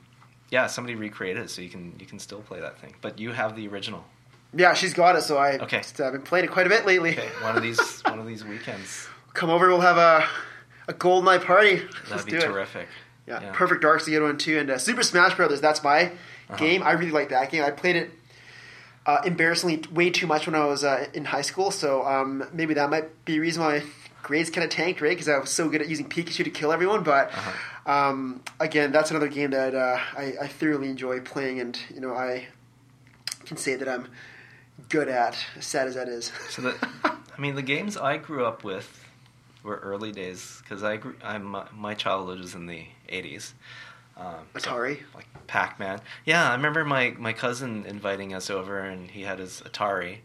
yeah, 0.51 0.67
somebody 0.67 0.95
recreated 0.95 1.43
it, 1.43 1.49
so 1.49 1.61
you 1.61 1.69
can 1.69 1.95
you 1.99 2.05
can 2.05 2.19
still 2.19 2.41
play 2.41 2.59
that 2.61 2.79
thing. 2.79 2.93
But 3.01 3.19
you 3.19 3.31
have 3.31 3.55
the 3.55 3.67
original. 3.67 4.03
Yeah, 4.53 4.73
she's 4.73 4.93
got 4.93 5.15
it, 5.15 5.21
so 5.23 5.37
I, 5.37 5.57
Okay. 5.57 5.77
I've 5.99 6.13
been 6.13 6.21
playing 6.21 6.45
it 6.45 6.51
quite 6.51 6.65
a 6.65 6.69
bit 6.69 6.85
lately. 6.85 7.11
Okay, 7.11 7.29
one 7.41 7.55
of 7.55 7.61
these 7.63 8.01
one 8.05 8.19
of 8.19 8.25
these 8.25 8.43
weekends. 8.45 9.07
Come 9.33 9.49
over, 9.49 9.67
we'll 9.67 9.81
have 9.81 9.97
a, 9.97 10.25
a 10.87 10.93
GoldenEye 10.93 11.43
party. 11.43 11.77
Let's 12.09 12.09
That'd 12.09 12.25
be 12.25 12.31
do 12.31 12.37
it. 12.37 12.41
terrific. 12.47 12.87
Yeah, 13.27 13.41
Yeah. 13.41 13.51
Perfect 13.53 13.81
Dark's 13.81 14.07
a 14.07 14.11
good 14.11 14.21
one 14.23 14.37
too, 14.37 14.57
and 14.57 14.69
uh, 14.69 14.77
Super 14.77 15.03
Smash 15.03 15.35
Brothers. 15.35 15.61
That's 15.61 15.83
my 15.83 16.05
Uh-huh. 16.49 16.55
game. 16.57 16.81
I 16.81 16.93
really 16.93 17.11
like 17.11 17.29
that 17.29 17.51
game. 17.51 17.63
I 17.63 17.71
played 17.71 17.97
it 17.97 18.11
uh, 19.05 19.21
embarrassingly 19.25 19.83
way 19.91 20.09
too 20.09 20.27
much 20.27 20.45
when 20.47 20.55
I 20.55 20.65
was 20.65 20.83
uh, 20.85 21.07
in 21.13 21.25
high 21.25 21.41
school, 21.41 21.69
so 21.71 22.05
um, 22.05 22.47
maybe 22.53 22.73
that 22.75 22.89
might 22.89 23.25
be 23.25 23.37
a 23.37 23.41
reason 23.41 23.63
why 23.63 23.83
grades 24.23 24.49
kind 24.49 24.63
of 24.63 24.69
tanked, 24.69 25.01
right? 25.01 25.09
Because 25.11 25.27
I 25.29 25.37
was 25.39 25.49
so 25.49 25.67
good 25.69 25.81
at 25.81 25.89
using 25.89 26.07
Pikachu 26.09 26.43
to 26.45 26.49
kill 26.49 26.71
everyone. 26.71 27.03
But 27.03 27.31
Uh-huh. 27.33 27.91
um, 27.91 28.41
again, 28.61 28.91
that's 28.93 29.11
another 29.11 29.27
game 29.27 29.51
that 29.51 29.75
uh, 29.75 29.99
I, 30.17 30.33
I 30.41 30.47
thoroughly 30.47 30.89
enjoy 30.89 31.19
playing, 31.19 31.59
and 31.59 31.77
you 31.93 31.99
know 31.99 32.15
I 32.15 32.47
can 33.45 33.57
say 33.57 33.75
that 33.75 33.87
I'm 33.89 34.07
good 34.89 35.07
at, 35.09 35.37
as 35.55 35.65
sad 35.65 35.87
as 35.87 35.95
that 35.95 36.07
is. 36.07 36.31
So 36.49 36.61
that 36.63 36.75
I 37.03 37.41
mean, 37.41 37.55
the 37.55 37.61
games 37.61 37.97
I 37.97 38.17
grew 38.17 38.45
up 38.45 38.63
with 38.63 39.05
were 39.63 39.77
early 39.77 40.11
days 40.11 40.61
because 40.63 40.83
I 40.83 40.97
grew. 40.97 41.15
I'm 41.23 41.53
uh, 41.55 41.65
my 41.73 41.93
childhood 41.93 42.39
was 42.39 42.55
in 42.55 42.65
the 42.65 42.85
'80s. 43.09 43.53
Um, 44.15 44.47
so, 44.57 44.71
Atari. 44.71 44.99
like 45.13 45.27
Pac-Man. 45.45 46.01
Yeah, 46.25 46.49
I 46.49 46.55
remember 46.55 46.83
my 46.83 47.13
my 47.19 47.33
cousin 47.33 47.85
inviting 47.85 48.33
us 48.33 48.49
over, 48.49 48.79
and 48.79 49.11
he 49.11 49.21
had 49.21 49.37
his 49.39 49.61
Atari, 49.61 50.19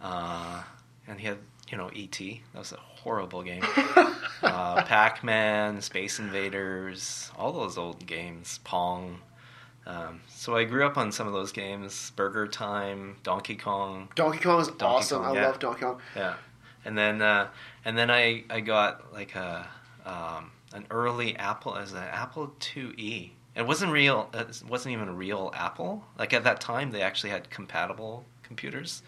uh, 0.00 0.62
and 1.06 1.20
he 1.20 1.26
had 1.26 1.38
you 1.70 1.76
know 1.76 1.88
ET. 1.94 2.18
That 2.18 2.58
was 2.58 2.72
a 2.72 2.76
horrible 2.76 3.42
game. 3.42 3.62
uh, 4.42 4.82
Pac-Man, 4.84 5.82
Space 5.82 6.18
Invaders, 6.18 7.30
all 7.36 7.52
those 7.52 7.76
old 7.76 8.06
games, 8.06 8.60
Pong. 8.64 9.18
Um, 9.86 10.20
so 10.28 10.56
I 10.56 10.64
grew 10.64 10.84
up 10.84 10.96
on 10.98 11.12
some 11.12 11.26
of 11.26 11.32
those 11.32 11.52
games: 11.52 12.10
Burger 12.16 12.46
Time, 12.48 13.16
Donkey 13.22 13.54
Kong. 13.56 14.08
Donkey 14.14 14.40
Kong 14.40 14.60
is 14.60 14.66
Donkey 14.68 14.84
awesome. 14.84 15.22
Kong, 15.22 15.36
I 15.36 15.40
yeah. 15.40 15.46
love 15.46 15.58
Donkey 15.58 15.80
Kong. 15.82 16.00
Yeah, 16.16 16.34
and 16.84 16.98
then 16.98 17.22
uh, 17.22 17.48
and 17.84 17.96
then 17.96 18.10
I 18.10 18.44
I 18.50 18.60
got 18.60 19.12
like 19.12 19.34
a 19.36 19.68
um, 20.04 20.50
an 20.72 20.86
early 20.90 21.36
Apple 21.36 21.76
as 21.76 21.92
an 21.92 21.98
Apple 21.98 22.52
IIe. 22.60 23.30
It 23.54 23.66
wasn't 23.66 23.92
real. 23.92 24.28
It 24.34 24.62
wasn't 24.68 24.92
even 24.94 25.08
a 25.08 25.14
real 25.14 25.50
Apple. 25.54 26.04
Like 26.18 26.34
at 26.34 26.44
that 26.44 26.60
time, 26.60 26.90
they 26.90 27.02
actually 27.02 27.30
had 27.30 27.48
compatible 27.48 28.24
computers. 28.42 29.02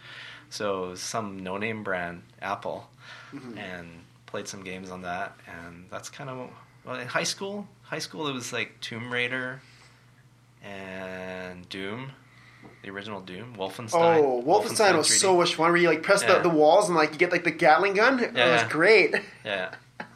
So 0.50 0.94
some 0.94 1.40
no-name 1.40 1.82
brand 1.82 2.22
Apple, 2.40 2.88
Mm-hmm. 3.34 3.58
and 3.58 3.88
played 4.24 4.48
some 4.48 4.62
games 4.64 4.90
on 4.90 5.02
that. 5.02 5.36
And 5.46 5.84
that's 5.90 6.08
kind 6.08 6.30
of 6.30 6.50
well 6.84 6.96
in 6.96 7.06
high 7.06 7.24
school. 7.24 7.66
High 7.82 7.98
school, 7.98 8.26
it 8.28 8.32
was 8.32 8.52
like 8.52 8.80
Tomb 8.80 9.12
Raider 9.12 9.60
and 10.62 11.68
Doom, 11.68 12.12
the 12.82 12.90
original 12.90 13.20
Doom, 13.20 13.54
Wolfenstein. 13.56 14.18
Oh, 14.18 14.42
Wolfenstein 14.46 14.96
was 14.96 15.08
3D. 15.08 15.18
so 15.20 15.36
much 15.36 15.54
fun. 15.54 15.68
Where 15.72 15.76
you 15.80 15.88
like 15.88 16.02
press 16.02 16.22
Yeah. 16.22 16.34
the, 16.38 16.48
the 16.48 16.54
walls 16.54 16.88
and 16.88 16.96
like 16.96 17.12
you 17.12 17.18
get 17.18 17.32
like 17.32 17.44
the 17.44 17.50
Gatling 17.50 17.94
gun. 17.94 18.18
It 18.20 18.32
was 18.32 18.36
Yeah. 18.36 18.68
great. 18.68 19.14
Yeah. 19.44 19.74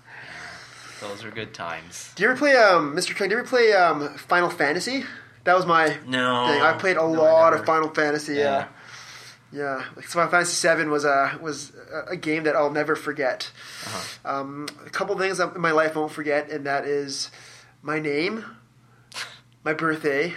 Those 1.00 1.24
were 1.24 1.30
good 1.30 1.52
times. 1.52 2.12
Do 2.14 2.22
you 2.22 2.30
ever 2.30 2.38
play 2.38 2.54
um, 2.56 2.94
Mr. 2.94 3.16
King? 3.16 3.28
Do 3.28 3.34
you 3.34 3.40
ever 3.40 3.48
play 3.48 3.72
um, 3.72 4.14
Final 4.16 4.50
Fantasy? 4.50 5.04
That 5.44 5.56
was 5.56 5.66
my 5.66 5.86
No. 6.06 6.46
thing. 6.48 6.62
I 6.62 6.74
played 6.78 6.96
a 6.96 7.00
No, 7.00 7.10
lot 7.10 7.52
of 7.54 7.66
Final 7.66 7.88
Fantasy. 7.88 8.34
Yeah, 8.34 8.68
yeah. 9.52 9.82
Like 9.96 10.04
Final 10.04 10.30
Fantasy 10.30 10.52
Seven 10.54 10.90
was 10.90 11.04
a 11.04 11.36
was 11.42 11.72
a- 11.92 12.12
a 12.12 12.16
game 12.16 12.44
that 12.44 12.54
I'll 12.54 12.70
never 12.70 12.94
forget. 12.94 13.50
Uh-huh. 13.86 14.40
Um, 14.40 14.68
a 14.86 14.90
couple 14.90 15.18
things 15.18 15.40
in 15.40 15.60
my 15.60 15.72
life 15.72 15.96
I 15.96 16.00
won't 16.00 16.12
forget, 16.12 16.48
and 16.50 16.64
that 16.66 16.84
is 16.84 17.32
my 17.82 17.98
name, 17.98 18.44
my 19.64 19.72
birthday, 19.74 20.34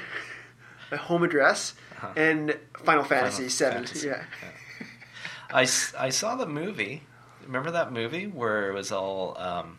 my 0.91 0.97
home 0.97 1.23
address, 1.23 1.73
Uh-huh. 1.97 2.13
and 2.15 2.57
Final 2.83 3.03
Fantasy 3.03 3.37
Final 3.43 3.49
Seven. 3.49 3.85
Fantasy. 3.85 4.07
Yeah. 4.07 4.23
I, 5.51 5.61
I 5.97 6.09
saw 6.09 6.35
the 6.35 6.45
movie. 6.47 7.03
Remember 7.45 7.71
that 7.71 7.91
movie 7.93 8.25
where 8.27 8.69
it 8.71 8.73
was 8.73 8.91
all 8.91 9.37
um, 9.37 9.77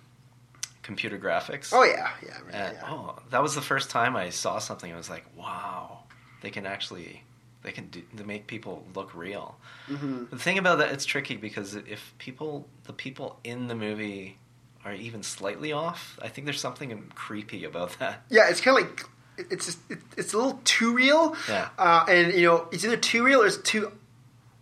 computer 0.82 1.18
graphics? 1.18 1.70
Oh 1.72 1.82
yeah, 1.84 2.10
yeah, 2.24 2.38
right, 2.44 2.54
And, 2.54 2.76
yeah. 2.80 2.88
oh, 2.90 3.18
that 3.30 3.42
was 3.42 3.54
the 3.54 3.60
first 3.60 3.90
time 3.90 4.16
I 4.16 4.30
saw 4.30 4.58
something. 4.58 4.92
I 4.92 4.96
was 4.96 5.10
like, 5.10 5.24
wow, 5.36 6.04
they 6.42 6.50
can 6.50 6.64
actually 6.66 7.22
they 7.62 7.72
can 7.72 7.88
do, 7.88 8.00
they 8.14 8.22
make 8.22 8.46
people 8.46 8.86
look 8.94 9.12
real. 9.14 9.56
Mhm. 9.88 10.30
The 10.30 10.38
thing 10.38 10.56
about 10.56 10.78
that, 10.78 10.92
it's 10.92 11.04
tricky 11.04 11.36
because 11.36 11.74
if 11.74 12.14
people, 12.18 12.68
the 12.84 12.92
people 12.92 13.40
in 13.42 13.66
the 13.66 13.74
movie, 13.74 14.38
are 14.84 14.92
even 14.94 15.24
slightly 15.24 15.72
off, 15.72 16.16
I 16.22 16.28
think 16.28 16.44
there's 16.44 16.60
something 16.60 17.10
creepy 17.16 17.64
about 17.64 17.98
that. 17.98 18.22
Yeah, 18.30 18.48
it's 18.48 18.60
kind 18.60 18.78
of 18.78 18.84
like 18.84 19.04
it's 19.38 19.66
just, 19.66 19.78
it, 19.90 19.98
it's 20.16 20.32
a 20.32 20.36
little 20.36 20.60
too 20.64 20.94
real. 20.94 21.36
Yeah. 21.48 21.68
Uh, 21.78 22.04
and 22.08 22.32
you 22.34 22.46
know, 22.46 22.68
it's 22.72 22.84
either 22.84 22.96
too 22.96 23.24
real 23.24 23.42
or 23.42 23.46
it's 23.46 23.56
too 23.58 23.92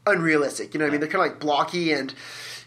unrealistic. 0.07 0.75
You 0.75 0.79
know 0.79 0.87
what 0.87 0.91
I 0.91 0.93
mean? 0.93 1.01
They're 1.01 1.11
kind 1.11 1.25
of 1.25 1.33
like 1.33 1.41
blocky 1.41 1.93
and 1.93 2.15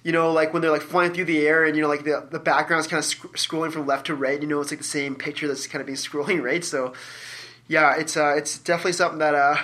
you 0.03 0.11
know, 0.13 0.31
like 0.31 0.53
when 0.53 0.61
they're 0.61 0.71
like 0.71 0.83
flying 0.83 1.13
through 1.13 1.25
the 1.25 1.45
air 1.45 1.65
and 1.65 1.75
you 1.75 1.81
know, 1.81 1.89
like 1.89 2.03
the 2.03 2.27
the 2.31 2.39
background's 2.39 2.87
kind 2.87 2.99
of 2.99 3.05
sc- 3.05 3.35
scrolling 3.35 3.71
from 3.71 3.85
left 3.85 4.07
to 4.07 4.15
right. 4.15 4.41
You 4.41 4.47
know, 4.47 4.61
it's 4.61 4.71
like 4.71 4.79
the 4.79 4.85
same 4.85 5.15
picture 5.15 5.47
that's 5.47 5.67
kind 5.67 5.81
of 5.81 5.85
being 5.85 5.97
scrolling 5.97 6.41
right. 6.41 6.63
So 6.63 6.93
yeah, 7.67 7.95
it's 7.97 8.15
uh, 8.15 8.35
it's 8.37 8.57
definitely 8.57 8.93
something 8.93 9.19
that 9.19 9.35
uh, 9.35 9.57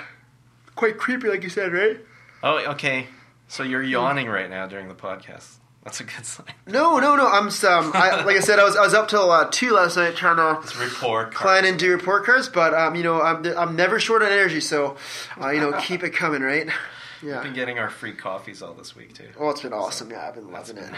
quite 0.75 0.97
creepy, 0.97 1.29
like 1.29 1.43
you 1.43 1.49
said, 1.49 1.71
right? 1.71 1.99
Oh, 2.41 2.57
okay. 2.71 3.07
So 3.47 3.63
you're 3.63 3.83
yawning 3.83 4.27
right 4.27 4.49
now 4.49 4.67
during 4.67 4.87
the 4.87 4.95
podcast. 4.95 5.57
That's 5.83 5.99
a 5.99 6.05
good 6.05 6.25
sign. 6.25 6.45
No, 6.65 6.97
no, 6.99 7.15
no. 7.17 7.27
I'm 7.27 7.47
um, 7.47 7.91
I, 7.93 8.23
like 8.25 8.37
I 8.37 8.39
said, 8.39 8.57
I 8.57 8.63
was 8.63 8.75
I 8.77 8.81
was 8.83 8.93
up 8.93 9.09
till 9.09 9.29
uh, 9.29 9.49
two 9.51 9.71
last 9.71 9.97
night 9.97 10.15
trying 10.15 10.37
to 10.37 10.61
It's 10.63 10.77
report. 10.77 11.33
plan 11.33 11.65
and 11.65 11.77
do 11.77 11.91
report 11.91 12.25
cards, 12.25 12.47
but 12.47 12.73
um, 12.73 12.95
you 12.95 13.03
know, 13.03 13.21
I'm 13.21 13.45
I'm 13.57 13.75
never 13.75 13.99
short 13.99 14.21
on 14.21 14.31
energy, 14.31 14.61
so 14.61 14.95
uh, 15.41 15.49
you 15.49 15.59
know, 15.59 15.73
keep 15.81 16.03
it 16.03 16.11
coming, 16.11 16.41
right? 16.41 16.67
Yeah. 16.67 16.73
We've 17.21 17.31
Yeah. 17.31 17.43
been 17.43 17.53
getting 17.53 17.79
our 17.79 17.89
free 17.89 18.13
coffees 18.13 18.61
all 18.61 18.73
this 18.73 18.95
week 18.95 19.13
too. 19.13 19.27
Oh, 19.39 19.49
it's 19.49 19.61
been 19.61 19.73
awesome. 19.73 20.09
Yeah, 20.09 20.27
I've 20.27 20.35
been 20.35 20.51
loving 20.51 20.77
it. 20.77 20.89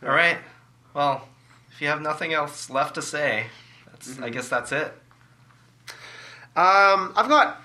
been. 0.00 0.08
All 0.08 0.14
right. 0.14 0.38
Well, 0.94 1.26
if 1.72 1.80
you 1.80 1.88
have 1.88 2.00
nothing 2.00 2.32
else 2.32 2.70
left 2.70 2.94
to 2.96 3.02
say, 3.02 3.46
that's, 3.90 4.08
Mm-hmm. 4.10 4.24
I 4.24 4.30
guess 4.30 4.48
that's 4.48 4.72
it. 4.72 4.92
Um, 6.56 7.12
I've 7.16 7.28
got 7.28 7.60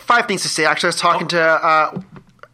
five 0.00 0.26
things 0.26 0.42
to 0.42 0.48
say. 0.48 0.64
Actually, 0.64 0.88
I 0.88 0.90
was 0.90 0.96
talking 1.00 1.28
to 1.28 1.40
uh, 1.40 1.90
one 1.92 2.02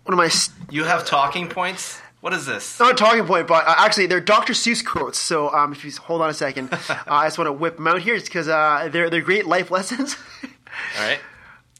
of 0.08 0.16
my. 0.16 0.26
s- 0.26 0.50
You 0.70 0.84
have 0.84 1.04
talking 1.06 1.48
points. 1.48 2.00
What 2.20 2.32
is 2.32 2.46
this? 2.46 2.80
Not 2.80 2.92
a 2.92 2.94
talking 2.96 3.24
point, 3.26 3.46
but 3.46 3.66
uh, 3.66 3.74
actually, 3.78 4.06
they're 4.06 4.20
Dr. 4.20 4.52
Seuss 4.52 4.84
quotes. 4.84 5.18
So, 5.18 5.52
um, 5.54 5.72
if 5.72 5.84
you 5.84 5.92
hold 5.92 6.20
on 6.20 6.28
a 6.30 6.34
second, 6.34 6.72
uh, 6.72 6.78
I 7.06 7.26
just 7.26 7.38
want 7.38 7.46
to 7.48 7.52
whip 7.52 7.76
them 7.76 7.86
out 7.86 8.00
here, 8.02 8.18
because 8.20 8.48
uh, 8.48 8.88
they're 8.90 9.08
they're 9.08 9.20
great 9.22 9.46
life 9.46 9.70
lessons. 9.76 10.16
All 10.98 11.04
right. 11.04 11.20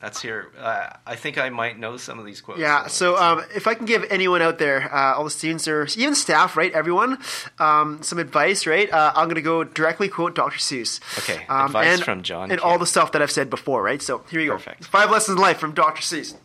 That's 0.01 0.23
here. 0.23 0.53
Uh, 0.57 0.91
I 1.05 1.17
think 1.17 1.39
I 1.39 1.49
might 1.49 1.77
know 1.77 1.97
some 1.97 2.21
of 2.21 2.25
these 2.25 2.41
quotes. 2.41 2.61
Yeah, 2.61 2.87
so 2.87 3.17
um, 3.17 3.43
if 3.53 3.67
I 3.67 3.75
can 3.75 3.85
give 3.85 4.05
anyone 4.11 4.41
out 4.43 4.61
there, 4.61 4.95
uh, 4.95 5.15
all 5.17 5.25
the 5.25 5.31
students 5.31 5.67
or 5.67 5.89
even 5.97 6.15
staff, 6.15 6.57
right, 6.57 6.73
everyone, 6.73 7.19
um, 7.59 8.01
some 8.05 8.21
advice, 8.21 8.65
right, 8.65 8.89
uh, 8.93 9.11
I'm 9.17 9.25
going 9.27 9.35
to 9.35 9.43
go 9.43 9.65
directly 9.65 10.07
quote 10.09 10.37
Dr. 10.37 10.59
Seuss. 10.59 11.01
Okay, 11.19 11.45
Um, 11.49 11.67
advice 11.67 11.95
and, 11.97 12.05
from 12.05 12.23
John 12.23 12.53
And 12.53 12.61
King. 12.61 12.71
all 12.71 12.79
the 12.79 12.87
stuff 12.87 13.11
that 13.11 13.23
I've 13.23 13.33
said 13.33 13.51
before, 13.51 13.83
right? 13.83 14.01
So 14.01 14.23
here 14.31 14.39
you 14.41 14.51
go. 14.51 14.53
Perfect. 14.59 14.85
Five 14.85 15.11
lessons 15.11 15.35
in 15.37 15.43
life 15.43 15.59
from 15.59 15.73
Dr. 15.75 16.01
Seuss. 16.03 16.37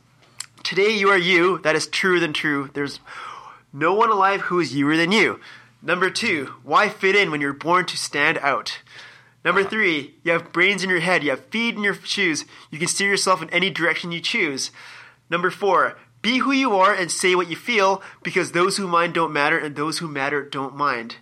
Today 0.63 0.89
you 0.89 1.09
are 1.09 1.17
you. 1.19 1.59
That 1.59 1.75
is 1.75 1.85
truer 1.85 2.19
than 2.19 2.33
true. 2.33 2.71
There's 2.73 2.99
no 3.73 3.93
one 3.93 4.09
alive 4.11 4.41
who 4.41 4.59
is 4.59 4.73
youer 4.73 4.95
than 4.95 5.11
you. 5.11 5.39
Number 5.81 6.09
two, 6.09 6.53
why 6.63 6.87
fit 6.87 7.15
in 7.15 7.31
when 7.31 7.41
you're 7.41 7.51
born 7.53 7.85
to 7.87 7.97
stand 7.97 8.37
out? 8.37 8.79
Number 9.43 9.61
Uh-huh. 9.61 9.69
three, 9.69 10.15
you 10.23 10.31
have 10.31 10.53
brains 10.53 10.83
in 10.83 10.89
your 10.89 11.01
head, 11.01 11.23
you 11.23 11.31
have 11.31 11.45
feet 11.47 11.75
in 11.75 11.83
your 11.83 11.95
shoes, 11.95 12.45
you 12.71 12.79
can 12.79 12.87
steer 12.87 13.09
yourself 13.09 13.41
in 13.41 13.49
any 13.49 13.69
direction 13.69 14.11
you 14.13 14.21
choose. 14.21 14.71
Number 15.29 15.49
four, 15.51 15.97
Be 16.21 16.37
who 16.37 16.53
you 16.53 16.73
are 16.77 16.93
and 16.93 17.11
say 17.11 17.35
what 17.35 17.49
you 17.49 17.57
feel, 17.57 18.01
because 18.23 18.53
those 18.53 18.77
who 18.77 18.87
mind 18.87 19.13
don't 19.13 19.33
matter, 19.33 19.57
and 19.57 19.75
those 19.75 19.97
who 19.97 20.07
matter 20.07 20.41
don't 20.41 20.73
mind. 20.73 21.17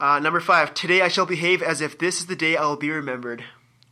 Uh, 0.00 0.18
number 0.18 0.40
five. 0.40 0.74
Today 0.74 1.00
I 1.00 1.06
shall 1.06 1.26
behave 1.26 1.62
as 1.62 1.80
if 1.80 1.96
this 1.96 2.18
is 2.18 2.26
the 2.26 2.34
day 2.34 2.56
I 2.56 2.64
will 2.66 2.74
be 2.74 2.90
remembered. 2.90 3.44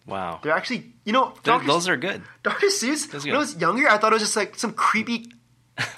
Wow. 0.07 0.41
They're 0.43 0.51
actually, 0.53 0.93
you 1.05 1.13
know, 1.13 1.35
Dr. 1.45 1.69
those 1.69 1.87
are 1.89 1.97
good. 1.97 2.23
Dr. 2.43 2.67
Seuss. 2.67 3.09
That's 3.09 3.25
When. 3.25 3.37
I 3.37 3.39
was 3.39 3.55
younger, 3.59 3.89
I 3.89 3.97
thought 3.99 4.11
it 4.13 4.17
was 4.17 4.23
just 4.25 4.35
like 4.35 4.57
some 4.57 4.73
creepy, 4.73 5.31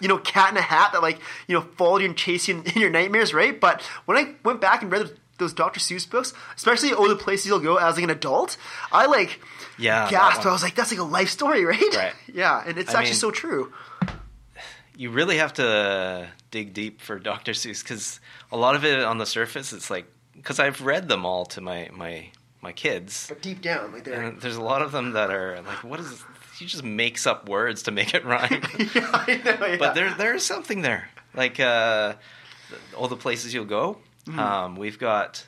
you 0.00 0.08
know, 0.08 0.18
cat 0.18 0.50
in 0.50 0.56
a 0.56 0.62
hat 0.62 0.92
that 0.92 1.02
like 1.02 1.18
you 1.48 1.54
know 1.54 1.62
followed 1.76 2.02
you 2.02 2.08
and 2.08 2.16
chased 2.16 2.48
you 2.48 2.56
in, 2.58 2.62
in 2.72 2.80
your 2.80 2.90
nightmares, 2.90 3.32
right? 3.34 3.58
But 3.60 3.80
when 4.06 4.16
I 4.16 4.34
went 4.44 4.60
back 4.60 4.82
and 4.82 4.90
read 4.92 5.18
those 5.38 5.52
Dr. 5.52 5.80
Seuss 5.80 6.08
books, 6.08 6.32
especially 6.56 6.92
Oh 6.92 7.08
the 7.08 7.16
Places 7.16 7.46
You'll 7.46 7.58
Go 7.58 7.76
as 7.76 7.96
like 7.96 8.04
an 8.04 8.10
adult, 8.10 8.56
I 8.92 9.06
like 9.06 9.40
Yeah, 9.78 10.08
gasped. 10.10 10.46
I 10.46 10.52
was 10.52 10.62
like, 10.62 10.74
that's 10.74 10.90
like 10.92 11.00
a 11.00 11.04
life 11.04 11.30
story, 11.30 11.64
right? 11.72 11.94
Right. 11.96 12.12
Yeah, 12.32 12.62
and 12.66 12.78
it's 12.78 12.94
I 12.94 12.98
actually 12.98 13.12
mean- 13.12 13.18
so 13.20 13.30
true. 13.30 13.72
You 14.94 15.10
really 15.10 15.38
have 15.38 15.54
to 15.54 16.28
dig 16.50 16.74
deep 16.74 17.00
for 17.00 17.18
Dr. 17.18 17.52
Seuss 17.52 17.82
because 17.82 18.20
a 18.52 18.56
lot 18.58 18.74
of 18.76 18.84
it 18.84 19.00
on 19.02 19.16
the 19.18 19.24
surface, 19.26 19.72
it's 19.72 19.90
like 19.90 20.04
because 20.36 20.60
I've 20.60 20.82
read 20.82 21.08
them 21.08 21.24
all 21.24 21.46
to 21.46 21.60
my 21.60 21.88
my 21.92 22.28
my 22.60 22.72
kids, 22.72 23.26
But 23.28 23.40
deep 23.42 23.62
down, 23.62 23.92
like 23.92 24.04
there. 24.04 24.30
there's 24.38 24.56
a 24.56 24.62
lot 24.62 24.82
of 24.82 24.92
them 24.92 25.12
that 25.12 25.30
are 25.30 25.60
like, 25.62 25.82
what 25.82 25.98
is? 25.98 26.22
He 26.62 26.68
just 26.68 26.84
makes 26.84 27.26
up 27.26 27.48
words 27.48 27.82
to 27.84 27.90
make 27.90 28.14
it 28.14 28.24
rhyme. 28.24 28.62
yeah, 28.94 29.10
I 29.12 29.40
know. 29.44 29.66
Yeah. 29.66 29.76
but 29.78 29.94
there 29.94 30.14
there 30.14 30.34
is 30.34 30.44
something 30.46 30.82
there. 30.82 31.08
Like 31.34 31.58
uh, 31.60 32.14
all 32.96 33.08
the 33.08 33.16
places 33.16 33.52
you'll 33.52 33.64
go. 33.64 33.98
Mm-hmm. 34.26 34.38
Um, 34.38 34.76
we've 34.76 34.98
got. 34.98 35.44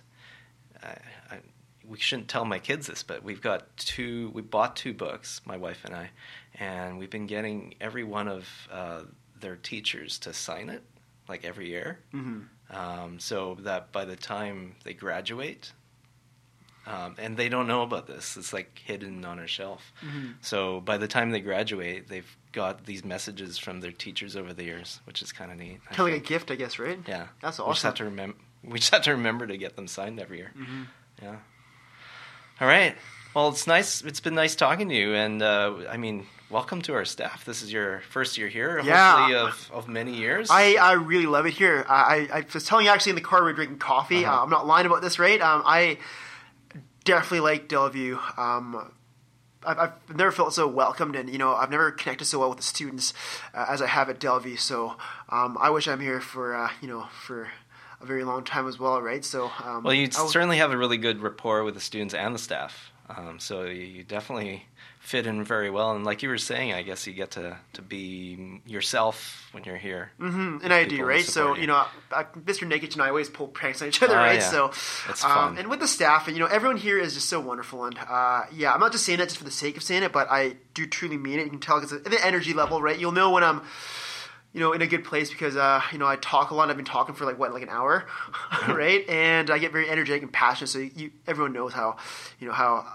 I, 0.82 0.96
I, 1.30 1.38
we 1.86 1.98
shouldn't 1.98 2.28
tell 2.28 2.44
my 2.44 2.58
kids 2.58 2.86
this, 2.86 3.02
but 3.02 3.22
we've 3.22 3.40
got 3.40 3.76
two. 3.76 4.30
We 4.34 4.42
bought 4.42 4.74
two 4.76 4.92
books, 4.92 5.40
my 5.44 5.56
wife 5.56 5.84
and 5.84 5.94
I, 5.94 6.10
and 6.58 6.98
we've 6.98 7.10
been 7.10 7.26
getting 7.26 7.74
every 7.80 8.04
one 8.04 8.26
of 8.28 8.48
uh, 8.72 9.02
their 9.38 9.56
teachers 9.56 10.18
to 10.20 10.32
sign 10.32 10.68
it, 10.70 10.82
like 11.28 11.44
every 11.44 11.68
year, 11.68 11.98
Mhm. 12.12 12.46
um, 12.70 13.20
so 13.20 13.56
that 13.60 13.92
by 13.92 14.04
the 14.04 14.16
time 14.16 14.74
they 14.84 14.94
graduate. 14.94 15.72
Um, 16.86 17.14
and 17.18 17.36
they 17.36 17.48
don't 17.48 17.66
know 17.66 17.82
about 17.82 18.06
this. 18.06 18.36
It's 18.36 18.52
like 18.52 18.78
hidden 18.84 19.24
on 19.24 19.38
a 19.38 19.46
shelf. 19.46 19.92
Mhm. 20.04 20.34
So 20.42 20.80
by 20.80 20.98
the 20.98 21.08
time 21.08 21.30
they 21.30 21.40
graduate, 21.40 22.08
they've 22.08 22.36
got 22.52 22.84
these 22.84 23.04
messages 23.04 23.56
from 23.58 23.80
their 23.80 23.90
teachers 23.92 24.36
over 24.36 24.52
the 24.52 24.64
years, 24.64 25.00
which 25.04 25.22
is 25.22 25.32
kind 25.32 25.50
of 25.50 25.56
neat. 25.58 25.80
I 25.90 25.94
kind 25.94 26.08
of 26.08 26.14
like 26.14 26.22
a 26.22 26.26
gift, 26.26 26.50
I 26.50 26.56
guess, 26.56 26.78
right? 26.78 26.98
yeah, 27.06 27.28
That's 27.40 27.58
We 27.58 27.64
just 27.66 27.82
have 27.84 27.92
awesome. 27.94 27.94
to 27.96 28.04
remember. 28.04 28.36
We 28.62 28.78
just 28.78 28.92
have 28.92 29.02
to 29.02 29.12
remember 29.12 29.46
to 29.46 29.56
get 29.56 29.76
them 29.76 29.88
signed 29.88 30.20
every 30.20 30.38
year. 30.38 30.52
Mhm. 30.56 30.86
Yeah. 31.22 31.36
All 32.60 32.68
right. 32.68 32.96
Well, 33.34 33.48
it's 33.48 33.66
nice. 33.66 34.02
It's 34.02 34.20
been 34.20 34.34
nice 34.34 34.54
talking 34.54 34.88
to 34.88 34.94
you, 34.94 35.14
and 35.14 35.42
uh, 35.42 35.74
I 35.90 35.96
mean, 35.96 36.26
welcome 36.50 36.82
to 36.82 36.94
our 36.94 37.04
staff. 37.04 37.44
This 37.44 37.62
is 37.62 37.72
your 37.72 38.00
first 38.10 38.38
year 38.38 38.46
here, 38.48 38.80
Yeah. 38.84 39.16
hopefully 39.16 39.36
of, 39.38 39.70
of 39.72 39.88
many 39.88 40.14
years. 40.14 40.48
I, 40.50 40.76
I 40.76 40.92
really 40.92 41.26
love 41.26 41.44
it 41.46 41.54
here. 41.54 41.84
I, 41.88 42.28
I, 42.32 42.38
I 42.38 42.46
was 42.54 42.62
telling 42.64 42.86
you 42.86 42.92
actually 42.92 43.10
in 43.10 43.16
the 43.16 43.22
car 43.22 43.40
we 43.40 43.46
were 43.46 43.52
drinking 43.54 43.78
coffee. 43.78 44.24
Uh-huh. 44.24 44.38
Uh, 44.38 44.42
I'm 44.44 44.50
not 44.50 44.66
lying 44.66 44.86
about 44.86 45.02
this, 45.02 45.18
right? 45.18 45.40
Um, 45.40 45.62
I 45.66 45.98
definitely 47.04 47.40
like 47.40 47.68
Delview. 47.68 48.18
Um, 48.38 48.92
I've, 49.66 49.78
I've 49.78 50.16
never 50.16 50.32
felt 50.32 50.54
so 50.54 50.66
welcomed, 50.66 51.16
and 51.16 51.30
you 51.30 51.38
know, 51.38 51.54
I've 51.54 51.70
never 51.70 51.90
connected 51.90 52.24
so 52.26 52.40
well 52.40 52.48
with 52.50 52.58
the 52.58 52.64
students 52.64 53.14
uh, 53.54 53.66
as 53.68 53.80
I 53.80 53.86
have 53.86 54.10
at 54.10 54.20
Delview. 54.20 54.58
So 54.58 54.96
um, 55.28 55.56
I 55.60 55.70
wish 55.70 55.88
I'm 55.88 56.00
here 56.00 56.20
for 56.20 56.54
uh, 56.54 56.70
you 56.80 56.88
know 56.88 57.08
for 57.12 57.48
a 58.00 58.06
very 58.06 58.24
long 58.24 58.44
time 58.44 58.66
as 58.68 58.78
well, 58.78 59.00
right? 59.00 59.24
So 59.24 59.50
um, 59.64 59.84
well, 59.84 59.94
you 59.94 60.10
certainly 60.10 60.58
have 60.58 60.72
a 60.72 60.76
really 60.76 60.98
good 60.98 61.20
rapport 61.20 61.64
with 61.64 61.74
the 61.74 61.80
students 61.80 62.14
and 62.14 62.34
the 62.34 62.38
staff, 62.38 62.92
um, 63.08 63.38
so 63.38 63.64
you, 63.64 63.82
you 63.82 64.04
definitely 64.04 64.66
fit 65.04 65.26
in 65.26 65.44
very 65.44 65.68
well. 65.70 65.92
And 65.94 66.02
like 66.04 66.22
you 66.22 66.30
were 66.30 66.38
saying, 66.38 66.72
I 66.72 66.80
guess 66.82 67.06
you 67.06 67.12
get 67.12 67.32
to, 67.32 67.58
to 67.74 67.82
be 67.82 68.60
yourself 68.66 69.46
when 69.52 69.62
you're 69.64 69.76
here. 69.76 70.10
Mhm, 70.18 70.64
and 70.64 70.72
I 70.72 70.84
do, 70.84 71.04
right? 71.04 71.24
So 71.24 71.54
you. 71.54 71.60
you 71.62 71.66
know, 71.66 71.84
I, 72.10 72.24
Mr. 72.24 72.66
Nakic 72.66 72.94
and 72.94 73.02
I 73.02 73.08
always 73.08 73.28
pull 73.28 73.48
pranks 73.48 73.82
on 73.82 73.88
each 73.88 74.02
other, 74.02 74.14
Oh, 74.14 74.18
right? 74.18 74.40
yeah. 74.40 74.50
So 74.50 74.66
It's 75.10 75.22
um, 75.22 75.30
fun. 75.30 75.58
and 75.58 75.68
with 75.68 75.80
the 75.80 75.86
staff, 75.88 76.26
and 76.26 76.34
you 76.36 76.42
know, 76.42 76.48
everyone 76.48 76.78
here 76.78 76.98
is 76.98 77.12
just 77.14 77.28
so 77.28 77.38
wonderful. 77.38 77.84
And 77.84 77.98
uh, 77.98 78.44
yeah, 78.54 78.72
I'm 78.72 78.80
not 78.80 78.92
just 78.92 79.04
saying 79.04 79.18
that 79.18 79.26
just 79.26 79.36
for 79.38 79.44
the 79.44 79.50
sake 79.50 79.76
of 79.76 79.82
saying 79.82 80.02
it, 80.04 80.12
but 80.12 80.26
I 80.30 80.56
do 80.72 80.86
truly 80.86 81.18
mean 81.18 81.38
it. 81.38 81.44
You 81.44 81.50
can 81.50 81.60
tell 81.60 81.80
because 81.80 82.02
the 82.02 82.24
energy 82.24 82.54
level, 82.54 82.80
right? 82.80 82.98
You'll 82.98 83.12
know 83.12 83.30
when 83.30 83.44
I'm. 83.44 83.62
You 84.54 84.60
know, 84.60 84.72
in 84.72 84.82
a 84.82 84.86
good 84.86 85.02
place 85.02 85.30
because 85.30 85.56
uh, 85.56 85.82
you 85.90 85.98
know 85.98 86.06
I 86.06 86.14
talk 86.14 86.52
a 86.52 86.54
lot. 86.54 86.70
I've 86.70 86.76
been 86.76 86.84
talking 86.84 87.16
for 87.16 87.24
like 87.24 87.36
what, 87.40 87.52
like 87.52 87.64
an 87.64 87.68
hour, 87.70 88.06
right? 88.68 89.04
And 89.08 89.50
I 89.50 89.58
get 89.58 89.72
very 89.72 89.90
energetic 89.90 90.22
and 90.22 90.32
passionate. 90.32 90.68
So 90.68 90.78
you, 90.78 91.10
everyone 91.26 91.52
knows 91.52 91.72
how, 91.72 91.96
you 92.38 92.46
know, 92.46 92.52
how 92.54 92.86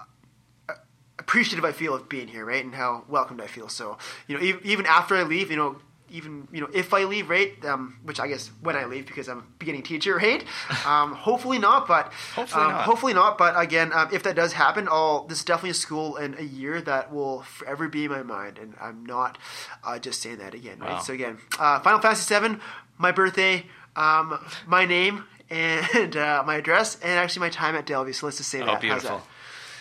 appreciative 1.30 1.64
I 1.64 1.70
feel 1.70 1.94
of 1.94 2.08
being 2.08 2.26
here, 2.26 2.44
right, 2.44 2.64
and 2.64 2.74
how 2.74 3.04
welcomed 3.08 3.40
I 3.40 3.46
feel. 3.46 3.68
So, 3.68 3.98
you 4.26 4.36
know, 4.36 4.42
even, 4.42 4.60
even 4.66 4.86
after 4.86 5.14
I 5.14 5.22
leave, 5.22 5.48
you 5.52 5.56
know, 5.56 5.76
even 6.10 6.48
you 6.50 6.60
know, 6.60 6.68
if 6.74 6.92
I 6.92 7.04
leave, 7.04 7.30
right, 7.30 7.52
um, 7.64 8.00
which 8.02 8.18
I 8.18 8.26
guess 8.26 8.50
when 8.62 8.74
I 8.74 8.86
leave 8.86 9.06
because 9.06 9.28
I'm 9.28 9.38
a 9.38 9.44
beginning 9.60 9.84
teacher, 9.84 10.16
right, 10.16 10.44
um, 10.84 11.12
hopefully 11.12 11.60
not, 11.60 11.86
but 11.86 12.12
Hopefully 12.34 12.64
um, 12.64 12.72
not. 12.72 12.82
hopefully 12.82 13.14
not. 13.14 13.38
But 13.38 13.56
again, 13.56 13.92
um, 13.92 14.08
if 14.12 14.24
that 14.24 14.34
does 14.34 14.54
happen, 14.54 14.88
I'll 14.90 15.24
this 15.28 15.38
is 15.38 15.44
definitely 15.44 15.70
a 15.70 15.74
school 15.74 16.16
and 16.16 16.36
a 16.36 16.42
year 16.44 16.80
that 16.80 17.12
will 17.12 17.42
forever 17.42 17.86
be 17.86 18.06
in 18.06 18.10
my 18.10 18.24
mind, 18.24 18.58
and 18.58 18.74
I'm 18.80 19.06
not 19.06 19.38
uh, 19.84 20.00
just 20.00 20.20
saying 20.20 20.38
that 20.38 20.54
again, 20.54 20.80
right. 20.80 20.94
Wow. 20.94 20.98
So 20.98 21.12
again, 21.12 21.38
uh, 21.60 21.78
Final 21.78 22.00
Fantasy 22.00 22.24
Seven, 22.24 22.60
my 22.98 23.12
birthday, 23.12 23.66
um, 23.94 24.44
my 24.66 24.84
name. 24.84 25.26
And 25.52 26.16
uh, 26.16 26.44
my 26.46 26.58
address, 26.58 26.94
and 27.00 27.10
actually 27.10 27.40
my 27.40 27.48
time 27.48 27.74
at 27.74 27.84
Delview. 27.84 28.14
So 28.14 28.26
let's 28.26 28.36
just 28.36 28.50
say 28.50 28.60
that. 28.60 28.68
Oh, 28.68 28.88
How's 28.88 29.02
that? 29.02 29.20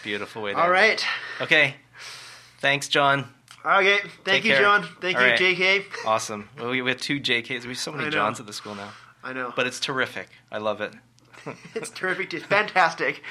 Beautiful 0.04 0.42
way 0.42 0.54
to 0.54 0.60
All 0.60 0.70
right. 0.70 1.04
Okay. 1.42 1.76
Thanks, 2.60 2.88
John. 2.88 3.26
Okay, 3.66 3.98
thank 4.00 4.24
Take 4.24 4.46
you, 4.46 4.52
care. 4.52 4.62
John. 4.62 4.88
Thank 5.02 5.18
All 5.18 5.24
you, 5.26 5.32
right. 5.32 5.40
JK. 5.40 5.84
Awesome. 6.06 6.50
Well, 6.58 6.70
we 6.70 6.82
we 6.82 6.90
have 6.92 7.00
two 7.02 7.20
JKs. 7.20 7.64
We 7.64 7.70
have 7.70 7.78
so 7.78 7.92
many. 7.92 8.10
Johns 8.10 8.40
at 8.40 8.46
the 8.46 8.54
school 8.54 8.74
now. 8.76 8.92
I 9.24 9.34
know, 9.34 9.52
But 9.54 9.68
it's 9.68 9.82
terrific. 9.82 10.30
I 10.50 10.60
love 10.60 10.80
it. 10.80 10.94
it's 11.76 11.90
terrific. 11.90 12.34
It's 12.34 12.46
fantastic. 12.46 13.22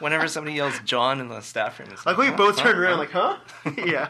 Whenever 0.00 0.26
somebody 0.26 0.56
yells 0.56 0.78
John 0.84 1.20
in 1.20 1.28
the 1.28 1.40
staff 1.40 1.78
room, 1.78 1.88
it's 1.92 2.04
Like 2.04 2.16
we 2.16 2.26
huh? 2.26 2.36
both 2.36 2.58
Huh? 2.58 2.64
turned 2.64 2.78
around, 2.80 3.06
Huh? 3.08 3.36
like, 3.64 3.74
huh? 3.76 3.82
yeah. 3.86 4.08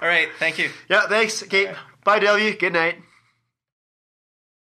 All 0.00 0.08
right. 0.08 0.28
Thank 0.38 0.58
you. 0.58 0.70
Yeah. 0.88 1.06
Thanks. 1.08 1.42
Okay. 1.42 1.74
Bye, 2.04 2.18
W. 2.20 2.56
Good 2.56 2.72
night. 2.72 2.96